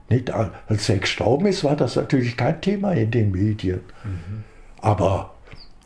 Nicht, 0.09 0.31
als 0.31 0.89
er 0.89 0.99
gestorben 0.99 1.47
ist, 1.47 1.63
war 1.63 1.75
das 1.75 1.95
natürlich 1.95 2.37
kein 2.37 2.61
Thema 2.61 2.93
in 2.93 3.11
den 3.11 3.31
Medien. 3.31 3.81
Mhm. 4.03 4.43
Aber 4.79 5.33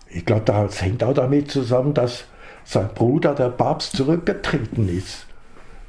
ich 0.10 0.26
glaube, 0.26 0.44
das 0.46 0.82
hängt 0.82 1.04
auch 1.04 1.14
damit 1.14 1.50
zusammen, 1.50 1.94
dass 1.94 2.26
sein 2.64 2.90
Bruder, 2.94 3.34
der 3.34 3.50
Papst, 3.50 3.96
zurückgetreten 3.98 4.88
ist. 4.88 5.26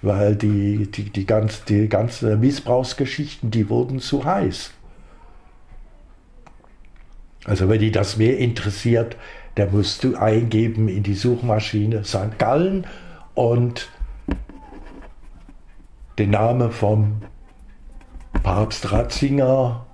Weil 0.00 0.34
die, 0.34 0.90
die, 0.90 1.10
die, 1.10 1.26
ganz, 1.26 1.64
die 1.64 1.88
ganzen 1.88 2.40
Missbrauchsgeschichten, 2.40 3.50
die 3.50 3.68
wurden 3.68 4.00
zu 4.00 4.24
heiß. 4.24 4.72
Also 7.44 7.68
wenn 7.68 7.80
dich 7.80 7.92
das 7.92 8.16
mehr 8.16 8.38
interessiert, 8.38 9.16
dann 9.54 9.72
musst 9.72 10.04
du 10.04 10.16
eingeben 10.16 10.88
in 10.88 11.02
die 11.02 11.14
Suchmaschine 11.14 12.04
St. 12.04 12.38
Gallen 12.38 12.86
und 13.34 13.88
den 16.18 16.30
Namen 16.30 16.70
vom 16.70 17.22
Papst 18.42 18.92
Ratzinger 18.92 19.86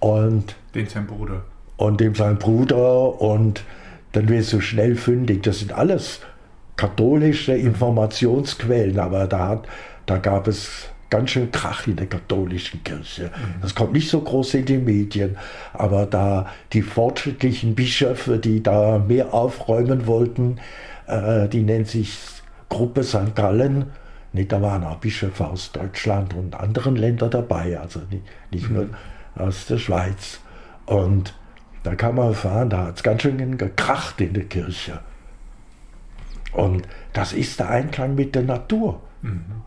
und 0.00 0.56
den 0.74 0.88
sein 0.88 1.06
Bruder. 1.06 1.42
Und 1.76 2.00
dem 2.00 2.14
sein 2.14 2.38
Bruder 2.38 3.20
und 3.20 3.64
dann 4.12 4.28
wirst 4.28 4.52
du 4.52 4.60
schnell 4.60 4.94
fündig. 4.94 5.42
Das 5.42 5.58
sind 5.58 5.72
alles 5.72 6.20
katholische 6.76 7.54
Informationsquellen, 7.54 8.98
aber 8.98 9.26
da, 9.26 9.48
hat, 9.48 9.66
da 10.06 10.18
gab 10.18 10.46
es 10.46 10.88
ganz 11.14 11.30
schön 11.30 11.52
Krach 11.52 11.86
in 11.86 11.94
der 11.94 12.08
katholischen 12.08 12.82
Kirche. 12.82 13.30
Das 13.62 13.76
kommt 13.76 13.92
nicht 13.92 14.10
so 14.10 14.20
groß 14.20 14.54
in 14.54 14.64
die 14.64 14.78
Medien, 14.78 15.36
aber 15.72 16.06
da 16.06 16.50
die 16.72 16.82
fortschrittlichen 16.82 17.76
Bischöfe, 17.76 18.38
die 18.38 18.64
da 18.64 18.98
mehr 18.98 19.32
aufräumen 19.32 20.08
wollten, 20.08 20.58
äh, 21.06 21.48
die 21.48 21.62
nennt 21.62 21.86
sich 21.86 22.18
Gruppe 22.68 23.04
St. 23.04 23.36
Gallen, 23.36 23.92
Nee, 24.32 24.46
da 24.46 24.60
waren 24.60 24.82
auch 24.82 24.96
Bischöfe 24.96 25.46
aus 25.46 25.70
Deutschland 25.70 26.34
und 26.34 26.56
anderen 26.56 26.96
Ländern 26.96 27.30
dabei, 27.30 27.78
also 27.78 28.00
nicht, 28.10 28.24
nicht 28.50 28.68
nur 28.68 28.88
aus 29.36 29.66
der 29.66 29.78
Schweiz. 29.78 30.40
Und 30.86 31.32
da 31.84 31.94
kann 31.94 32.16
man 32.16 32.30
erfahren, 32.30 32.68
da 32.68 32.86
hat 32.86 32.96
es 32.96 33.04
ganz 33.04 33.22
schön 33.22 33.56
gekracht 33.56 34.20
in 34.20 34.34
der 34.34 34.46
Kirche. 34.46 34.98
Und 36.50 36.88
das 37.12 37.32
ist 37.32 37.60
der 37.60 37.70
Einklang 37.70 38.16
mit 38.16 38.34
der 38.34 38.42
Natur. 38.42 39.00
Mhm. 39.22 39.62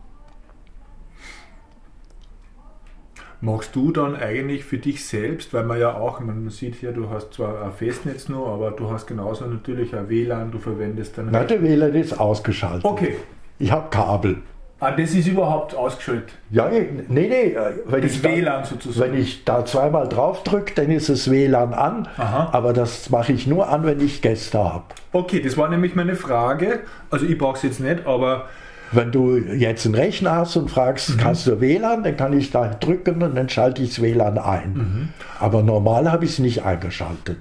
Machst 3.40 3.76
du 3.76 3.92
dann 3.92 4.16
eigentlich 4.16 4.66
für 4.66 4.80
dich 4.80 5.06
selbst, 5.06 5.54
weil 5.54 5.64
man 5.64 5.80
ja 5.80 5.96
auch, 5.96 6.20
man 6.20 6.50
sieht 6.50 6.76
hier, 6.76 6.92
du 6.92 7.10
hast 7.12 7.34
zwar 7.34 7.64
ein 7.64 7.72
Festnetz 7.72 8.30
nur, 8.30 8.48
aber 8.48 8.72
du 8.72 8.90
hast 8.90 9.06
genauso 9.06 9.46
natürlich 9.46 9.96
ein 9.96 10.10
WLAN, 10.10 10.52
du 10.52 10.58
verwendest 10.58 11.18
dann. 11.18 11.30
Nein, 11.30 11.48
der 11.48 11.62
WLAN 11.62 11.94
ist 11.94 12.20
ausgeschaltet. 12.20 12.84
Okay. 12.84 13.16
Ich 13.60 13.72
habe 13.72 13.90
Kabel. 13.92 14.38
Ah, 14.80 14.92
das 14.92 15.12
ist 15.14 15.28
überhaupt 15.28 15.76
ausgeschaltet? 15.76 16.34
Ja, 16.52 16.70
nee, 16.70 16.88
nee. 17.10 17.26
Äh, 17.26 17.74
wenn 17.86 18.02
das 18.02 18.12
ich 18.12 18.24
WLAN 18.24 18.62
da, 18.62 18.66
sozusagen. 18.66 19.12
Wenn 19.12 19.20
ich 19.20 19.44
da 19.44 19.66
zweimal 19.66 20.08
drauf 20.08 20.44
drücke, 20.44 20.74
dann 20.76 20.90
ist 20.92 21.10
das 21.10 21.30
WLAN 21.30 21.74
an. 21.74 22.08
Aha. 22.18 22.50
Aber 22.52 22.74
das 22.74 23.10
mache 23.12 23.34
ich 23.34 23.46
nur 23.46 23.70
an, 23.70 23.86
wenn 23.86 24.00
ich 24.02 24.22
Gäste 24.22 24.58
habe. 24.64 24.86
Okay, 25.12 25.42
das 25.42 25.58
war 25.58 25.70
nämlich 25.70 25.96
meine 25.96 26.16
Frage. 26.16 26.80
Also 27.12 27.26
ich 27.26 27.38
brauche 27.38 27.58
es 27.58 27.64
jetzt 27.64 27.80
nicht, 27.80 28.08
aber... 28.08 28.46
Wenn 28.92 29.12
du 29.12 29.38
jetzt 29.38 29.86
einen 29.86 29.96
Rechner 29.96 30.32
hast 30.32 30.56
und 30.56 30.70
fragst, 30.70 31.10
mhm. 31.10 31.18
kannst 31.18 31.48
du 31.48 31.60
WLAN, 31.60 32.04
dann 32.04 32.16
kann 32.16 32.34
ich 32.34 32.52
da 32.52 32.68
drücken 32.68 33.22
und 33.22 33.36
dann 33.36 33.50
schalte 33.50 33.82
ich 33.82 33.90
das 33.90 34.02
WLAN 34.02 34.38
ein. 34.38 34.74
Mhm. 34.74 35.10
Aber 35.40 35.64
normal 35.64 36.12
habe 36.12 36.26
ich 36.26 36.32
es 36.32 36.40
nicht 36.40 36.64
eingeschaltet. 36.64 37.40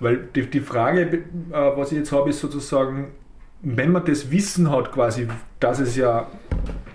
Weil 0.00 0.28
die, 0.34 0.48
die 0.50 0.60
Frage, 0.60 1.00
äh, 1.00 1.22
was 1.52 1.92
ich 1.92 1.98
jetzt 1.98 2.12
habe, 2.12 2.30
ist 2.30 2.40
sozusagen, 2.40 3.08
wenn 3.62 3.92
man 3.92 4.04
das 4.04 4.30
Wissen 4.30 4.70
hat, 4.70 4.92
quasi, 4.92 5.28
dass 5.60 5.78
es 5.78 5.96
ja 5.96 6.26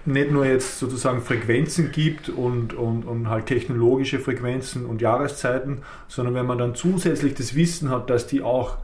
nicht 0.05 0.31
nur 0.31 0.45
jetzt 0.45 0.79
sozusagen 0.79 1.21
Frequenzen 1.21 1.91
gibt 1.91 2.29
und, 2.29 2.73
und, 2.73 3.03
und 3.03 3.29
halt 3.29 3.45
technologische 3.45 4.19
Frequenzen 4.19 4.85
und 4.85 5.01
Jahreszeiten, 5.01 5.79
sondern 6.07 6.35
wenn 6.35 6.45
man 6.45 6.57
dann 6.57 6.75
zusätzlich 6.75 7.33
das 7.33 7.55
Wissen 7.55 7.89
hat, 7.89 8.09
dass 8.09 8.27
die 8.27 8.41
auch 8.41 8.77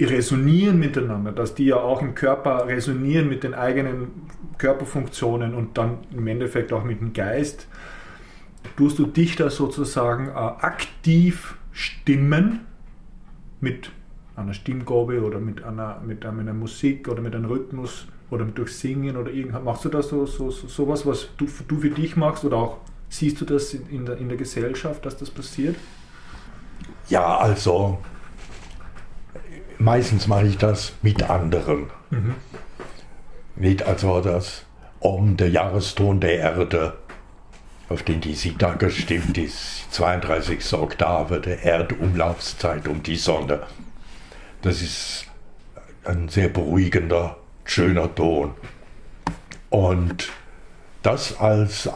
resonieren 0.00 0.78
miteinander, 0.78 1.32
dass 1.32 1.54
die 1.54 1.66
ja 1.66 1.76
auch 1.76 2.02
im 2.02 2.14
Körper 2.14 2.66
resonieren 2.66 3.28
mit 3.28 3.42
den 3.42 3.54
eigenen 3.54 4.08
Körperfunktionen 4.58 5.54
und 5.54 5.78
dann 5.78 5.98
im 6.14 6.26
Endeffekt 6.26 6.72
auch 6.72 6.84
mit 6.84 7.00
dem 7.00 7.12
Geist, 7.12 7.66
tust 8.76 8.98
du 8.98 9.06
dich 9.06 9.36
da 9.36 9.50
sozusagen 9.50 10.28
äh, 10.28 10.32
aktiv 10.32 11.56
stimmen 11.72 12.60
mit 13.60 13.90
einer 14.36 14.54
Stimmgabe 14.54 15.22
oder 15.22 15.38
mit 15.38 15.62
einer, 15.64 16.00
mit 16.04 16.24
einer 16.24 16.52
Musik 16.52 17.08
oder 17.08 17.20
mit 17.22 17.34
einem 17.34 17.46
Rhythmus 17.46 18.06
oder 18.30 18.44
durch 18.44 18.76
Singen 18.76 19.16
oder 19.16 19.30
irgendwas. 19.30 19.62
Machst 19.62 19.84
du 19.84 19.88
da 19.88 20.02
so, 20.02 20.26
so, 20.26 20.50
so 20.50 20.68
sowas, 20.68 21.06
was 21.06 21.28
du, 21.36 21.46
du 21.68 21.78
für 21.78 21.90
dich 21.90 22.16
machst 22.16 22.44
oder 22.44 22.56
auch 22.56 22.78
siehst 23.08 23.40
du 23.40 23.44
das 23.44 23.74
in 23.74 24.06
der, 24.06 24.18
in 24.18 24.28
der 24.28 24.38
Gesellschaft, 24.38 25.04
dass 25.04 25.16
das 25.16 25.30
passiert? 25.30 25.76
Ja, 27.08 27.38
also 27.38 27.98
meistens 29.80 30.26
mache 30.26 30.46
ich 30.46 30.58
das 30.58 30.92
mit 31.02 31.28
anderen. 31.28 31.90
Mhm. 32.10 32.34
Nicht 33.56 33.82
also 33.82 34.20
das 34.20 34.64
Om, 35.00 35.36
der 35.36 35.48
Jahreston 35.48 36.20
der 36.20 36.38
Erde, 36.38 36.94
auf 37.88 38.02
den 38.02 38.20
die 38.20 38.34
Sita 38.34 38.74
gestimmt 38.74 39.36
ist, 39.38 39.92
32. 39.92 40.74
Oktave 40.74 41.40
der 41.40 41.64
Erdumlaufszeit 41.64 42.86
um 42.86 43.02
die 43.02 43.16
Sonne. 43.16 43.60
Das 44.62 44.82
ist 44.82 45.26
ein 46.04 46.28
sehr 46.28 46.48
beruhigender 46.48 47.36
schöner 47.64 48.14
Ton. 48.14 48.52
Und 49.70 50.28
das 51.02 51.38
als 51.38 51.88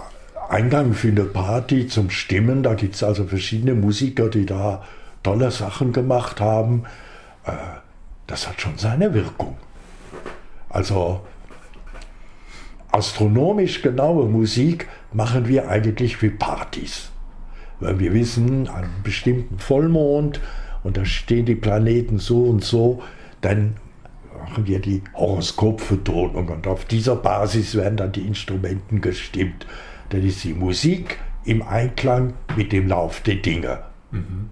Eingang 0.48 0.94
für 0.94 1.08
eine 1.08 1.24
Party 1.24 1.88
zum 1.88 2.10
Stimmen, 2.10 2.62
da 2.62 2.74
gibt 2.74 2.94
es 2.94 3.02
also 3.02 3.24
verschiedene 3.24 3.74
Musiker, 3.74 4.28
die 4.28 4.46
da 4.46 4.84
tolle 5.22 5.50
Sachen 5.50 5.92
gemacht 5.92 6.40
haben. 6.40 6.84
Äh, 7.44 7.52
das 8.26 8.48
hat 8.48 8.60
schon 8.60 8.78
seine 8.78 9.12
Wirkung. 9.14 9.56
Also 10.68 11.20
astronomisch 12.90 13.82
genaue 13.82 14.26
Musik 14.26 14.88
machen 15.12 15.48
wir 15.48 15.68
eigentlich 15.68 16.16
für 16.16 16.30
Partys. 16.30 17.10
Wenn 17.80 17.98
wir 17.98 18.14
wissen, 18.14 18.68
an 18.68 18.84
einem 18.84 19.02
bestimmten 19.02 19.58
Vollmond 19.58 20.40
und 20.84 20.96
da 20.96 21.04
stehen 21.04 21.44
die 21.44 21.56
Planeten 21.56 22.18
so 22.18 22.44
und 22.44 22.64
so, 22.64 23.02
dann 23.40 23.76
machen 24.38 24.66
wir 24.66 24.78
die 24.78 25.02
Horoskopvertonung 25.14 26.48
und 26.48 26.66
auf 26.66 26.84
dieser 26.84 27.16
Basis 27.16 27.74
werden 27.74 27.96
dann 27.96 28.12
die 28.12 28.26
Instrumenten 28.26 29.00
gestimmt. 29.00 29.66
Dann 30.10 30.22
ist 30.22 30.44
die 30.44 30.54
Musik 30.54 31.18
im 31.44 31.62
Einklang 31.62 32.34
mit 32.56 32.72
dem 32.72 32.88
Lauf 32.88 33.20
der 33.20 33.36
Dinge. 33.36 33.80
Mhm. 34.10 34.50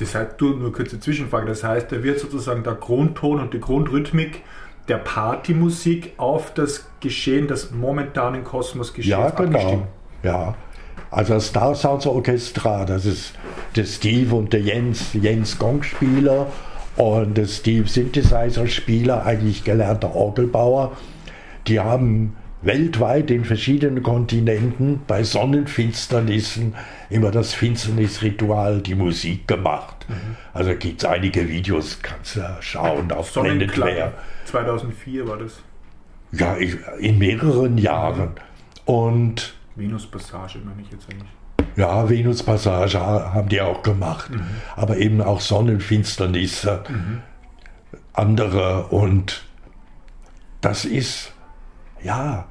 Das 0.00 0.14
heißt, 0.14 0.40
nur 0.40 0.72
kurze 0.72 0.98
Zwischenfrage, 0.98 1.46
das 1.46 1.62
heißt, 1.62 1.92
da 1.92 2.02
wird 2.02 2.18
sozusagen 2.18 2.62
der 2.62 2.74
Grundton 2.74 3.38
und 3.38 3.52
die 3.52 3.60
Grundrhythmik 3.60 4.42
der 4.88 4.96
Partymusik 4.96 6.14
auf 6.16 6.54
das 6.54 6.86
Geschehen, 7.00 7.46
das 7.46 7.70
momentan 7.70 8.34
im 8.34 8.44
Kosmos 8.44 8.92
geschieht. 8.94 9.12
Ja, 9.12 9.30
genau. 9.30 9.86
Ja. 10.22 10.54
Also 11.10 11.34
das 11.34 11.48
Star 11.48 11.74
Sounds 11.74 12.06
Orchestra, 12.06 12.84
das 12.84 13.04
ist 13.04 13.34
der 13.76 13.84
Steve 13.84 14.34
und 14.34 14.52
der 14.52 14.60
Jens, 14.60 15.12
Jens 15.12 15.58
Gongspieler 15.58 16.46
und 16.96 17.36
der 17.36 17.46
Steve 17.46 17.88
Synthesizer-Spieler, 17.88 19.26
eigentlich 19.26 19.64
gelernter 19.64 20.14
Orgelbauer. 20.14 20.92
Die 21.66 21.80
haben 21.80 22.36
weltweit 22.62 23.30
in 23.30 23.44
verschiedenen 23.44 24.02
Kontinenten 24.02 25.00
bei 25.06 25.22
Sonnenfinsternissen 25.22 26.74
immer 27.08 27.30
das 27.30 27.54
Finsternisritual, 27.54 28.80
die 28.82 28.94
Musik 28.94 29.48
gemacht. 29.48 30.06
Mhm. 30.08 30.36
Also 30.52 30.74
gibt 30.74 31.02
es 31.02 31.08
einige 31.08 31.48
Videos, 31.48 31.98
kannst 32.02 32.36
du 32.36 32.56
schauen 32.60 33.10
auf 33.12 33.32
Planet 33.32 33.72
2004 34.44 35.28
war 35.28 35.38
das. 35.38 35.60
Ja, 36.32 36.54
in 36.54 37.18
mehreren 37.18 37.78
Jahren. 37.78 38.32
Und 38.84 39.54
Venus-Passage 39.76 40.58
meine 40.64 40.82
ich 40.82 40.90
jetzt 40.90 41.06
eigentlich. 41.10 41.30
Ja, 41.76 42.08
Venus-Passage 42.08 43.00
haben 43.00 43.48
die 43.48 43.60
auch 43.60 43.82
gemacht. 43.82 44.30
Mhm. 44.30 44.42
Aber 44.76 44.96
eben 44.98 45.22
auch 45.22 45.40
Sonnenfinsternisse, 45.40 46.84
mhm. 46.88 47.22
andere. 48.12 48.86
Und 48.88 49.44
das 50.60 50.84
ist, 50.84 51.32
ja, 52.02 52.49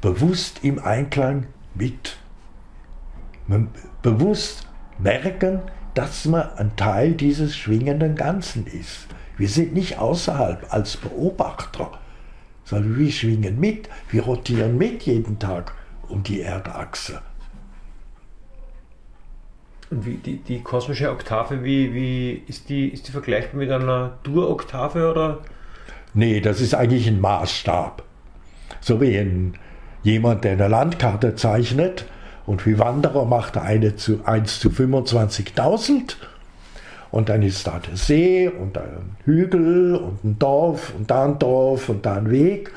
bewusst 0.00 0.60
im 0.62 0.78
Einklang 0.78 1.46
mit, 1.74 2.16
bewusst 4.02 4.68
merken, 4.98 5.62
dass 5.94 6.26
man 6.26 6.50
ein 6.56 6.76
Teil 6.76 7.12
dieses 7.12 7.56
schwingenden 7.56 8.14
Ganzen 8.14 8.66
ist. 8.66 9.08
Wir 9.36 9.48
sind 9.48 9.74
nicht 9.74 9.98
außerhalb 9.98 10.72
als 10.72 10.96
Beobachter, 10.96 11.92
sondern 12.64 12.98
wir 12.98 13.10
schwingen 13.10 13.58
mit, 13.58 13.88
wir 14.10 14.22
rotieren 14.22 14.76
mit 14.76 15.02
jeden 15.04 15.38
Tag 15.38 15.72
um 16.08 16.22
die 16.22 16.40
Erdachse. 16.40 17.22
Und 19.90 20.04
wie, 20.04 20.16
die, 20.16 20.36
die 20.36 20.60
kosmische 20.60 21.10
Oktave, 21.10 21.64
wie, 21.64 21.94
wie 21.94 22.42
ist, 22.46 22.68
die, 22.68 22.88
ist 22.88 23.08
die 23.08 23.12
vergleichbar 23.12 23.58
mit 23.58 23.70
einer 23.70 24.18
Dur-Oktave 24.22 25.10
oder? 25.10 25.38
Nee, 26.12 26.40
das 26.40 26.60
ist 26.60 26.74
eigentlich 26.74 27.06
ein 27.06 27.20
Maßstab. 27.20 28.02
So 28.80 29.00
wie 29.00 29.16
ein, 29.16 29.54
jemand, 30.02 30.44
der 30.44 30.52
eine 30.52 30.68
Landkarte 30.68 31.34
zeichnet 31.34 32.06
und 32.46 32.66
wie 32.66 32.78
Wanderer 32.78 33.24
macht 33.24 33.56
er 33.56 33.62
eine 33.62 33.96
zu 33.96 34.20
1 34.24 34.60
zu 34.60 34.68
25.000 34.68 36.16
und 37.10 37.28
dann 37.28 37.42
ist 37.42 37.66
da 37.66 37.78
der 37.78 37.96
See 37.96 38.48
und 38.48 38.76
ein 38.76 39.16
Hügel 39.24 39.96
und 39.96 40.24
ein 40.24 40.38
Dorf 40.38 40.92
und 40.96 41.10
da 41.10 41.24
ein 41.24 41.38
Dorf 41.38 41.88
und 41.88 42.04
da 42.06 42.14
ein 42.14 42.30
Weg 42.30 42.72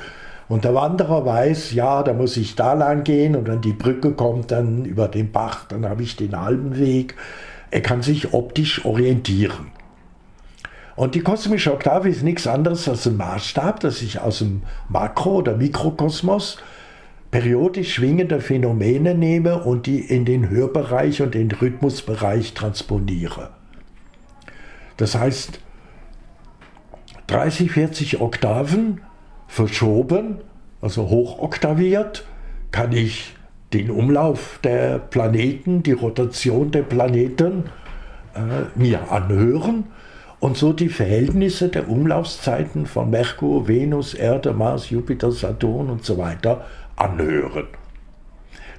und 0.52 0.66
der 0.66 0.76
Wanderer 0.76 1.26
weiß, 1.26 1.72
ja, 1.72 2.04
da 2.04 2.12
muss 2.12 2.36
ich 2.36 2.56
da 2.56 2.74
lang 2.74 3.06
gehen 3.06 3.38
und 3.38 3.48
wenn 3.48 3.62
die 3.62 3.72
Brücke 3.72 4.12
kommt 4.12 4.52
dann 4.52 4.84
über 4.84 5.08
den 5.08 5.32
Bach, 5.32 5.64
dann 5.70 5.88
habe 5.88 6.04
ich 6.04 6.18
den 6.18 6.38
halben 6.38 6.78
Weg. 6.78 7.16
Er 7.70 7.80
kann 7.80 8.02
sich 8.02 8.34
optisch 8.34 8.84
orientieren. 8.84 9.68
Und 10.98 11.16
die 11.16 11.22
kosmische 11.22 11.72
Oktave 11.72 12.10
ist 12.10 12.22
nichts 12.22 12.48
anderes 12.48 12.90
als 12.90 13.08
ein 13.08 13.16
Maßstab, 13.16 13.80
das 13.80 14.00
sich 14.00 14.20
aus 14.20 14.40
dem 14.40 14.64
Makro- 14.90 15.38
oder 15.38 15.56
Mikrokosmos 15.56 16.58
periodisch 17.32 17.94
schwingende 17.94 18.42
Phänomene 18.42 19.16
nehme 19.16 19.64
und 19.64 19.86
die 19.86 20.00
in 20.00 20.26
den 20.26 20.50
Hörbereich 20.50 21.22
und 21.22 21.34
den 21.34 21.50
Rhythmusbereich 21.50 22.54
transponiere. 22.54 23.52
Das 24.98 25.16
heißt, 25.16 25.60
30, 27.28 27.72
40 27.72 28.22
Oktaven 28.22 29.02
verschoben, 29.48 30.40
also 30.82 31.10
hochoktaviert, 31.10 32.26
kann 32.72 32.92
ich 32.92 33.36
den 33.74 33.90
Umlauf 33.90 34.60
der 34.64 35.00
Planeten, 35.00 35.82
die 35.84 35.94
Rotation 35.94 36.72
der 36.72 36.84
Planeten 36.84 37.64
äh, 38.36 38.78
mir 38.78 39.12
anhören 39.12 39.86
und 40.42 40.58
so 40.58 40.74
die 40.74 40.90
Verhältnisse 40.90 41.70
der 41.70 41.88
Umlaufszeiten 41.88 42.86
von 42.86 43.10
Merkur, 43.10 43.68
Venus, 43.68 44.14
Erde, 44.14 44.54
Mars, 44.54 44.90
Jupiter, 44.90 45.32
Saturn 45.32 45.90
und 45.90 46.04
so 46.04 46.18
weiter 46.18 46.66
anhören. 46.96 47.68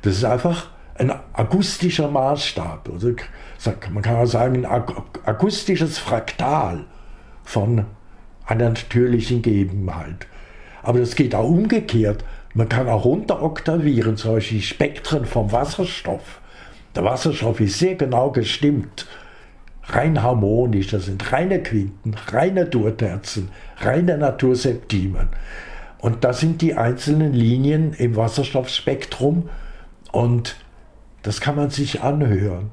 Das 0.02 0.14
ist 0.16 0.24
einfach 0.24 0.70
ein 0.94 1.12
akustischer 1.32 2.08
Maßstab. 2.10 2.90
Also 2.92 3.12
man 3.92 4.02
kann 4.02 4.16
auch 4.16 4.26
sagen, 4.26 4.66
ein 4.66 4.82
akustisches 5.24 5.98
Fraktal 5.98 6.84
von 7.44 7.86
einer 8.46 8.68
natürlichen 8.68 9.42
Gegebenheit. 9.42 10.26
Aber 10.82 10.98
das 10.98 11.14
geht 11.14 11.34
auch 11.34 11.48
umgekehrt. 11.48 12.24
Man 12.54 12.68
kann 12.68 12.88
auch 12.88 13.04
runteroktavieren, 13.04 14.16
solche 14.16 14.60
Spektren 14.60 15.24
vom 15.24 15.52
Wasserstoff. 15.52 16.40
Der 16.94 17.04
Wasserstoff 17.04 17.60
ist 17.60 17.78
sehr 17.78 17.94
genau 17.94 18.30
gestimmt, 18.30 19.06
rein 19.84 20.22
harmonisch. 20.22 20.88
Das 20.88 21.06
sind 21.06 21.32
reine 21.32 21.62
Quinten, 21.62 22.14
reine 22.30 22.66
Durterzen, 22.66 23.50
reine 23.78 24.18
Naturseptimen. 24.18 25.28
Und 26.02 26.24
das 26.24 26.40
sind 26.40 26.60
die 26.60 26.74
einzelnen 26.74 27.32
Linien 27.32 27.94
im 27.94 28.16
Wasserstoffspektrum 28.16 29.48
und 30.12 30.56
das 31.22 31.40
kann 31.40 31.56
man 31.56 31.70
sich 31.70 32.02
anhören. 32.02 32.70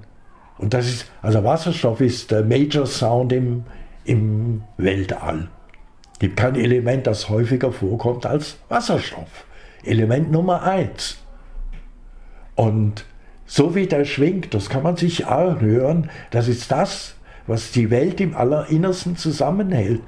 Und 0.57 0.73
das 0.73 0.87
ist, 0.87 1.11
also 1.21 1.45
Wasserstoff 1.45 2.01
ist 2.01 2.31
der 2.31 2.43
Major 2.43 2.85
Sound 2.85 3.31
im, 3.31 3.63
im 4.03 4.63
Weltall 4.75 5.47
gibt 6.19 6.37
kein 6.37 6.55
Element, 6.55 7.07
das 7.07 7.29
häufiger 7.29 7.71
vorkommt 7.71 8.25
als 8.25 8.57
Wasserstoff. 8.67 9.45
Element 9.83 10.31
Nummer 10.31 10.63
eins. 10.63 11.17
Und 12.55 13.05
so 13.45 13.73
wie 13.73 13.87
der 13.87 14.03
schwingt, 14.03 14.53
das 14.53 14.69
kann 14.69 14.83
man 14.83 14.97
sich 14.97 15.25
anhören, 15.25 16.09
das 16.29 16.49
ist 16.49 16.71
das, 16.71 17.15
was 17.47 17.71
die 17.71 17.89
Welt 17.89 18.19
im 18.21 18.35
Allerinnersten 18.35 19.15
zusammenhält. 19.15 20.01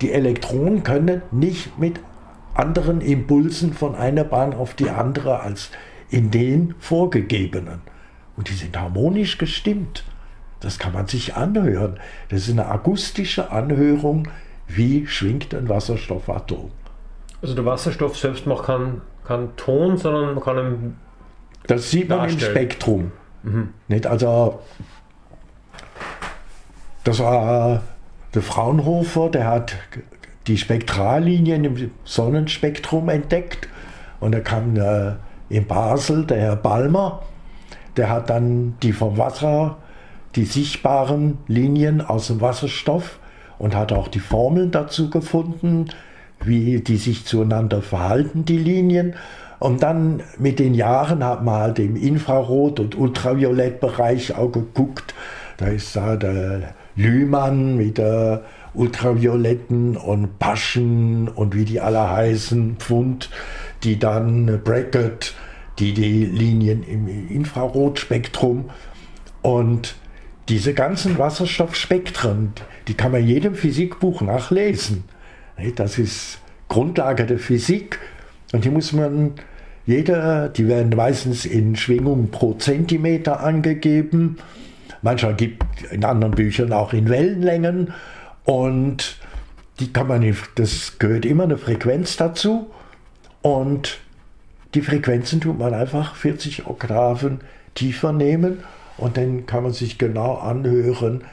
Die 0.00 0.12
Elektronen 0.12 0.82
können 0.82 1.22
nicht 1.30 1.78
mit 1.78 2.00
anderen 2.54 3.00
Impulsen 3.00 3.72
von 3.72 3.94
einer 3.94 4.24
Bahn 4.24 4.54
auf 4.54 4.74
die 4.74 4.90
andere 4.90 5.40
als 5.40 5.70
in 6.10 6.30
den 6.30 6.74
vorgegebenen. 6.78 7.80
Und 8.36 8.48
die 8.48 8.54
sind 8.54 8.78
harmonisch 8.78 9.38
gestimmt. 9.38 10.04
Das 10.60 10.78
kann 10.78 10.92
man 10.92 11.06
sich 11.06 11.34
anhören. 11.34 11.98
Das 12.28 12.42
ist 12.42 12.50
eine 12.50 12.66
akustische 12.66 13.50
Anhörung 13.50 14.28
wie 14.66 15.06
schwingt 15.06 15.54
ein 15.54 15.68
Wasserstoffatom. 15.68 16.70
Also 17.42 17.54
der 17.54 17.66
Wasserstoff 17.66 18.16
selbst 18.16 18.46
macht 18.46 18.64
keinen 18.64 19.02
kein 19.24 19.54
Ton, 19.56 19.96
sondern 19.98 20.34
man 20.34 20.42
kann 20.42 20.56
ihn 20.58 20.96
Das 21.66 21.90
sieht 21.90 22.08
man 22.08 22.20
darstellen. 22.20 22.50
im 22.50 22.56
Spektrum. 22.56 23.12
Mhm. 23.42 23.68
Nicht? 23.88 24.06
Also 24.06 24.60
das 27.04 27.18
war 27.18 27.82
der 28.34 28.42
Fraunhofer, 28.42 29.28
der 29.28 29.46
hat 29.46 29.76
die 30.46 30.58
Spektrallinien 30.58 31.64
im 31.64 31.90
Sonnenspektrum 32.04 33.08
entdeckt 33.08 33.68
und 34.20 34.32
da 34.32 34.40
kam 34.40 34.76
äh, 34.76 35.12
in 35.48 35.66
Basel 35.66 36.24
der 36.24 36.40
Herr 36.40 36.56
Balmer, 36.56 37.22
der 37.96 38.10
hat 38.10 38.30
dann 38.30 38.74
die 38.82 38.92
vom 38.92 39.18
Wasser, 39.18 39.76
die 40.34 40.44
sichtbaren 40.44 41.38
Linien 41.46 42.00
aus 42.00 42.26
dem 42.26 42.40
Wasserstoff 42.40 43.18
und 43.58 43.74
hat 43.74 43.92
auch 43.92 44.08
die 44.08 44.20
Formeln 44.20 44.70
dazu 44.70 45.10
gefunden, 45.10 45.90
wie 46.42 46.80
die 46.80 46.96
sich 46.96 47.24
zueinander 47.24 47.82
verhalten, 47.82 48.44
die 48.44 48.58
Linien. 48.58 49.14
Und 49.60 49.82
dann 49.82 50.22
mit 50.38 50.58
den 50.58 50.74
Jahren 50.74 51.24
hat 51.24 51.44
man 51.44 51.54
halt 51.54 51.78
im 51.78 51.96
Infrarot- 51.96 52.80
und 52.80 52.96
Ultraviolettbereich 52.96 54.36
auch 54.36 54.50
geguckt. 54.50 55.14
Da 55.56 55.66
ist 55.66 55.94
da 55.94 56.16
der 56.16 56.74
Lühmann 56.96 57.76
mit 57.76 57.98
der 57.98 58.42
Ultravioletten 58.74 59.96
und 59.96 60.38
Paschen 60.38 61.28
und 61.28 61.54
wie 61.54 61.64
die 61.64 61.80
alle 61.80 62.10
heißen, 62.10 62.76
Pfund, 62.78 63.30
die 63.82 63.98
dann 63.98 64.60
Bracket, 64.64 65.34
die 65.78 65.92
die 65.92 66.24
Linien 66.24 66.82
im 66.82 67.08
Infrarotspektrum 67.28 68.70
und 69.42 69.94
diese 70.48 70.74
ganzen 70.74 71.18
Wasserstoffspektren, 71.18 72.52
die 72.86 72.94
kann 72.94 73.12
man 73.12 73.26
jedem 73.26 73.54
Physikbuch 73.54 74.20
nachlesen. 74.20 75.04
Das 75.76 75.98
ist 75.98 76.38
Grundlage 76.68 77.24
der 77.26 77.38
Physik 77.38 77.98
und 78.52 78.64
die 78.64 78.70
muss 78.70 78.92
man, 78.92 79.32
jeder, 79.86 80.48
die 80.48 80.68
werden 80.68 80.94
meistens 80.96 81.46
in 81.46 81.76
Schwingungen 81.76 82.30
pro 82.30 82.54
Zentimeter 82.54 83.40
angegeben. 83.40 84.36
Manchmal 85.02 85.34
gibt 85.34 85.62
in 85.90 86.04
anderen 86.04 86.34
Büchern 86.34 86.72
auch 86.72 86.92
in 86.92 87.08
Wellenlängen 87.08 87.92
und 88.44 89.16
die 89.80 89.92
kann 89.92 90.06
man, 90.06 90.36
das 90.54 90.98
gehört 90.98 91.24
immer 91.24 91.44
eine 91.44 91.58
Frequenz 91.58 92.16
dazu 92.16 92.70
und 93.42 93.98
die 94.74 94.82
Frequenzen 94.82 95.40
tut 95.40 95.58
man 95.58 95.74
einfach 95.74 96.14
40 96.14 96.66
Oktaven 96.66 97.40
tiefer 97.74 98.12
nehmen 98.12 98.62
und 98.96 99.16
dann 99.16 99.46
kann 99.46 99.62
man 99.62 99.72
sich 99.72 99.98
genau 99.98 100.34
anhören, 100.36 101.24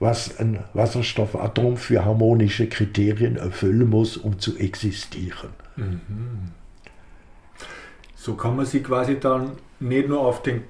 was 0.00 0.38
ein 0.38 0.60
Wasserstoffatom 0.74 1.76
für 1.76 2.04
harmonische 2.04 2.68
Kriterien 2.68 3.36
erfüllen 3.36 3.88
muss, 3.88 4.16
um 4.16 4.38
zu 4.38 4.56
existieren. 4.56 5.50
So 8.14 8.34
kann 8.34 8.56
man 8.56 8.66
sich 8.66 8.84
quasi 8.84 9.18
dann 9.18 9.52
nicht 9.80 10.08
nur 10.08 10.20
auf 10.20 10.42
den 10.42 10.62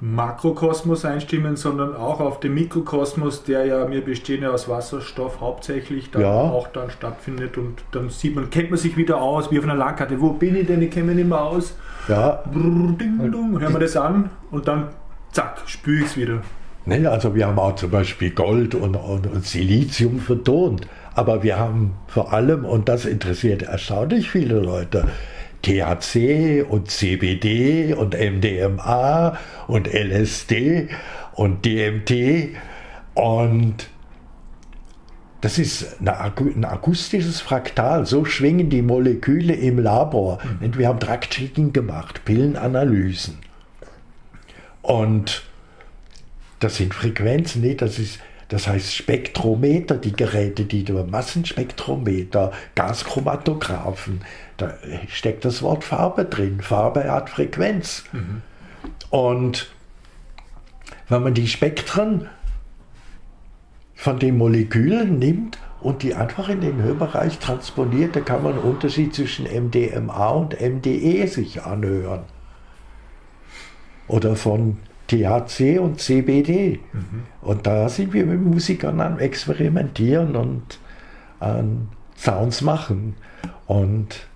Makrokosmos 0.00 1.04
einstimmen, 1.06 1.56
sondern 1.56 1.96
auch 1.96 2.20
auf 2.20 2.40
den 2.40 2.52
Mikrokosmos, 2.54 3.44
der 3.44 3.64
ja, 3.64 3.90
wir 3.90 4.04
bestehen 4.04 4.42
ja 4.42 4.50
aus 4.50 4.68
Wasserstoff 4.68 5.40
hauptsächlich, 5.40 6.10
dann 6.10 6.22
Ja. 6.22 6.32
auch 6.34 6.68
dann 6.68 6.90
stattfindet 6.90 7.56
und 7.56 7.82
dann 7.92 8.10
sieht 8.10 8.34
man, 8.34 8.50
kennt 8.50 8.70
man 8.70 8.78
sich 8.78 8.96
wieder 8.96 9.20
aus, 9.20 9.50
wie 9.50 9.58
auf 9.58 9.64
einer 9.64 9.74
Landkarte. 9.74 10.20
Wo 10.20 10.30
bin 10.30 10.54
ich 10.54 10.66
denn? 10.66 10.82
Ich 10.82 10.90
kenne 10.90 11.06
mich 11.06 11.16
nicht 11.16 11.28
mehr 11.28 11.40
aus. 11.40 11.74
Ja, 12.08 12.42
Brrr, 12.52 12.92
ding, 13.00 13.32
dong, 13.32 13.58
hören 13.58 13.72
wir 13.72 13.80
das 13.80 13.96
an 13.96 14.30
und 14.50 14.68
dann 14.68 14.88
zack, 15.32 15.62
spüre 15.66 16.00
ich 16.00 16.06
es 16.06 16.16
wieder. 16.16 16.42
Ne, 16.84 17.10
also 17.10 17.34
wir 17.34 17.46
haben 17.48 17.58
auch 17.58 17.74
zum 17.74 17.90
Beispiel 17.90 18.30
Gold 18.30 18.74
und, 18.76 18.94
und, 18.94 19.26
und 19.26 19.44
Silizium 19.44 20.20
vertont. 20.20 20.86
Aber 21.14 21.42
wir 21.42 21.58
haben 21.58 21.94
vor 22.06 22.32
allem, 22.32 22.64
und 22.64 22.88
das 22.88 23.06
interessiert 23.06 23.62
erstaunlich 23.62 24.30
viele 24.30 24.60
Leute, 24.60 25.08
THC 25.62 26.64
und 26.68 26.90
CBD 26.90 27.94
und 27.94 28.14
MDMA 28.14 29.38
und 29.66 29.88
LSD 29.92 30.88
und 31.34 31.64
DMT 31.64 32.56
und 33.14 33.88
das 35.40 35.58
ist 35.58 36.00
ein 36.00 36.64
akustisches 36.64 37.40
Fraktal. 37.40 38.04
So 38.06 38.24
schwingen 38.24 38.68
die 38.68 38.82
Moleküle 38.82 39.54
im 39.54 39.78
Labor. 39.78 40.38
Und 40.60 40.76
wir 40.76 40.88
haben 40.88 40.98
Drug-Checking 40.98 41.72
gemacht, 41.72 42.24
Pillenanalysen. 42.24 43.38
Und 44.82 45.44
das 46.58 46.76
sind 46.76 46.94
Frequenzen, 46.94 47.62
nee, 47.62 47.74
das 47.74 47.98
ist, 47.98 48.18
das 48.48 48.68
heißt 48.68 48.94
Spektrometer, 48.94 49.96
die 49.96 50.12
Geräte, 50.12 50.64
die 50.64 50.84
du 50.84 51.02
Massenspektrometer, 51.04 52.52
Gaschromatographen, 52.74 54.20
da 54.56 54.74
steckt 55.08 55.44
das 55.44 55.62
Wort 55.62 55.84
Farbe 55.84 56.24
drin. 56.24 56.60
Farbe 56.60 57.10
hat 57.10 57.28
Frequenz. 57.28 58.04
Und 59.10 59.70
wenn 61.08 61.22
man 61.22 61.34
die 61.34 61.48
Spektren 61.48 62.28
von 63.94 64.18
den 64.18 64.38
Molekülen 64.38 65.18
nimmt 65.18 65.58
und 65.80 66.02
die 66.02 66.14
einfach 66.14 66.48
in 66.48 66.60
den 66.60 66.82
Hörbereich 66.82 67.38
transponiert, 67.38 68.16
da 68.16 68.20
kann 68.20 68.42
man 68.42 68.54
einen 68.54 68.62
Unterschied 68.62 69.14
zwischen 69.14 69.46
MDMA 69.46 70.28
und 70.28 70.60
MDE 70.60 71.26
sich 71.26 71.62
anhören. 71.62 72.24
Oder 74.08 74.36
von 74.36 74.78
THC 75.08 75.78
und 75.78 76.00
CBD. 76.00 76.80
Und 77.42 77.66
da 77.66 77.88
sind 77.88 78.12
wir 78.12 78.26
mit 78.26 78.40
Musikern 78.40 79.00
am 79.00 79.18
Experimentieren 79.18 80.36
und 80.36 80.78
an 81.40 81.88
Sounds 82.16 82.62
machen. 82.62 83.14
Und 83.66 84.26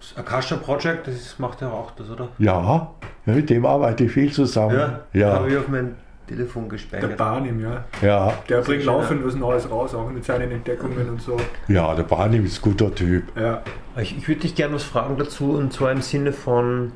Das 0.00 0.16
Akasha 0.16 0.56
Project, 0.56 1.06
das 1.08 1.38
macht 1.38 1.60
ja 1.60 1.70
auch 1.70 1.90
das, 1.92 2.08
oder? 2.10 2.28
ja, 2.38 2.90
mit 3.26 3.50
dem 3.50 3.66
arbeite 3.66 4.04
ich 4.04 4.12
viel 4.12 4.32
zusammen. 4.32 4.92
ja, 5.12 5.32
habe 5.34 5.50
ich 5.50 5.56
auf 5.56 5.68
mein 5.68 5.94
Telefon 6.26 6.62
Der 6.64 6.70
gespeichert. 6.70 7.16
Barnim, 7.16 7.60
ja. 7.60 7.84
ja, 8.02 8.32
Der 8.48 8.60
bringt 8.60 8.84
laufend 8.84 9.24
was 9.24 9.34
Neues 9.34 9.70
raus, 9.70 9.94
auch 9.94 10.10
mit 10.10 10.24
seinen 10.24 10.50
Entdeckungen 10.50 11.08
und 11.08 11.20
so. 11.22 11.36
ja, 11.68 11.94
der 11.94 12.02
Barney 12.02 12.38
ist 12.38 12.58
ein 12.58 12.62
guter 12.70 12.94
Typ. 12.94 13.24
Ja. 13.38 13.62
Ich, 13.96 14.16
ich 14.16 14.28
würde 14.28 14.40
dich 14.42 14.54
gerne 14.54 14.74
was 14.74 14.82
fragen 14.84 15.16
dazu, 15.18 15.52
und 15.52 15.72
zwar 15.72 15.90
im 15.92 16.02
Sinne 16.02 16.32
von 16.32 16.92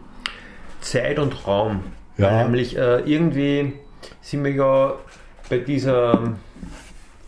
Zeit 0.81 1.19
und 1.19 1.47
Raum. 1.47 1.81
Ja. 2.19 2.31
Weil 2.31 2.45
Nämlich 2.45 2.77
äh, 2.77 3.01
irgendwie 3.01 3.73
sind 4.21 4.45
wir 4.45 4.53
ja 4.53 4.95
bei 5.49 5.59
dieser 5.59 6.15
ähm, 6.15 6.37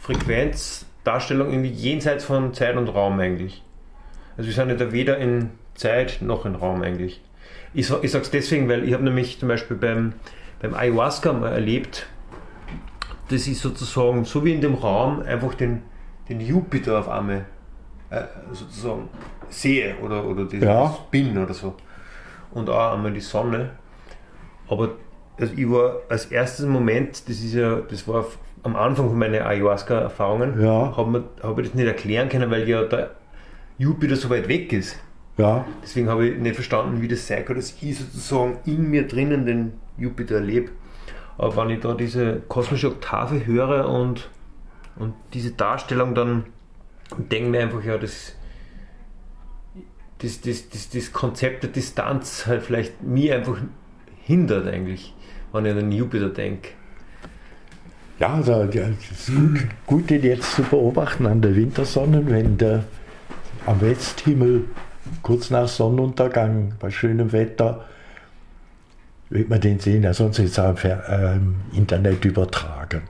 Frequenzdarstellung 0.01 1.51
irgendwie 1.51 1.70
jenseits 1.70 2.24
von 2.24 2.55
Zeit 2.55 2.77
und 2.77 2.89
Raum 2.89 3.19
eigentlich. 3.20 3.62
Also 4.36 4.48
wir 4.48 4.55
sind 4.55 4.69
ja 4.69 4.74
da 4.77 4.93
weder 4.93 5.19
in 5.19 5.51
Zeit 5.74 6.19
noch 6.20 6.44
in 6.47 6.55
Raum 6.55 6.82
eigentlich. 6.82 7.20
Ich, 7.73 7.90
ich 8.02 8.11
sage 8.11 8.24
es 8.24 8.31
deswegen, 8.31 8.69
weil 8.69 8.85
ich 8.85 8.93
habe 8.94 9.05
nämlich 9.05 9.39
zum 9.39 9.48
Beispiel 9.48 9.77
beim, 9.77 10.12
beim 10.61 10.74
Ayahuasca 10.74 11.32
mal 11.32 11.52
erlebt, 11.52 12.06
dass 13.31 13.47
ich 13.47 13.59
sozusagen 13.59 14.24
so 14.24 14.44
wie 14.44 14.52
in 14.52 14.61
dem 14.61 14.74
Raum 14.74 15.23
einfach 15.23 15.55
den, 15.55 15.82
den 16.28 16.40
Jupiter 16.40 16.98
auf 17.01 17.09
einmal 17.09 17.47
äh, 18.11 18.23
sozusagen 18.52 19.09
sehe 19.48 19.97
oder, 20.02 20.24
oder 20.24 20.44
das 20.44 20.61
Ja. 20.62 20.97
bin 21.11 21.36
oder 21.39 21.55
so. 21.55 21.74
Und 22.52 22.69
auch 22.70 22.93
einmal 22.94 23.12
die 23.12 23.20
Sonne. 23.20 23.70
Aber 24.69 24.91
also 25.39 25.53
ich 25.57 25.69
war 25.70 25.97
als 26.09 26.27
erstes 26.27 26.66
Moment, 26.66 27.28
das 27.28 27.36
ist 27.41 27.55
ja, 27.55 27.81
das 27.81 28.07
war 28.07 28.24
am 28.62 28.77
Anfang 28.77 29.09
von 29.09 29.19
meinen 29.19 29.43
Ayahuasca-Erfahrungen, 29.43 30.61
Ja. 30.62 30.97
habe 30.97 31.24
habe 31.43 31.62
ich 31.62 31.69
das 31.69 31.74
nicht 31.74 31.86
erklären 31.86 32.28
können, 32.28 32.51
weil 32.51 32.69
ja 32.69 32.82
der 32.85 33.11
Jupiter 33.78 34.16
so 34.16 34.31
weit 34.31 34.49
weg 34.49 34.73
ist. 34.73 34.97
Ja, 35.36 35.65
Deswegen 35.82 36.09
habe 36.09 36.28
ich 36.28 36.39
nicht 36.39 36.55
verstanden, 36.55 37.03
wie 37.03 37.09
das 37.09 37.27
sein 37.27 37.45
kann, 37.45 37.57
dass 37.57 37.74
ich 37.81 37.99
sozusagen 37.99 38.59
in 38.65 38.89
mir 38.89 39.07
drinnen 39.09 39.45
den 39.45 39.73
Jupiter 39.99 40.36
erlebe. 40.36 40.70
Aber 41.36 41.57
wenn 41.57 41.70
ich 41.70 41.81
da 41.81 41.95
diese 41.95 42.41
kosmische 42.47 42.86
Oktave 42.89 43.45
höre 43.45 43.89
und, 43.89 44.31
und 44.97 45.15
diese 45.32 45.51
Darstellung, 45.51 46.15
dann 46.15 46.45
denke 47.19 47.47
ich 47.47 47.51
mir 47.51 47.62
einfach, 47.62 47.82
ja, 47.85 47.99
das, 47.99 48.36
das, 50.19 50.41
das, 50.41 50.69
das, 50.70 50.89
das 50.91 51.12
Konzept 51.12 51.65
der 51.65 51.70
Distanz 51.70 52.47
halt 52.47 52.62
vielleicht 52.62 53.03
mir 53.03 53.35
einfach 53.35 53.59
hindert 54.24 54.66
eigentlich, 54.66 55.14
wenn 55.52 55.64
ich 55.66 55.70
an 55.72 55.78
den 55.78 55.92
Jupiter 55.92 56.28
denke. 56.30 56.70
ja 58.18 58.34
also, 58.34 58.64
ja, 58.64 58.88
es 58.88 59.28
ist 59.28 59.34
gut, 59.36 59.66
gut, 59.86 60.10
den 60.10 60.22
jetzt 60.22 60.52
zu 60.56 60.62
beobachten 60.62 61.26
an 61.26 61.40
der 61.42 61.55
Wintersonne, 61.55 62.26
wenn 62.26 62.56
der 62.59 62.84
am 63.66 63.80
Westhimmel 63.80 64.64
kurz 65.22 65.51
nach 65.51 65.68
Sonnenuntergang 65.68 66.74
bei 66.78 66.90
schönem 66.90 67.32
Wetter 67.32 67.84
wird 69.30 69.48
man 69.48 69.60
den 69.60 69.80
sehen, 69.80 70.02
ja, 70.05 70.12
sonst 70.14 70.38
ist 70.38 70.52
es 70.52 70.59
auch 70.59 70.70
im 70.70 70.76
Fer- 70.76 71.09
äh, 71.09 71.36
im 71.36 71.56
Internet 71.72 72.24
übertragen. 72.24 73.02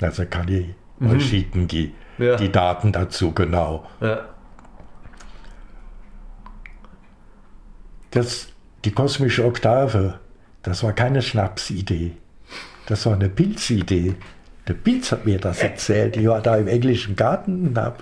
Also 0.00 0.24
kann 0.26 0.48
ich 0.48 0.66
mal 0.98 1.20
schicken, 1.20 1.68
die, 1.68 1.92
Ja. 2.18 2.36
die 2.36 2.50
Daten 2.50 2.92
dazu 2.92 3.32
genau. 3.32 3.86
Ja, 4.00 4.20
Das, 8.10 8.48
die 8.84 8.92
kosmische 8.92 9.44
Oktave, 9.44 10.20
das 10.62 10.82
war 10.82 10.92
keine 10.92 11.22
Schnapsidee. 11.22 12.12
Das 12.86 13.04
war 13.06 13.14
eine 13.14 13.28
Pilzidee. 13.28 14.14
Der 14.66 14.74
Pilz 14.74 15.12
hat 15.12 15.26
mir 15.26 15.38
das 15.38 15.62
erzählt. 15.62 16.16
Ich 16.16 16.26
war 16.26 16.40
da 16.40 16.56
im 16.56 16.68
englischen 16.68 17.16
Garten 17.16 17.68
und 17.68 17.78
habe 17.78 17.96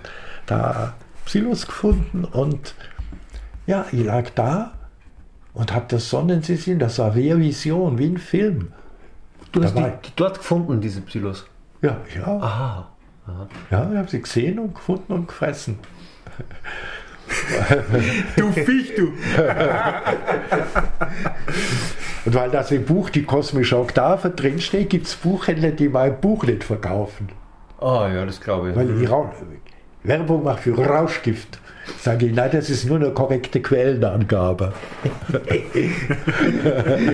da 0.47 0.95
Psilos 1.25 1.67
gefunden 1.67 2.25
und 2.25 2.75
ja, 3.67 3.87
ich 3.91 4.05
lag 4.05 4.31
da 4.31 4.75
und 5.55 5.75
habe 5.75 5.87
das 5.89 6.09
Sonnensystem, 6.09 6.79
das 6.79 6.99
war 6.99 7.15
wie 7.17 7.33
eine 7.33 7.41
Vision, 7.41 7.99
wie 7.99 8.07
ein 8.07 8.19
Film. 8.19 8.73
du 9.53 9.63
hast 9.63 9.77
die, 9.77 9.83
die 9.83 10.13
dort 10.15 10.39
gefunden, 10.39 10.81
diese 10.81 11.01
Psylos. 11.01 11.47
Ja, 11.83 12.01
ja, 12.15 12.27
Aha. 12.27 12.89
ja, 13.71 13.91
ich 13.91 13.97
habe 13.97 14.09
sie 14.09 14.23
gesehen 14.23 14.59
und 14.59 14.75
gefunden 14.75 15.13
und 15.13 15.29
gefressen. 15.29 15.79
Du 18.37 18.53
Viech, 18.53 18.95
du! 18.97 19.13
Und 22.25 22.35
weil 22.35 22.51
das 22.51 22.71
im 22.73 22.85
Buch 22.85 23.11
die 23.11 23.23
kosmische 23.23 23.79
Oktave 23.79 24.31
drinsteht, 24.31 24.91
gibt 24.91 25.07
es 25.07 25.15
Buchhändler, 25.15 25.71
die 25.71 25.89
mein 25.89 26.21
Buch 26.21 26.45
nicht 26.45 26.65
verkaufen. 26.65 27.29
Ah 27.81 28.09
ja, 28.13 28.27
das 28.27 28.41
glaube 28.41 28.71
ich. 28.71 28.77
Weil 28.77 29.03
ich 29.03 29.09
Werbung 30.03 30.43
mache 30.45 30.63
für 30.63 30.79
Rauschgift. 30.79 31.61
Sage 32.01 32.27
ich, 32.27 32.35
nein, 32.35 32.51
das 32.53 32.69
ist 32.71 32.85
nur 32.87 32.97
eine 32.97 33.11
korrekte 33.11 33.63
Quellenangabe. 33.63 34.73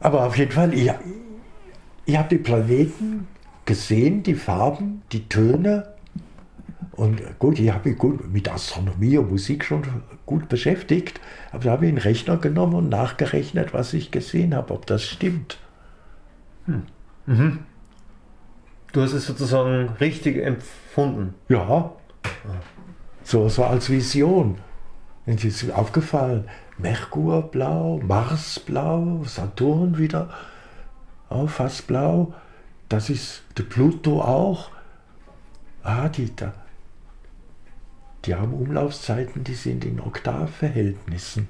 Aber 0.00 0.26
auf 0.26 0.36
jeden 0.36 0.52
Fall, 0.52 0.72
ich, 0.74 0.90
ich 2.06 2.16
habe 2.16 2.28
die 2.30 2.38
Planeten 2.38 3.28
gesehen, 3.64 4.22
die 4.22 4.34
Farben, 4.34 5.02
die 5.12 5.28
Töne. 5.28 5.91
Und 6.92 7.38
gut, 7.38 7.58
ich 7.58 7.72
habe 7.72 7.88
mich 7.88 7.98
gut 7.98 8.30
mit 8.30 8.50
Astronomie 8.50 9.16
und 9.16 9.30
Musik 9.30 9.64
schon 9.64 9.82
gut 10.26 10.48
beschäftigt. 10.48 11.20
Aber 11.50 11.64
da 11.64 11.70
habe 11.72 11.86
ich 11.86 11.88
einen 11.88 11.98
Rechner 11.98 12.36
genommen 12.36 12.74
und 12.74 12.88
nachgerechnet, 12.90 13.72
was 13.72 13.94
ich 13.94 14.10
gesehen 14.10 14.54
habe, 14.54 14.74
ob 14.74 14.86
das 14.86 15.02
stimmt. 15.02 15.58
Du 18.92 19.00
hast 19.00 19.12
es 19.14 19.26
sozusagen 19.26 19.88
richtig 20.00 20.36
empfunden. 20.36 21.34
Ja. 21.48 21.92
So, 23.24 23.48
so 23.48 23.64
als 23.64 23.88
Vision. 23.88 24.58
Und 25.24 25.44
es 25.44 25.62
ist 25.62 25.70
aufgefallen, 25.70 26.44
Merkur 26.78 27.42
blau, 27.42 28.00
Mars 28.04 28.60
blau, 28.60 29.22
Saturn 29.24 29.96
wieder 29.96 30.28
auch 31.28 31.48
fast 31.48 31.86
blau. 31.86 32.34
das 32.88 33.08
ist 33.08 33.42
der 33.56 33.62
Pluto 33.62 34.20
auch. 34.20 34.70
Ah, 35.82 36.08
die, 36.08 36.34
da, 36.36 36.52
die 38.24 38.34
haben 38.34 38.52
Umlaufszeiten, 38.54 39.44
die 39.44 39.54
sind 39.54 39.84
in 39.84 40.00
Oktavverhältnissen. 40.00 41.48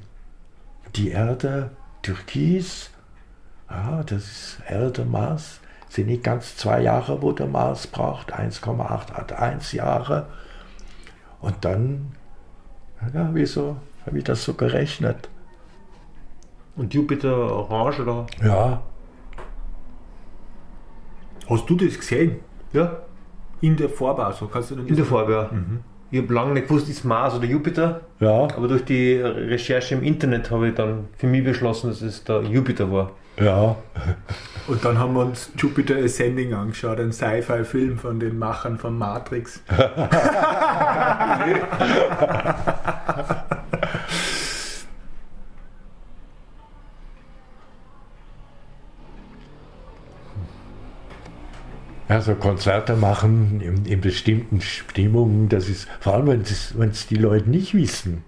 Die 0.97 1.11
Erde, 1.11 1.71
Türkis, 2.03 2.91
ah, 3.69 4.03
das 4.05 4.23
ist 4.25 4.63
Erde, 4.69 5.05
Mars, 5.05 5.61
sind 5.89 6.07
nicht 6.07 6.25
ganz 6.25 6.57
zwei 6.57 6.81
Jahre, 6.83 7.21
wo 7.21 7.33
der 7.33 7.47
Mars 7.47 7.87
braucht, 7.87 8.33
1,881 8.33 9.75
Jahre. 9.75 10.27
Und 11.41 11.65
dann, 11.65 12.13
ja, 13.13 13.31
wieso 13.33 13.77
habe 14.07 14.19
ich 14.19 14.25
das 14.25 14.45
so 14.45 14.55
gerechnet? 14.55 15.29
Und 16.77 16.95
Jupiter 16.95 17.37
orange 17.37 18.01
oder? 18.01 18.27
Ja, 18.43 18.83
Hast 21.49 21.69
du 21.69 21.77
das 21.77 21.99
gesehen? 21.99 22.37
Ja, 22.73 22.99
In 23.61 23.77
der 23.77 23.91
Farbe 23.91 24.25
also? 24.25 24.47
Kannst 24.47 24.71
du 24.71 24.77
in 24.77 24.97
der 24.97 25.05
Farbe, 25.05 25.33
ja. 25.33 25.51
Ich 26.13 26.21
habe 26.21 26.33
lange 26.35 26.53
nicht 26.53 26.69
gewusst, 26.69 26.89
ist 26.91 27.05
Mars 27.05 27.35
oder 27.35 27.47
Jupiter, 27.47 28.03
ja, 28.21 28.43
aber 28.55 28.69
durch 28.69 28.85
die 28.85 29.15
Recherche 29.15 29.95
im 29.95 30.03
Internet 30.03 30.51
habe 30.51 30.69
ich 30.69 30.75
dann 30.75 31.09
für 31.17 31.27
mich 31.27 31.43
beschlossen, 31.43 31.89
dass 31.89 32.03
es 32.03 32.23
der 32.23 32.43
Jupiter 32.43 32.93
war. 32.93 33.13
ja. 33.41 33.75
Und 34.69 34.85
dann 34.85 34.99
haben 34.99 35.15
wir 35.15 35.23
uns 35.23 35.51
Jupiter 35.57 35.97
Ascending 35.97 36.55
angeschaut, 36.55 37.01
ein 37.01 37.13
Sci-Fi-Film 37.13 37.99
von 37.99 38.21
den 38.21 38.39
Machern 38.39 38.79
von 38.79 38.97
Matrix. 38.97 39.61
Also 52.13 52.35
Konzerte 52.35 52.95
machen 52.95 53.63
in, 53.63 53.87
in 53.87 54.03
bestimmten 54.03 54.61
Stimmungen, 54.61 55.49
das 55.49 55.71
ist, 55.71 55.89
vor 55.99 56.13
allem 56.13 56.27
wenn 56.27 56.91
es, 56.91 57.07
die 57.07 57.15
Leute 57.15 57.49
nicht 57.49 57.73
wissen, 57.73 58.23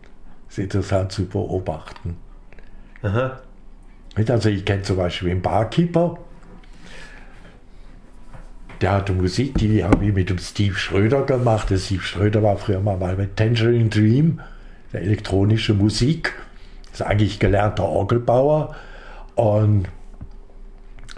ist 0.49 0.59
interessant 0.59 1.13
zu 1.13 1.27
beobachten. 1.27 2.17
Aha. 3.03 3.41
Also 4.27 4.49
ich 4.49 4.65
kenne 4.65 4.85
zum 4.85 4.97
Beispiel 4.97 5.33
einen 5.33 5.43
Barkeeper, 5.43 6.19
der 8.81 8.93
hatte 8.93 9.13
Musik, 9.13 9.59
die 9.59 9.85
habe 9.85 10.07
ich 10.07 10.15
mit 10.15 10.31
dem 10.31 10.39
Steve 10.39 10.77
Schröder 10.77 11.21
gemacht. 11.27 11.69
Der 11.69 11.77
Steve 11.77 12.01
Schröder 12.01 12.43
war 12.43 12.57
früher 12.57 12.81
mal 12.81 12.97
bei 12.97 13.29
Tangerine 13.37 13.91
Dream, 13.91 14.41
der 14.95 15.03
elektronische 15.03 15.75
Musik. 15.75 16.33
Ist 16.91 17.03
eigentlich 17.03 17.39
gelernter 17.39 17.85
Orgelbauer 17.85 18.77
und 19.35 19.89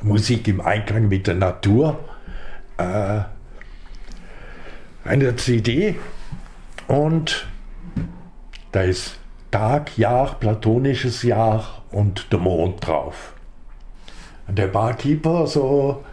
Musik 0.02 0.48
im 0.48 0.60
Einklang 0.60 1.06
mit 1.06 1.28
der 1.28 1.36
Natur. 1.36 2.00
Äh, 2.78 3.20
eine 5.04 5.36
CD 5.36 5.96
und 6.88 7.46
da 8.72 8.82
ist 8.82 9.18
Tag, 9.50 9.96
Jahr, 9.96 10.34
platonisches 10.38 11.22
Jahr 11.22 11.82
und 11.90 12.32
der 12.32 12.40
Mond 12.40 12.86
drauf. 12.86 13.34
Und 14.48 14.58
der 14.58 14.66
Barkeeper, 14.66 15.46
so, 15.46 16.04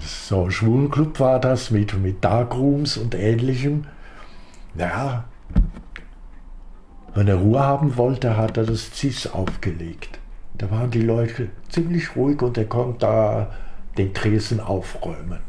so 0.00 0.44
ein 0.44 0.50
Schwulenclub 0.50 1.20
war 1.20 1.38
das 1.38 1.70
mit, 1.70 1.96
mit 1.98 2.24
Darkrooms 2.24 2.96
und 2.96 3.14
ähnlichem. 3.14 3.84
Ja, 4.76 5.24
wenn 7.14 7.28
er 7.28 7.36
Ruhe 7.36 7.60
haben 7.60 7.96
wollte, 7.96 8.36
hat 8.36 8.56
er 8.56 8.64
das 8.64 8.90
CIS 8.94 9.28
aufgelegt. 9.28 10.18
Da 10.54 10.70
waren 10.70 10.90
die 10.90 11.02
Leute 11.02 11.50
ziemlich 11.68 12.16
ruhig 12.16 12.42
und 12.42 12.58
er 12.58 12.66
konnte 12.66 12.98
da 13.00 13.50
den 13.98 14.14
Tresen 14.14 14.60
aufräumen. 14.60 15.40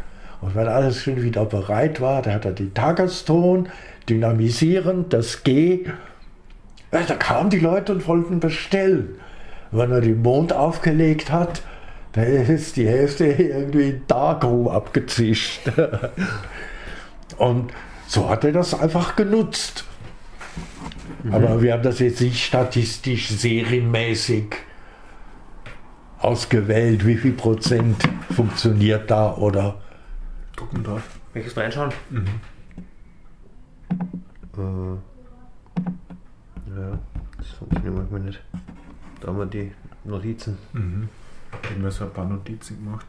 Und 0.41 0.55
wenn 0.55 0.67
alles 0.67 1.03
schon 1.03 1.21
wieder 1.21 1.45
bereit 1.45 2.01
war, 2.01 2.21
da 2.21 2.33
hat 2.33 2.45
er 2.45 2.51
den 2.51 2.73
Tageston 2.73 3.69
dynamisieren, 4.07 5.09
das 5.09 5.43
G. 5.43 5.85
Ja, 6.91 7.01
da 7.07 7.15
kamen 7.15 7.49
die 7.49 7.59
Leute 7.59 7.91
und 7.93 8.07
wollten 8.07 8.39
bestellen. 8.39 9.15
Wenn 9.71 9.91
er 9.91 10.01
den 10.01 10.21
Mond 10.21 10.53
aufgelegt 10.53 11.31
hat, 11.31 11.61
da 12.13 12.23
ist 12.23 12.75
die 12.77 12.87
Hälfte 12.87 13.25
irgendwie 13.25 13.89
in 13.89 14.01
Darkroom 14.07 14.67
abgezischt. 14.67 15.61
Und 17.37 17.71
so 18.07 18.29
hat 18.29 18.43
er 18.43 18.51
das 18.51 18.73
einfach 18.73 19.15
genutzt. 19.15 19.85
Aber 21.31 21.61
wir 21.61 21.73
haben 21.73 21.83
das 21.83 21.99
jetzt 21.99 22.21
nicht 22.21 22.43
statistisch 22.43 23.29
serienmäßig 23.29 24.55
ausgewählt, 26.19 27.05
wie 27.05 27.17
viel 27.17 27.33
Prozent 27.33 27.97
funktioniert 28.31 29.09
da 29.09 29.33
oder 29.35 29.79
Gucken 30.59 30.83
drauf. 30.83 31.03
Möchtest 31.33 31.55
du 31.55 31.61
reinschauen? 31.61 31.93
Äh, 34.57 34.61
ja, 36.77 36.99
das 37.37 37.47
funktioniert 37.47 37.95
manchmal 37.95 38.19
nicht. 38.19 38.41
Da 39.21 39.29
haben 39.29 39.37
wir 39.37 39.45
die 39.45 39.71
Notizen. 40.03 40.57
Mhm. 40.73 41.07
Ich 41.63 41.69
habe 41.69 41.79
mir 41.79 41.91
so 41.91 42.03
ein 42.03 42.11
paar 42.11 42.25
Notizen 42.25 42.83
gemacht. 42.83 43.05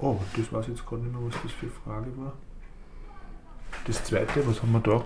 Oh, 0.00 0.20
das 0.36 0.52
weiß 0.52 0.68
ich 0.68 0.76
jetzt 0.76 0.86
gerade 0.86 1.02
nicht 1.02 1.12
mehr, 1.12 1.26
was 1.26 1.42
das 1.42 1.50
für 1.50 1.66
eine 1.66 1.74
Frage 1.84 2.16
war. 2.16 2.32
Das 3.84 4.04
zweite, 4.04 4.46
was 4.46 4.62
haben 4.62 4.72
wir 4.72 4.80
da? 4.80 5.04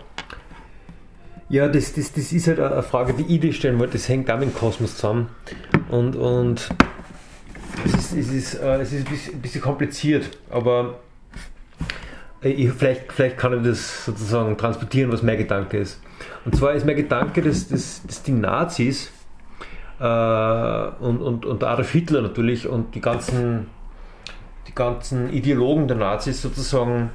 Ja, 1.52 1.68
das, 1.68 1.92
das, 1.92 2.14
das 2.14 2.32
ist 2.32 2.48
halt 2.48 2.60
eine 2.60 2.82
Frage, 2.82 3.12
die 3.12 3.34
ich 3.34 3.38
dir 3.38 3.52
stellen 3.52 3.78
wollte. 3.78 3.92
Das 3.92 4.08
hängt 4.08 4.30
auch 4.30 4.38
mit 4.38 4.48
dem 4.48 4.54
Kosmos 4.54 4.96
zusammen. 4.96 5.28
Und, 5.90 6.16
und 6.16 6.70
es 7.84 7.92
ist, 7.94 8.12
es 8.14 8.32
ist, 8.32 8.54
äh, 8.54 8.80
es 8.80 8.94
ist 8.94 9.06
ein 9.34 9.42
bisschen, 9.42 9.60
kompliziert, 9.60 10.38
aber 10.48 11.00
ich, 12.40 12.72
vielleicht, 12.72 13.12
vielleicht 13.12 13.36
kann 13.36 13.58
ich 13.58 13.68
das 13.68 14.06
sozusagen 14.06 14.56
transportieren, 14.56 15.12
was 15.12 15.22
mein 15.22 15.36
Gedanke 15.36 15.76
ist. 15.76 16.00
Und 16.46 16.56
zwar 16.56 16.72
ist 16.72 16.86
mein 16.86 16.96
Gedanke, 16.96 17.42
dass, 17.42 17.68
dass, 17.68 18.00
dass 18.06 18.22
die 18.22 18.32
Nazis 18.32 19.12
äh, 20.00 20.04
und, 20.04 21.20
und, 21.20 21.44
und 21.44 21.64
Adolf 21.64 21.90
Hitler 21.90 22.22
natürlich 22.22 22.66
und 22.66 22.94
die 22.94 23.02
ganzen, 23.02 23.66
die 24.68 24.74
ganzen 24.74 25.30
Ideologen 25.30 25.86
der 25.86 25.98
Nazis 25.98 26.40
sozusagen 26.40 27.10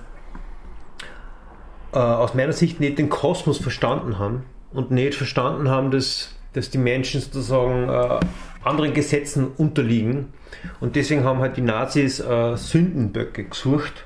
äh, 1.93 1.97
aus 1.97 2.34
meiner 2.34 2.53
Sicht 2.53 2.80
nicht 2.80 2.97
den 2.97 3.09
Kosmos 3.09 3.57
verstanden 3.57 4.19
haben 4.19 4.43
und 4.73 4.91
nicht 4.91 5.15
verstanden 5.15 5.69
haben, 5.69 5.91
dass, 5.91 6.35
dass 6.53 6.69
die 6.69 6.77
Menschen 6.77 7.22
sozusagen 7.22 7.89
äh, 7.89 8.19
anderen 8.64 8.93
Gesetzen 8.93 9.47
unterliegen. 9.57 10.34
Und 10.80 10.95
deswegen 10.95 11.23
haben 11.23 11.39
halt 11.39 11.57
die 11.57 11.61
Nazis 11.61 12.19
äh, 12.19 12.55
Sündenböcke 12.55 13.45
gesucht, 13.45 14.05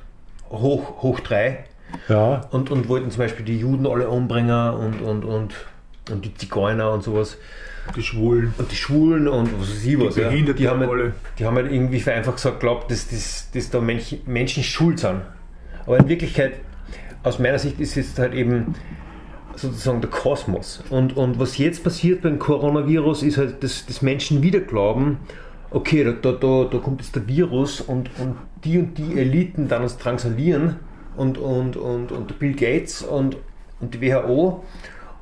hoch, 0.50 1.02
hoch 1.02 1.20
drei, 1.20 1.66
ja, 2.08 2.42
und, 2.52 2.72
und 2.72 2.88
wollten 2.88 3.12
zum 3.12 3.20
Beispiel 3.20 3.46
die 3.46 3.60
Juden 3.60 3.86
alle 3.86 4.08
umbringen 4.08 4.74
und, 4.74 5.02
und, 5.02 5.26
und, 5.26 5.54
und 6.10 6.26
die 6.26 6.34
Zigeuner 6.34 6.92
und 6.92 7.04
sowas. 7.04 7.38
Die 7.96 8.04
Schwulen. 8.04 8.54
Und 8.58 8.72
die 8.72 8.76
Schwulen 8.76 9.28
und 9.28 9.60
was 9.60 9.70
weiß 9.70 9.86
ich 9.86 10.00
was. 10.00 10.16
Die 10.16 10.22
ja. 10.22 10.30
Die, 10.30 10.70
haben 10.70 10.84
alle. 10.84 11.04
halt, 11.04 11.14
die 11.40 11.46
haben 11.46 11.56
halt 11.56 11.72
irgendwie 11.72 12.10
einfach 12.10 12.36
gesagt, 12.36 12.60
glaubt, 12.60 12.92
dass, 12.92 13.10
dass, 13.10 13.50
dass 13.52 13.70
da 13.70 13.82
Menschen, 13.82 14.20
Menschen 14.26 14.64
schuld 14.64 15.00
sind. 15.00 15.22
Aber 15.86 15.98
in 15.98 16.08
Wirklichkeit, 16.08 16.54
aus 17.24 17.40
meiner 17.40 17.60
Sicht, 17.60 17.80
ist 17.80 17.98
es 17.98 18.18
halt 18.18 18.34
eben 18.34 18.76
sozusagen 19.56 20.02
der 20.02 20.10
Kosmos. 20.10 20.84
Und, 20.90 21.18
und 21.18 21.40
was 21.40 21.58
jetzt 21.58 21.84
passiert 21.84 22.22
beim 22.22 22.40
Coronavirus, 22.40 23.24
ist 23.24 23.38
halt, 23.38 23.64
dass, 23.64 23.86
dass 23.86 24.02
Menschen 24.02 24.42
wieder 24.42 24.60
glauben, 24.60 25.20
okay, 25.70 26.04
da, 26.04 26.12
da, 26.12 26.32
da, 26.32 26.66
da 26.66 26.78
kommt 26.80 27.02
jetzt 27.02 27.16
der 27.16 27.28
Virus 27.28 27.82
und, 27.82 28.10
und 28.20 28.36
die 28.64 28.78
und 28.80 28.98
die 28.98 29.20
Eliten 29.20 29.68
dann 29.68 29.84
uns 29.84 29.98
drangsalieren 29.98 30.78
und, 31.16 31.38
und, 31.38 31.78
und, 31.78 32.12
und 32.12 32.40
Bill 32.40 32.54
Gates 32.54 33.02
und, 33.02 33.38
und 33.80 33.94
die 33.94 34.02
WHO 34.02 34.64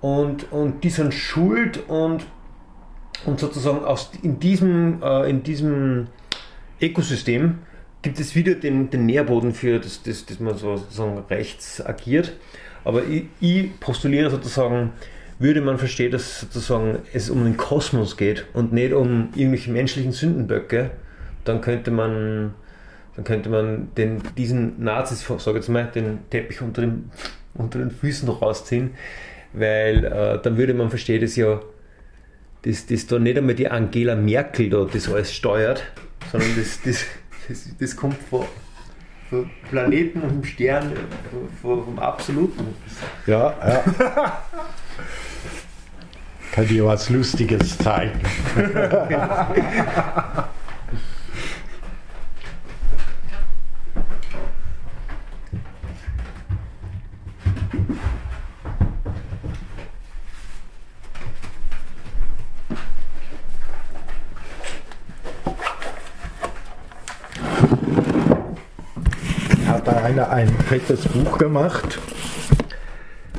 und, 0.01 0.51
und 0.51 0.83
die 0.83 0.89
sind 0.89 1.13
schuld 1.13 1.87
und, 1.87 2.25
und 3.25 3.39
sozusagen 3.39 3.83
aus, 3.83 4.11
in, 4.21 4.39
diesem, 4.39 5.01
äh, 5.03 5.29
in 5.29 5.43
diesem 5.43 6.07
Ökosystem 6.81 7.59
gibt 8.01 8.19
es 8.19 8.35
wieder 8.35 8.55
den, 8.55 8.89
den 8.89 9.05
Nährboden 9.05 9.53
für, 9.53 9.79
dass, 9.79 10.03
dass, 10.03 10.25
dass 10.25 10.39
man 10.39 10.57
so 10.57 10.77
sozusagen 10.77 11.19
rechts 11.29 11.85
agiert. 11.85 12.33
Aber 12.83 13.03
ich, 13.03 13.25
ich 13.39 13.79
postuliere 13.79 14.29
sozusagen, 14.29 14.93
würde 15.37 15.61
man 15.61 15.77
verstehen, 15.77 16.11
dass 16.11 16.41
sozusagen 16.41 16.99
es 17.13 17.29
um 17.29 17.43
den 17.43 17.57
Kosmos 17.57 18.17
geht 18.17 18.45
und 18.53 18.73
nicht 18.73 18.93
um 18.93 19.29
irgendwelche 19.35 19.71
menschlichen 19.71 20.11
Sündenböcke, 20.11 20.91
dann 21.43 21.61
könnte 21.61 21.91
man, 21.91 22.53
dann 23.15 23.25
könnte 23.25 23.49
man 23.49 23.93
den, 23.95 24.21
diesen 24.37 24.83
Nazis, 24.83 25.25
sage 25.37 25.57
jetzt 25.57 25.69
mal, 25.69 25.85
den 25.85 26.19
Teppich 26.29 26.61
unter, 26.61 26.81
dem, 26.81 27.11
unter 27.53 27.79
den 27.79 27.91
Füßen 27.91 28.29
rausziehen, 28.29 28.91
weil 29.53 30.05
äh, 30.05 30.39
dann 30.41 30.57
würde 30.57 30.73
man 30.73 30.89
verstehen, 30.89 31.21
dass 31.21 31.35
ja 31.35 31.61
dass, 32.63 32.85
dass 32.87 33.07
da 33.07 33.19
nicht 33.19 33.37
einmal 33.37 33.55
die 33.55 33.69
Angela 33.69 34.15
Merkel 34.15 34.69
da 34.69 34.85
das 34.85 35.09
alles 35.09 35.33
steuert, 35.33 35.83
sondern 36.31 36.49
das, 36.57 36.81
das, 36.83 37.05
das, 37.49 37.67
das 37.79 37.95
kommt 37.95 38.17
von, 38.29 38.45
vom 39.29 39.49
Planeten 39.69 40.21
und 40.21 40.29
vom 40.29 40.43
Stern, 40.43 40.93
vom, 41.61 41.83
vom 41.83 41.99
Absoluten. 41.99 42.75
ja, 43.25 43.53
ja. 43.67 44.43
Kann 46.51 46.67
dir 46.67 46.85
was 46.85 47.09
Lustiges 47.09 47.77
zeigen. 47.77 48.19
bei 69.89 70.03
einer 70.03 70.29
ein 70.29 70.49
fettes 70.67 71.07
Buch 71.07 71.39
gemacht, 71.39 71.99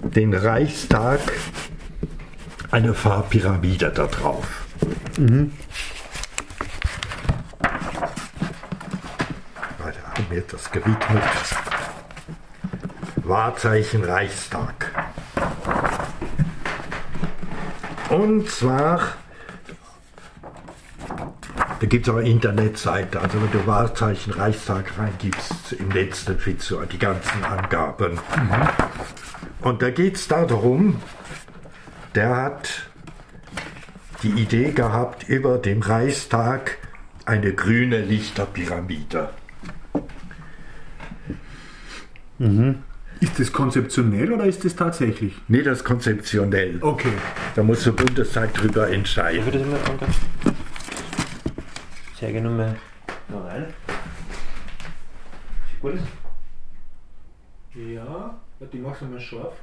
den 0.03 0.35
Reichstag, 0.35 1.21
eine 2.73 2.93
Farbpyramide 2.93 3.91
da 3.91 4.07
drauf. 4.07 4.67
Mhm. 5.17 5.53
Wir 10.29 10.43
das 10.43 10.71
gewidmet. 10.71 11.23
Wahrzeichen 13.17 14.05
Reichstag. 14.05 14.91
Und 18.11 18.49
zwar 18.49 19.15
da 21.81 21.87
gibt 21.87 22.07
es 22.07 22.13
auch 22.13 22.19
eine 22.19 22.29
Internetseite, 22.29 23.21
also 23.21 23.41
wenn 23.41 23.51
du 23.51 23.67
Wahrzeichen 23.67 24.33
Reichstag 24.33 24.99
reingibst, 24.99 25.73
im 25.73 25.89
Netz, 25.89 26.25
dann 26.25 26.39
findest 26.39 26.71
du 26.71 26.81
die 26.85 26.99
ganzen 26.99 27.45
Angaben. 27.45 28.13
Mhm. 28.15 28.69
Und 29.63 29.83
da 29.83 29.91
geht 29.91 30.17
es 30.17 30.29
darum, 30.29 31.01
der 32.15 32.37
hat 32.37 32.91
die 34.23 34.31
Idee 34.31 34.73
gehabt, 34.73 35.29
über 35.29 35.59
dem 35.59 35.81
Reichstag 35.81 36.79
eine 37.25 37.53
grüne 37.53 38.01
Lichterpyramide. 38.01 39.31
Mhm. 42.39 42.77
Ist 43.21 43.39
das 43.39 43.53
konzeptionell 43.53 44.33
oder 44.33 44.47
ist 44.47 44.65
das 44.65 44.75
tatsächlich? 44.77 45.35
Nee, 45.49 45.63
das 45.63 45.79
ist 45.79 45.85
konzeptionell. 45.85 46.79
Okay. 46.81 47.13
Da 47.55 47.63
muss 47.63 47.85
der 47.85 47.93
Bundestag 47.93 48.55
drüber 48.55 48.89
entscheiden. 48.91 49.45
Zeige 52.21 52.41
nochmal 52.43 52.77
noch 53.29 53.47
rein. 53.47 53.73
Sieht 55.71 55.81
gut 55.81 55.95
aus? 55.95 56.01
Ja, 57.75 58.35
die 58.71 58.79
machst 58.79 59.01
du 59.01 59.07
mal 59.07 59.19
scharf. 59.19 59.55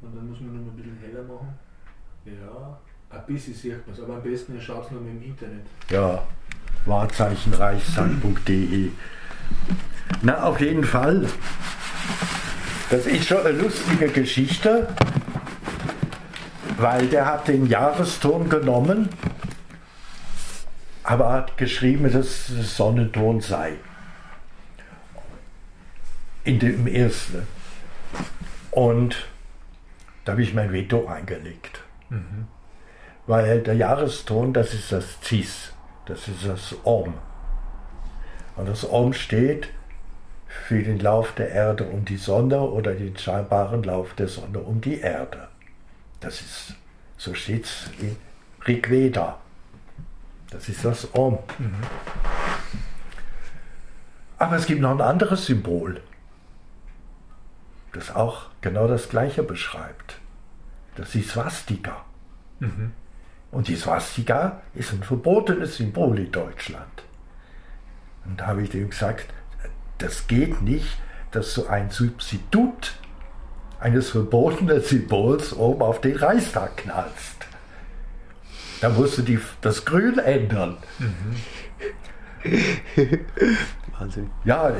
Und 0.00 0.14
dann 0.14 0.28
muss 0.28 0.38
man 0.38 0.64
noch 0.64 0.72
ein 0.72 0.76
bisschen 0.76 0.96
heller 1.00 1.24
machen. 1.24 1.52
Ja, 2.24 2.78
ein 3.10 3.26
bisschen 3.26 3.52
sieht 3.52 3.84
man 3.84 3.96
es, 3.96 4.00
aber 4.00 4.14
am 4.14 4.22
besten 4.22 4.54
ihr 4.54 4.60
schaut 4.60 4.84
es 4.84 4.92
noch 4.92 5.00
im 5.00 5.20
Internet. 5.20 5.66
Ja, 5.90 6.22
Wahrzeichenreichsand.de. 6.86 8.90
Na, 10.22 10.44
auf 10.44 10.60
jeden 10.60 10.84
Fall. 10.84 11.26
Das 12.90 13.06
ist 13.06 13.26
schon 13.26 13.44
eine 13.44 13.58
lustige 13.58 14.06
Geschichte, 14.06 14.86
weil 16.76 17.08
der 17.08 17.26
hat 17.26 17.48
den 17.48 17.66
Jahreston 17.66 18.48
genommen 18.48 19.08
aber 21.04 21.32
hat 21.32 21.56
geschrieben, 21.58 22.10
dass 22.10 22.48
es 22.48 22.76
Sonnenton 22.76 23.40
sei. 23.40 23.74
In 26.44 26.58
dem 26.58 26.86
ersten. 26.86 27.46
Und 28.70 29.28
da 30.24 30.32
habe 30.32 30.42
ich 30.42 30.54
mein 30.54 30.72
Veto 30.72 31.06
eingelegt. 31.06 31.82
Mhm. 32.08 32.48
Weil 33.26 33.60
der 33.60 33.74
Jahreston, 33.74 34.52
das 34.52 34.74
ist 34.74 34.92
das 34.92 35.18
Cis, 35.22 35.72
das 36.06 36.26
ist 36.28 36.46
das 36.46 36.74
Om. 36.84 37.14
Und 38.56 38.68
das 38.68 38.90
Om 38.90 39.12
steht 39.12 39.68
für 40.46 40.82
den 40.82 40.98
Lauf 40.98 41.32
der 41.32 41.50
Erde 41.50 41.84
um 41.84 42.04
die 42.04 42.16
Sonne 42.16 42.60
oder 42.60 42.94
den 42.94 43.16
scheinbaren 43.16 43.82
Lauf 43.82 44.14
der 44.14 44.28
Sonne 44.28 44.60
um 44.60 44.80
die 44.80 45.00
Erde. 45.00 45.48
Das 46.20 46.40
ist, 46.40 46.74
so 47.16 47.34
steht 47.34 47.64
es 47.64 47.90
in 48.00 48.16
Rigveda. 48.66 49.38
Das 50.54 50.68
ist 50.68 50.84
das 50.84 51.08
Om. 51.14 51.38
Mhm. 51.58 51.74
Aber 54.38 54.56
es 54.56 54.66
gibt 54.66 54.80
noch 54.80 54.92
ein 54.92 55.00
anderes 55.00 55.46
Symbol, 55.46 56.00
das 57.92 58.14
auch 58.14 58.46
genau 58.60 58.86
das 58.86 59.08
Gleiche 59.08 59.42
beschreibt. 59.42 60.18
Das 60.94 61.08
ist 61.08 61.14
die 61.14 61.22
Swastika. 61.22 62.04
Mhm. 62.60 62.92
Und 63.50 63.66
die 63.66 63.74
Swastika 63.74 64.62
ist 64.74 64.92
ein 64.92 65.02
verbotenes 65.02 65.76
Symbol 65.76 66.18
in 66.20 66.30
Deutschland. 66.30 67.02
Und 68.24 68.40
da 68.40 68.46
habe 68.46 68.62
ich 68.62 68.70
dem 68.70 68.90
gesagt, 68.90 69.26
das 69.98 70.28
geht 70.28 70.62
nicht, 70.62 70.98
dass 71.32 71.52
du 71.54 71.66
ein 71.66 71.90
Substitut 71.90 72.94
eines 73.80 74.10
verbotenen 74.10 74.82
Symbols 74.82 75.52
oben 75.52 75.82
auf 75.82 76.00
den 76.00 76.16
Reichstag 76.16 76.76
knallst. 76.76 77.44
Da 78.84 78.90
musst 78.90 79.16
du 79.16 79.22
die, 79.22 79.38
das 79.62 79.86
Grün 79.86 80.18
ändern. 80.18 80.76
Mhm. 80.98 81.36
Wahnsinn. 83.98 84.30
Ja, 84.44 84.70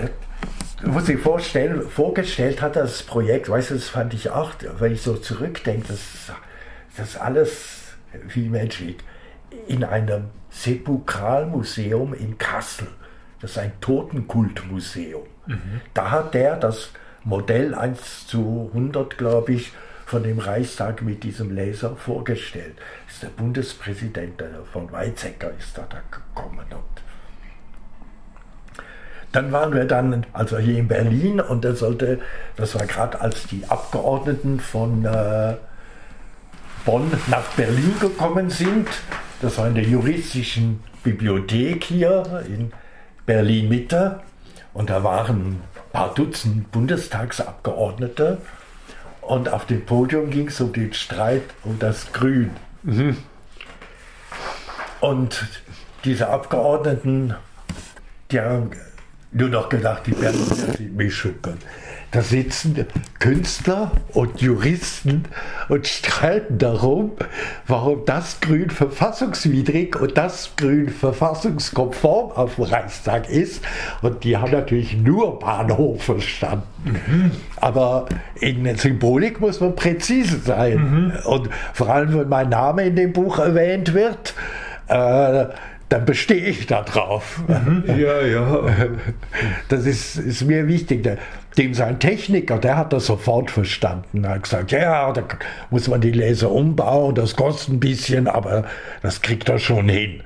du 0.83 0.91
musst 0.91 1.09
dir 1.09 1.19
vorstellen, 1.19 1.89
vorgestellt 1.89 2.61
hat 2.61 2.77
das 2.77 3.03
Projekt, 3.03 3.49
weißt 3.49 3.71
du, 3.71 3.75
das 3.77 3.89
fand 3.89 4.13
ich 4.13 4.29
auch, 4.29 4.51
wenn 4.79 4.93
ich 4.93 5.01
so 5.01 5.17
zurückdenke, 5.17 5.89
das, 5.89 6.01
das 6.99 7.17
alles 7.17 7.95
wie 8.29 8.51
menschlich, 8.51 8.99
in 9.69 9.85
einem 9.85 10.25
Sepulkralmuseum 10.51 12.13
in 12.13 12.37
Kassel. 12.37 12.89
Das 13.41 13.53
ist 13.53 13.59
ein 13.59 13.73
Totenkultmuseum. 13.81 15.25
Mhm. 15.47 15.81
Da 15.95 16.11
hat 16.11 16.35
der 16.35 16.57
das 16.57 16.91
Modell 17.23 17.75
1 17.75 18.27
zu 18.27 18.69
100, 18.75 19.17
glaube 19.17 19.55
ich, 19.55 19.73
von 20.07 20.23
dem 20.23 20.39
Reichstag 20.39 21.03
mit 21.03 21.25
diesem 21.25 21.55
Laser 21.55 21.97
vorgestellt. 21.97 22.77
Ist 23.09 23.23
der 23.23 23.29
Bundespräsident 23.29 24.43
von 24.73 24.91
Weizsäcker 24.93 25.51
ist 25.59 25.77
da, 25.77 25.87
da 25.89 26.01
gekommen. 26.11 26.67
Und 26.71 27.03
dann 29.33 29.51
waren 29.51 29.75
wir 29.75 29.85
dann 29.85 30.27
also 30.33 30.59
hier 30.59 30.79
in 30.79 30.87
Berlin 30.87 31.41
und 31.41 31.65
das 31.65 31.81
sollte, 31.81 32.21
das 32.57 32.79
war 32.79 32.87
gerade 32.87 33.21
als 33.21 33.47
die 33.49 33.65
Abgeordneten 33.67 34.61
von 34.61 35.05
äh, 35.05 35.55
Bonn 36.85 37.11
nach 37.27 37.49
Berlin 37.57 37.95
gekommen 37.99 38.51
sind. 38.51 38.89
Das 39.43 39.59
war 39.59 39.67
in 39.67 39.75
der 39.75 39.85
juristischen 39.85 40.85
Bibliothek 41.03 41.83
hier 41.83 42.45
in 42.47 42.73
Berlin 43.27 43.69
Mitte 43.69 44.21
und 44.73 44.91
da 44.91 45.03
waren 45.03 45.37
ein 45.37 45.63
paar 45.93 46.15
Dutzend 46.15 46.71
Bundestagsabgeordnete 46.71 48.39
und 49.27 49.49
auf 49.49 49.67
dem 49.67 49.85
Podium 49.85 50.31
ging 50.31 50.49
es 50.49 50.61
um 50.61 50.73
den 50.73 50.93
Streit 50.93 51.43
um 51.65 51.79
das 51.79 52.13
Grün. 52.13 52.51
Mhm. 52.83 53.17
Und 55.01 55.47
diese 56.05 56.29
Abgeordneten, 56.29 57.35
die 58.31 58.41
haben 58.41 58.71
nur 59.33 59.49
noch 59.49 59.69
gedacht, 59.69 60.07
die 60.07 60.19
werden 60.21 60.41
mich 60.97 61.15
schuppern. 61.15 61.59
Da 62.15 62.21
sitzen 62.21 62.87
Künstler 63.19 63.91
und 64.13 64.41
Juristen 64.41 65.25
und 65.69 65.89
streiten 65.89 66.59
darum, 66.59 67.11
warum 67.67 68.05
das 68.07 68.39
Grün 68.41 68.71
verfassungswidrig 68.71 70.01
und 70.01 70.17
das 70.17 70.53
Grün 70.57 70.91
verfassungskonform 70.91 72.31
auf 72.31 72.55
dem 72.55 72.67
Reichstag 72.67 73.29
ist. 73.29 73.65
Und 74.01 74.23
die 74.23 74.37
haben 74.37 74.53
natürlich 74.53 74.97
nur 74.97 75.41
Bahnhof 75.41 76.05
verstanden. 76.05 76.63
Mhm. 76.85 77.31
Aber 77.57 78.07
in 78.37 78.63
der 78.63 78.77
Symbolik 78.77 79.41
muss 79.41 79.59
man 79.59 79.75
präzise 79.75 80.39
sein. 80.39 80.77
Mhm. 80.77 81.13
Und 81.25 81.51
vor 81.73 81.89
allem, 81.89 82.17
wenn 82.17 82.29
mein 82.29 82.49
Name 82.49 82.85
in 82.85 82.95
dem 82.95 83.13
Buch 83.13 83.41
erwähnt 83.41 83.93
wird, 83.93 84.35
äh, 84.87 85.47
dann 85.89 86.05
bestehe 86.07 86.47
ich 86.47 86.67
da 86.67 86.83
drauf. 86.83 87.43
Mhm. 87.47 87.85
Ja, 87.87 88.23
ja. 88.23 88.65
Das 89.69 89.87
ist, 89.87 90.17
ist 90.17 90.45
mir 90.45 90.67
wichtig. 90.67 91.03
Dem 91.57 91.73
sein 91.73 92.01
Techniker, 92.01 92.59
der 92.59 92.77
hat 92.77 92.93
das 92.93 93.07
sofort 93.07 93.51
verstanden. 93.51 94.25
Er 94.25 94.31
hat 94.31 94.43
gesagt, 94.43 94.73
ja, 94.73 95.13
da 95.13 95.23
muss 95.71 95.87
man 95.87 96.01
die 96.01 96.11
Laser 96.11 96.51
umbauen, 96.51 97.15
das 97.15 97.37
kostet 97.37 97.75
ein 97.75 97.81
bisschen, 97.81 98.27
aber 98.27 98.65
das 99.03 99.23
kriegt 99.23 99.49
er 99.49 99.59
schon 99.59 99.89
hin. 99.89 100.23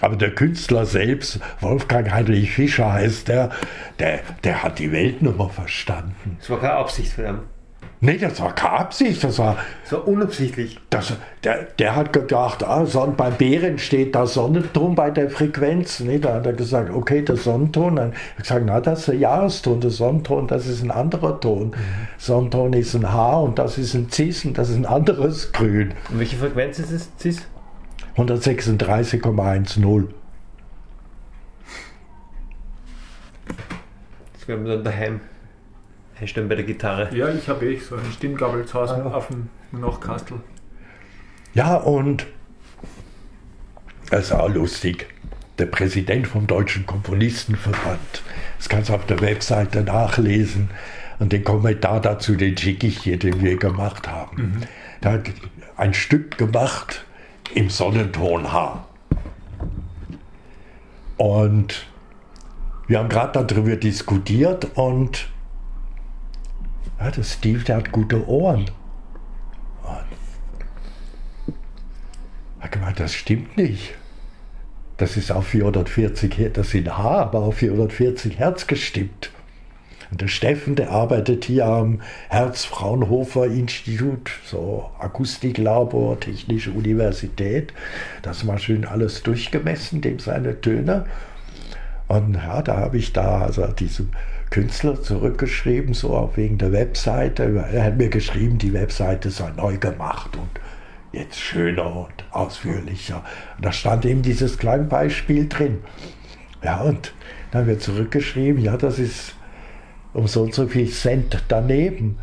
Aber 0.00 0.16
der 0.16 0.30
Künstler 0.34 0.86
selbst, 0.86 1.40
Wolfgang 1.60 2.10
Heinrich 2.10 2.52
Fischer 2.52 2.92
heißt 2.92 3.28
der, 3.28 3.50
der, 3.98 4.20
der 4.44 4.62
hat 4.62 4.78
die 4.78 4.92
Weltnummer 4.92 5.50
verstanden. 5.50 6.36
Das 6.38 6.48
war 6.48 6.60
keine 6.60 6.74
Absicht 6.74 7.12
von 7.12 7.26
ihm. 7.26 7.38
Nee, 8.02 8.16
das 8.16 8.40
war 8.40 8.54
keine 8.54 8.78
Absicht, 8.78 9.22
das 9.22 9.38
war. 9.38 9.58
War 9.90 10.08
unabsichtlich. 10.08 10.78
Das, 10.88 11.12
der, 11.44 11.64
der 11.78 11.96
hat 11.96 12.14
gedacht, 12.14 12.64
ah, 12.64 12.86
Son, 12.86 13.14
beim 13.14 13.34
Bären 13.34 13.78
steht 13.78 14.14
da 14.14 14.26
Sonnenton 14.26 14.94
bei 14.94 15.10
der 15.10 15.28
Frequenz. 15.28 16.00
Nee, 16.00 16.18
da 16.18 16.34
hat 16.34 16.46
er 16.46 16.54
gesagt, 16.54 16.90
okay, 16.90 17.20
der 17.20 17.36
Sonnenton. 17.36 17.96
Dann 17.96 18.12
hat 18.12 18.14
er 18.38 18.42
gesagt, 18.42 18.62
na, 18.64 18.80
das 18.80 19.00
ist 19.00 19.08
der 19.08 19.16
Jahreston, 19.16 19.80
der 19.82 19.90
Sonnenton, 19.90 20.48
das 20.48 20.66
ist 20.66 20.82
ein 20.82 20.90
anderer 20.90 21.38
Ton. 21.40 21.68
Mhm. 21.68 21.74
Sonnenton 22.16 22.72
ist 22.72 22.94
ein 22.94 23.12
H 23.12 23.40
und 23.40 23.58
das 23.58 23.76
ist 23.76 23.92
ein 23.92 24.10
Cis 24.10 24.46
und 24.46 24.56
das 24.56 24.70
ist 24.70 24.76
ein 24.76 24.86
anderes 24.86 25.52
Grün. 25.52 25.92
Und 26.10 26.20
welche 26.20 26.36
Frequenz 26.36 26.78
ist 26.78 26.92
es, 26.92 27.10
Cis? 27.18 27.42
136,10. 28.16 30.06
Das 34.32 34.48
wir 34.48 34.56
dann 34.56 34.84
daheim 34.84 35.20
einstellen 36.20 36.48
bei 36.48 36.54
der 36.54 36.64
Gitarre. 36.64 37.08
Ja, 37.14 37.28
ich 37.28 37.48
habe 37.48 37.66
eh 37.66 37.78
so 37.78 37.96
einen 37.96 38.12
Stimmgabel 38.12 38.64
zu 38.66 38.80
Hause 38.80 39.02
ah, 39.04 39.14
auf 39.14 39.28
dem 39.28 39.48
Nachkastel. 39.72 40.38
Ja, 41.54 41.76
und 41.76 42.26
das 44.10 44.26
ist 44.26 44.32
auch 44.32 44.48
lustig. 44.48 45.06
Der 45.58 45.66
Präsident 45.66 46.26
vom 46.26 46.46
Deutschen 46.46 46.86
Komponistenverband, 46.86 48.22
Das 48.56 48.68
kannst 48.68 48.88
du 48.88 48.94
auf 48.94 49.06
der 49.06 49.20
Webseite 49.20 49.82
nachlesen. 49.82 50.70
Und 51.18 51.32
den 51.32 51.44
Kommentar 51.44 52.00
dazu, 52.00 52.34
den 52.34 52.56
schicke 52.56 52.86
ich 52.86 53.00
dir, 53.00 53.18
den 53.18 53.42
wir 53.42 53.56
gemacht 53.56 54.08
haben. 54.08 54.36
Mhm. 54.36 54.62
Da 55.02 55.12
hat 55.12 55.30
ein 55.76 55.92
Stück 55.92 56.38
gemacht 56.38 57.04
im 57.54 57.68
Sonnenton 57.68 58.52
H. 58.52 58.86
Und 61.18 61.86
wir 62.86 62.98
haben 62.98 63.08
gerade 63.08 63.44
darüber 63.44 63.76
diskutiert 63.76 64.66
und 64.74 65.29
ja, 67.00 67.10
der 67.10 67.22
Steve, 67.22 67.64
der 67.64 67.76
hat 67.76 67.92
gute 67.92 68.28
Ohren. 68.28 68.66
Und 72.62 72.70
gemeint, 72.70 73.00
das 73.00 73.14
stimmt 73.14 73.56
nicht. 73.56 73.94
Das 74.96 75.16
ist 75.16 75.32
auf 75.32 75.46
440 75.46 76.36
Hertz, 76.36 76.56
das 76.56 76.70
sind 76.70 76.96
H, 76.96 77.22
aber 77.22 77.40
auf 77.40 77.56
440 77.56 78.38
Hertz 78.38 78.66
gestimmt. 78.66 79.30
Und 80.10 80.20
der 80.20 80.28
Steffen, 80.28 80.74
der 80.74 80.90
arbeitet 80.90 81.44
hier 81.44 81.66
am 81.66 82.02
Herz-Fraunhofer-Institut, 82.28 84.30
so 84.44 84.90
Akustiklabor, 84.98 86.20
Technische 86.20 86.72
Universität. 86.72 87.72
Das 88.22 88.44
mal 88.44 88.58
schön 88.58 88.84
alles 88.84 89.22
durchgemessen, 89.22 90.00
dem 90.00 90.18
seine 90.18 90.60
Töne. 90.60 91.06
Und 92.08 92.34
ja, 92.34 92.60
da 92.60 92.76
habe 92.76 92.98
ich 92.98 93.12
da 93.12 93.42
also 93.42 93.68
diesem 93.68 94.10
Künstler 94.50 95.00
zurückgeschrieben, 95.00 95.94
so 95.94 96.14
auch 96.16 96.36
wegen 96.36 96.58
der 96.58 96.72
Webseite. 96.72 97.64
Er 97.72 97.84
hat 97.84 97.96
mir 97.96 98.08
geschrieben, 98.08 98.58
die 98.58 98.72
Webseite 98.72 99.30
sei 99.30 99.50
neu 99.56 99.78
gemacht 99.78 100.36
und 100.36 100.50
jetzt 101.12 101.38
schöner 101.38 101.94
und 101.94 102.24
ausführlicher. 102.32 103.24
Und 103.56 103.64
da 103.64 103.72
stand 103.72 104.04
eben 104.04 104.22
dieses 104.22 104.58
kleine 104.58 104.84
Beispiel 104.84 105.48
drin. 105.48 105.78
Ja, 106.62 106.80
und 106.80 107.14
dann 107.50 107.62
haben 107.62 107.68
wir 107.68 107.78
zurückgeschrieben, 107.78 108.62
ja, 108.62 108.76
das 108.76 108.98
ist 108.98 109.34
um 110.12 110.26
so 110.26 110.42
und 110.42 110.54
so 110.54 110.66
viel 110.66 110.90
Cent 110.90 111.44
daneben. 111.48 112.18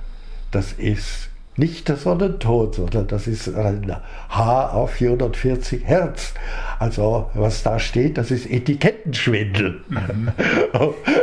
Das 0.51 0.73
ist 0.73 1.26
nicht 1.57 1.89
der 1.89 1.97
Sonnentod, 1.97 2.75
sondern 2.75 3.07
das 3.07 3.25
ist 3.25 3.53
ein 3.53 3.95
H 4.29 4.69
auf 4.69 4.91
440 4.91 5.83
Hertz. 5.83 6.35
Also 6.77 7.31
was 7.33 7.63
da 7.63 7.79
steht, 7.79 8.19
das 8.19 8.29
ist 8.29 8.45
Etikettenschwindel. 8.45 9.81
Mhm. 9.89 10.31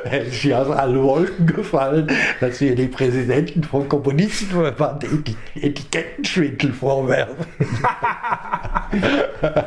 es 0.04 0.28
ist 0.34 0.44
ja 0.44 0.62
aus 0.62 0.70
allen 0.70 1.00
Wolken 1.00 1.46
gefallen, 1.46 2.08
dass 2.40 2.60
wir 2.60 2.74
die 2.74 2.88
Präsidenten 2.88 3.62
vom 3.62 3.88
Kommunistenverband 3.88 5.06
Etikettenschwindel 5.54 6.72
vorwerfen. 6.72 7.46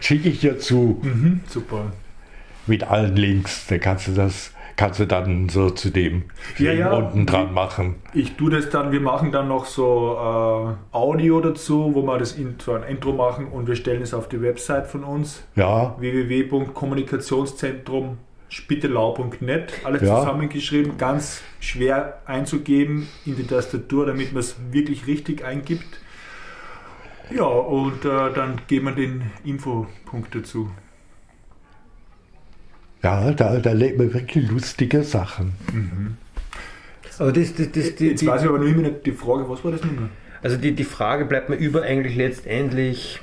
Schicke 0.00 0.28
ich 0.28 0.40
dir 0.40 0.58
zu. 0.58 1.00
Mhm, 1.02 1.40
super. 1.48 1.92
Mit 2.66 2.84
allen 2.84 3.16
Links, 3.16 3.66
dann 3.68 3.80
kannst 3.80 4.08
du 4.08 4.12
das 4.12 4.50
kannst 4.76 5.00
du 5.00 5.06
dann 5.06 5.48
so 5.48 5.70
zu 5.70 5.90
dem 5.90 6.24
ja, 6.58 6.72
ja. 6.72 6.92
unten 6.92 7.24
dran 7.26 7.52
machen. 7.54 7.96
Ich 8.12 8.36
tue 8.36 8.50
das 8.50 8.70
dann, 8.70 8.92
wir 8.92 9.00
machen 9.00 9.32
dann 9.32 9.48
noch 9.48 9.64
so 9.64 10.14
äh, 10.14 10.74
Audio 10.96 11.40
dazu, 11.40 11.90
wo 11.94 12.02
wir 12.02 12.18
das 12.18 12.34
Intro, 12.34 12.74
ein 12.74 12.84
Intro 12.84 13.12
machen 13.12 13.48
und 13.48 13.66
wir 13.66 13.74
stellen 13.76 14.02
es 14.02 14.14
auf 14.14 14.28
die 14.28 14.40
Website 14.42 14.86
von 14.86 15.02
uns. 15.04 15.42
Ja. 15.56 15.96
www.kommunikationszentrum 15.98 18.18
spittelau.net, 18.48 19.72
alles 19.84 20.02
ja. 20.02 20.20
zusammengeschrieben, 20.20 20.98
ganz 20.98 21.42
schwer 21.58 22.20
einzugeben 22.26 23.08
in 23.24 23.34
die 23.36 23.44
Tastatur, 23.44 24.06
damit 24.06 24.32
man 24.32 24.38
es 24.40 24.54
wirklich 24.70 25.08
richtig 25.08 25.44
eingibt. 25.44 25.98
Ja, 27.30 27.44
und 27.44 28.04
äh, 28.04 28.32
dann 28.32 28.60
geben 28.68 28.86
wir 28.86 28.92
den 28.92 29.32
Infopunkt 29.44 30.32
dazu. 30.34 30.70
Ja, 33.06 33.30
da, 33.30 33.58
da 33.58 33.70
lebt 33.70 33.98
man 33.98 34.12
wirklich 34.12 34.50
lustige 34.50 35.04
Sachen. 35.04 35.52
Mhm. 35.72 36.16
Aber 37.20 37.30
das, 37.30 37.54
das, 37.54 37.70
das, 37.70 37.94
die, 37.94 38.08
Jetzt 38.08 38.26
weiß 38.26 38.42
ich 38.42 38.48
aber 38.48 38.58
noch 38.58 38.66
immer 38.66 38.82
nicht 38.82 39.06
die 39.06 39.12
Frage, 39.12 39.48
was 39.48 39.64
war 39.64 39.70
das 39.70 39.84
nun? 39.84 40.10
Also 40.42 40.56
die, 40.56 40.72
die 40.72 40.82
Frage 40.82 41.24
bleibt 41.24 41.48
mir 41.48 41.54
über 41.54 41.82
eigentlich 41.82 42.16
letztendlich, 42.16 43.20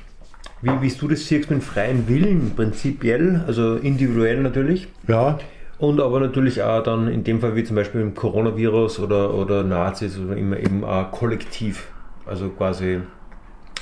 wie, 0.61 0.81
wie 0.81 0.89
du 0.89 1.07
das 1.09 1.27
siehst 1.27 1.51
mit 1.51 1.63
freien 1.63 2.07
Willen 2.07 2.53
prinzipiell, 2.55 3.43
also 3.45 3.75
individuell 3.75 4.41
natürlich. 4.41 4.87
Ja. 5.09 5.37
Und 5.79 5.99
aber 5.99 6.21
natürlich 6.21 6.63
auch 6.63 6.81
dann 6.81 7.09
in 7.09 7.25
dem 7.25 7.41
Fall 7.41 7.57
wie 7.57 7.65
zum 7.65 7.75
Beispiel 7.75 7.99
im 7.99 8.15
Coronavirus 8.15 9.01
oder, 9.01 9.33
oder 9.33 9.65
Nazis 9.65 10.17
oder 10.17 10.37
immer 10.37 10.57
eben 10.59 10.85
auch 10.85 11.11
kollektiv. 11.11 11.87
Also 12.25 12.47
quasi 12.47 12.99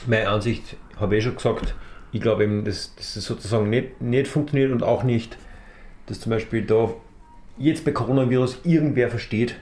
meine 0.07 0.29
Ansicht 0.29 0.77
habe 0.99 1.15
ich 1.15 1.23
schon 1.23 1.35
gesagt, 1.35 1.75
ich 2.11 2.21
glaube 2.21 2.43
eben, 2.43 2.65
dass, 2.65 2.95
dass 2.95 3.13
das 3.13 3.23
sozusagen 3.23 3.69
nicht, 3.69 4.01
nicht 4.01 4.27
funktioniert 4.27 4.71
und 4.71 4.81
auch 4.81 5.03
nicht 5.03 5.37
dass 6.11 6.19
zum 6.19 6.29
Beispiel 6.29 6.61
da 6.63 6.93
jetzt 7.57 7.85
bei 7.85 7.91
Coronavirus 7.91 8.59
irgendwer 8.65 9.09
versteht, 9.09 9.55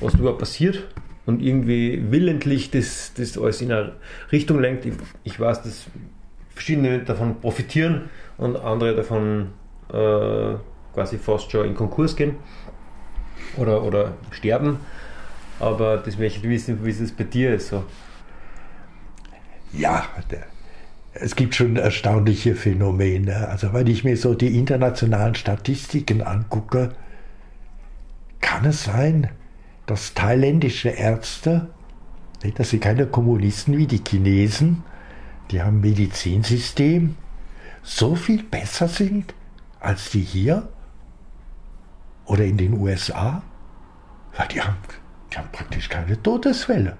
was 0.00 0.14
überhaupt 0.14 0.38
passiert 0.38 0.86
und 1.24 1.40
irgendwie 1.40 2.04
willentlich 2.10 2.70
das, 2.70 3.14
das 3.16 3.38
alles 3.38 3.62
in 3.62 3.72
eine 3.72 3.94
Richtung 4.30 4.60
lenkt. 4.60 4.84
Ich, 4.84 4.92
ich 5.24 5.40
weiß, 5.40 5.62
dass 5.62 5.86
verschiedene 6.50 6.98
davon 6.98 7.40
profitieren 7.40 8.10
und 8.36 8.56
andere 8.56 8.94
davon 8.94 9.48
äh, 9.90 10.56
quasi 10.92 11.16
fast 11.16 11.50
schon 11.50 11.66
in 11.66 11.74
Konkurs 11.74 12.14
gehen 12.14 12.36
oder, 13.56 13.82
oder 13.82 14.12
sterben. 14.30 14.80
Aber 15.60 15.96
das 15.96 16.18
möchte 16.18 16.40
ich 16.40 16.44
wissen, 16.44 16.84
wie 16.84 16.90
es 16.90 17.12
bei 17.12 17.24
dir 17.24 17.54
ist. 17.54 17.68
So. 17.68 17.82
Ja, 19.72 20.04
der, 20.30 20.44
es 21.12 21.36
gibt 21.36 21.54
schon 21.54 21.76
erstaunliche 21.76 22.54
Phänomene. 22.54 23.48
Also 23.48 23.72
wenn 23.72 23.86
ich 23.86 24.04
mir 24.04 24.16
so 24.16 24.34
die 24.34 24.58
internationalen 24.58 25.34
Statistiken 25.34 26.22
angucke, 26.22 26.94
kann 28.40 28.64
es 28.64 28.84
sein, 28.84 29.30
dass 29.86 30.14
thailändische 30.14 30.90
Ärzte, 30.90 31.68
das 32.56 32.70
sind 32.70 32.82
keine 32.82 33.06
Kommunisten 33.06 33.76
wie 33.76 33.86
die 33.86 34.02
Chinesen, 34.06 34.84
die 35.50 35.62
haben 35.62 35.78
ein 35.78 35.80
Medizinsystem, 35.80 37.16
so 37.82 38.14
viel 38.14 38.42
besser 38.42 38.86
sind 38.86 39.34
als 39.80 40.10
die 40.10 40.20
hier 40.20 40.68
oder 42.26 42.44
in 42.44 42.58
den 42.58 42.74
USA, 42.74 43.42
weil 44.36 44.48
die 44.48 44.60
haben, 44.60 44.76
die 45.32 45.38
haben 45.38 45.48
praktisch 45.50 45.88
keine 45.88 46.22
Todesfälle. 46.22 46.96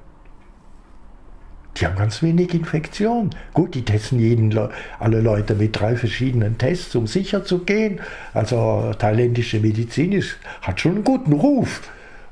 Die 1.78 1.86
haben 1.86 1.96
ganz 1.96 2.22
wenig 2.22 2.54
Infektion. 2.54 3.30
Gut, 3.54 3.74
die 3.74 3.84
testen 3.84 4.18
jeden, 4.18 4.56
alle 4.98 5.20
Leute 5.20 5.54
mit 5.54 5.78
drei 5.78 5.96
verschiedenen 5.96 6.58
Tests, 6.58 6.94
um 6.96 7.06
sicher 7.06 7.44
zu 7.44 7.60
gehen. 7.60 8.00
Also 8.34 8.92
thailändische 8.98 9.60
Medizin 9.60 10.12
ist, 10.12 10.38
hat 10.62 10.80
schon 10.80 10.96
einen 10.96 11.04
guten 11.04 11.32
Ruf. 11.32 11.82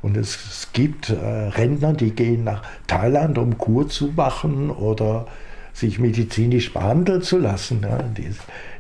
Und 0.03 0.17
es, 0.17 0.69
gibt 0.73 1.11
äh, 1.11 1.15
Rentner, 1.15 1.93
die 1.93 2.11
gehen 2.11 2.45
nach 2.45 2.63
Thailand, 2.87 3.39
um 3.39 3.57
Kur 3.57 3.89
zu 3.89 4.13
machen 4.15 4.71
oder 4.71 5.27
sich 5.73 5.99
medizinisch 5.99 6.73
behandeln 6.73 7.23
zu 7.23 7.39
lassen. 7.39 7.81
Ja, 7.83 8.03
die, 8.03 8.31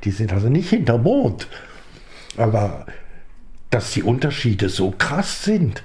die 0.04 0.10
sind 0.10 0.32
also 0.32 0.48
nicht 0.48 0.70
hinter 0.70 0.98
Mond. 0.98 1.48
Aber 2.36 2.86
dass 3.70 3.92
die 3.92 4.02
Unterschiede 4.02 4.68
so 4.68 4.92
krass 4.96 5.44
sind, 5.44 5.82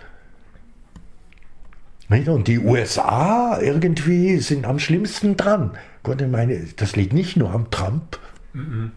und 2.12 2.48
die 2.48 2.60
USA 2.60 3.60
irgendwie 3.62 4.38
sind 4.40 4.66
am 4.66 4.80
schlimmsten 4.80 5.38
dran. 5.38 5.72
Gott, 6.04 6.22
ich 6.22 6.28
meine, 6.28 6.60
das 6.76 6.96
liegt 6.96 7.14
nicht 7.14 7.38
nur 7.38 7.52
am 7.52 7.72
Trump. 7.72 8.20
Mhm. 8.54 8.92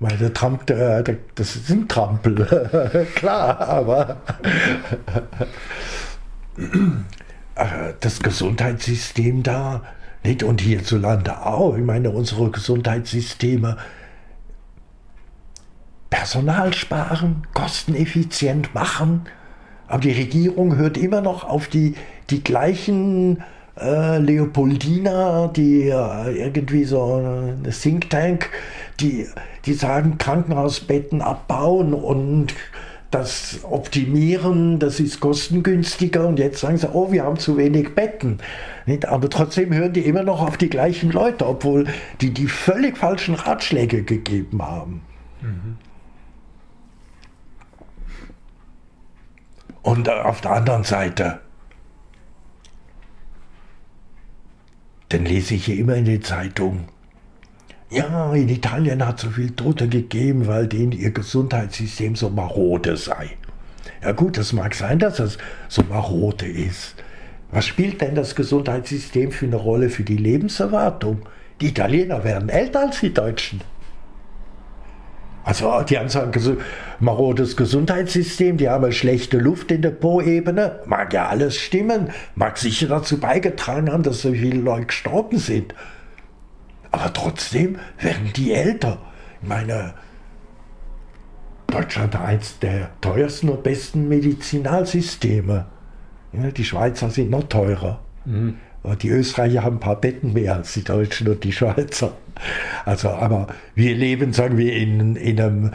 Weil 0.00 0.16
der 0.16 0.32
Trump, 0.32 0.66
der, 0.66 1.02
der, 1.02 1.18
das 1.34 1.56
ist 1.56 1.70
ein 1.70 1.86
Trampel, 1.88 3.06
klar, 3.14 3.60
aber 3.60 4.16
das 8.00 8.20
Gesundheitssystem 8.20 9.42
da, 9.42 9.82
nicht? 10.24 10.42
Und 10.42 10.60
hierzulande 10.62 11.44
auch. 11.44 11.76
Ich 11.76 11.84
meine, 11.84 12.10
unsere 12.10 12.50
Gesundheitssysteme 12.50 13.76
Personal 16.10 16.72
sparen, 16.72 17.46
kosteneffizient 17.52 18.74
machen 18.74 19.26
aber 19.88 20.00
die 20.00 20.12
Regierung 20.12 20.76
hört 20.76 20.96
immer 20.96 21.20
noch 21.20 21.44
auf 21.44 21.68
die, 21.68 21.94
die 22.30 22.42
gleichen 22.42 23.42
äh, 23.80 24.18
Leopoldina, 24.18 25.48
die 25.48 25.88
äh, 25.88 26.30
irgendwie 26.36 26.84
so 26.84 27.14
eine 27.14 27.70
Think 27.70 28.10
Tank, 28.10 28.50
die, 29.00 29.26
die 29.66 29.74
sagen, 29.74 30.18
Krankenhausbetten 30.18 31.22
abbauen 31.22 31.92
und 31.94 32.54
das 33.10 33.60
optimieren, 33.62 34.80
das 34.80 34.98
ist 34.98 35.20
kostengünstiger 35.20 36.26
und 36.26 36.40
jetzt 36.40 36.60
sagen 36.60 36.78
sie, 36.78 36.88
oh, 36.92 37.12
wir 37.12 37.22
haben 37.22 37.38
zu 37.38 37.56
wenig 37.56 37.94
Betten. 37.94 38.38
Aber 39.06 39.30
trotzdem 39.30 39.72
hören 39.72 39.92
die 39.92 40.00
immer 40.00 40.24
noch 40.24 40.42
auf 40.42 40.56
die 40.56 40.68
gleichen 40.68 41.12
Leute, 41.12 41.46
obwohl 41.46 41.86
die 42.20 42.34
die 42.34 42.48
völlig 42.48 42.98
falschen 42.98 43.36
Ratschläge 43.36 44.02
gegeben 44.02 44.60
haben. 44.62 45.02
Mhm. 45.40 45.76
Und 49.84 50.08
auf 50.08 50.40
der 50.40 50.52
anderen 50.52 50.82
Seite, 50.82 51.40
dann 55.10 55.26
lese 55.26 55.54
ich 55.54 55.66
hier 55.66 55.76
immer 55.76 55.94
in 55.94 56.06
den 56.06 56.22
Zeitungen, 56.22 56.88
ja, 57.90 58.32
in 58.32 58.48
Italien 58.48 59.06
hat 59.06 59.18
es 59.18 59.22
so 59.22 59.30
viel 59.30 59.50
Tote 59.50 59.86
gegeben, 59.86 60.46
weil 60.46 60.66
denen 60.66 60.92
ihr 60.92 61.10
Gesundheitssystem 61.10 62.16
so 62.16 62.30
marode 62.30 62.96
sei. 62.96 63.36
Ja 64.02 64.12
gut, 64.12 64.38
es 64.38 64.54
mag 64.54 64.74
sein, 64.74 64.98
dass 64.98 65.20
es 65.20 65.36
so 65.68 65.82
marode 65.82 66.46
ist. 66.46 66.96
Was 67.52 67.66
spielt 67.66 68.00
denn 68.00 68.14
das 68.14 68.34
Gesundheitssystem 68.34 69.30
für 69.32 69.46
eine 69.46 69.56
Rolle 69.56 69.90
für 69.90 70.02
die 70.02 70.16
Lebenserwartung? 70.16 71.28
Die 71.60 71.68
Italiener 71.68 72.24
werden 72.24 72.48
älter 72.48 72.80
als 72.80 73.00
die 73.00 73.12
Deutschen. 73.12 73.60
Also 75.44 75.82
die 75.82 75.98
haben 75.98 76.08
so 76.08 76.20
ein 76.20 76.32
marodes 77.00 77.56
Gesundheitssystem, 77.56 78.56
die 78.56 78.70
haben 78.70 78.90
schlechte 78.92 79.36
Luft 79.38 79.70
in 79.70 79.82
der 79.82 79.90
Po-Ebene. 79.90 80.80
Mag 80.86 81.12
ja 81.12 81.28
alles 81.28 81.58
stimmen, 81.58 82.10
mag 82.34 82.56
sicher 82.56 82.88
dazu 82.88 83.20
beigetragen 83.20 83.92
haben, 83.92 84.02
dass 84.02 84.22
so 84.22 84.32
viele 84.32 84.60
Leute 84.60 84.86
gestorben 84.86 85.38
sind. 85.38 85.74
Aber 86.90 87.12
trotzdem 87.12 87.78
werden 88.00 88.32
die 88.34 88.52
älter. 88.52 88.98
Ich 89.42 89.48
meine, 89.48 89.94
Deutschland 91.66 92.14
hat 92.14 92.24
eins 92.24 92.58
der 92.60 92.90
teuersten 93.02 93.50
und 93.50 93.62
besten 93.62 94.08
Medizinalsysteme. 94.08 95.66
Ja, 96.32 96.50
die 96.50 96.64
Schweizer 96.64 97.10
sind 97.10 97.30
noch 97.30 97.44
teurer. 97.44 98.00
Mhm. 98.24 98.56
Die 99.00 99.08
Österreicher 99.08 99.62
haben 99.62 99.76
ein 99.76 99.80
paar 99.80 100.00
Betten 100.00 100.34
mehr 100.34 100.56
als 100.56 100.74
die 100.74 100.84
Deutschen 100.84 101.28
und 101.28 101.42
die 101.42 101.52
Schweizer. 101.52 102.12
Also, 102.84 103.08
aber 103.08 103.46
wir 103.74 103.94
leben, 103.94 104.32
sagen 104.32 104.58
wir, 104.58 104.74
in, 104.74 105.16
in 105.16 105.40
einem 105.40 105.72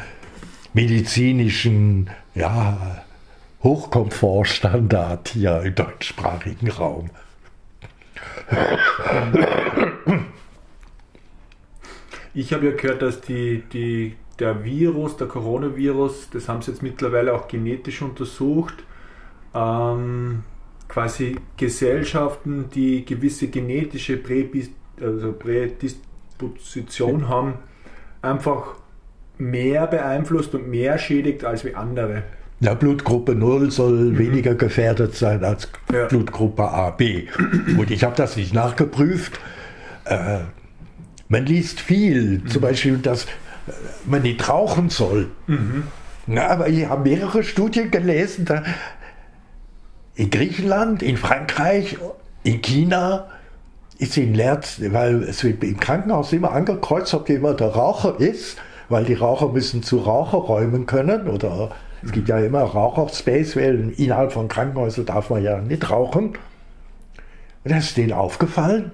medizinischen 0.74 2.10
ja, 2.36 3.04
Hochkomfortstandard 3.64 5.30
hier 5.30 5.62
im 5.64 5.74
deutschsprachigen 5.76 6.70
Raum. 6.70 7.10
Ich 12.34 12.54
habe 12.54 12.68
ja 12.68 12.72
gehört, 12.74 13.02
dass 13.02 13.22
die, 13.22 13.64
die, 13.74 14.16
der 14.38 14.64
Virus, 14.64 15.18
der 15.18 15.28
Coronavirus, 15.28 16.30
das 16.32 16.48
haben 16.48 16.62
sie 16.62 16.72
jetzt 16.72 16.84
mittlerweile 16.84 17.34
auch 17.34 17.48
genetisch 17.48 18.02
untersucht, 18.02 18.76
ähm, 19.54 20.44
quasi 20.90 21.38
Gesellschaften, 21.56 22.66
die 22.74 23.06
gewisse 23.06 23.48
genetische 23.48 24.20
also 25.02 25.32
Prädisposition 25.32 27.30
haben, 27.30 27.54
einfach 28.22 28.76
mehr 29.38 29.88
beeinflusst 29.88 30.54
und 30.54 30.68
mehr 30.70 30.98
schädigt 30.98 31.46
als 31.46 31.64
wie 31.64 31.76
andere. 31.76 32.24
Ja, 32.60 32.74
Blutgruppe 32.74 33.36
0 33.36 33.72
soll 33.72 33.94
mhm. 33.94 34.18
weniger 34.18 34.56
gefährdet 34.56 35.16
sein 35.16 35.46
als 35.46 35.70
ja. 35.94 36.08
Blutgruppe 36.08 36.68
AB. 36.70 37.30
Und 37.78 37.90
ich 37.90 38.04
habe 38.04 38.18
das 38.18 38.36
nicht 38.36 38.54
nachgeprüft. 38.54 39.40
Äh, 40.04 40.40
man 41.30 41.46
liest 41.46 41.80
viel, 41.80 42.40
mhm. 42.40 42.48
zum 42.48 42.62
Beispiel, 42.62 42.98
dass 42.98 43.28
man 44.06 44.24
nicht 44.24 44.50
rauchen 44.50 44.90
soll. 44.90 45.30
Mhm. 45.48 45.84
Na, 46.28 46.48
aber 46.48 46.68
ich 46.68 46.86
habe 46.86 47.10
mehrere 47.10 47.44
Studien 47.44 47.92
gelesen, 47.92 48.46
da 48.46 48.64
in 50.20 50.30
Griechenland, 50.32 51.02
in 51.02 51.16
Frankreich, 51.16 51.98
in 52.44 52.62
China 52.62 53.28
ist 54.00 54.18
in 54.18 54.34
Lerz, 54.34 54.82
weil 54.90 55.24
es 55.24 55.46
wird 55.46 55.64
im 55.64 55.80
Krankenhaus 55.80 56.34
immer 56.34 56.52
angekreuzt, 56.52 57.14
ob 57.14 57.30
jemand 57.30 57.62
der 57.62 57.70
Raucher 57.70 58.20
ist, 58.20 58.58
weil 58.90 59.06
die 59.06 59.14
Raucher 59.14 59.48
müssen 59.48 59.82
zu 59.82 60.00
Raucherräumen 60.00 60.86
können 60.88 61.30
oder 61.30 61.72
es 62.04 62.12
gibt 62.12 62.28
ja 62.28 62.38
immer 62.38 62.64
Raucherspace, 62.64 63.56
weil 63.56 63.94
innerhalb 63.96 64.34
von 64.34 64.50
Krankenhäusern 64.50 65.06
darf 65.06 65.30
man 65.30 65.42
ja 65.42 65.62
nicht 65.62 65.90
rauchen. 65.90 66.34
Und 67.64 67.72
da 67.72 67.78
ist 67.78 67.96
denen 67.96 68.12
aufgefallen, 68.12 68.92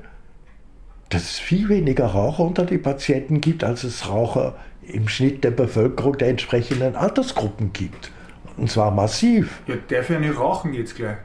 dass 1.09 1.23
es 1.23 1.39
viel 1.39 1.69
weniger 1.69 2.05
Raucher 2.05 2.43
unter 2.43 2.65
den 2.65 2.83
Patienten 2.83 3.41
gibt, 3.41 3.63
als 3.63 3.83
es 3.83 4.07
Raucher 4.07 4.53
im 4.83 5.07
Schnitt 5.07 5.43
der 5.43 5.51
Bevölkerung 5.51 6.19
der 6.19 6.27
entsprechenden 6.27 6.95
Altersgruppen 6.95 7.73
gibt. 7.73 8.11
Und 8.57 8.71
zwar 8.71 8.91
massiv. 8.91 9.61
Ja, 9.67 9.75
darf 9.87 10.09
ja 10.09 10.19
nicht 10.19 10.37
rauchen 10.37 10.73
jetzt 10.73 10.95
gleich. 10.95 11.17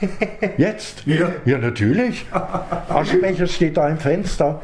Jetzt? 0.56 1.06
Ja. 1.06 1.30
Ja, 1.44 1.58
natürlich. 1.58 2.26
Aschenbecher 2.32 3.46
steht 3.46 3.76
da 3.76 3.88
im 3.88 3.98
Fenster. 3.98 4.60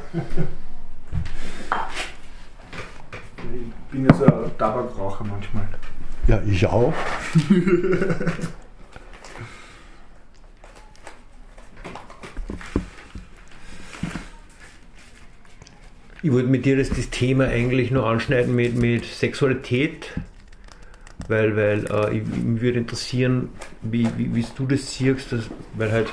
Ich 3.36 3.92
bin 3.92 4.04
ja 4.04 4.14
so 4.14 4.24
ein 4.24 4.58
Tabakraucher 4.58 5.24
manchmal. 5.24 5.68
Ja, 6.26 6.42
ich 6.46 6.66
auch. 6.66 6.92
Ich 16.20 16.32
wollte 16.32 16.48
mit 16.48 16.66
dir 16.66 16.76
das, 16.76 16.88
das 16.88 17.10
Thema 17.10 17.46
eigentlich 17.46 17.92
nur 17.92 18.04
anschneiden 18.04 18.54
mit, 18.54 18.74
mit 18.74 19.04
Sexualität, 19.04 20.10
weil, 21.28 21.56
weil 21.56 21.84
äh, 21.90 22.18
ich, 22.18 22.26
mich 22.26 22.60
würde 22.60 22.78
interessieren, 22.78 23.50
wie, 23.82 24.08
wie, 24.16 24.34
wie 24.34 24.44
du 24.56 24.66
das 24.66 24.94
siehst, 24.94 25.32
dass, 25.32 25.50
weil 25.74 25.92
halt 25.92 26.12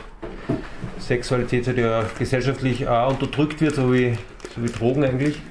Sexualität 1.00 1.68
halt 1.68 1.78
ja 1.78 2.06
gesellschaftlich 2.18 2.88
auch 2.88 3.10
unterdrückt 3.12 3.62
wird, 3.62 3.76
so 3.76 3.94
wie, 3.94 4.18
so 4.54 4.64
wie 4.64 4.68
Drogen 4.68 5.04
eigentlich. 5.04 5.42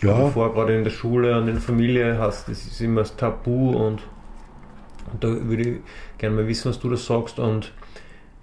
Ja. 0.00 0.24
Bevor 0.24 0.54
gerade 0.54 0.76
in 0.76 0.84
der 0.84 0.90
Schule 0.90 1.36
und 1.36 1.48
in 1.48 1.54
der 1.54 1.62
Familie 1.62 2.18
hast, 2.18 2.48
das 2.48 2.66
ist 2.66 2.80
immer 2.80 3.02
das 3.02 3.16
Tabu 3.16 3.70
und, 3.70 4.00
und 5.12 5.22
da 5.22 5.28
würde 5.28 5.62
ich 5.62 5.78
gerne 6.16 6.36
mal 6.36 6.48
wissen, 6.48 6.70
was 6.70 6.78
du 6.78 6.88
da 6.88 6.96
sagst 6.96 7.38
und 7.38 7.72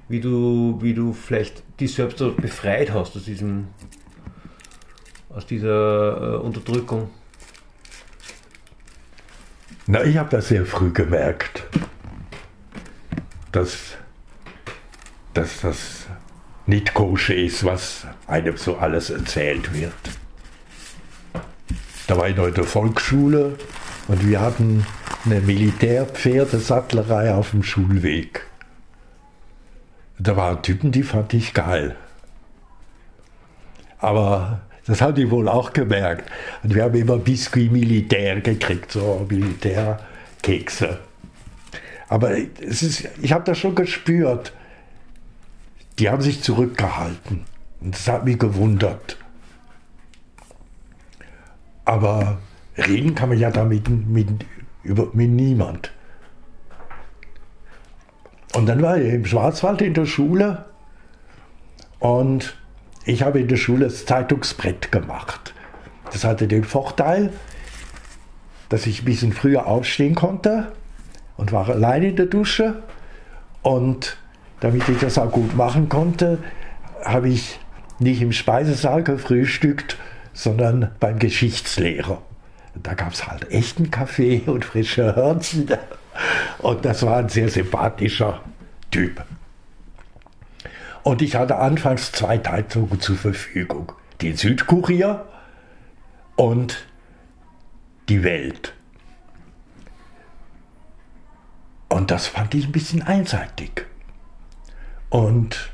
wie 0.10 0.19
du, 0.19 0.77
wie 0.81 0.94
du 0.94 1.14
vielleicht 1.14 1.64
dich 1.80 1.95
selbst 1.95 2.19
befreit 2.38 2.94
hast 2.94 3.15
aus 3.15 3.26
diesem 3.26 3.68
aus 5.38 5.45
dieser 5.45 6.35
äh, 6.35 6.38
Unterdrückung? 6.38 7.10
Na, 9.89 10.03
ich 10.03 10.18
habe 10.18 10.30
das 10.30 10.49
sehr 10.49 10.65
früh 10.65 10.91
gemerkt, 10.91 11.64
dass, 13.53 13.95
dass 15.34 15.61
das 15.61 16.07
nicht 16.65 16.93
koscher 16.93 17.35
ist, 17.35 17.64
was 17.64 18.05
einem 18.27 18.57
so 18.57 18.76
alles 18.77 19.09
erzählt 19.09 19.73
wird. 19.73 19.93
Da 22.07 22.18
war 22.18 22.27
ich 22.27 22.35
noch 22.35 22.47
in 22.47 22.53
der 22.53 22.65
Volksschule 22.65 23.57
und 24.09 24.27
wir 24.27 24.41
hatten 24.41 24.85
eine 25.23 25.39
Militärpferdesattlerei 25.39 27.34
auf 27.34 27.51
dem 27.51 27.64
Schulweg. 27.64 28.45
Da 30.19 30.35
waren 30.35 30.61
Typen, 30.64 30.91
die 30.91 31.03
fand 31.03 31.34
ich 31.34 31.53
geil. 31.53 31.95
Aber 33.99 34.66
das 34.88 35.01
haben 35.01 35.15
die 35.15 35.30
wohl 35.30 35.49
auch 35.49 35.73
gemerkt. 35.73 36.31
Und 36.64 36.73
wir 36.73 36.84
haben 36.84 36.95
immer 36.95 37.18
Biscuit 37.18 37.72
Militär 37.72 38.39
gekriegt, 38.39 38.91
so 38.91 39.26
Militärkekse. 39.30 40.99
Aber 42.07 42.38
es 42.38 42.84
ist, 42.84 43.07
ich 43.22 43.34
habe 43.34 43.43
das 43.43 43.57
schon 43.57 43.76
gespürt. 43.76 44.53
Die 45.99 46.09
haben 46.09 46.22
sich 46.22 46.41
zurückgehalten. 46.41 47.43
Und 47.81 47.95
das 47.95 48.07
hat 48.07 48.23
mich 48.23 48.39
gewundert. 48.39 49.18
Aber 51.84 52.38
reden 52.77 53.14
kann 53.14 53.30
man 53.30 53.38
ja 53.38 53.51
damit 53.51 53.89
mit, 53.89 54.27
über, 54.84 55.09
mit 55.14 55.30
niemand. 55.30 55.91
Und 58.53 58.68
dann 58.68 58.81
war 58.81 58.97
ich 58.97 59.14
im 59.14 59.26
Schwarzwald 59.26 59.81
in 59.81 59.93
der 59.93 60.05
Schule 60.05 60.65
und 61.99 62.57
ich 63.07 63.23
habe 63.23 63.39
in 63.39 63.47
der 63.47 63.55
Schule 63.55 63.85
das 63.85 64.05
Zeitungsbrett 64.05 64.91
gemacht. 64.91 65.53
Das 66.11 66.25
hatte 66.25 66.47
den 66.47 66.65
Vorteil, 66.65 67.31
dass 68.69 68.85
ich 68.85 69.01
ein 69.01 69.05
bisschen 69.05 69.31
früher 69.31 69.65
aufstehen 69.65 70.13
konnte 70.13 70.73
und 71.38 71.53
war 71.53 71.69
allein 71.69 72.03
in 72.03 72.15
der 72.17 72.25
Dusche. 72.25 72.84
Und 73.61 74.17
damit 74.59 74.88
ich 74.89 74.99
das 74.99 75.17
auch 75.17 75.31
gut 75.31 75.55
machen 75.55 75.88
konnte, 75.88 76.39
habe 77.03 77.29
ich 77.29 77.59
nicht 77.99 78.21
im 78.21 78.34
Speisesaal 78.34 79.03
gefrühstückt, 79.03 79.97
sondern 80.34 80.91
beim 80.99 81.17
Geschichtslehrer. 81.17 82.21
Da 82.75 82.93
gab 82.93 83.13
es 83.13 83.25
halt 83.25 83.49
echten 83.51 83.89
Kaffee 83.89 84.43
und 84.45 84.65
frische 84.65 85.15
Hörnchen. 85.15 85.67
Und 86.59 86.84
das 86.84 87.03
war 87.03 87.17
ein 87.17 87.29
sehr 87.29 87.47
sympathischer 87.47 88.41
Typ. 88.91 89.23
Und 91.07 91.21
ich 91.21 91.38
hatte 91.38 91.55
anfangs 91.55 92.11
zwei 92.11 92.38
Zeitungen 92.38 92.99
zur 92.99 93.15
Verfügung. 93.15 93.93
Den 94.21 94.35
Südkurier 94.35 95.23
und 96.35 96.85
die 98.09 98.25
Welt. 98.25 98.73
Und 101.88 102.11
das 102.11 102.27
fand 102.27 102.53
ich 102.55 102.65
ein 102.65 102.73
bisschen 102.73 103.03
einseitig. 103.03 103.85
Und 105.09 105.71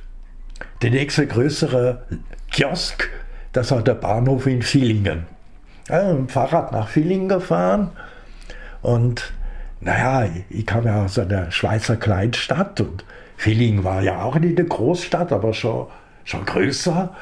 der 0.84 0.92
nächste 0.92 1.26
größere 1.26 2.06
Kiosk, 2.52 3.10
das 3.54 3.72
war 3.72 3.82
der 3.82 3.96
Bahnhof 3.96 4.46
in 4.46 4.62
Villingen. 4.62 5.26
Ja, 5.90 6.10
mit 6.10 6.16
dem 6.16 6.30
Fahrrad 6.30 6.72
nach 6.72 6.90
Villingen 6.90 7.30
gefahren 7.30 7.90
und 8.84 9.34
naja, 9.82 10.30
ich 10.52 10.68
kam 10.68 10.86
ja 10.86 11.04
aus 11.04 11.18
einer 11.18 11.50
Schweizer 11.50 11.96
Kleinstadt 11.98 12.80
und 12.82 13.04
Villingen 13.44 13.84
war 13.84 14.02
ja 14.02 14.22
auch 14.22 14.40
nicht 14.40 14.58
eine 14.58 14.68
Großstadt, 14.68 15.34
aber 15.34 15.54
schon, 15.54 15.88
schon 16.24 16.46
größer. 16.46 17.14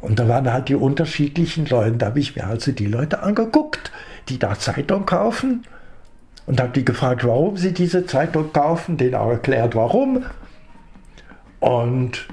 Und 0.00 0.18
da 0.18 0.26
waren 0.26 0.50
halt 0.50 0.70
die 0.70 0.74
unterschiedlichen 0.74 1.66
Leute. 1.66 1.98
Da 1.98 2.06
habe 2.06 2.20
ich 2.20 2.34
mir 2.34 2.46
also 2.46 2.72
die 2.72 2.86
Leute 2.86 3.22
angeguckt, 3.22 3.92
die 4.30 4.38
da 4.38 4.58
Zeitung 4.58 5.04
kaufen 5.04 5.66
und 6.46 6.58
habe 6.58 6.70
die 6.70 6.86
gefragt, 6.86 7.22
warum 7.26 7.58
sie 7.58 7.74
diese 7.74 8.06
Zeitung 8.06 8.50
kaufen, 8.50 8.96
denen 8.96 9.14
auch 9.14 9.28
erklärt, 9.28 9.74
warum. 9.74 10.24
Und 11.60 12.28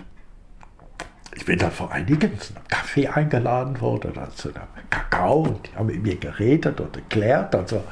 ich 1.35 1.43
bin 1.43 1.59
dann 1.59 1.71
vor 1.71 1.91
einigen 1.91 2.39
zu 2.39 2.55
einem 2.55 2.67
Kaffee 2.69 3.09
eingeladen 3.09 3.81
worden 3.81 4.11
oder 4.11 4.29
zu 4.29 4.47
einem 4.47 4.63
Kakao 4.89 5.39
und 5.41 5.67
die 5.67 5.75
haben 5.75 5.87
mit 5.87 6.01
mir 6.01 6.15
geredet 6.15 6.79
und 6.79 6.95
erklärt. 6.95 7.53
Also 7.53 7.83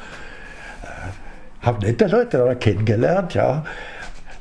äh, 0.83 1.65
habe 1.65 1.85
nette 1.85 2.07
Leute 2.07 2.37
da 2.37 2.55
kennengelernt, 2.55 3.33
ja. 3.33 3.65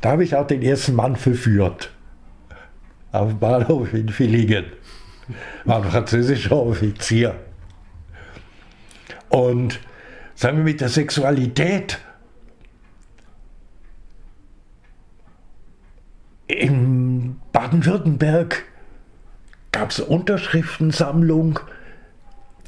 Da 0.02 0.10
habe 0.10 0.24
ich 0.24 0.34
auch 0.34 0.46
den 0.46 0.62
ersten 0.62 0.94
Mann 0.94 1.16
verführt. 1.16 1.90
Auf 3.12 3.28
dem 3.28 3.38
Bahnhof 3.38 3.94
in 3.94 4.08
Villingen. 4.08 4.66
War 5.64 5.82
ein 5.82 5.90
französischer 5.90 6.56
Offizier. 6.56 7.36
Und 9.28 9.80
sagen 10.34 10.58
wir 10.58 10.64
mit 10.64 10.80
der 10.80 10.88
Sexualität. 10.88 12.00
In 16.48 17.40
Baden-Württemberg 17.52 18.64
gab 19.70 19.90
es 19.90 20.00
Unterschriftensammlung. 20.00 21.60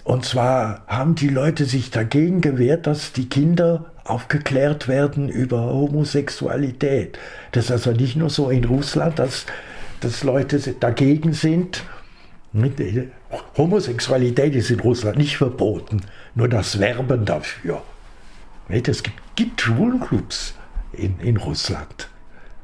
Und 0.04 0.24
zwar 0.24 0.86
haben 0.86 1.16
die 1.16 1.28
Leute 1.28 1.64
sich 1.64 1.90
dagegen 1.90 2.40
gewehrt, 2.40 2.86
dass 2.86 3.12
die 3.12 3.28
Kinder 3.28 3.93
aufgeklärt 4.04 4.88
werden 4.88 5.28
über 5.28 5.62
Homosexualität. 5.62 7.18
Das 7.52 7.66
ist 7.66 7.70
also 7.72 7.92
nicht 7.92 8.16
nur 8.16 8.30
so 8.30 8.50
in 8.50 8.64
Russland, 8.64 9.18
dass, 9.18 9.46
dass 10.00 10.22
Leute 10.22 10.58
dagegen 10.78 11.32
sind. 11.32 11.82
Homosexualität 13.56 14.54
ist 14.54 14.70
in 14.70 14.80
Russland 14.80 15.18
nicht 15.18 15.36
verboten, 15.36 16.02
nur 16.34 16.48
das 16.48 16.78
Werben 16.78 17.24
dafür. 17.24 17.82
Es 18.68 19.02
gibt, 19.02 19.36
gibt 19.36 19.60
Schwulenclubs 19.60 20.54
in, 20.92 21.18
in 21.20 21.36
Russland, 21.36 22.08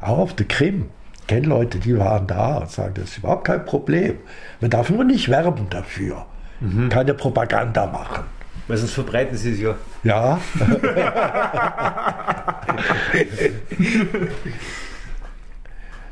auch 0.00 0.18
auf 0.18 0.36
der 0.36 0.46
Krim 0.46 0.90
kenne 1.30 1.46
Leute, 1.46 1.78
die 1.78 1.96
waren 1.96 2.26
da 2.26 2.58
und 2.58 2.70
sagen, 2.70 2.94
das 2.94 3.04
ist 3.04 3.18
überhaupt 3.18 3.44
kein 3.44 3.64
Problem. 3.64 4.18
Man 4.60 4.70
darf 4.70 4.90
nur 4.90 5.04
nicht 5.04 5.28
werben 5.28 5.68
dafür. 5.70 6.26
Mhm. 6.58 6.88
Keine 6.88 7.14
Propaganda 7.14 7.86
machen. 7.86 8.24
Weil 8.70 8.76
sonst 8.76 8.92
verbreiten 8.92 9.36
sie 9.36 9.50
es 9.50 9.58
ja. 9.58 9.74
Ja. 10.04 10.40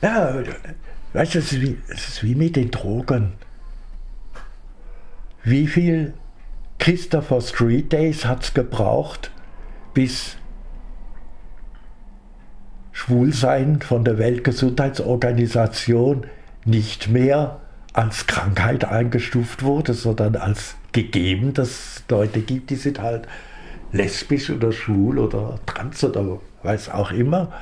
ja, 0.02 0.42
weißt 1.12 1.36
du, 1.36 1.38
es 1.38 1.52
ist, 1.52 1.60
wie, 1.60 1.78
es 1.86 2.08
ist 2.08 2.24
wie 2.24 2.34
mit 2.34 2.56
den 2.56 2.72
Drogen. 2.72 3.34
Wie 5.44 5.68
viel 5.68 6.14
Christopher 6.80 7.40
Street 7.42 7.92
Days 7.92 8.24
hat 8.24 8.42
es 8.42 8.54
gebraucht, 8.54 9.30
bis 9.94 10.36
Schwulsein 12.90 13.80
von 13.82 14.02
der 14.02 14.18
Weltgesundheitsorganisation 14.18 16.26
nicht 16.64 17.08
mehr 17.08 17.60
als 17.92 18.26
Krankheit 18.26 18.84
eingestuft 18.84 19.62
wurde, 19.62 19.94
sondern 19.94 20.34
als 20.34 20.74
gegeben, 20.92 21.54
dass 21.54 21.68
es 21.68 22.04
Leute 22.08 22.40
gibt, 22.40 22.70
die 22.70 22.76
sind 22.76 23.00
halt 23.00 23.28
lesbisch 23.92 24.50
oder 24.50 24.72
schwul 24.72 25.18
oder 25.18 25.58
trans 25.66 26.02
oder 26.04 26.38
weiß 26.62 26.90
auch 26.90 27.12
immer. 27.12 27.52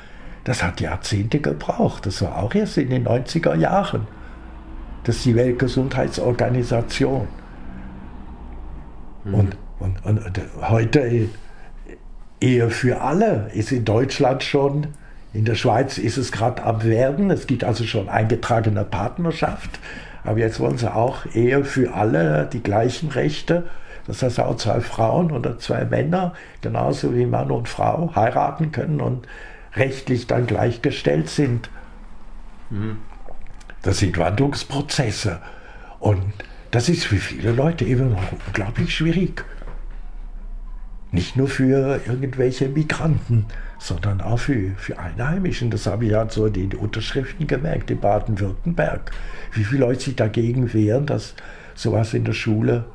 Das 0.45 0.63
hat 0.63 0.81
Jahrzehnte 0.81 1.41
gebraucht. 1.41 2.07
Das 2.07 2.23
war 2.23 2.39
auch 2.39 2.55
erst 2.55 2.79
in 2.79 2.91
den 2.91 3.07
90er 3.07 3.57
Jahren. 3.57 4.07
Das 5.05 5.17
ist 5.17 5.25
die 5.25 5.37
Weltgesundheitsorganisation. 5.37 7.29
Mhm. 9.25 9.35
Und, 9.35 9.57
und, 9.81 10.05
und 10.05 10.41
heute 10.63 11.29
Ehe 12.41 12.71
für 12.71 13.01
alle 13.01 13.51
ist 13.55 13.73
in 13.73 13.85
Deutschland 13.85 14.43
schon 14.43 14.89
in 15.37 15.45
der 15.45 15.55
Schweiz 15.55 15.99
ist 15.99 16.17
es 16.17 16.33
gerade 16.33 16.63
am 16.63 16.83
Werden. 16.83 17.31
Es 17.31 17.47
gibt 17.47 17.63
also 17.63 17.85
schon 17.85 18.09
eingetragene 18.09 18.85
Partnerschaft. 18.85 19.79
Aber 20.27 20.39
jetzt 20.39 20.59
wollen 20.59 20.77
sie 20.77 20.93
auch 20.93 21.25
Ehe 21.35 21.65
für 21.65 21.95
alle, 21.95 22.49
die 22.53 22.63
gleichen 22.63 23.11
Rechte. 23.11 23.65
Das 24.07 24.23
heißt 24.23 24.41
auch 24.41 24.57
zwei 24.57 24.81
Frauen 24.81 25.31
oder 25.31 25.59
zwei 25.59 25.85
Männer, 25.85 26.35
genauso 26.61 27.15
wie 27.15 27.27
Mann 27.27 27.51
und 27.51 27.69
Frau, 27.69 28.13
heiraten 28.15 28.73
können 28.73 29.01
und 29.01 29.27
rechtlich 29.75 30.27
dann 30.27 30.47
gleichgestellt 30.47 31.29
sind. 31.29 31.71
Mhm. 32.71 32.99
Das 33.83 33.99
sind 33.99 34.19
Wandlungsprozesse. 34.19 35.41
Und 36.01 36.23
das 36.73 36.89
ist 36.89 37.05
für 37.05 37.17
viele 37.17 37.53
Leute 37.53 37.85
eben 37.85 38.17
unglaublich 38.47 38.95
schwierig. 38.95 39.45
Nicht 41.13 41.37
nur 41.37 41.49
für 41.49 42.01
irgendwelche 42.05 42.69
Migranten 42.69 43.47
sondern 43.79 44.21
auch 44.21 44.39
für, 44.39 44.73
für 44.77 44.99
Einheimischen. 44.99 45.71
Das 45.71 45.87
habe 45.87 46.05
ich 46.07 46.13
ja 46.13 46.29
so 46.29 46.47
in 46.47 46.53
den 46.53 46.75
Unterschriften 46.75 47.47
gemerkt 47.47 47.91
in 47.91 48.01
Baden-Württemberg. 48.01 49.11
Wie 49.53 49.65
viele 49.65 49.81
Leute 49.81 50.01
sich 50.01 50.17
dagegen 50.17 50.73
wehren, 50.73 51.07
dass 51.07 51.35
sowas 51.75 52.15
in 52.15 52.25
der 52.25 52.33
Schule 52.33 52.87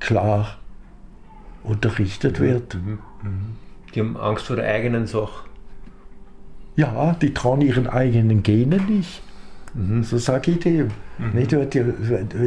klar 0.00 0.58
unterrichtet 1.62 2.40
wird. 2.40 2.74
Mhm. 2.74 2.98
Mhm. 3.22 3.56
Die 3.94 4.00
haben 4.00 4.16
Angst 4.16 4.46
vor 4.46 4.56
der 4.56 4.66
eigenen 4.66 5.06
Sache. 5.06 5.46
Ja, 6.76 7.14
die 7.20 7.34
trauen 7.34 7.60
ihren 7.60 7.86
eigenen 7.86 8.42
Genen 8.42 8.98
nicht. 8.98 9.22
Mhm. 9.74 10.02
So 10.02 10.18
sage 10.18 10.52
ich 10.52 10.58
dem. 10.60 10.88
Mhm. 11.18 11.30
Nicht, 11.34 11.52
wenn 11.52 11.70
die, 11.70 11.84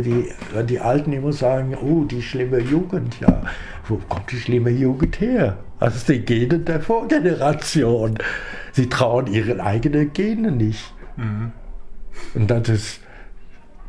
die, 0.02 0.66
die 0.68 0.80
Alten 0.80 1.14
immer 1.14 1.34
sagen, 1.34 1.76
oh, 1.76 2.04
die 2.04 2.22
schlimme 2.22 2.60
Jugend, 2.60 3.20
ja, 3.20 3.42
wo 3.88 3.98
kommt 4.10 4.32
die 4.32 4.40
schlimme 4.40 4.70
Jugend 4.70 5.20
her? 5.20 5.58
Aus 5.80 6.06
den 6.06 6.26
Genen 6.26 6.66
der 6.66 6.82
Vorgeneration. 6.82 8.18
Sie 8.72 8.90
trauen 8.90 9.28
ihren 9.28 9.60
eigenen 9.60 10.14
Genen 10.14 10.58
nicht. 10.58 10.94
Mhm. 11.18 11.52
Und 12.34 12.50
das 12.50 12.70
ist, 12.70 13.00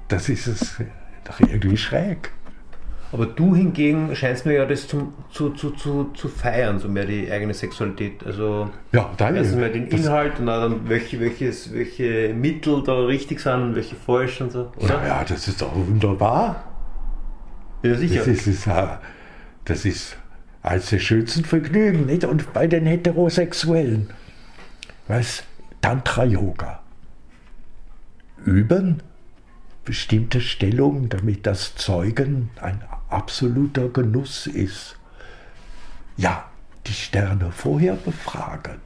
das 0.08 0.28
ist 0.28 0.46
es 0.46 0.82
doch 1.24 1.40
irgendwie 1.40 1.76
schräg. 1.76 2.32
Aber 3.16 3.24
du 3.24 3.56
hingegen 3.56 4.14
scheinst 4.14 4.44
mir 4.44 4.52
ja 4.52 4.66
das 4.66 4.86
zum, 4.88 5.14
zu, 5.30 5.48
zu, 5.50 5.70
zu, 5.70 6.10
zu 6.12 6.28
feiern, 6.28 6.78
so 6.78 6.86
mehr 6.86 7.06
die 7.06 7.32
eigene 7.32 7.54
Sexualität. 7.54 8.22
Also 8.26 8.68
ja, 8.92 9.10
erstens 9.18 9.56
mal 9.56 9.72
den 9.72 9.86
Inhalt 9.86 10.38
und 10.38 10.44
dann 10.44 10.86
welche, 10.86 11.18
welches, 11.18 11.72
welche 11.72 12.34
Mittel 12.34 12.82
da 12.84 13.06
richtig 13.06 13.40
sind 13.40 13.62
und 13.62 13.74
welche 13.74 13.96
falsch 13.96 14.42
und 14.42 14.52
so. 14.52 14.70
Oder? 14.76 15.00
Ja, 15.00 15.06
ja, 15.06 15.24
das 15.24 15.48
ist 15.48 15.62
doch 15.62 15.74
wunderbar. 15.74 16.62
Ja, 17.82 17.94
sicher. 17.94 18.18
Das 18.18 18.26
ist, 18.26 18.46
ist, 18.46 18.68
das 19.64 19.84
ist 19.86 20.18
als 20.60 20.90
der 20.90 20.98
schönsten 20.98 21.46
Vergnügen, 21.46 22.04
nicht? 22.04 22.26
Und 22.26 22.52
bei 22.52 22.66
den 22.66 22.84
Heterosexuellen, 22.84 24.10
was? 25.08 25.42
Tantra-Yoga. 25.80 26.82
Üben 28.44 29.00
bestimmte 29.86 30.42
Stellungen, 30.42 31.08
damit 31.08 31.46
das 31.46 31.76
Zeugen 31.76 32.50
ein 32.60 32.82
absoluter 33.08 33.88
Genuss 33.88 34.46
ist. 34.46 34.96
Ja, 36.16 36.44
die 36.86 36.92
Sterne 36.92 37.50
vorher 37.52 37.94
befragen. 37.94 38.80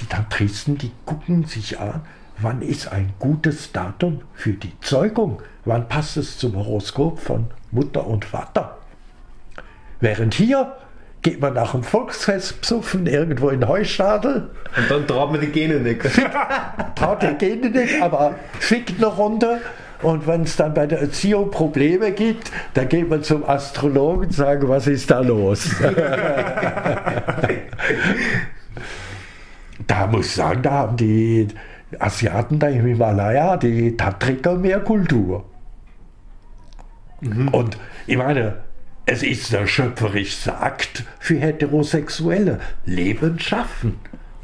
Die 0.00 0.06
Tantristen, 0.06 0.78
die 0.78 0.92
gucken 1.04 1.44
sich 1.44 1.78
an, 1.78 2.02
wann 2.38 2.62
ist 2.62 2.88
ein 2.88 3.14
gutes 3.18 3.72
Datum 3.72 4.22
für 4.34 4.52
die 4.52 4.78
Zeugung, 4.80 5.42
wann 5.64 5.88
passt 5.88 6.16
es 6.16 6.38
zum 6.38 6.56
Horoskop 6.56 7.18
von 7.18 7.46
Mutter 7.70 8.06
und 8.06 8.24
Vater. 8.24 8.78
Während 10.00 10.34
hier 10.34 10.76
geht 11.22 11.40
man 11.40 11.54
nach 11.54 11.72
dem 11.72 11.82
Volksfest 11.82 12.60
psuffen 12.60 13.06
irgendwo 13.06 13.48
in 13.48 13.66
Heustadel. 13.66 14.50
Und 14.76 14.90
dann 14.90 15.06
traut 15.06 15.32
man 15.32 15.40
die 15.40 15.48
Gene 15.48 15.80
nicht. 15.80 16.02
traut 16.94 17.22
die 17.22 17.34
Gene 17.38 17.70
nicht, 17.70 18.00
aber 18.00 18.36
fickt 18.60 19.00
noch 19.00 19.18
runter 19.18 19.60
und 20.02 20.26
wenn 20.26 20.42
es 20.42 20.56
dann 20.56 20.74
bei 20.74 20.86
der 20.86 21.00
Erziehung 21.00 21.50
Probleme 21.50 22.12
gibt, 22.12 22.50
dann 22.74 22.88
geht 22.88 23.08
man 23.08 23.22
zum 23.22 23.44
Astrologen 23.48 24.26
und 24.26 24.32
sagt, 24.32 24.68
was 24.68 24.86
ist 24.86 25.10
da 25.10 25.20
los? 25.20 25.70
da 29.86 30.06
muss 30.06 30.26
ich 30.26 30.32
sagen, 30.32 30.62
da 30.62 30.70
haben 30.70 30.96
die 30.96 31.48
Asiaten 31.98 32.58
da 32.58 32.68
im 32.68 32.84
Himalaya, 32.84 33.56
die 33.56 33.96
Tantriker 33.96 34.56
mehr 34.56 34.80
Kultur. 34.80 35.44
Mhm. 37.20 37.48
Und 37.48 37.78
ich 38.06 38.16
meine, 38.16 38.58
es 39.06 39.22
ist 39.22 39.52
der 39.52 39.66
schöpferischste 39.66 40.58
Akt 40.58 41.04
für 41.20 41.36
Heterosexuelle. 41.36 42.60
Leben 42.84 43.38
schaffen, 43.38 43.96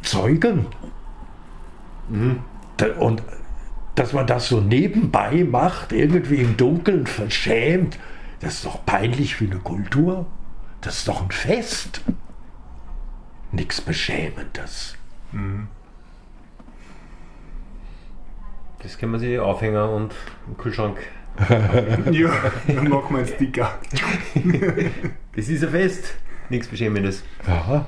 zeugen. 0.03 0.67
Mhm. 2.09 2.41
Und 2.99 3.23
dass 3.95 4.13
man 4.13 4.27
das 4.27 4.49
so 4.49 4.61
nebenbei 4.61 5.45
macht, 5.45 5.93
irgendwie 5.93 6.37
im 6.37 6.57
Dunkeln 6.57 7.07
verschämt, 7.07 7.99
das 8.41 8.55
ist 8.55 8.65
doch 8.65 8.85
peinlich 8.85 9.37
für 9.37 9.45
eine 9.45 9.59
Kultur. 9.59 10.27
Das 10.81 10.99
ist 10.99 11.09
doch 11.09 11.23
ein 11.23 11.31
Fest. 11.31 12.01
Nichts 13.53 13.81
Beschämendes. 13.81 14.97
Mhm. 15.31 15.69
Das 18.83 18.99
kann 18.99 19.11
man 19.11 19.21
sich 19.21 19.39
Aufhänger 19.39 19.91
und 19.91 20.13
im 20.49 20.57
Kühlschrank 20.57 20.99
ja, 22.11 22.31
dann 22.67 22.89
machen 22.89 23.15
wir 23.15 23.19
einen 23.19 23.27
Sticker. 23.27 23.79
das 25.35 25.49
ist 25.49 25.65
ein 25.65 25.71
Fest. 25.71 26.15
Nichts 26.51 26.69
Beschämendes. 26.69 27.23
Ja. 27.47 27.87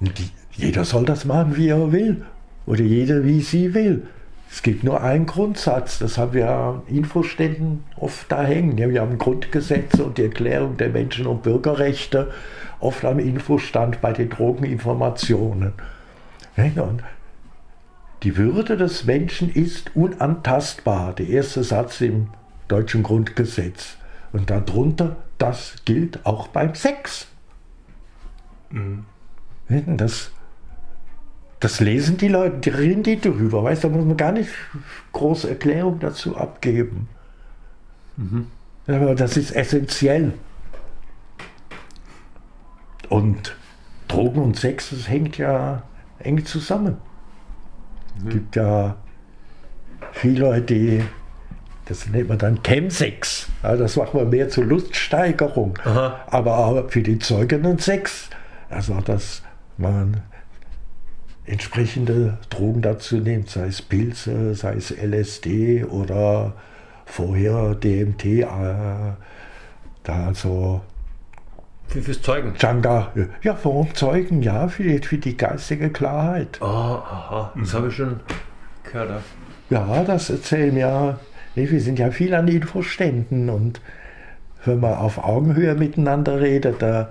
Die, 0.00 0.30
jeder 0.56 0.84
soll 0.84 1.04
das 1.04 1.24
machen, 1.24 1.56
wie 1.56 1.68
er 1.68 1.92
will. 1.92 2.24
Oder 2.66 2.82
jeder, 2.82 3.24
wie 3.24 3.40
sie 3.40 3.74
will. 3.74 4.06
Es 4.50 4.62
gibt 4.62 4.84
nur 4.84 5.02
einen 5.02 5.26
Grundsatz, 5.26 5.98
das 5.98 6.18
haben 6.18 6.32
wir 6.32 6.48
an 6.48 6.82
Infoständen 6.86 7.84
oft 7.96 8.30
da 8.30 8.44
hängen. 8.44 8.76
Wir 8.76 9.00
haben 9.00 9.18
Grundgesetze 9.18 10.04
und 10.04 10.18
die 10.18 10.24
Erklärung 10.24 10.76
der 10.76 10.88
Menschen- 10.88 11.26
und 11.26 11.42
Bürgerrechte 11.42 12.32
oft 12.80 13.04
am 13.04 13.18
Infostand 13.18 14.00
bei 14.00 14.12
den 14.12 14.30
Drogeninformationen. 14.30 15.72
Und 16.56 17.02
die 18.22 18.36
Würde 18.36 18.76
des 18.76 19.04
Menschen 19.04 19.52
ist 19.52 19.94
unantastbar, 19.94 21.12
der 21.12 21.28
erste 21.28 21.62
Satz 21.64 22.00
im 22.00 22.28
deutschen 22.68 23.02
Grundgesetz. 23.02 23.96
Und 24.32 24.50
darunter, 24.50 25.16
das 25.38 25.76
gilt 25.84 26.24
auch 26.24 26.48
beim 26.48 26.74
Sex. 26.74 27.26
Mhm. 28.70 29.04
Das, 29.68 30.30
das 31.60 31.80
lesen 31.80 32.16
die 32.18 32.28
Leute, 32.28 32.58
die 32.58 32.70
reden 32.70 33.02
die 33.02 33.18
darüber, 33.18 33.64
weißt 33.64 33.84
da 33.84 33.88
muss 33.88 34.04
man 34.04 34.16
gar 34.16 34.32
nicht 34.32 34.50
große 35.12 35.48
Erklärung 35.48 35.98
dazu 36.00 36.36
abgeben. 36.36 37.08
Mhm. 38.16 38.46
Aber 38.86 39.14
das 39.14 39.36
ist 39.36 39.52
essentiell. 39.52 40.34
Und 43.08 43.56
Drogen 44.08 44.42
und 44.42 44.56
Sex, 44.56 44.90
das 44.90 45.08
hängt 45.08 45.38
ja 45.38 45.82
eng 46.18 46.44
zusammen. 46.44 46.96
Es 48.18 48.24
mhm. 48.24 48.28
gibt 48.30 48.56
ja 48.56 48.96
viele 50.12 50.40
Leute, 50.40 50.62
die, 50.62 51.02
das 51.86 52.06
nennt 52.08 52.28
man 52.28 52.38
dann 52.38 52.62
Chemsex. 52.62 53.48
Ja, 53.62 53.76
das 53.76 53.96
macht 53.96 54.14
man 54.14 54.28
mehr 54.28 54.48
zur 54.48 54.64
Luststeigerung. 54.64 55.78
Aha. 55.84 56.20
Aber 56.28 56.58
auch 56.58 56.90
für 56.90 57.02
die 57.02 57.18
zeugenden 57.18 57.78
Sex. 57.78 58.28
Also, 58.68 59.00
dass 59.00 59.42
man 59.78 60.22
entsprechende 61.46 62.38
Drogen 62.50 62.82
dazu 62.82 63.18
nimmt, 63.18 63.50
sei 63.50 63.66
es 63.66 63.82
Pilze, 63.82 64.54
sei 64.54 64.74
es 64.74 64.90
LSD 64.90 65.84
oder 65.84 66.54
vorher 67.04 67.74
DMT, 67.74 68.24
äh, 68.24 68.44
da 70.02 70.26
also 70.26 70.80
für, 71.88 72.02
fürs 72.02 72.20
Zeugen? 72.20 72.54
Changa, 72.58 73.12
ja, 73.42 73.56
warum 73.62 73.94
Zeugen? 73.94 74.42
Ja, 74.42 74.68
für 74.68 74.82
die, 74.82 74.98
für 74.98 75.18
die 75.18 75.36
geistige 75.36 75.90
Klarheit. 75.90 76.58
Oh, 76.60 76.64
aha, 76.64 77.52
das 77.54 77.72
mhm. 77.72 77.76
habe 77.76 77.88
ich 77.88 77.94
schon 77.94 78.20
gehört. 78.84 79.22
Ja, 79.70 80.04
das 80.04 80.30
erzählen 80.30 80.76
ja, 80.76 81.18
wir 81.54 81.80
sind 81.80 81.98
ja 81.98 82.10
viel 82.10 82.34
an 82.34 82.48
Infoständen 82.48 83.48
und 83.50 83.80
wenn 84.64 84.80
man 84.80 84.94
auf 84.94 85.18
Augenhöhe 85.18 85.74
miteinander 85.74 86.40
redet, 86.40 86.82
da 86.82 87.10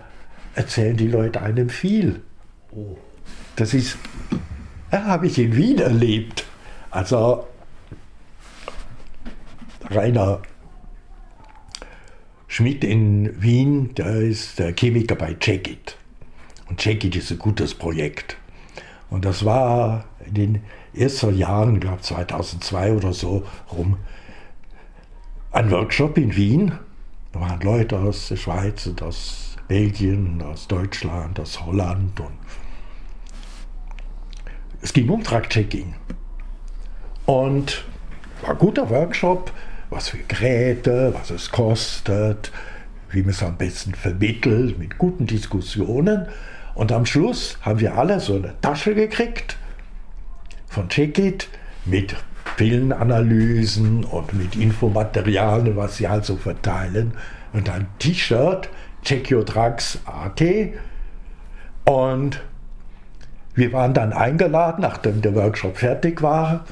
erzählen 0.55 0.97
die 0.97 1.07
Leute 1.07 1.41
einem 1.41 1.69
viel. 1.69 2.21
Oh. 2.71 2.97
Das 3.55 3.73
ist, 3.73 3.97
ja, 4.95 5.05
habe 5.05 5.27
ich 5.27 5.37
in 5.37 5.55
Wien 5.55 5.79
erlebt. 5.79 6.45
Also 6.89 7.45
Rainer 9.89 10.41
Schmidt 12.47 12.83
in 12.83 13.41
Wien, 13.41 13.93
der 13.95 14.15
ist 14.21 14.59
der 14.59 14.73
Chemiker 14.73 15.15
bei 15.15 15.33
Checkit. 15.33 15.97
Und 16.69 16.79
Checkit 16.79 17.15
ist 17.15 17.31
ein 17.31 17.37
gutes 17.37 17.75
Projekt. 17.75 18.37
Und 19.09 19.25
das 19.25 19.43
war 19.43 20.05
in 20.25 20.33
den 20.33 20.61
ersten 20.93 21.37
Jahren, 21.37 21.75
ich 21.75 21.81
glaube 21.81 22.01
2002 22.01 22.93
oder 22.93 23.13
so 23.13 23.45
rum, 23.71 23.97
ein 25.51 25.69
Workshop 25.71 26.17
in 26.17 26.35
Wien. 26.35 26.71
Da 27.33 27.41
waren 27.41 27.59
Leute 27.59 27.99
aus 27.99 28.29
der 28.29 28.37
Schweiz 28.37 28.87
und 28.87 29.01
aus 29.01 29.57
Belgien, 29.67 30.41
aus 30.41 30.67
Deutschland, 30.67 31.39
aus 31.39 31.65
Holland 31.65 32.19
und 32.19 32.44
es 34.85 34.93
ging 34.93 35.09
um 35.09 35.23
Truck-Checking. 35.23 35.95
Und 37.25 37.83
war 38.41 38.51
ein 38.51 38.57
guter 38.59 38.87
Workshop, 38.91 39.51
was 39.89 40.09
für 40.09 40.19
Geräte, 40.19 41.11
was 41.19 41.31
es 41.31 41.49
kostet, 41.49 42.51
wie 43.09 43.21
man 43.21 43.31
es 43.31 43.41
am 43.41 43.57
besten 43.57 43.95
vermittelt, 43.95 44.77
mit 44.77 44.99
guten 44.99 45.25
Diskussionen. 45.25 46.27
Und 46.75 46.91
am 46.91 47.07
Schluss 47.07 47.57
haben 47.61 47.79
wir 47.79 47.97
alle 47.97 48.19
so 48.19 48.35
eine 48.35 48.53
Tasche 48.61 48.93
gekriegt 48.93 49.57
von 50.67 50.87
Checkit 50.87 51.47
mit 51.85 52.15
Pillenanalysen 52.55 54.03
und 54.03 54.33
mit 54.35 54.55
Infomaterialien, 54.55 55.75
was 55.75 55.97
sie 55.97 56.05
also 56.05 56.35
verteilen. 56.35 57.15
Und 57.53 57.71
ein 57.71 57.87
T-Shirt, 57.97 58.69
Check 59.01 59.31
Your 59.31 59.45
Drugs 59.45 59.97
AT. 60.05 60.43
Und 61.85 62.39
wir 63.55 63.71
waren 63.73 63.93
dann 63.93 64.13
eingeladen, 64.13 64.81
nachdem 64.81 65.21
der 65.21 65.33
Workshop 65.33 65.77
fertig 65.77 66.21
war, 66.21 66.65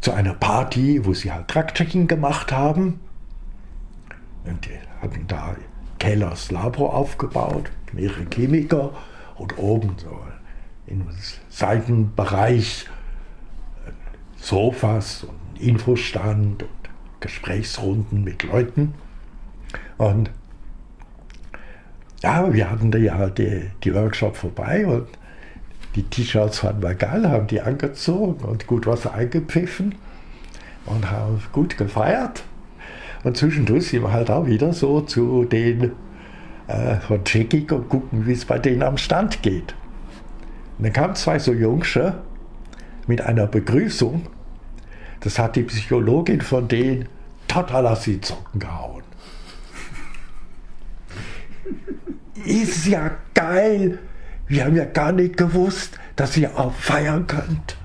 zu 0.00 0.12
einer 0.12 0.34
Party, 0.34 1.04
wo 1.04 1.14
sie 1.14 1.32
halt 1.32 1.48
Truck-Checking 1.48 2.08
gemacht 2.08 2.50
haben. 2.50 3.00
Und 4.44 4.66
die 4.66 4.78
hatten 5.00 5.26
da 5.28 5.54
Kellers 6.00 6.50
Labor 6.50 6.94
aufgebaut, 6.94 7.70
mehrere 7.92 8.26
Chemiker 8.34 8.90
und 9.36 9.56
oben 9.58 9.94
so 9.96 10.18
im 10.88 11.06
Seitenbereich 11.48 12.86
Sofas 14.36 15.22
und 15.22 15.60
Infostand 15.60 16.64
und 16.64 16.68
Gesprächsrunden 17.20 18.24
mit 18.24 18.42
Leuten. 18.42 18.94
Und 19.98 20.30
ja, 22.22 22.52
wir 22.52 22.70
hatten 22.70 22.90
da 22.90 22.98
ja 22.98 23.28
die, 23.28 23.70
die 23.82 23.94
Workshop 23.94 24.36
vorbei 24.36 24.86
und 24.86 25.08
die 25.96 26.04
T-Shirts 26.04 26.60
fanden 26.60 26.82
wir 26.82 26.94
geil, 26.94 27.28
haben 27.28 27.48
die 27.48 27.60
angezogen 27.60 28.44
und 28.44 28.66
gut 28.66 28.86
was 28.86 29.06
eingepfiffen 29.06 29.96
und 30.86 31.10
haben 31.10 31.42
gut 31.52 31.76
gefeiert. 31.76 32.44
Und 33.24 33.36
zwischendurch 33.36 33.88
sind 33.88 34.02
wir 34.02 34.12
halt 34.12 34.30
auch 34.30 34.46
wieder 34.46 34.72
so 34.72 35.00
zu 35.02 35.44
den 35.44 35.92
äh, 36.68 36.96
von 36.96 37.24
Tschechik 37.24 37.72
und 37.72 37.88
gucken, 37.88 38.26
wie 38.26 38.32
es 38.32 38.44
bei 38.44 38.58
denen 38.58 38.82
am 38.82 38.96
Stand 38.96 39.42
geht. 39.42 39.74
Und 40.78 40.84
dann 40.84 40.92
kamen 40.92 41.14
zwei 41.14 41.38
so 41.38 41.52
Jungsche 41.52 42.14
mit 43.06 43.20
einer 43.20 43.46
Begrüßung. 43.46 44.26
Das 45.20 45.38
hat 45.38 45.56
die 45.56 45.62
Psychologin 45.64 46.40
von 46.40 46.68
denen 46.68 47.08
total 47.48 47.86
aus 47.86 48.04
den 48.04 48.22
Zocken 48.22 48.60
gehauen. 48.60 49.02
Ist 52.34 52.86
ja 52.86 53.10
geil. 53.34 53.98
Wir 54.46 54.64
haben 54.64 54.76
ja 54.76 54.84
gar 54.84 55.12
nicht 55.12 55.36
gewusst, 55.36 55.98
dass 56.16 56.36
ihr 56.36 56.58
auch 56.58 56.74
feiern 56.74 57.26
könnt. 57.26 57.76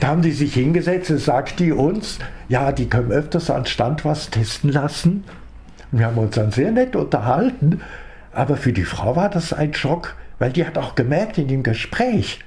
da 0.00 0.06
haben 0.06 0.22
die 0.22 0.32
sich 0.32 0.54
hingesetzt 0.54 1.10
und 1.10 1.18
sagt 1.18 1.60
die 1.60 1.72
uns, 1.72 2.18
ja, 2.48 2.72
die 2.72 2.88
können 2.88 3.12
öfters 3.12 3.50
an 3.50 3.66
Stand 3.66 4.04
was 4.04 4.30
testen 4.30 4.70
lassen. 4.70 5.24
Wir 5.90 6.06
haben 6.06 6.18
uns 6.18 6.34
dann 6.34 6.50
sehr 6.50 6.70
nett 6.70 6.96
unterhalten. 6.96 7.80
Aber 8.32 8.56
für 8.56 8.72
die 8.72 8.84
Frau 8.84 9.16
war 9.16 9.30
das 9.30 9.52
ein 9.52 9.74
Schock, 9.74 10.14
weil 10.38 10.52
die 10.52 10.64
hat 10.66 10.78
auch 10.78 10.94
gemerkt 10.94 11.38
in 11.38 11.48
dem 11.48 11.62
Gespräch, 11.62 12.40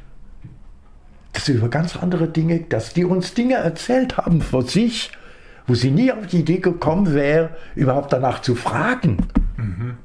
dass 1.33 1.45
sie 1.45 1.53
über 1.53 1.69
ganz 1.69 1.95
andere 1.97 2.27
Dinge, 2.27 2.59
dass 2.61 2.93
die 2.93 3.03
uns 3.03 3.33
Dinge 3.33 3.55
erzählt 3.55 4.17
haben 4.17 4.41
vor 4.41 4.63
sich, 4.63 5.11
wo 5.71 5.75
sie 5.75 5.89
nie 5.89 6.11
auf 6.11 6.27
die 6.27 6.39
Idee 6.39 6.57
gekommen 6.57 7.13
wäre, 7.13 7.51
überhaupt 7.75 8.11
danach 8.11 8.41
zu 8.41 8.55
fragen. 8.55 9.25
Mhm. 9.55 9.95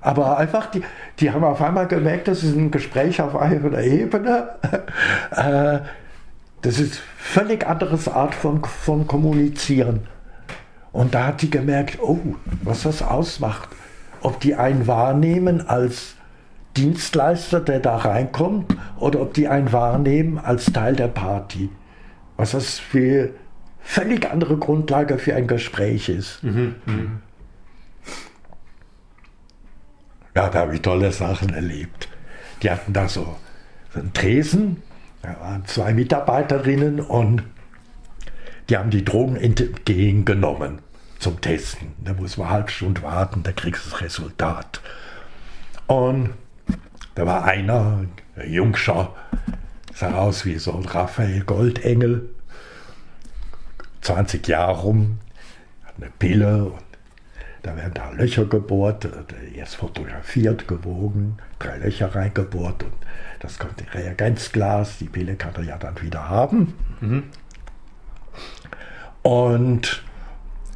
Aber 0.00 0.38
einfach, 0.38 0.70
die, 0.70 0.80
die 1.20 1.30
haben 1.30 1.44
auf 1.44 1.60
einmal 1.60 1.86
gemerkt, 1.86 2.28
das 2.28 2.42
ist 2.42 2.56
ein 2.56 2.70
Gespräch 2.70 3.20
auf 3.20 3.36
einer 3.36 3.78
Ebene. 3.78 4.48
Äh, 5.32 5.80
das 6.62 6.78
ist 6.78 6.98
völlig 7.18 7.66
anderes 7.66 8.08
Art 8.08 8.34
von, 8.34 8.64
von 8.64 9.06
Kommunizieren. 9.06 10.06
Und 10.92 11.14
da 11.14 11.26
hat 11.26 11.42
sie 11.42 11.50
gemerkt, 11.50 11.98
oh, 12.00 12.18
was 12.62 12.84
das 12.84 13.02
ausmacht. 13.02 13.68
Ob 14.22 14.40
die 14.40 14.54
einen 14.54 14.86
wahrnehmen 14.86 15.68
als 15.68 16.14
Dienstleister, 16.74 17.60
der 17.60 17.80
da 17.80 17.96
reinkommt, 17.96 18.74
oder 18.98 19.20
ob 19.20 19.34
die 19.34 19.46
einen 19.46 19.74
wahrnehmen 19.74 20.38
als 20.38 20.72
Teil 20.72 20.96
der 20.96 21.08
Party. 21.08 21.68
Was 22.38 22.52
das 22.52 22.78
für 22.78 23.34
völlig 23.86 24.30
andere 24.30 24.56
Grundlage 24.56 25.18
für 25.18 25.34
ein 25.34 25.46
Gespräch 25.46 26.08
ist. 26.08 26.42
Mhm. 26.42 26.74
Mhm. 26.84 27.20
Ja, 30.34 30.48
da 30.50 30.58
habe 30.60 30.74
ich 30.74 30.82
tolle 30.82 31.12
Sachen 31.12 31.54
erlebt. 31.54 32.08
Die 32.62 32.70
hatten 32.70 32.92
da 32.92 33.08
so, 33.08 33.36
so 33.94 34.00
einen 34.00 34.12
Tresen, 34.12 34.82
da 35.22 35.38
waren 35.40 35.64
zwei 35.66 35.94
Mitarbeiterinnen 35.94 37.00
und 37.00 37.42
die 38.68 38.76
haben 38.76 38.90
die 38.90 39.04
Drogen 39.04 39.36
entgegengenommen 39.36 40.80
zum 41.18 41.40
Testen. 41.40 41.94
Da 42.04 42.12
muss 42.12 42.36
man 42.36 42.48
eine 42.48 42.56
halbe 42.56 42.70
Stunde 42.70 43.02
warten, 43.02 43.42
da 43.42 43.52
kriegst 43.52 43.86
du 43.86 43.90
das 43.90 44.00
Resultat. 44.02 44.80
Und 45.86 46.30
Da 47.14 47.24
war 47.24 47.44
einer, 47.44 48.04
ein 48.36 48.52
Jungscher, 48.52 49.14
sah 49.94 50.14
aus 50.16 50.44
wie 50.44 50.58
so 50.58 50.74
ein 50.74 50.84
Raphael 50.84 51.40
Goldengel, 51.44 52.28
20 54.06 54.46
Jahre 54.46 54.82
rum, 54.82 55.18
hat 55.84 55.94
eine 55.96 56.10
Pille 56.10 56.66
und 56.66 56.84
da 57.64 57.76
werden 57.76 57.94
da 57.94 58.10
Löcher 58.10 58.44
gebohrt, 58.44 59.08
erst 59.52 59.74
fotografiert, 59.74 60.68
gewogen, 60.68 61.38
drei 61.58 61.78
Löcher 61.78 62.14
reingebohrt 62.14 62.84
und 62.84 62.92
das 63.40 63.58
kommt 63.58 63.80
in 63.80 63.88
Reagenzglas, 63.88 64.98
die 64.98 65.08
Pille 65.08 65.34
kann 65.34 65.56
er 65.56 65.64
ja 65.64 65.76
dann 65.76 66.00
wieder 66.00 66.28
haben. 66.28 66.74
Mhm. 67.00 67.24
Und 69.22 70.04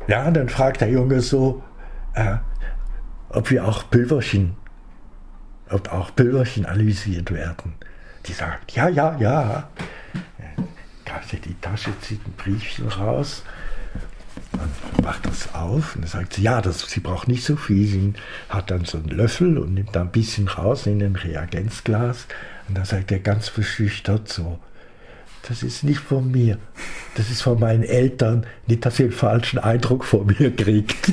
ja, 0.08 0.28
dann 0.32 0.48
fragt 0.48 0.80
der 0.80 0.90
Junge 0.90 1.20
so, 1.20 1.62
äh, 2.14 2.34
ob 3.28 3.48
wir 3.52 3.64
auch 3.64 3.88
Pülverchen, 3.90 4.56
ob 5.68 5.92
auch 5.92 6.12
Pülverchen 6.16 6.66
analysiert 6.66 7.30
werden. 7.30 7.74
Die 8.26 8.32
sagt, 8.32 8.72
ja, 8.72 8.88
ja, 8.88 9.16
ja. 9.20 9.68
Sie 11.28 11.38
die 11.38 11.54
Tasche, 11.60 11.92
zieht 12.00 12.26
ein 12.26 12.32
Briefchen 12.32 12.88
raus 12.88 13.42
und 14.52 15.04
macht 15.04 15.26
das 15.26 15.54
auf 15.54 15.96
und 15.96 16.08
sagt 16.08 16.34
sie, 16.34 16.42
ja, 16.42 16.60
das, 16.60 16.80
sie 16.80 17.00
braucht 17.00 17.28
nicht 17.28 17.44
so 17.44 17.56
viel. 17.56 17.86
Sie 17.86 18.12
hat 18.48 18.70
dann 18.70 18.84
so 18.84 18.98
einen 18.98 19.08
Löffel 19.08 19.58
und 19.58 19.74
nimmt 19.74 19.94
da 19.94 20.00
ein 20.00 20.10
bisschen 20.10 20.48
raus 20.48 20.86
in 20.86 21.02
ein 21.02 21.16
Reagenzglas. 21.16 22.26
Und 22.68 22.76
dann 22.76 22.84
sagt 22.84 23.12
er 23.12 23.20
ganz 23.20 23.48
verschüchtert 23.48 24.28
so, 24.28 24.58
das 25.48 25.62
ist 25.62 25.84
nicht 25.84 26.00
von 26.00 26.30
mir, 26.30 26.58
das 27.14 27.30
ist 27.30 27.42
von 27.42 27.58
meinen 27.58 27.82
Eltern, 27.82 28.46
nicht, 28.66 28.84
dass 28.84 28.98
ihr 28.98 29.06
einen 29.06 29.14
falschen 29.14 29.58
Eindruck 29.58 30.04
von 30.04 30.26
mir 30.26 30.54
kriegt. 30.54 30.96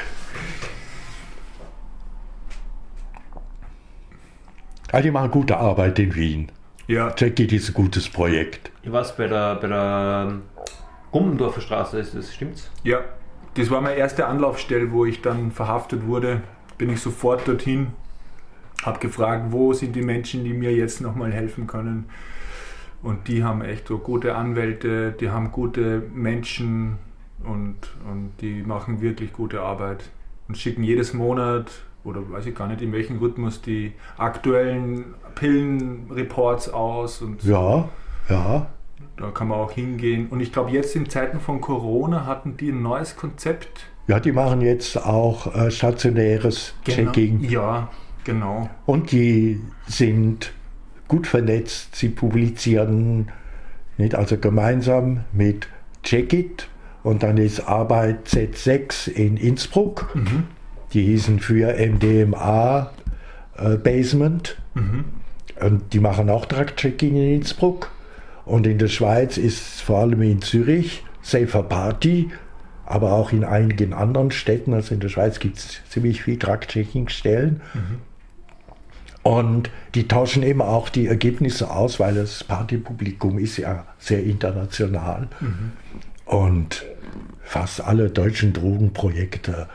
Ja, 4.92 5.00
die 5.00 5.12
machen 5.12 5.30
gute 5.30 5.56
Arbeit 5.56 5.98
in 6.00 6.14
Wien. 6.16 6.50
Ja. 6.88 7.14
Jackie, 7.16 7.44
ist 7.44 7.68
ein 7.68 7.74
gutes 7.74 8.08
Projekt. 8.08 8.72
Ich 8.82 8.90
weiß, 8.90 9.16
bei 9.16 9.28
der, 9.28 9.54
bei 9.56 9.68
der 9.68 10.32
Gummendorfer 11.12 11.60
Straße 11.60 12.00
ist 12.00 12.16
das, 12.16 12.34
stimmt's? 12.34 12.70
Ja, 12.82 13.00
das 13.54 13.70
war 13.70 13.80
meine 13.80 13.96
erste 13.96 14.26
Anlaufstelle, 14.26 14.90
wo 14.90 15.04
ich 15.04 15.22
dann 15.22 15.52
verhaftet 15.52 16.06
wurde. 16.06 16.40
Bin 16.76 16.90
ich 16.90 17.00
sofort 17.00 17.46
dorthin, 17.46 17.88
habe 18.82 18.98
gefragt, 18.98 19.46
wo 19.50 19.72
sind 19.72 19.94
die 19.94 20.02
Menschen, 20.02 20.42
die 20.42 20.52
mir 20.52 20.74
jetzt 20.74 21.00
nochmal 21.00 21.32
helfen 21.32 21.68
können. 21.68 22.06
Und 23.00 23.28
die 23.28 23.44
haben 23.44 23.62
echt 23.62 23.86
so 23.86 23.98
gute 23.98 24.34
Anwälte, 24.34 25.12
die 25.12 25.30
haben 25.30 25.52
gute 25.52 26.02
Menschen 26.12 26.98
und, 27.44 27.76
und 28.10 28.32
die 28.40 28.62
machen 28.62 29.00
wirklich 29.00 29.32
gute 29.32 29.62
Arbeit 29.62 30.10
und 30.48 30.58
schicken 30.58 30.82
jedes 30.82 31.14
Monat 31.14 31.70
oder 32.04 32.20
weiß 32.30 32.46
ich 32.46 32.54
gar 32.54 32.68
nicht 32.68 32.82
in 32.82 32.92
welchem 32.92 33.18
Rhythmus 33.18 33.60
die 33.60 33.92
aktuellen 34.16 35.14
Pillenreports 35.34 36.68
aus. 36.68 37.22
Und 37.22 37.42
ja, 37.44 37.88
ja. 38.28 38.66
Da 39.16 39.30
kann 39.30 39.48
man 39.48 39.58
auch 39.58 39.72
hingehen. 39.72 40.28
Und 40.28 40.40
ich 40.40 40.52
glaube, 40.52 40.70
jetzt 40.70 40.96
in 40.96 41.08
Zeiten 41.08 41.40
von 41.40 41.60
Corona 41.60 42.26
hatten 42.26 42.56
die 42.56 42.70
ein 42.70 42.82
neues 42.82 43.16
Konzept. 43.16 43.86
Ja, 44.06 44.18
die 44.18 44.32
machen 44.32 44.60
jetzt 44.60 44.96
auch 44.96 45.54
äh, 45.54 45.70
stationäres 45.70 46.74
genau. 46.84 46.96
Checking. 46.96 47.40
Ja, 47.40 47.90
genau. 48.24 48.68
Und 48.86 49.12
die 49.12 49.60
sind 49.86 50.52
gut 51.06 51.26
vernetzt. 51.26 51.96
Sie 51.96 52.08
publizieren 52.08 53.30
nicht 53.98 54.14
also 54.14 54.38
gemeinsam 54.38 55.24
mit 55.32 55.68
Checkit 56.02 56.68
und 57.02 57.22
dann 57.22 57.36
ist 57.36 57.60
Arbeit 57.60 58.26
Z6 58.26 59.10
in 59.10 59.36
Innsbruck. 59.36 60.14
Mhm. 60.14 60.44
Die 60.92 61.02
hießen 61.02 61.40
für 61.40 61.74
MDMA 61.74 62.90
äh, 63.56 63.76
Basement. 63.76 64.56
Mhm. 64.74 65.04
Und 65.60 65.92
die 65.92 66.00
machen 66.00 66.30
auch 66.30 66.46
Drug-Checking 66.46 67.16
in 67.16 67.34
Innsbruck. 67.34 67.90
Und 68.44 68.66
in 68.66 68.78
der 68.78 68.88
Schweiz 68.88 69.36
ist 69.36 69.80
vor 69.80 70.00
allem 70.00 70.22
in 70.22 70.42
Zürich 70.42 71.04
Safer 71.22 71.62
Party, 71.62 72.30
aber 72.86 73.12
auch 73.12 73.32
in 73.32 73.44
einigen 73.44 73.92
anderen 73.92 74.30
Städten. 74.30 74.72
Also 74.72 74.94
in 74.94 75.00
der 75.00 75.10
Schweiz 75.10 75.38
gibt 75.38 75.58
es 75.58 75.80
ziemlich 75.90 76.22
viele 76.22 76.38
Drug-Checking-Stellen. 76.38 77.60
Mhm. 77.74 77.98
Und 79.22 79.70
die 79.94 80.08
tauschen 80.08 80.42
eben 80.42 80.62
auch 80.62 80.88
die 80.88 81.06
Ergebnisse 81.06 81.70
aus, 81.70 82.00
weil 82.00 82.14
das 82.14 82.42
Partypublikum 82.42 83.38
ist 83.38 83.58
ja 83.58 83.86
sehr 83.98 84.24
international. 84.24 85.28
Mhm. 85.40 85.72
Und 86.24 86.86
fast 87.42 87.82
alle 87.82 88.10
deutschen 88.10 88.52
Drogenprojekte 88.52 89.68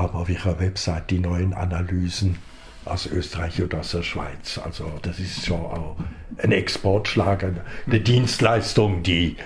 haben 0.00 0.16
auf 0.16 0.28
ihrer 0.28 0.58
Website 0.58 1.10
die 1.10 1.18
neuen 1.18 1.52
Analysen 1.52 2.36
aus 2.84 3.06
Österreich 3.06 3.62
oder 3.62 3.80
aus 3.80 3.92
der 3.92 4.02
Schweiz. 4.02 4.58
Also 4.58 4.90
das 5.02 5.18
ist 5.18 5.46
schon 5.46 5.60
auch 5.60 5.96
ein 6.38 6.52
Exportschlag, 6.52 7.44
eine 7.86 8.00
Dienstleistung, 8.00 9.02
die 9.02 9.36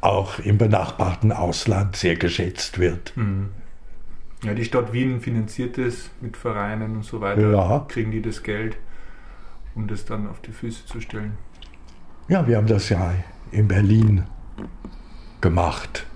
auch 0.00 0.38
im 0.38 0.58
benachbarten 0.58 1.32
Ausland 1.32 1.96
sehr 1.96 2.16
geschätzt 2.16 2.78
wird. 2.78 3.16
Mhm. 3.16 3.50
Ja, 4.44 4.54
die 4.54 4.64
Stadt 4.64 4.92
Wien 4.92 5.20
finanziert 5.20 5.78
es 5.78 6.10
mit 6.20 6.36
Vereinen 6.36 6.96
und 6.96 7.04
so 7.04 7.20
weiter. 7.20 7.50
Ja. 7.50 7.84
Kriegen 7.88 8.10
die 8.10 8.22
das 8.22 8.42
Geld, 8.42 8.76
um 9.74 9.88
das 9.88 10.04
dann 10.04 10.28
auf 10.28 10.40
die 10.40 10.52
Füße 10.52 10.86
zu 10.86 11.00
stellen? 11.00 11.36
Ja, 12.28 12.46
wir 12.46 12.56
haben 12.56 12.66
das 12.66 12.88
ja 12.88 13.14
in 13.50 13.66
Berlin 13.66 14.24
gemacht. 15.40 16.06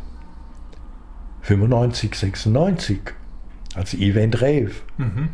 95, 1.43 2.15
96 2.15 3.01
als 3.75 3.95
Event 3.95 4.43
Rave. 4.43 4.73
Mhm. 4.99 5.29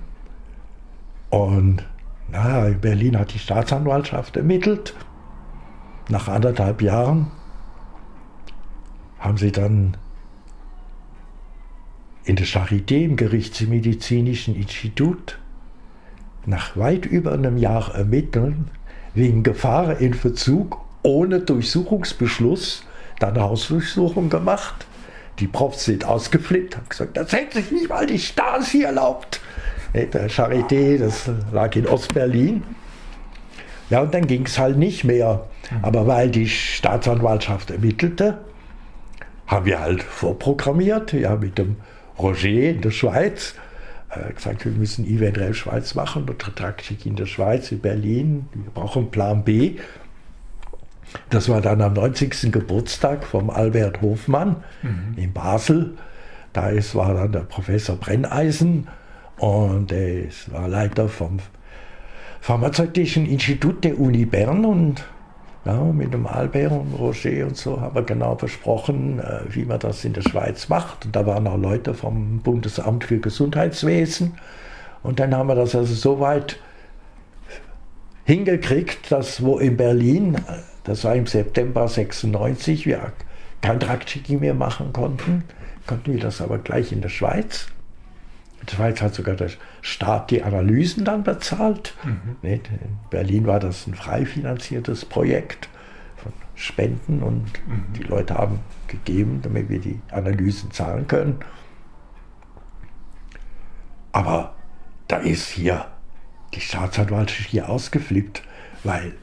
Und 1.31 1.85
na, 2.31 2.67
in 2.67 2.81
Berlin 2.81 3.19
hat 3.19 3.35
die 3.35 3.39
Staatsanwaltschaft 3.39 4.37
ermittelt. 4.37 4.95
Nach 6.09 6.29
anderthalb 6.29 6.83
Jahren 6.83 7.29
haben 9.19 9.39
sie 9.39 9.53
dann 9.53 9.97
in 12.25 12.37
der 12.37 12.47
Charité 12.47 13.05
im 13.05 13.17
Gerichtsmedizinischen 13.17 14.57
Institut 14.57 15.39
nach 16.45 16.77
weit 16.77 17.07
über 17.07 17.33
einem 17.33 17.57
Jahr 17.57 17.95
ermitteln, 17.95 18.71
wegen 19.15 19.43
Gefahr 19.43 19.99
in 19.99 20.15
Verzug 20.15 20.81
ohne 21.03 21.41
Durchsuchungsbeschluss 21.41 22.85
dann 23.19 23.35
eine 23.35 23.43
Hausdurchsuchung 23.43 24.29
gemacht. 24.29 24.87
Die 25.39 25.47
Profs 25.47 25.85
sind 25.85 26.05
ausgeflippt, 26.05 26.77
haben 26.77 26.89
gesagt, 26.89 27.17
das 27.17 27.33
hätte 27.33 27.61
sich 27.61 27.71
nicht 27.71 27.89
mal 27.89 28.07
die 28.07 28.19
Stasi 28.19 28.83
erlaubt. 28.83 29.41
Der 29.95 30.29
Charité, 30.29 30.99
das 30.99 31.31
lag 31.53 31.75
in 31.77 31.87
Ostberlin. 31.87 32.63
Ja, 33.89 34.01
und 34.01 34.13
dann 34.13 34.27
ging 34.27 34.47
es 34.47 34.59
halt 34.59 34.77
nicht 34.77 35.05
mehr. 35.05 35.47
Aber 35.83 36.07
weil 36.07 36.31
die 36.31 36.49
Staatsanwaltschaft 36.49 37.71
ermittelte, 37.71 38.39
haben 39.47 39.67
wir 39.67 39.81
halt 39.81 40.03
vorprogrammiert, 40.03 41.13
ja, 41.13 41.37
mit 41.37 41.59
dem 41.59 41.77
Roger 42.19 42.49
in 42.49 42.81
der 42.81 42.91
Schweiz, 42.91 43.55
äh, 44.11 44.33
gesagt, 44.33 44.65
wir 44.65 44.73
müssen 44.73 45.07
Rail 45.19 45.55
Schweiz 45.55 45.95
machen, 45.95 46.25
oder 46.25 46.55
Traktik 46.55 47.07
in 47.07 47.17
der 47.17 47.27
Schweiz, 47.27 47.71
in 47.71 47.81
Berlin, 47.81 48.49
wir 48.55 48.71
brauchen 48.73 49.11
Plan 49.11 49.45
B. 49.45 49.77
Das 51.31 51.49
war 51.49 51.61
dann 51.61 51.81
am 51.83 51.95
90. 51.95 52.53
Geburtstag 52.53 53.25
vom 53.25 53.51
Albert 53.51 54.01
Hofmann 54.03 54.57
mhm. 54.83 55.15
in 55.17 55.33
Basel. 55.33 55.95
Da 56.53 56.69
ist, 56.69 56.95
war 56.95 57.15
dann 57.15 57.33
der 57.33 57.41
Professor 57.41 57.97
Brenneisen 57.97 58.89
und 59.39 59.93
er 59.93 60.25
war 60.49 60.69
Leiter 60.69 61.09
vom 61.09 61.39
Pharmazeutischen 62.41 63.27
Institut 63.27 63.85
der 63.85 63.99
Uni 63.99 64.25
Bern 64.25 64.65
und 64.65 65.05
ja, 65.67 65.83
mit 65.83 66.15
dem 66.15 66.27
Albert 66.27 66.71
und 66.71 66.95
Roger 66.95 67.45
und 67.45 67.57
so 67.57 67.81
haben 67.81 67.97
wir 67.97 68.03
genau 68.03 68.37
besprochen, 68.37 69.19
äh, 69.19 69.41
wie 69.49 69.65
man 69.65 69.81
das 69.81 70.05
in 70.05 70.13
der 70.13 70.23
Schweiz 70.23 70.69
macht. 70.69 71.05
Und 71.05 71.17
da 71.17 71.27
waren 71.27 71.47
auch 71.49 71.59
Leute 71.59 71.93
vom 71.93 72.39
Bundesamt 72.39 73.03
für 73.03 73.19
Gesundheitswesen. 73.19 74.39
Und 75.03 75.19
dann 75.19 75.35
haben 75.35 75.49
wir 75.49 75.57
das 75.57 75.75
also 75.75 75.93
so 75.93 76.21
weit 76.21 76.61
hingekriegt, 78.25 79.11
dass 79.11 79.43
wo 79.43 79.59
in 79.59 79.77
Berlin, 79.77 80.37
das 80.87 81.03
war 81.03 81.17
im 81.17 81.27
September 81.27 81.89
96, 81.89 82.87
wir 82.87 83.13
kein 83.61 83.81
Drug-Checking 83.81 84.39
mehr 84.39 84.55
machen 84.55 84.93
konnten, 84.93 85.43
konnten 85.87 86.13
wir 86.13 86.21
das 86.21 86.41
aber 86.41 86.59
gleich 86.59 86.93
in 86.93 87.01
der 87.01 87.09
Schweiz. 87.09 87.67
In 88.61 88.67
der 88.67 88.77
Schweiz 88.77 89.03
hat 89.03 89.15
sogar 89.15 89.35
der 89.35 89.51
Staat 89.83 90.31
die 90.31 90.45
Analysen 90.45 91.05
dann 91.05 91.25
bezahlt. 91.25 91.95
Mhm. 92.05 92.37
In 92.43 92.61
Berlin 93.11 93.47
war 93.47 93.59
das 93.59 93.87
ein 93.89 93.95
frei 93.95 94.25
finanziertes 94.25 95.05
Projekt 95.05 95.69
von 96.17 96.33
Spenden 96.55 97.23
und 97.23 97.47
mhm. 97.67 97.93
die 97.97 98.05
Leute 98.05 98.35
haben 98.35 98.61
gegeben, 98.87 99.41
damit 99.43 99.69
wir 99.69 99.81
die 99.81 100.01
Analysen 100.13 100.71
zahlen 100.71 101.09
können. 101.09 101.41
Aber 104.13 104.55
da 105.09 105.17
ist 105.17 105.49
hier 105.49 105.87
die 106.55 106.61
Staatsanwaltschaft 106.61 107.51
hier 107.51 107.69
ausgeflippt, 107.69 108.43
weil 108.85 109.15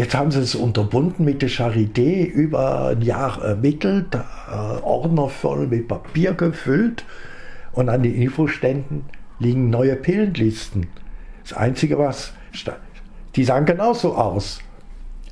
Jetzt 0.00 0.14
haben 0.14 0.30
sie 0.30 0.40
es 0.40 0.54
unterbunden 0.54 1.26
mit 1.26 1.42
der 1.42 1.50
Charité 1.50 2.24
über 2.24 2.86
ein 2.86 3.02
Jahr 3.02 3.44
ermittelt, 3.44 4.14
äh, 4.14 4.80
Ordner 4.80 5.28
voll 5.28 5.66
mit 5.66 5.88
Papier 5.88 6.32
gefüllt 6.32 7.04
und 7.72 7.90
an 7.90 8.02
den 8.02 8.14
Infoständen 8.14 9.04
liegen 9.38 9.68
neue 9.68 9.96
Pillenlisten. 9.96 10.86
Das 11.42 11.52
Einzige, 11.52 11.98
was, 11.98 12.32
die 13.36 13.44
sahen 13.44 13.66
genauso 13.66 14.14
aus. 14.14 14.62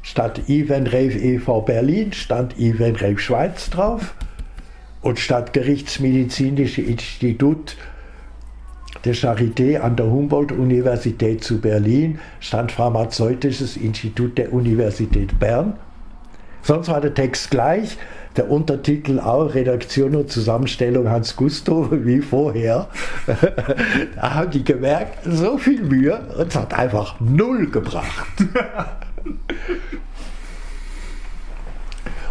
Statt 0.03 0.51
Event 0.51 0.89
Rave 0.89 1.17
e.V. 1.19 1.63
Berlin 1.63 2.13
stand 2.13 2.59
Event 2.59 3.01
Rave 3.01 3.19
Schweiz 3.19 3.71
drauf 3.71 4.17
und 5.01 5.19
statt 5.19 5.55
Gerichtsmedizinische 5.55 6.83
Institut 6.83 7.79
der 9.05 9.15
Charité 9.15 9.79
an 9.79 9.97
der 9.97 10.07
Humboldt-Universität 10.07 11.45
zu 11.45 11.61
Berlin 11.61 12.19
stand 12.41 12.73
Pharmazeutisches 12.73 13.77
Institut 13.77 14.39
der 14.39 14.53
Universität 14.53 15.39
Bern. 15.39 15.75
Sonst 16.63 16.89
war 16.89 17.01
der 17.01 17.15
Text 17.15 17.51
gleich, 17.51 17.97
der 18.37 18.51
Untertitel 18.51 19.21
auch 19.21 19.55
Redaktion 19.55 20.15
und 20.15 20.31
Zusammenstellung 20.31 21.09
Hans 21.09 21.37
Gusto 21.37 21.89
wie 22.05 22.21
vorher. 22.21 22.89
da 24.17 24.35
haben 24.35 24.51
die 24.51 24.65
gemerkt, 24.65 25.19
so 25.25 25.59
viel 25.59 25.83
Mühe 25.83 26.21
und 26.37 26.49
es 26.49 26.57
hat 26.57 26.75
einfach 26.75 27.21
null 27.21 27.71
gebracht. 27.71 28.27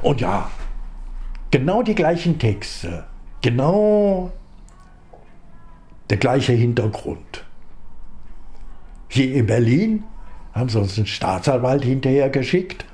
und 0.02 0.22
ja, 0.22 0.50
genau 1.52 1.84
die 1.84 1.96
gleichen 1.96 2.40
Texte, 2.40 3.06
genau 3.42 4.32
der 6.10 6.18
gleiche 6.18 6.54
Hintergrund. 6.54 7.46
Hier 9.10 9.34
in 9.34 9.46
Berlin 9.46 10.04
haben 10.54 10.70
sie 10.70 10.80
uns 10.80 10.98
einen 10.98 11.08
Staatsanwalt 11.08 11.84
hinterher 11.84 12.30
geschickt. 12.30 12.86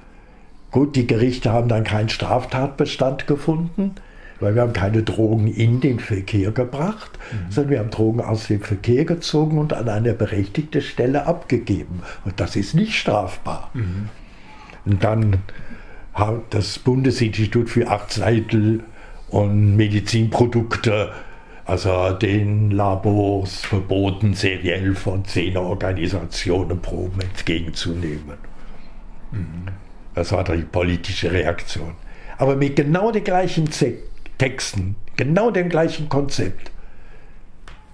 Gut, 0.71 0.95
die 0.95 1.07
Gerichte 1.07 1.51
haben 1.51 1.69
dann 1.69 1.83
keinen 1.83 2.09
Straftatbestand 2.09 3.27
gefunden, 3.27 3.95
weil 4.39 4.55
wir 4.55 4.63
haben 4.63 4.73
keine 4.73 5.03
Drogen 5.03 5.47
in 5.47 5.79
den 5.79 5.99
Verkehr 5.99 6.51
gebracht, 6.51 7.11
mhm. 7.31 7.51
sondern 7.51 7.71
wir 7.71 7.79
haben 7.79 7.89
Drogen 7.91 8.21
aus 8.21 8.47
dem 8.47 8.61
Verkehr 8.61 9.05
gezogen 9.05 9.57
und 9.57 9.73
an 9.73 9.87
eine 9.87 10.13
berechtigte 10.13 10.81
Stelle 10.81 11.25
abgegeben. 11.27 12.01
Und 12.25 12.39
das 12.39 12.55
ist 12.55 12.73
nicht 12.73 12.95
strafbar. 12.95 13.69
Mhm. 13.73 14.09
Und 14.85 15.03
dann 15.03 15.37
hat 16.13 16.41
das 16.51 16.79
Bundesinstitut 16.79 17.69
für 17.69 17.87
Arzneimittel 17.87 18.83
und 19.29 19.75
Medizinprodukte 19.75 21.11
also 21.65 22.11
den 22.11 22.71
Labors 22.71 23.61
verboten, 23.61 24.33
seriell 24.33 24.95
von 24.95 25.23
zehn 25.25 25.55
Organisationen 25.57 26.81
Proben 26.81 27.21
entgegenzunehmen. 27.21 28.37
Mhm. 29.31 29.67
Das 30.13 30.31
war 30.31 30.43
die 30.43 30.63
politische 30.63 31.31
Reaktion. 31.31 31.95
Aber 32.37 32.55
mit 32.55 32.75
genau 32.75 33.11
den 33.11 33.23
gleichen 33.23 33.69
Texten, 34.37 34.95
genau 35.15 35.51
dem 35.51 35.69
gleichen 35.69 36.09
Konzept. 36.09 36.71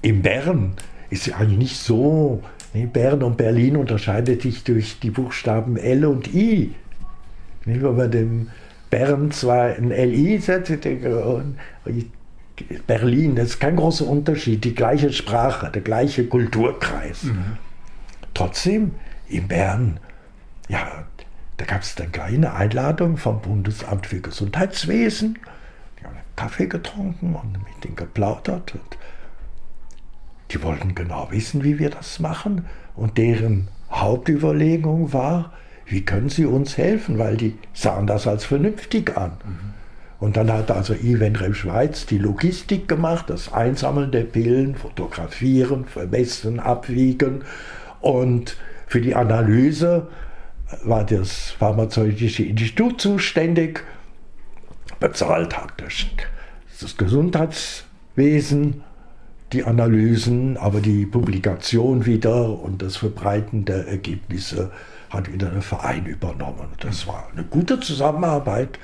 In 0.01 0.21
Bern 0.21 0.73
ist 1.09 1.27
es 1.27 1.33
eigentlich 1.33 1.57
nicht 1.57 1.77
so. 1.77 2.41
In 2.73 2.91
Bern 2.91 3.23
und 3.23 3.37
Berlin 3.37 3.77
unterscheidet 3.77 4.41
sich 4.41 4.63
durch 4.63 4.99
die 4.99 5.11
Buchstaben 5.11 5.77
L 5.77 6.05
und 6.05 6.33
I. 6.33 6.73
Wenn 7.65 7.81
man 7.81 8.11
dem 8.11 8.49
Bern 8.89 9.31
zwar 9.31 9.75
ein 9.75 9.89
LI 9.89 10.39
setzt, 10.39 10.71
Berlin, 12.88 13.36
das 13.36 13.49
ist 13.49 13.60
kein 13.60 13.76
großer 13.76 14.07
Unterschied, 14.07 14.64
die 14.64 14.76
gleiche 14.76 15.11
Sprache, 15.11 15.72
der 15.72 15.81
gleiche 15.81 16.26
Kulturkreis. 16.26 17.23
Mhm. 17.23 17.57
Trotzdem, 18.34 18.95
in 19.27 19.48
Bern, 19.48 19.99
ja, 20.68 21.06
da 21.57 21.65
gab 21.65 21.81
es 21.81 21.95
dann 21.95 22.11
gleich 22.11 22.34
eine 22.34 22.53
Einladung 22.53 23.18
vom 23.18 23.41
Bundesamt 23.41 24.07
für 24.07 24.22
Gesundheitswesen. 24.22 25.38
Die 25.99 26.06
haben 26.06 26.15
Kaffee 26.36 26.68
getrunken 26.68 27.36
und 27.36 27.53
mit 27.53 27.84
denen 27.84 27.95
geplaudert. 27.95 28.73
Und 28.76 28.98
die 30.52 30.64
wollten 30.64 30.95
genau 30.95 31.27
wissen, 31.31 31.64
wie 31.64 31.80
wir 31.80 31.90
das 31.90 32.19
machen. 32.19 32.65
Und 32.95 33.18
deren 33.18 33.68
Hauptüberlegung 33.91 35.11
war, 35.11 35.53
wie 35.86 36.06
können 36.06 36.30
sie 36.30 36.45
uns 36.45 36.77
helfen, 36.77 37.18
weil 37.18 37.36
die 37.36 37.57
sahen 37.73 38.07
das 38.07 38.27
als 38.27 38.45
vernünftig 38.45 39.18
an. 39.18 39.31
Mhm. 39.44 39.78
Und 40.19 40.35
dann 40.35 40.51
hat 40.51 40.69
also 40.69 40.93
Ivenrem 40.93 41.53
Schweiz 41.53 42.05
die 42.05 42.17
Logistik 42.17 42.87
gemacht, 42.89 43.29
das 43.29 43.53
Einsammeln 43.53 44.11
der 44.11 44.23
Pillen, 44.23 44.75
Fotografieren, 44.75 45.85
Vermessen, 45.85 46.59
Abwiegen. 46.59 47.43
Und 48.01 48.57
für 48.85 48.99
die 48.99 49.15
Analyse 49.15 50.07
war 50.83 51.05
das 51.05 51.51
Pharmazeutische 51.51 52.43
Institut 52.43 52.99
zuständig. 52.99 53.83
Bezahlt 54.99 55.57
hat 55.57 55.81
das 56.81 56.97
Gesundheitswesen 56.97 58.83
die 59.53 59.63
Analysen, 59.63 60.57
aber 60.57 60.81
die 60.81 61.05
Publikation 61.05 62.05
wieder 62.05 62.61
und 62.61 62.81
das 62.81 62.97
Verbreiten 62.97 63.65
der 63.65 63.87
Ergebnisse 63.87 64.71
hat 65.09 65.31
wieder 65.31 65.47
der 65.47 65.61
Verein 65.61 66.05
übernommen. 66.05 66.67
Das 66.81 67.07
war 67.07 67.29
eine 67.31 67.43
gute 67.43 67.79
Zusammenarbeit 67.79 68.77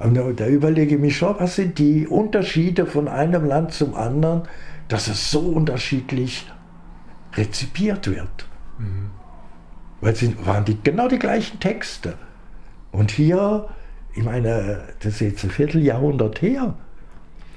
und 0.00 0.38
da 0.38 0.46
überlege 0.46 0.94
ich 0.94 1.00
mich 1.00 1.16
schon, 1.16 1.34
was 1.38 1.56
sind 1.56 1.78
die 1.78 2.06
Unterschiede 2.06 2.86
von 2.86 3.08
einem 3.08 3.44
Land 3.44 3.72
zum 3.72 3.94
anderen, 3.94 4.42
dass 4.86 5.08
es 5.08 5.30
so 5.30 5.40
unterschiedlich 5.40 6.46
rezipiert 7.36 8.08
wird. 8.08 8.46
Mhm. 8.78 9.10
Weil 10.00 10.12
es 10.12 10.46
waren 10.46 10.64
die, 10.64 10.78
genau 10.82 11.08
die 11.08 11.18
gleichen 11.18 11.58
Texte. 11.58 12.14
Und 12.92 13.10
hier, 13.10 13.68
ich 14.14 14.22
meine, 14.24 14.82
das 15.00 15.14
ist 15.14 15.20
jetzt 15.20 15.44
ein 15.44 15.50
Vierteljahrhundert 15.50 16.40
her. 16.42 16.74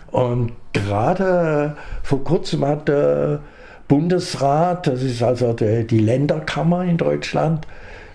Und 0.09 0.53
gerade 0.73 1.77
vor 2.03 2.23
kurzem 2.23 2.65
hat 2.65 2.87
der 2.87 3.41
Bundesrat, 3.87 4.87
das 4.87 5.03
ist 5.03 5.21
also 5.21 5.53
die 5.53 5.99
Länderkammer 5.99 6.83
in 6.83 6.97
Deutschland, 6.97 7.67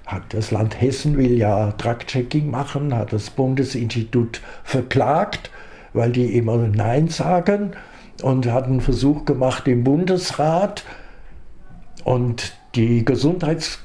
hat 0.07 0.33
das 0.33 0.53
Land 0.53 0.81
Hessen 0.81 1.17
will 1.17 1.37
ja 1.37 1.73
Drug-Checking 1.73 2.49
machen, 2.49 2.95
hat 2.95 3.13
das 3.13 3.31
Bundesinstitut 3.31 4.41
verklagt, 4.63 5.51
weil 5.93 6.13
die 6.13 6.37
immer 6.37 6.57
Nein 6.57 7.09
sagen 7.09 7.73
und 8.23 8.47
hat 8.47 8.65
einen 8.65 8.81
Versuch 8.81 9.25
gemacht 9.25 9.67
im 9.67 9.83
Bundesrat 9.83 10.85
und 12.05 12.57
die 12.77 13.05
Gesundheits, 13.05 13.81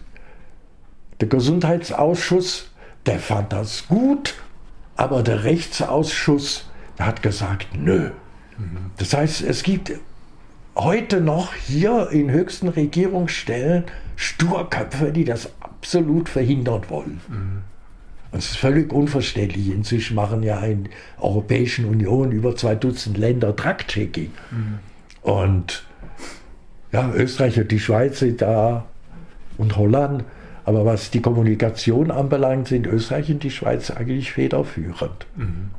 der 1.19 1.27
Gesundheitsausschuss, 1.27 2.69
der 3.07 3.19
fand 3.19 3.51
das 3.51 3.87
gut, 3.87 4.35
aber 4.95 5.23
der 5.23 5.43
Rechtsausschuss 5.43 6.69
hat 6.99 7.23
gesagt, 7.23 7.69
nö. 7.73 8.11
Das 8.97 9.13
heißt, 9.13 9.41
es 9.41 9.63
gibt 9.63 9.91
heute 10.75 11.19
noch 11.19 11.53
hier 11.55 12.09
in 12.11 12.29
höchsten 12.29 12.67
Regierungsstellen 12.67 13.85
Sturköpfe, 14.15 15.11
die 15.11 15.25
das 15.25 15.49
absolut 15.81 16.29
verhindern 16.29 16.83
wollen. 16.89 17.21
Mhm. 17.27 17.61
Das 18.31 18.51
ist 18.51 18.57
völlig 18.57 18.93
unverständlich. 18.93 19.71
Inzwischen 19.71 20.15
machen 20.15 20.43
ja 20.43 20.59
in 20.61 20.83
der 20.83 20.93
Europäischen 21.23 21.85
Union 21.85 22.31
über 22.31 22.55
zwei 22.55 22.75
Dutzend 22.75 23.17
Länder 23.17 23.51
Drug-Checking. 23.51 24.31
Mhm. 24.51 24.79
Und 25.23 25.83
ja, 26.91 27.11
Österreich 27.13 27.59
und 27.59 27.71
die 27.71 27.79
Schweiz 27.79 28.19
sind 28.19 28.41
da 28.41 28.85
und 29.57 29.75
Holland. 29.75 30.23
Aber 30.65 30.85
was 30.85 31.09
die 31.09 31.21
Kommunikation 31.21 32.11
anbelangt, 32.11 32.67
sind 32.67 32.85
Österreich 32.85 33.31
und 33.31 33.41
die 33.41 33.51
Schweiz 33.51 33.89
eigentlich 33.89 34.31
federführend. 34.31 35.25
Mhm. 35.35 35.71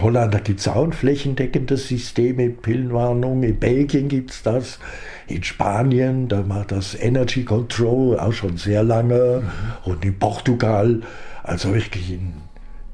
Holland, 0.00 0.32
da 0.32 0.38
gibt 0.38 0.60
es 0.60 0.68
auch 0.68 0.84
ein 0.84 0.92
flächendeckendes 0.92 1.88
System 1.88 2.36
mit 2.36 2.62
Pillenwarnung. 2.62 3.42
In 3.42 3.58
Belgien 3.58 4.08
gibt 4.08 4.30
es 4.30 4.42
das. 4.42 4.78
In 5.26 5.42
Spanien, 5.42 6.28
da 6.28 6.42
macht 6.42 6.72
das 6.72 6.94
Energy 6.94 7.44
Control 7.44 8.18
auch 8.18 8.32
schon 8.32 8.56
sehr 8.56 8.82
lange. 8.82 9.42
Mhm. 9.42 9.90
Und 9.90 10.04
in 10.04 10.18
Portugal, 10.18 11.02
also 11.42 11.74
wirklich 11.74 12.10
in 12.12 12.34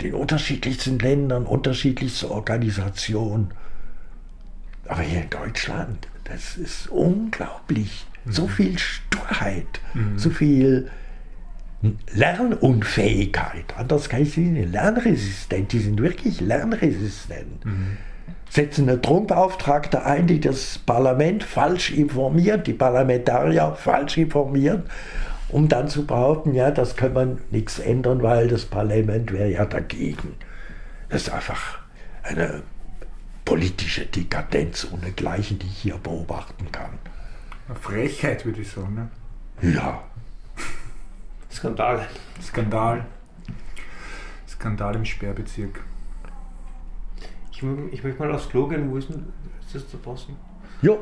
den 0.03 0.15
unterschiedlichsten 0.15 0.99
Ländern, 0.99 1.47
unterschiedlichste 1.47 2.31
Organisationen. 2.31 3.53
Aber 4.87 5.03
hier 5.03 5.23
in 5.23 5.31
Deutschland, 5.31 6.09
das 6.25 6.57
ist 6.57 6.89
unglaublich. 6.89 8.07
Mhm. 8.25 8.33
So 8.33 8.49
viel 8.49 8.79
Sturheit, 8.79 9.81
mhm. 9.95 10.19
so 10.19 10.31
viel 10.31 10.91
Lernunfähigkeit. 12.13 13.75
Anders 13.77 14.09
kann 14.09 14.23
ich 14.23 14.33
sie 14.33 14.41
nicht. 14.41 14.73
Lernresistent. 14.73 15.73
Die 15.73 15.79
sind 15.79 16.01
wirklich 16.01 16.41
lernresistent. 16.41 17.65
Mhm. 17.65 17.97
Setzen 18.51 18.89
eine 18.89 18.99
Drogenbeauftragte 18.99 20.05
ein, 20.05 20.27
die 20.27 20.41
das 20.41 20.79
Parlament 20.79 21.45
falsch 21.45 21.91
informiert, 21.91 22.67
die 22.67 22.73
Parlamentarier 22.73 23.77
falsch 23.77 24.17
informieren, 24.17 24.85
um 25.51 25.69
dann 25.69 25.89
zu 25.89 26.07
behaupten, 26.07 26.55
ja, 26.55 26.71
das 26.71 26.97
kann 26.97 27.13
man 27.13 27.39
nichts 27.51 27.79
ändern, 27.79 28.23
weil 28.23 28.49
das 28.49 28.65
Parlament 28.65 29.33
wäre 29.33 29.51
ja 29.51 29.67
dagegen. 29.67 30.35
Das 31.11 31.23
ist 31.23 31.31
einfach 31.31 31.79
eine 32.23 32.63
politische 33.45 34.07
Dekadenz 34.07 34.89
ohnegleichen, 34.91 35.59
die 35.59 35.67
ich 35.67 35.79
hier 35.79 35.99
beobachten 35.99 36.73
kann. 36.73 36.99
Eine 37.69 37.79
Frechheit, 37.79 38.45
würde 38.45 38.63
ich 38.63 38.71
sagen. 38.71 38.95
Ne? 39.63 39.75
Ja, 39.75 40.03
Skandal. 41.51 42.07
Skandal. 42.43 43.05
Skandal 44.49 44.97
im 44.97 45.05
Sperrbezirk. 45.05 45.81
Ich, 47.51 47.63
ich 47.93 48.05
möchte 48.05 48.19
mal 48.21 48.33
aufs 48.33 48.49
Klo 48.49 48.67
gehen. 48.69 48.91
Wo 48.91 48.97
ist 48.97 49.09
denn 49.09 49.27
ist 49.67 49.75
das 49.75 49.91
da 49.91 49.99
draußen? 50.03 50.35
Jo. 50.83 50.99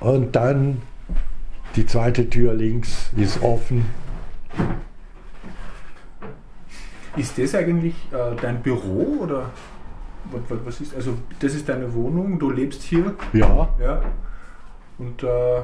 Und 0.00 0.36
dann 0.36 0.82
die 1.76 1.86
zweite 1.86 2.28
Tür 2.28 2.54
links 2.54 3.10
ist 3.16 3.42
offen. 3.42 3.86
Ist 7.16 7.38
das 7.38 7.54
eigentlich 7.54 7.94
äh, 8.12 8.36
dein 8.40 8.62
Büro 8.62 9.18
oder 9.22 9.50
was, 10.30 10.58
was, 10.64 10.80
ist? 10.80 10.94
Also 10.94 11.14
das 11.40 11.54
ist 11.54 11.68
deine 11.68 11.92
Wohnung, 11.94 12.38
du 12.38 12.50
lebst 12.50 12.82
hier? 12.82 13.14
Ja. 13.32 13.68
Ja. 13.80 14.02
Und 14.98 15.22
äh, 15.22 15.62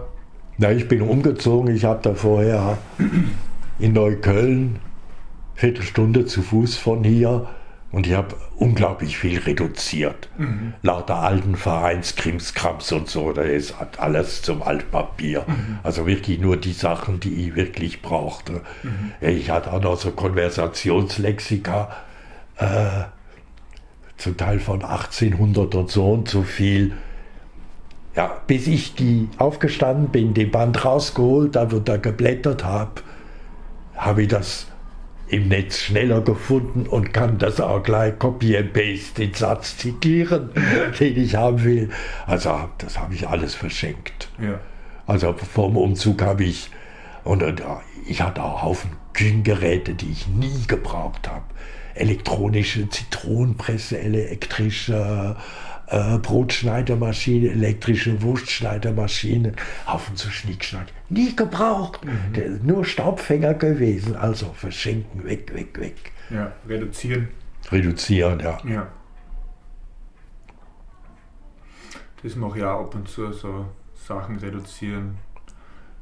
Na, 0.59 0.73
ich 0.73 0.89
bin 0.89 1.03
umgezogen. 1.03 1.75
Ich 1.75 1.85
habe 1.85 2.01
da 2.03 2.15
vorher 2.15 2.79
in 3.79 3.93
Neukölln, 3.93 4.79
Viertelstunde 5.55 6.27
zu 6.27 6.43
Fuß 6.43 6.77
von 6.77 7.05
hier, 7.05 7.49
und 7.91 8.07
ich 8.07 8.13
habe 8.13 8.37
unglaublich 8.57 9.17
viel 9.17 9.39
reduziert. 9.39 10.29
mhm. 10.37 10.75
Lauter 10.83 11.17
alten 11.17 11.57
Vereinskrimskrams 11.57 12.93
und 12.93 13.09
so, 13.09 13.33
da 13.33 13.43
ist 13.43 13.75
alles 13.97 14.43
zum 14.43 14.63
Altpapier. 14.63 15.47
Also 15.83 16.07
wirklich 16.07 16.39
nur 16.39 16.59
die 16.59 16.73
Sachen, 16.73 17.19
die 17.19 17.47
ich 17.47 17.57
wirklich 17.57 18.03
brauchte. 18.03 18.61
Ja, 19.21 19.29
Ich 19.29 19.51
hatte 19.51 19.73
auch 19.73 19.81
noch 19.81 19.97
so 19.97 20.11
Konversationslexika, 20.11 21.91
äh, 22.59 23.05
zum 24.19 24.37
Teil 24.37 24.59
von 24.59 24.83
1800 24.83 25.75
und 25.75 25.91
so 25.91 26.13
und 26.13 26.29
so 26.29 26.43
viel. 26.43 26.93
Ja, 28.15 28.37
bis 28.47 28.67
ich 28.67 28.97
die 28.97 29.29
aufgestanden 29.39 30.09
bin, 30.09 30.35
den 30.35 30.51
Band 30.51 30.85
rausgeholt 30.85 31.57
habe 31.57 31.77
und 31.77 31.89
da 31.89 31.97
geblättert 31.97 32.65
habe, 32.65 33.01
habe 33.99 34.23
ich 34.23 34.29
das 34.29 34.67
im 35.29 35.49
Netz 35.49 35.79
schneller 35.79 36.23
gefunden 36.23 36.87
und 36.87 37.13
kann 37.13 37.37
das 37.39 37.61
auch 37.61 37.83
gleich 37.83 38.19
copy 38.19 38.57
and 38.57 38.73
paste 38.73 39.27
den 39.27 39.35
Satz 39.35 39.77
zitieren, 39.77 40.51
den 41.01 41.17
ich 41.19 41.35
haben 41.35 41.63
will. 41.65 41.91
Also 42.27 42.59
das 42.79 42.99
habe 42.99 43.15
ich 43.15 43.29
alles 43.29 43.55
verschenkt. 43.55 44.31
ja. 44.41 44.59
Also 45.07 45.33
vorm 45.33 45.79
Umzug 45.79 46.21
habe 46.21 46.45
ich, 46.45 46.71
und, 47.25 47.43
und 47.43 47.63
ich 48.07 48.21
hatte 48.21 48.43
auch 48.45 48.63
Haufen 48.63 48.91
Küchengeräte, 49.15 49.95
die 49.95 50.11
ich 50.11 50.29
nie 50.29 50.67
gebraucht 50.67 51.29
habe. 51.29 51.45
Elektronische 51.95 52.91
Zitronenpresse, 52.91 53.99
elektrische 53.99 55.37
äh, 55.91 56.19
Brotschneidermaschine, 56.19 57.51
elektrische 57.51 58.21
Wurstschneidermaschine, 58.23 59.53
Haufen 59.87 60.17
zu 60.17 60.31
Schnickschnack. 60.31 60.87
Nie 61.09 61.35
gebraucht. 61.35 62.01
Der, 62.37 62.51
nur 62.51 62.85
Staubfänger 62.85 63.55
gewesen. 63.55 64.17
Also 64.17 64.53
verschenken, 64.55 65.25
weg, 65.25 65.53
weg, 65.55 65.79
weg. 65.81 66.13
ja. 66.31 66.53
Reduzieren. 66.69 67.29
Reduzieren, 67.71 68.41
ja. 68.41 68.59
Ja. 68.67 68.89
Das 72.23 72.35
mache 72.37 72.59
ich 72.59 72.65
auch 72.65 72.81
ab 72.81 72.95
und 72.95 73.09
zu, 73.09 73.33
so 73.33 73.67
Sachen 73.95 74.37
reduzieren. 74.37 75.17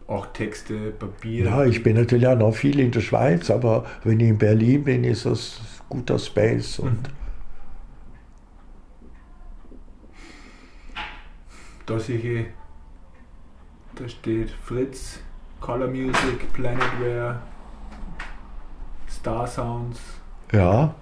Auch 0.06 0.26
Texte, 0.26 0.92
Papier. 0.92 1.46
Ja, 1.46 1.64
ich 1.64 1.82
bin 1.82 1.96
natürlich 1.96 2.26
auch 2.26 2.38
noch 2.38 2.54
viel 2.54 2.78
in 2.78 2.92
der 2.92 3.00
Schweiz, 3.00 3.50
aber 3.50 3.84
wenn 4.04 4.20
ich 4.20 4.28
in 4.28 4.38
Berlin 4.38 4.84
bin, 4.84 5.04
ist 5.04 5.26
das 5.26 5.60
guter 5.88 6.18
Space 6.18 6.78
und 6.78 6.98
Da 7.06 7.10
sehe 11.98 12.18
ich, 12.18 12.46
da 13.94 14.08
steht 14.08 14.50
Fritz, 14.50 15.20
Color 15.60 15.88
Music, 15.88 16.52
Planetware, 16.52 17.40
Star 19.08 19.46
Sounds. 19.46 20.00
ja, 20.52 20.94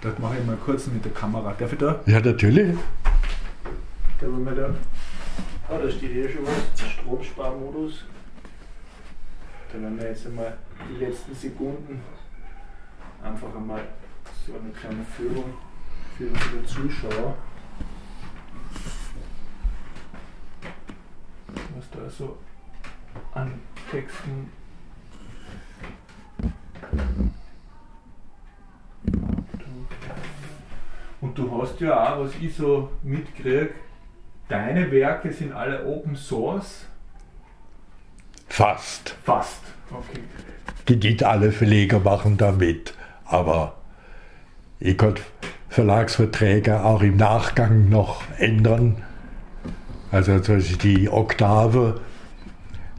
Das 0.00 0.18
mache 0.18 0.38
ich 0.38 0.46
mal 0.46 0.56
kurz 0.56 0.86
mit 0.88 1.04
der 1.04 1.12
Kamera. 1.12 1.52
Darf 1.58 1.72
ich 1.72 1.78
da? 1.78 2.00
ja 2.06 2.20
natürlich. 2.20 2.76
Da 4.20 4.26
wollen 4.26 4.44
wir 4.44 4.54
da. 4.54 4.74
Ah, 5.68 5.78
da 5.82 5.90
steht 5.90 6.12
hier 6.12 6.28
schon 6.28 6.44
was. 6.46 6.88
Stromsparmodus. 6.90 8.04
Da 9.72 9.80
werden 9.80 9.98
wir 9.98 10.08
jetzt 10.08 10.26
einmal 10.26 10.56
die 10.90 11.04
letzten 11.04 11.34
Sekunden 11.34 12.00
einfach 13.22 13.54
einmal 13.54 13.82
so 14.46 14.52
eine 14.54 14.70
kleine 14.72 15.04
Führung 15.16 15.52
für 16.16 16.26
unsere 16.28 16.64
Zuschauer. 16.64 17.34
Was 21.76 21.90
da 21.90 22.10
so 22.10 22.36
an 23.34 23.52
Texten. 23.90 24.50
Und 31.20 31.36
du 31.36 31.60
hast 31.60 31.80
ja 31.80 32.14
auch, 32.14 32.24
was 32.24 32.32
ich 32.40 32.54
so 32.54 32.90
mitkriege, 33.02 33.70
deine 34.48 34.90
Werke 34.90 35.32
sind 35.32 35.52
alle 35.52 35.84
Open 35.84 36.14
Source. 36.14 36.86
Fast. 38.48 39.16
Fast. 39.24 39.62
Okay. 39.90 40.20
Die 40.88 40.96
nicht 40.96 41.22
alle 41.22 41.52
Verleger 41.52 42.00
machen 42.00 42.36
damit, 42.36 42.94
aber 43.24 43.76
ich 44.80 44.96
konnte 44.96 45.22
Verlagsverträge 45.68 46.82
auch 46.82 47.02
im 47.02 47.16
Nachgang 47.16 47.88
noch 47.88 48.22
ändern. 48.38 49.02
Also 50.10 50.38
die 50.38 51.08
Oktave, 51.08 52.00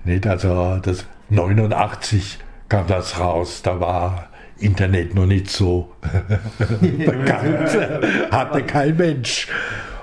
nicht? 0.03 0.27
also 0.27 0.77
das 0.81 1.05
89 1.29 2.39
kam 2.67 2.87
das 2.87 3.19
raus, 3.19 3.61
da 3.63 3.79
war 3.79 4.27
Internet 4.59 5.15
noch 5.15 5.25
nicht 5.25 5.49
so 5.49 5.91
bekannt, 6.81 7.77
hatte 8.31 8.63
kein 8.63 8.97
Mensch. 8.97 9.47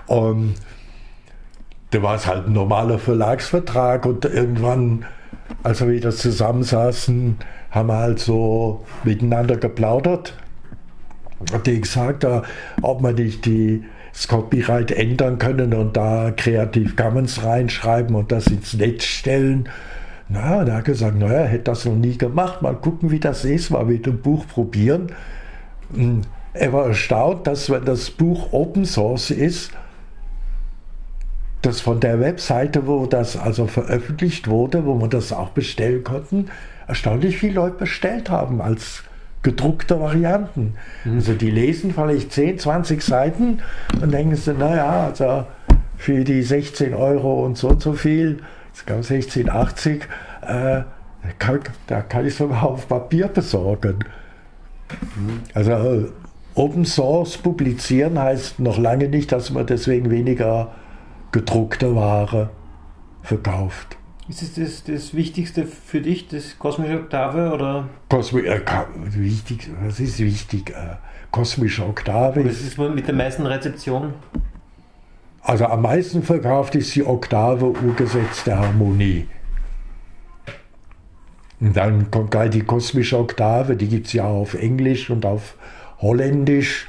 Und 0.07 0.55
da 1.91 2.03
war 2.03 2.17
es 2.17 2.27
halt 2.27 2.47
ein 2.47 2.53
normaler 2.53 2.99
Verlagsvertrag 2.99 4.07
und 4.07 4.25
irgendwann, 4.25 5.05
als 5.63 5.81
wir 5.81 5.93
wieder 5.93 6.11
zusammensaßen, 6.11 7.37
haben 7.71 7.89
wir 7.89 7.99
halt 7.99 8.19
so 8.19 8.85
miteinander 9.05 9.57
geplaudert. 9.57 10.35
Hat 11.53 11.67
die 11.67 11.81
gesagt, 11.81 12.27
ob 12.83 13.01
man 13.03 13.15
nicht 13.15 13.45
die, 13.45 13.85
das 14.17 14.29
Copyright 14.29 14.93
ändern 14.93 15.39
können 15.39 15.75
und 15.75 15.95
da 15.95 16.33
Creative 16.35 16.95
Commons 16.95 17.45
reinschreiben 17.45 18.17
und 18.17 18.33
das 18.33 18.47
ins 18.47 18.73
Netz 18.73 19.05
stellen. 19.05 19.69
Na, 20.31 20.65
da 20.65 20.77
hat 20.77 20.87
gesagt, 20.87 21.19
naja, 21.19 21.45
hätte 21.45 21.65
das 21.65 21.85
noch 21.85 21.97
nie 21.97 22.17
gemacht. 22.17 22.63
Mal 22.63 22.77
gucken, 22.77 23.11
wie 23.11 23.21
das 23.21 23.45
ist, 23.45 23.69
mal 23.69 23.85
mit 23.85 24.07
dem 24.07 24.23
Buch 24.23 24.47
probieren. 24.47 25.13
Hm, 25.95 26.23
Er 26.55 26.73
war 26.73 26.87
erstaunt, 26.87 27.47
dass 27.47 27.69
wenn 27.69 27.85
das 27.85 28.11
Buch 28.11 28.55
Open 28.55 28.87
Source 28.87 29.31
ist, 29.31 29.73
dass 31.61 31.83
von 31.83 32.01
der 32.01 32.19
Webseite, 32.19 32.87
wo 32.87 33.05
das 33.05 33.37
also 33.37 33.67
veröffentlicht 33.67 34.49
wurde, 34.49 34.87
wo 34.87 34.95
man 34.95 35.11
das 35.11 35.31
auch 35.31 35.51
bestellen 35.51 36.05
konnten, 36.05 36.47
erstaunlich 36.89 37.37
viele 37.37 37.57
Leute 37.57 37.77
bestellt 37.77 38.31
haben 38.31 38.63
als 38.63 39.03
gedruckte 39.47 40.01
Varianten. 40.01 40.75
Also 41.05 41.33
die 41.35 41.53
lesen 41.53 41.95
vielleicht 41.95 42.33
10, 42.33 42.59
20 42.59 43.01
Seiten 43.01 43.61
und 44.03 44.13
denken 44.13 44.35
sie, 44.35 44.53
naja, 44.53 45.05
also 45.07 45.47
für 45.97 46.25
die 46.25 46.43
16 46.43 46.95
Euro 46.95 47.45
und 47.45 47.57
so 47.57 47.69
und 47.69 47.81
so 47.81 47.93
viel, 47.93 48.43
ich 48.75 48.85
glaube 48.85 49.03
16,80, 49.03 50.01
äh, 50.43 50.83
kann, 51.39 51.61
da 51.87 52.03
kann 52.03 52.27
ich 52.27 52.35
sogar 52.35 52.65
auf 52.65 52.89
Papier 52.89 53.29
besorgen. 53.29 54.01
Also 55.55 56.09
Open 56.57 56.85
Source 56.85 57.39
publizieren 57.39 58.19
heißt 58.19 58.59
noch 58.59 58.79
lange 58.79 59.09
nicht, 59.09 59.31
dass 59.31 59.53
man 59.53 59.65
deswegen 59.65 60.11
weniger 60.11 60.73
gedruckte 61.31 61.95
Ware 61.95 62.51
verkauft. 63.23 63.96
Ist 64.29 64.43
es 64.43 64.55
das, 64.55 64.85
das 64.85 65.15
Wichtigste 65.15 65.67
für 65.67 66.01
dich, 66.01 66.27
das 66.29 66.59
kosmische 66.59 66.99
Oktave? 67.01 67.53
Oder 67.53 67.89
Kosmi 68.09 68.41
äh, 68.41 68.61
wichtig, 68.97 69.71
was 69.85 70.01
ist 70.01 70.19
wichtig? 70.19 70.71
Äh, 70.71 70.97
kosmische 71.31 71.85
Oktave. 71.87 72.45
was 72.45 72.61
ist 72.61 72.77
mit 72.79 73.07
der 73.07 73.15
meisten 73.15 73.47
Rezeption? 73.47 74.15
Also 75.43 75.67
am 75.67 75.83
meisten 75.83 76.25
verkauft 76.25 76.75
ist 76.75 76.95
die 76.97 77.05
Oktave 77.05 77.67
Urgesetz 77.67 78.43
der 78.45 78.59
Harmonie. 78.59 79.29
Und 81.61 81.77
dann 81.77 82.11
kommt 82.11 82.33
gleich 82.33 82.51
die 82.51 82.63
kosmische 82.63 83.19
Oktave, 83.19 83.77
die 83.77 83.87
gibt 83.87 84.09
es 84.09 84.13
ja 84.13 84.25
auch 84.25 84.41
auf 84.41 84.55
Englisch 84.55 85.09
und 85.09 85.25
auf 85.25 85.55
Holländisch. 86.01 86.89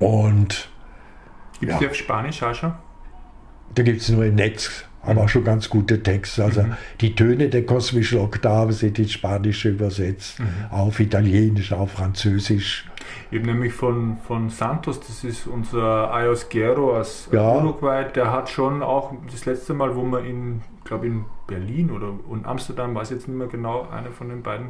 Und 0.00 0.68
Gibt 1.60 1.72
es 1.72 1.74
Ja. 1.74 1.78
die 1.78 1.86
auf 1.88 1.94
Spanisch 1.94 2.42
auch 2.42 2.54
schon? 2.54 2.74
da 3.74 3.82
gibt 3.82 4.00
es 4.00 4.08
nur 4.08 4.24
im 4.24 4.34
Netz, 4.36 4.84
aber 5.06 5.28
schon 5.28 5.44
ganz 5.44 5.68
gute 5.68 6.02
Texte. 6.02 6.44
Also 6.44 6.64
die 7.00 7.14
Töne 7.14 7.48
der 7.48 7.64
kosmischen 7.64 8.20
Oktave 8.20 8.72
sind 8.72 8.98
ins 8.98 9.12
Spanische 9.12 9.70
übersetzt, 9.70 10.38
auf 10.70 11.00
Italienisch, 11.00 11.72
auf 11.72 11.92
Französisch. 11.92 12.86
Habe 13.32 13.46
nämlich 13.46 13.72
von, 13.72 14.18
von 14.26 14.50
Santos, 14.50 15.00
das 15.00 15.22
ist 15.22 15.46
unser 15.46 16.12
Ayos 16.12 16.48
Guerrero 16.48 16.98
aus 16.98 17.28
Ja. 17.30 17.56
Uruguay, 17.56 18.04
der 18.14 18.32
hat 18.32 18.48
schon 18.48 18.82
auch 18.82 19.14
das 19.30 19.46
letzte 19.46 19.74
Mal, 19.74 19.94
wo 19.94 20.02
wir 20.02 20.24
ihn 20.24 20.62
glaube 20.86 21.06
in 21.06 21.24
Berlin 21.46 21.90
oder 21.90 22.12
in 22.32 22.44
Amsterdam, 22.44 22.94
weiß 22.94 23.10
jetzt 23.10 23.28
nicht 23.28 23.36
mehr 23.36 23.48
genau, 23.48 23.88
einer 23.90 24.10
von 24.10 24.28
den 24.28 24.42
beiden, 24.42 24.68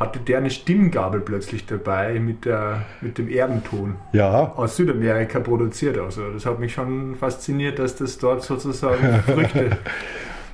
hatte 0.00 0.18
der 0.18 0.38
eine 0.38 0.50
Stimmgabel 0.50 1.20
plötzlich 1.20 1.66
dabei 1.66 2.18
mit, 2.18 2.46
der, 2.46 2.82
mit 3.02 3.18
dem 3.18 3.28
Erdenton 3.28 3.96
Ja, 4.12 4.52
aus 4.56 4.76
Südamerika 4.76 5.40
produziert. 5.40 5.98
Also 5.98 6.30
das 6.32 6.46
hat 6.46 6.58
mich 6.58 6.72
schon 6.72 7.14
fasziniert, 7.16 7.78
dass 7.78 7.96
das 7.96 8.16
dort 8.18 8.42
sozusagen 8.42 9.22
Früchte. 9.26 9.76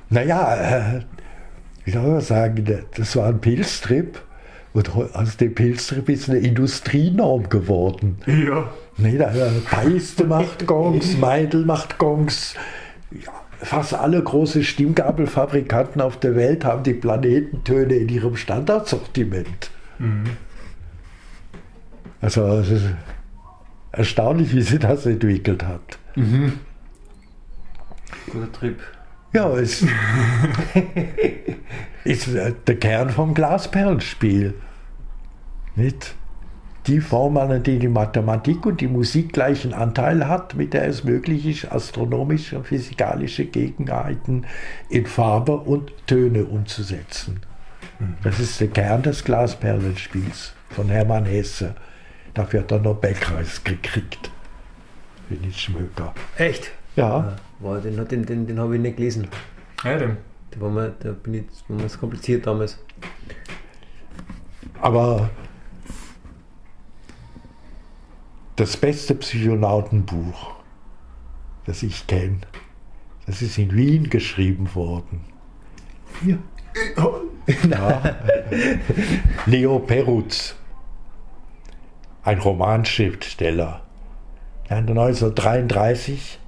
naja, 0.09 0.55
äh, 0.97 0.99
wie 1.85 1.91
soll 1.91 2.03
man 2.03 2.21
sagen, 2.21 2.83
das 2.95 3.15
war 3.15 3.27
ein 3.29 3.39
Pilztrip 3.39 4.19
und 4.73 4.93
aus 4.93 5.37
dem 5.37 5.55
Pilztrip 5.55 6.09
ist 6.09 6.29
eine 6.29 6.39
Industrienorm 6.39 7.47
geworden. 7.49 8.17
ja. 8.27 8.69
Nee, 8.97 9.17
da, 9.17 9.31
äh, 9.31 9.49
Paiste 9.69 10.25
macht 10.25 10.65
Gongs, 10.67 11.17
Meidel 11.19 11.65
macht 11.65 11.99
Gongs. 11.99 12.55
Ja, 13.11 13.31
fast 13.59 13.93
alle 13.93 14.21
große 14.21 14.63
Stimmgabelfabrikanten 14.63 16.01
auf 16.01 16.19
der 16.19 16.35
Welt 16.35 16.65
haben 16.65 16.83
die 16.83 16.93
Planetentöne 16.93 17.95
in 17.95 18.09
ihrem 18.09 18.35
Standardsortiment. 18.35 19.71
Also 22.21 22.45
es 22.59 22.69
ist 22.69 22.85
erstaunlich, 23.91 24.53
wie 24.53 24.61
sie 24.61 24.79
das 24.79 25.05
entwickelt 25.05 25.63
hat. 25.63 25.97
Guter 28.31 28.51
Trip. 28.51 28.79
Ja, 29.33 29.49
es 29.57 29.83
ist 32.03 32.27
äh, 32.27 32.53
der 32.65 32.79
Kern 32.79 33.09
vom 33.09 33.33
Glasperlenspiel. 33.33 34.53
Nicht? 35.75 36.15
Die 36.87 37.01
Form, 37.01 37.35
an 37.35 37.49
der 37.49 37.59
die 37.59 37.87
Mathematik 37.87 38.65
und 38.65 38.79
die 38.79 38.87
Musik 38.87 39.33
gleichen 39.33 39.73
Anteil 39.73 40.27
hat, 40.27 40.55
mit 40.55 40.73
der 40.73 40.87
es 40.87 41.03
möglich 41.03 41.45
ist, 41.45 41.69
astronomische 41.71 42.57
und 42.57 42.67
physikalische 42.67 43.45
Gegebenheiten 43.45 44.45
in 44.89 45.05
Farbe 45.05 45.57
und 45.57 45.91
Töne 46.07 46.45
umzusetzen. 46.45 47.41
Das 48.23 48.39
ist 48.39 48.61
der 48.61 48.69
Kern 48.69 49.01
des 49.03 49.23
Glasperlenspiels 49.23 50.53
von 50.69 50.87
Hermann 50.87 51.25
Hesse. 51.25 51.75
Dafür 52.33 52.61
hat 52.61 52.71
er 52.71 52.79
Nobelpreis 52.79 53.63
gekriegt. 53.63 54.31
Bin 55.27 55.43
ich 55.43 55.59
Schmöker. 55.59 56.13
Echt? 56.37 56.71
Ja, 56.95 57.35
Wow, 57.59 57.81
den, 57.81 58.07
den, 58.07 58.25
den, 58.25 58.47
den 58.47 58.59
habe 58.59 58.75
ich 58.75 58.81
nicht 58.81 58.97
gelesen. 58.97 59.27
ja 59.83 59.97
dem. 59.97 60.17
Da 60.51 60.61
war 60.61 60.69
mir, 60.69 60.93
da 60.99 61.11
bin 61.11 61.33
ich, 61.33 61.45
war 61.67 61.77
mir 61.77 61.83
das 61.83 61.99
kompliziert 61.99 62.45
damals. 62.45 62.77
Aber 64.79 65.29
das 68.57 68.75
beste 68.75 69.13
Psychonautenbuch, 69.13 70.55
das 71.65 71.83
ich 71.83 72.07
kenne, 72.07 72.41
das 73.27 73.41
ist 73.41 73.57
in 73.57 73.73
Wien 73.75 74.09
geschrieben 74.09 74.73
worden. 74.73 75.21
Hier. 76.23 76.39
Ja. 77.69 78.17
Leo 79.45 79.79
Perutz, 79.79 80.55
ein 82.23 82.39
Romanschriftsteller. 82.39 83.81
Er 84.67 84.77
hat 84.77 84.89
1933 84.89 86.39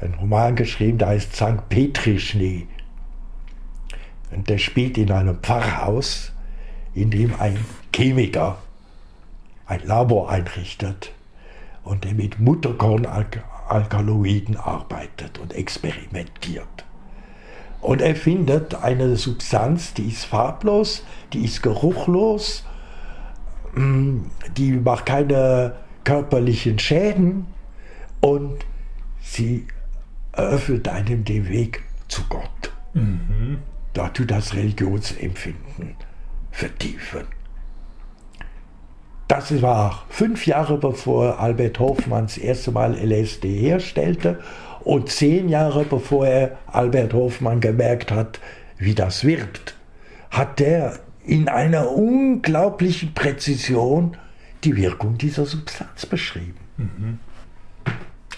einen 0.00 0.14
Roman 0.14 0.54
geschrieben, 0.54 0.98
der 0.98 1.08
heißt 1.08 1.34
St. 1.34 1.68
Petri-Schnee. 1.70 2.68
Und 4.30 4.48
der 4.48 4.58
spielt 4.58 4.98
in 4.98 5.10
einem 5.10 5.38
Pfarrhaus, 5.38 6.32
in 6.94 7.10
dem 7.10 7.34
ein 7.40 7.58
Chemiker 7.94 8.58
ein 9.66 9.80
Labor 9.86 10.30
einrichtet 10.30 11.12
und 11.88 12.04
der 12.04 12.14
mit 12.14 12.38
Mutterkornalkaloiden 12.38 14.56
arbeitet 14.56 15.38
und 15.38 15.52
experimentiert. 15.54 16.84
Und 17.80 18.02
er 18.02 18.14
findet 18.14 18.74
eine 18.74 19.16
Substanz, 19.16 19.94
die 19.94 20.08
ist 20.08 20.26
farblos, 20.26 21.02
die 21.32 21.44
ist 21.44 21.62
geruchlos, 21.62 22.66
mm, 23.74 24.18
die 24.56 24.72
macht 24.72 25.06
keine 25.06 25.76
körperlichen 26.04 26.78
Schäden 26.78 27.46
und 28.20 28.58
sie 29.22 29.66
eröffnet 30.32 30.88
einem 30.88 31.24
den 31.24 31.48
Weg 31.48 31.82
zu 32.08 32.22
Gott. 32.28 32.72
Da 33.94 34.10
tut 34.10 34.30
das 34.30 34.52
Religionsempfinden 34.54 35.96
vertiefen. 36.50 37.24
Das 39.28 39.60
war 39.60 40.04
fünf 40.08 40.46
Jahre 40.46 40.78
bevor 40.78 41.38
Albert 41.38 41.78
Hofmann 41.78 42.24
das 42.24 42.38
erste 42.38 42.72
Mal 42.72 42.94
LSD 42.94 43.58
herstellte 43.58 44.38
und 44.80 45.10
zehn 45.10 45.50
Jahre 45.50 45.84
bevor 45.84 46.26
er 46.26 46.58
Albert 46.66 47.12
Hofmann 47.12 47.60
gemerkt 47.60 48.10
hat, 48.10 48.40
wie 48.78 48.94
das 48.94 49.24
wirkt, 49.24 49.74
hat 50.30 50.62
er 50.62 50.98
in 51.24 51.48
einer 51.48 51.90
unglaublichen 51.90 53.12
Präzision 53.12 54.16
die 54.64 54.74
Wirkung 54.76 55.18
dieser 55.18 55.44
Substanz 55.44 56.06
beschrieben. 56.06 57.20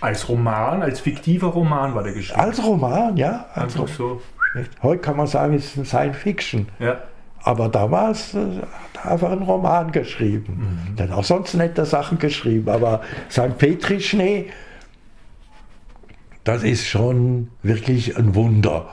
Als 0.01 0.28
Roman, 0.28 0.83
als 0.83 0.99
fiktiver 0.99 1.49
Roman 1.49 1.94
war 1.94 2.02
der 2.02 2.15
geschrieben. 2.15 2.41
Als 2.41 2.65
Roman, 2.65 3.17
ja. 3.17 3.47
Als 3.55 3.77
Einfach 3.77 3.86
so. 3.86 4.20
Heute 4.83 5.01
kann 5.01 5.17
man 5.17 5.28
sagen, 5.28 5.55
es 5.55 5.67
ist 5.67 5.77
ein 5.77 5.85
Science 5.85 6.17
Fiction. 6.17 6.69
Ja. 6.81 7.01
Aber 7.43 7.69
damals 7.69 8.35
äh, 8.35 8.39
hat 8.39 9.05
er 9.05 9.10
einfach 9.12 9.31
einen 9.31 9.43
Roman 9.43 9.93
geschrieben. 9.93 10.94
Der 10.99 11.09
hat 11.09 11.17
auch 11.17 11.25
sonst 11.25 11.55
nette 11.55 11.85
Sachen 11.85 12.19
geschrieben. 12.19 12.69
Aber 12.69 13.01
St. 13.31 13.57
Petri-Schnee, 13.57 14.47
das 16.44 16.62
ist 16.62 16.86
schon 16.86 17.49
wirklich 17.62 18.17
ein 18.17 18.35
Wunder. 18.35 18.89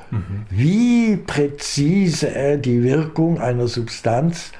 Wie 0.49 1.17
präzise 1.17 2.33
er 2.33 2.57
die 2.57 2.83
Wirkung 2.83 3.39
einer 3.39 3.67
Substanz, 3.67 4.51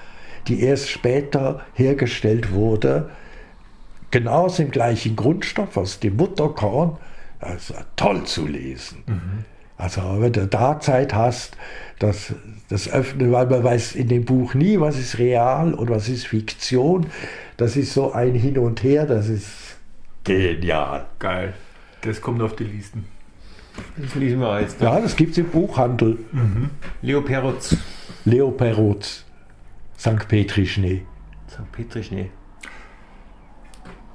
die 0.47 0.61
erst 0.61 0.89
später 0.89 1.61
hergestellt 1.73 2.51
wurde, 2.53 3.09
genau 4.11 4.45
aus 4.45 4.57
dem 4.57 4.71
gleichen 4.71 5.15
Grundstoff, 5.15 5.75
aus 5.75 5.99
dem 5.99 6.15
Mutterkorn, 6.15 6.97
das 7.39 7.69
ist 7.69 7.85
toll 7.97 8.23
zu 8.23 8.47
lesen. 8.47 9.03
Also 9.77 10.01
wenn 10.19 10.31
du 10.31 10.47
da 10.47 10.79
Zeit 10.79 11.13
hast, 11.13 11.55
das, 11.99 12.33
das 12.69 12.89
öffnen, 12.89 13.31
weil 13.31 13.47
man 13.47 13.63
weiß 13.63 13.95
in 13.95 14.07
dem 14.07 14.25
Buch 14.25 14.53
nie, 14.53 14.79
was 14.79 14.97
ist 14.97 15.17
real 15.17 15.73
und 15.73 15.89
was 15.89 16.09
ist 16.09 16.27
Fiktion. 16.27 17.07
Das 17.55 17.75
ist 17.75 17.93
so 17.93 18.11
ein 18.11 18.35
Hin 18.35 18.57
und 18.57 18.83
Her, 18.83 19.05
das 19.05 19.29
ist 19.29 19.77
genial. 20.23 21.05
Geil. 21.19 21.53
Das 22.01 22.21
kommt 22.21 22.41
auf 22.41 22.55
die 22.55 22.65
Listen. 22.65 23.05
Das 23.95 24.15
lesen 24.15 24.39
wir 24.39 24.61
jetzt. 24.61 24.81
Ja, 24.81 24.99
das 24.99 25.15
gibt 25.15 25.31
es 25.31 25.37
im 25.37 25.49
Buchhandel. 25.49 26.17
Leo 27.01 27.21
Perutz. 27.21 27.75
Leo 28.25 28.51
Perutz, 28.51 29.23
St. 29.97 30.27
Petri-Schnee. 30.27 31.03
St. 31.49 31.71
Petri-Schnee. 31.71 32.29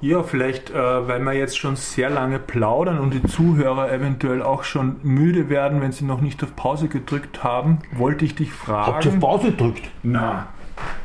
Ja, 0.03 0.21
vielleicht, 0.21 0.69
äh, 0.69 1.07
weil 1.07 1.21
wir 1.21 1.31
jetzt 1.31 1.57
schon 1.57 1.77
sehr 1.77 2.09
lange 2.09 2.37
plaudern 2.37 2.99
und 2.99 3.13
die 3.13 3.23
Zuhörer 3.23 3.89
eventuell 3.89 4.43
auch 4.43 4.65
schon 4.65 4.97
müde 5.01 5.47
werden, 5.47 5.79
wenn 5.79 5.93
sie 5.93 6.03
noch 6.03 6.19
nicht 6.19 6.43
auf 6.43 6.57
Pause 6.57 6.89
gedrückt 6.89 7.41
haben, 7.41 7.79
wollte 7.93 8.25
ich 8.25 8.35
dich 8.35 8.51
Habt 8.67 8.67
ihr 8.67 8.73
auf 8.73 9.03
fragen. 9.03 9.19
Pause 9.21 9.51
gedrückt? 9.51 9.89
Na, 10.03 10.47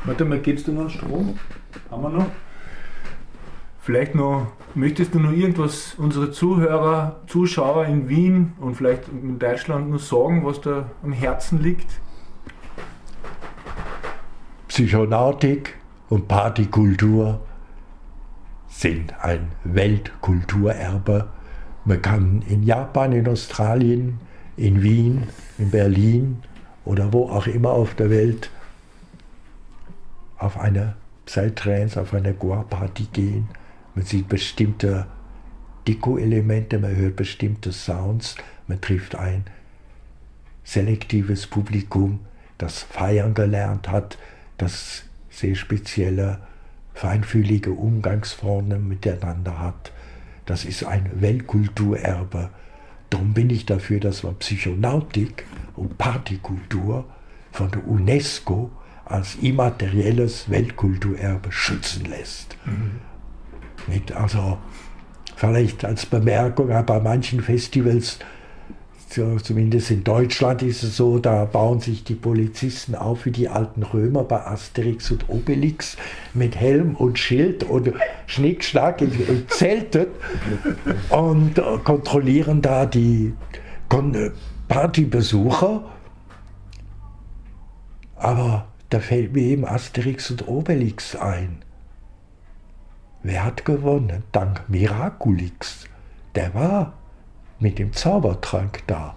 warte 0.02 0.24
mal, 0.24 0.40
gibst 0.40 0.66
du 0.66 0.72
noch 0.72 0.80
einen 0.80 0.90
Strom? 0.90 1.38
Haben 1.92 2.02
wir 2.02 2.08
noch? 2.08 2.26
Vielleicht 3.82 4.16
noch, 4.16 4.48
möchtest 4.74 5.14
du 5.14 5.20
noch 5.20 5.30
irgendwas 5.30 5.94
unsere 5.96 6.32
Zuhörer, 6.32 7.20
Zuschauer 7.28 7.84
in 7.84 8.08
Wien 8.08 8.54
und 8.58 8.74
vielleicht 8.74 9.06
in 9.06 9.38
Deutschland 9.38 9.90
nur 9.90 10.00
sagen, 10.00 10.44
was 10.44 10.60
da 10.60 10.86
am 11.04 11.12
Herzen 11.12 11.62
liegt? 11.62 12.00
Psychonautik 14.66 15.76
und 16.08 16.26
Partykultur 16.26 17.38
sind 18.78 19.12
ein 19.24 19.50
Weltkulturerbe. 19.64 21.28
Man 21.84 22.00
kann 22.00 22.42
in 22.42 22.62
Japan, 22.62 23.10
in 23.12 23.26
Australien, 23.26 24.20
in 24.56 24.82
Wien, 24.82 25.24
in 25.58 25.70
Berlin 25.72 26.42
oder 26.84 27.12
wo 27.12 27.28
auch 27.28 27.48
immer 27.48 27.70
auf 27.70 27.96
der 27.96 28.08
Welt 28.08 28.50
auf 30.38 30.60
eine 30.60 30.94
Psytrance, 31.26 32.00
auf 32.00 32.14
eine 32.14 32.32
Goa-Party 32.32 33.08
gehen. 33.12 33.48
Man 33.96 34.04
sieht 34.04 34.28
bestimmte 34.28 35.06
Deko-Elemente, 35.88 36.78
man 36.78 36.94
hört 36.94 37.16
bestimmte 37.16 37.72
Sounds, 37.72 38.36
man 38.68 38.80
trifft 38.80 39.16
ein 39.16 39.44
selektives 40.62 41.48
Publikum, 41.48 42.20
das 42.58 42.82
feiern 42.84 43.34
gelernt 43.34 43.88
hat, 43.88 44.18
das 44.56 45.02
sehr 45.30 45.56
spezielle, 45.56 46.38
feinfühlige 46.98 47.70
Umgangsformen 47.70 48.88
miteinander 48.88 49.60
hat. 49.60 49.92
Das 50.46 50.64
ist 50.64 50.82
ein 50.84 51.08
Weltkulturerbe. 51.14 52.50
Darum 53.08 53.34
bin 53.34 53.50
ich 53.50 53.66
dafür, 53.66 54.00
dass 54.00 54.24
man 54.24 54.34
Psychonautik 54.34 55.46
und 55.76 55.96
Partykultur 55.96 57.04
von 57.52 57.70
der 57.70 57.86
UNESCO 57.86 58.72
als 59.04 59.36
immaterielles 59.36 60.50
Weltkulturerbe 60.50 61.52
schützen 61.52 62.04
lässt. 62.06 62.56
Nicht? 63.86 64.10
Also 64.10 64.58
vielleicht 65.36 65.84
als 65.84 66.04
Bemerkung, 66.04 66.72
aber 66.72 66.98
bei 66.98 67.00
manchen 67.00 67.40
Festivals 67.42 68.18
zumindest 69.08 69.90
in 69.90 70.04
Deutschland 70.04 70.62
ist 70.62 70.82
es 70.82 70.96
so, 70.96 71.18
da 71.18 71.44
bauen 71.46 71.80
sich 71.80 72.04
die 72.04 72.14
Polizisten 72.14 72.94
auf 72.94 73.24
wie 73.24 73.30
die 73.30 73.48
alten 73.48 73.82
Römer 73.82 74.24
bei 74.24 74.46
Asterix 74.46 75.10
und 75.10 75.28
Obelix 75.28 75.96
mit 76.34 76.56
Helm 76.56 76.94
und 76.94 77.18
Schild 77.18 77.64
und 77.64 77.92
Schnickschnack 78.26 79.02
zeltet 79.48 80.08
und 81.08 81.54
kontrollieren 81.84 82.60
da 82.60 82.84
die 82.86 83.32
Partybesucher. 84.68 85.84
Aber 88.16 88.66
da 88.90 89.00
fällt 89.00 89.32
mir 89.32 89.42
eben 89.42 89.64
Asterix 89.64 90.30
und 90.30 90.48
Obelix 90.48 91.16
ein. 91.16 91.62
Wer 93.22 93.44
hat 93.44 93.64
gewonnen? 93.64 94.22
Dank 94.32 94.68
Miraculix. 94.68 95.86
Der 96.34 96.54
war 96.54 96.97
mit 97.60 97.78
dem 97.78 97.92
Zaubertrank 97.92 98.82
da. 98.86 99.14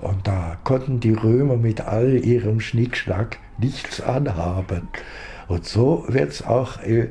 Und 0.00 0.26
da 0.26 0.58
konnten 0.64 1.00
die 1.00 1.12
Römer 1.14 1.56
mit 1.56 1.80
all 1.80 2.24
ihrem 2.24 2.60
Schnickschnack 2.60 3.38
nichts 3.58 4.00
anhaben. 4.00 4.88
Und 5.48 5.64
so 5.64 6.04
wird 6.08 6.30
es 6.30 6.44
auch 6.44 6.80
äh, 6.82 7.08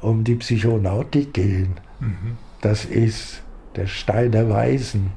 um 0.00 0.24
die 0.24 0.36
Psychonautik 0.36 1.34
gehen. 1.34 1.74
Mhm. 2.00 2.38
Das 2.60 2.84
ist 2.84 3.42
der 3.76 3.86
Stein 3.86 4.32
der 4.32 4.48
Weisen. 4.48 5.12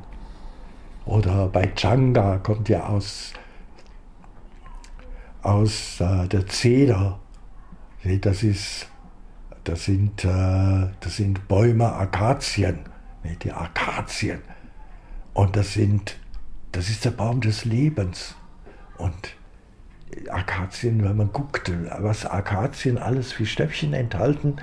Oder 1.06 1.48
bei 1.48 1.72
Changa 1.76 2.38
kommt 2.38 2.70
ja 2.70 2.88
aus, 2.88 3.34
aus 5.42 6.00
äh, 6.00 6.28
der 6.28 6.48
Zeder. 6.48 7.20
Das, 8.22 8.44
ist, 8.44 8.90
das, 9.64 9.86
sind, 9.86 10.26
äh, 10.26 10.88
das 11.00 11.18
sind 11.18 11.48
Bäume 11.48 11.92
Akazien. 11.94 12.80
Die 13.42 13.52
Akazien. 13.52 14.40
Und 15.34 15.56
das 15.56 15.74
sind, 15.74 16.18
das 16.72 16.90
ist 16.90 17.06
der 17.06 17.12
Baum 17.12 17.42
des 17.42 17.66
Lebens. 17.66 18.36
Und 18.98 19.36
Akazien, 20.30 21.04
wenn 21.04 21.18
man 21.18 21.34
guckt, 21.34 21.72
was 22.00 22.26
Akazien 22.26 22.98
alles 22.98 23.32
für 23.32 23.46
Stöpfchen 23.46 23.94
enthalten, 23.94 24.58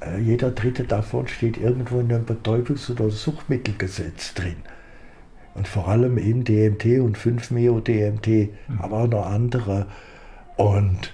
äh, 0.00 0.18
jeder 0.20 0.50
dritte 0.50 0.84
davon 0.84 1.26
steht 1.28 1.56
irgendwo 1.56 2.00
in 2.00 2.12
einem 2.12 2.26
Betäubungs- 2.26 2.90
oder 2.90 3.10
Suchtmittelgesetz 3.10 4.34
drin. 4.34 4.56
Und 5.54 5.68
vor 5.68 5.88
allem 5.88 6.18
eben 6.18 6.44
DMT 6.44 7.00
und 7.00 7.16
5-Meo-DMT, 7.16 8.26
mhm. 8.26 8.80
aber 8.80 8.98
auch 8.98 9.08
noch 9.08 9.26
andere. 9.26 9.86
Und 10.56 11.12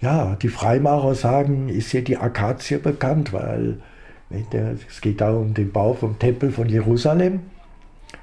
ja, 0.00 0.36
die 0.36 0.48
Freimaurer 0.48 1.14
sagen, 1.14 1.68
ist 1.68 1.90
hier 1.90 2.02
die 2.02 2.18
Akazie 2.18 2.78
bekannt, 2.78 3.32
weil 3.32 3.78
es 4.30 5.00
geht 5.00 5.20
da 5.20 5.32
um 5.32 5.54
den 5.54 5.72
Bau 5.72 5.94
vom 5.94 6.18
Tempel 6.18 6.50
von 6.50 6.68
Jerusalem. 6.68 7.40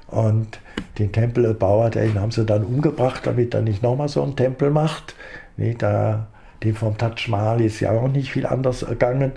Und 0.08 0.60
den 0.98 1.12
Tempelbauer, 1.12 1.90
den 1.90 2.20
haben 2.20 2.30
sie 2.30 2.44
dann 2.44 2.64
umgebracht, 2.64 3.26
damit 3.26 3.54
er 3.54 3.62
nicht 3.62 3.82
nochmal 3.82 4.08
so 4.08 4.22
einen 4.22 4.36
Tempel 4.36 4.70
macht. 4.70 5.14
Den 5.56 6.74
vom 6.74 6.96
Taj 6.96 7.28
Mahal 7.28 7.60
ist 7.60 7.80
ja 7.80 7.90
auch 7.90 8.08
nicht 8.08 8.30
viel 8.30 8.46
anders 8.46 8.82
ergangen. 8.82 9.32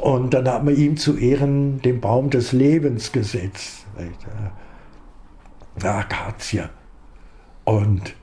Und 0.00 0.32
dann 0.32 0.48
hat 0.48 0.64
man 0.64 0.74
ihm 0.74 0.96
zu 0.96 1.18
Ehren 1.18 1.82
den 1.82 2.00
Baum 2.00 2.30
des 2.30 2.52
Lebens 2.52 3.12
gesetzt. 3.12 3.86
Der 5.82 5.94
Akazie. 5.94 6.64
Und 7.64 8.14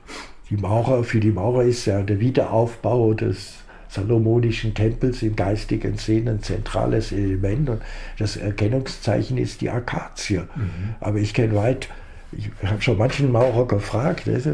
die 0.50 0.56
Maurer, 0.56 1.04
für 1.04 1.20
die 1.20 1.30
Maurer 1.30 1.62
ist 1.62 1.86
ja 1.86 2.02
der 2.02 2.18
Wiederaufbau 2.18 3.14
des 3.14 3.59
salomonischen 3.90 4.74
Tempels 4.74 5.22
im 5.22 5.34
geistigen 5.34 5.96
Sinn 5.96 6.28
ein 6.28 6.42
zentrales 6.42 7.12
Element 7.12 7.68
und 7.68 7.82
das 8.18 8.36
Erkennungszeichen 8.36 9.36
ist 9.36 9.60
die 9.60 9.70
Akazie. 9.70 10.38
Mhm. 10.38 10.94
Aber 11.00 11.18
ich 11.18 11.34
kenne 11.34 11.56
weit, 11.56 11.88
ich 12.32 12.50
habe 12.64 12.80
schon 12.80 12.98
manchen 12.98 13.32
Maurer 13.32 13.66
gefragt, 13.66 14.28
also, 14.28 14.50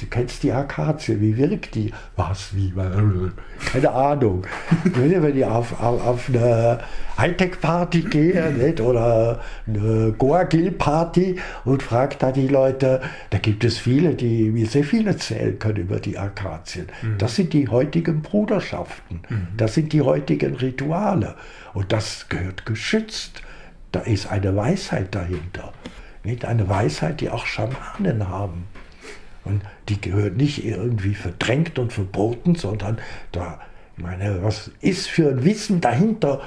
du 0.00 0.06
kennst 0.06 0.42
die 0.42 0.52
Akazie, 0.52 1.20
wie 1.20 1.36
wirkt 1.36 1.74
die? 1.74 1.92
Was, 2.16 2.54
wie? 2.54 2.72
Keine 3.72 3.90
Ahnung. 3.90 4.46
Wenn 4.84 5.36
ich 5.36 5.44
auf, 5.44 5.80
auf, 5.80 6.06
auf 6.06 6.28
eine 6.28 6.80
Hightech-Party 7.18 8.02
gehe 8.02 8.52
nicht? 8.52 8.80
oder 8.80 9.40
eine 9.66 10.14
Goa-Gill-Party 10.16 11.38
und 11.64 11.82
frage 11.82 12.16
da 12.18 12.32
die 12.32 12.48
Leute, 12.48 13.00
da 13.30 13.38
gibt 13.38 13.64
es 13.64 13.78
viele, 13.78 14.14
die 14.14 14.50
mir 14.50 14.66
sehr 14.66 14.84
viel 14.84 15.06
erzählen 15.06 15.58
können 15.58 15.78
über 15.78 16.00
die 16.00 16.18
Akazien. 16.18 16.86
Mhm. 17.02 17.18
Das 17.18 17.36
sind 17.36 17.52
die 17.52 17.68
heutigen 17.68 18.22
Bruderschaften, 18.22 19.20
mhm. 19.28 19.48
das 19.56 19.74
sind 19.74 19.92
die 19.92 20.02
heutigen 20.02 20.56
Rituale 20.56 21.34
und 21.74 21.92
das 21.92 22.28
gehört 22.28 22.66
geschützt. 22.66 23.42
Da 23.92 24.00
ist 24.00 24.30
eine 24.30 24.54
Weisheit 24.54 25.14
dahinter. 25.14 25.72
Nicht? 26.22 26.44
Eine 26.44 26.68
Weisheit, 26.68 27.20
die 27.20 27.30
auch 27.30 27.46
Schamanen 27.46 28.28
haben. 28.28 28.64
Und 29.44 29.62
die 29.88 30.00
gehört 30.00 30.36
nicht 30.36 30.64
irgendwie 30.64 31.14
verdrängt 31.14 31.78
und 31.78 31.92
verboten, 31.92 32.54
sondern 32.54 32.98
da, 33.32 33.60
ich 33.96 34.02
meine, 34.02 34.42
was 34.42 34.70
ist 34.80 35.08
für 35.08 35.30
ein 35.30 35.44
Wissen 35.44 35.80
dahinter? 35.80 36.40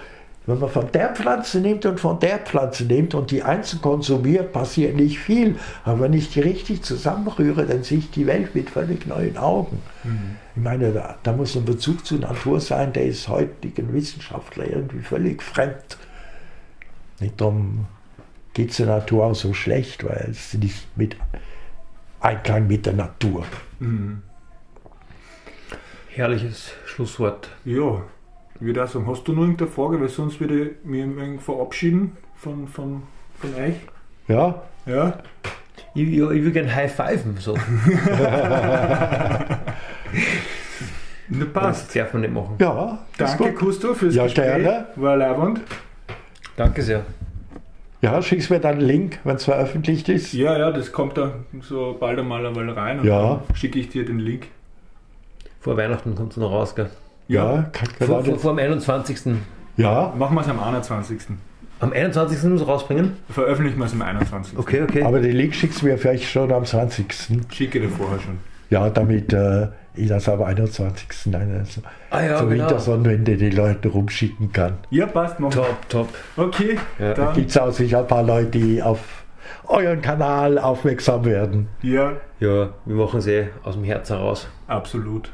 Wenn 0.46 0.60
man 0.60 0.70
von 0.70 0.92
der 0.92 1.16
Pflanze 1.16 1.62
nimmt 1.62 1.86
und 1.86 2.02
von 2.02 2.20
der 2.20 2.38
Pflanze 2.38 2.84
nimmt 2.84 3.16
und 3.16 3.32
die 3.32 3.44
einzeln 3.44 3.82
konsumiert, 3.82 4.52
passiert 4.52 4.96
nicht 4.96 5.18
viel. 5.18 5.56
Aber 5.86 6.02
wenn 6.02 6.14
ich 6.14 6.32
die 6.32 6.42
richtig 6.42 6.84
zusammenrühre, 6.84 7.66
dann 7.66 7.84
sehe 7.84 8.00
ich 8.00 8.12
die 8.12 8.28
Welt 8.28 8.54
mit 8.54 8.70
völlig 8.70 9.08
neuen 9.08 9.38
Augen. 9.38 9.82
Mhm. 10.04 10.36
Ich 10.56 10.62
meine, 10.62 10.92
da, 10.92 11.16
da, 11.24 11.32
muss 11.32 11.56
ein 11.56 11.64
Bezug 11.64 12.06
zur 12.06 12.20
Natur 12.20 12.60
sein, 12.60 12.92
der 12.92 13.06
ist 13.06 13.30
heutigen 13.30 13.94
Wissenschaftler 13.94 14.68
irgendwie 14.68 15.02
völlig 15.02 15.42
fremd. 15.42 15.98
Nicht 17.22 17.40
darum 17.40 17.86
geht 18.54 18.72
es 18.72 18.78
der 18.78 18.88
Natur 18.88 19.28
auch 19.28 19.36
so 19.36 19.54
schlecht, 19.54 20.04
weil 20.04 20.28
es 20.30 20.54
nicht 20.56 20.86
mit 20.98 21.16
Einklang 22.24 22.68
mit 22.68 22.86
der 22.86 22.94
Natur. 22.94 23.46
Mhm. 23.80 24.22
Herrliches 26.10 26.72
Schlusswort. 26.86 27.50
Ja, 27.66 28.04
ich 28.56 28.62
würde 28.62 28.84
auch 28.84 28.88
sagen, 28.88 29.08
hast 29.08 29.28
du 29.28 29.34
noch 29.34 29.42
irgendeine 29.42 29.70
Frage, 29.70 30.00
weil 30.00 30.08
sonst 30.08 30.40
würde 30.40 30.70
ich 30.70 30.86
mich 30.86 31.42
verabschieden 31.42 32.16
von, 32.36 32.68
von, 32.68 33.04
von 33.40 33.56
euch. 33.56 33.76
Ja. 34.28 34.62
Ja. 34.86 35.18
Ich, 35.96 36.08
ich, 36.08 36.14
ich 36.14 36.20
will 36.22 36.52
gerne 36.52 36.74
High 36.74 36.94
Fiven. 36.94 37.36
So. 37.38 37.56
Na, 41.30 41.46
passt. 41.52 41.88
Das 41.88 41.94
darf 41.94 42.14
man 42.14 42.22
nicht 42.22 42.34
machen. 42.34 42.56
Ja, 42.60 43.00
Danke, 43.18 43.54
Kusto, 43.54 43.94
fürs 43.94 44.16
ja, 44.16 44.24
Gespräch. 44.24 44.64
Gerne. 44.64 44.88
War 44.96 45.18
leibend. 45.18 45.62
Danke 46.56 46.82
sehr. 46.82 47.04
Ja, 48.04 48.22
schickst 48.22 48.50
mir 48.50 48.60
dann 48.60 48.74
einen 48.74 48.82
Link, 48.82 49.20
wenn 49.24 49.38
es 49.38 49.46
veröffentlicht 49.46 50.10
ist. 50.10 50.34
Ja, 50.34 50.58
ja, 50.58 50.72
das 50.72 50.92
kommt 50.92 51.18
da 51.18 51.36
so 51.62 51.96
bald 51.98 52.20
einmal 52.20 52.46
einmal 52.46 52.70
rein 52.70 53.00
und 53.00 53.06
ja. 53.06 53.40
dann 53.48 53.56
schicke 53.56 53.80
ich 53.80 53.88
dir 53.88 54.04
den 54.04 54.20
Link. 54.20 54.48
Vor 55.62 55.78
Weihnachten 55.78 56.14
kommt 56.14 56.34
es 56.34 56.38
noch 56.38 56.52
raus, 56.52 56.76
gell? 56.76 56.90
Ja, 57.30 57.70
kann 57.72 57.88
vor, 58.06 58.26
vor, 58.26 58.38
vor 58.38 58.52
dem 58.52 58.60
21. 58.60 59.36
Ja. 59.78 60.14
Machen 60.18 60.36
wir 60.36 60.42
es 60.42 60.50
am 60.50 60.62
21. 60.62 61.18
Am 61.80 61.94
21. 61.94 62.44
muss 62.44 62.68
rausbringen? 62.68 63.14
Veröffentlichen 63.30 63.80
wir 63.80 63.86
es 63.86 63.94
am 63.94 64.02
21. 64.02 64.58
Okay, 64.58 64.82
okay. 64.82 65.04
Aber 65.04 65.22
den 65.22 65.38
Link 65.38 65.56
schickst 65.56 65.82
du 65.82 65.86
mir 65.86 65.98
vielleicht 65.98 66.26
schon 66.26 66.52
am 66.52 66.66
20. 66.66 67.06
Schicke 67.54 67.80
dir 67.80 67.88
vorher 67.88 68.20
schon. 68.20 68.38
Ja, 68.70 68.90
damit 68.90 69.32
äh, 69.32 69.68
ich 69.96 70.08
das 70.08 70.28
am 70.30 70.42
21. 70.42 71.34
Eine, 71.34 71.66
so, 71.66 71.82
ah, 72.10 72.22
ja, 72.22 72.38
so 72.40 72.48
genau. 72.48 72.64
Wintersonnenwende 72.64 73.38
die 73.38 73.50
Leute 73.50 73.90
rumschicken 73.90 74.52
kann. 74.52 74.78
Ja, 74.90 75.06
passt. 75.06 75.40
Machen. 75.40 75.54
Top, 75.54 75.90
top. 75.90 76.10
Okay. 76.38 76.78
Ja. 77.00 77.14
Da 77.14 77.32
gibt 77.34 77.50
es 77.50 77.58
auch 77.58 77.72
sicher 77.72 78.00
ein 78.00 78.08
paar 78.08 78.24
Leute, 78.24 78.60
die 78.60 78.82
auf 78.82 79.00
euren 79.68 80.02
Kanal 80.02 80.58
aufmerksam 80.58 81.26
werden. 81.26 81.70
Ja. 81.82 82.14
Ja, 82.40 82.70
wir 82.86 82.96
machen 82.96 83.22
sie 83.22 83.48
aus 83.64 83.76
dem 83.76 83.84
Herz 83.84 84.10
heraus. 84.10 84.48
Absolut. 84.68 85.32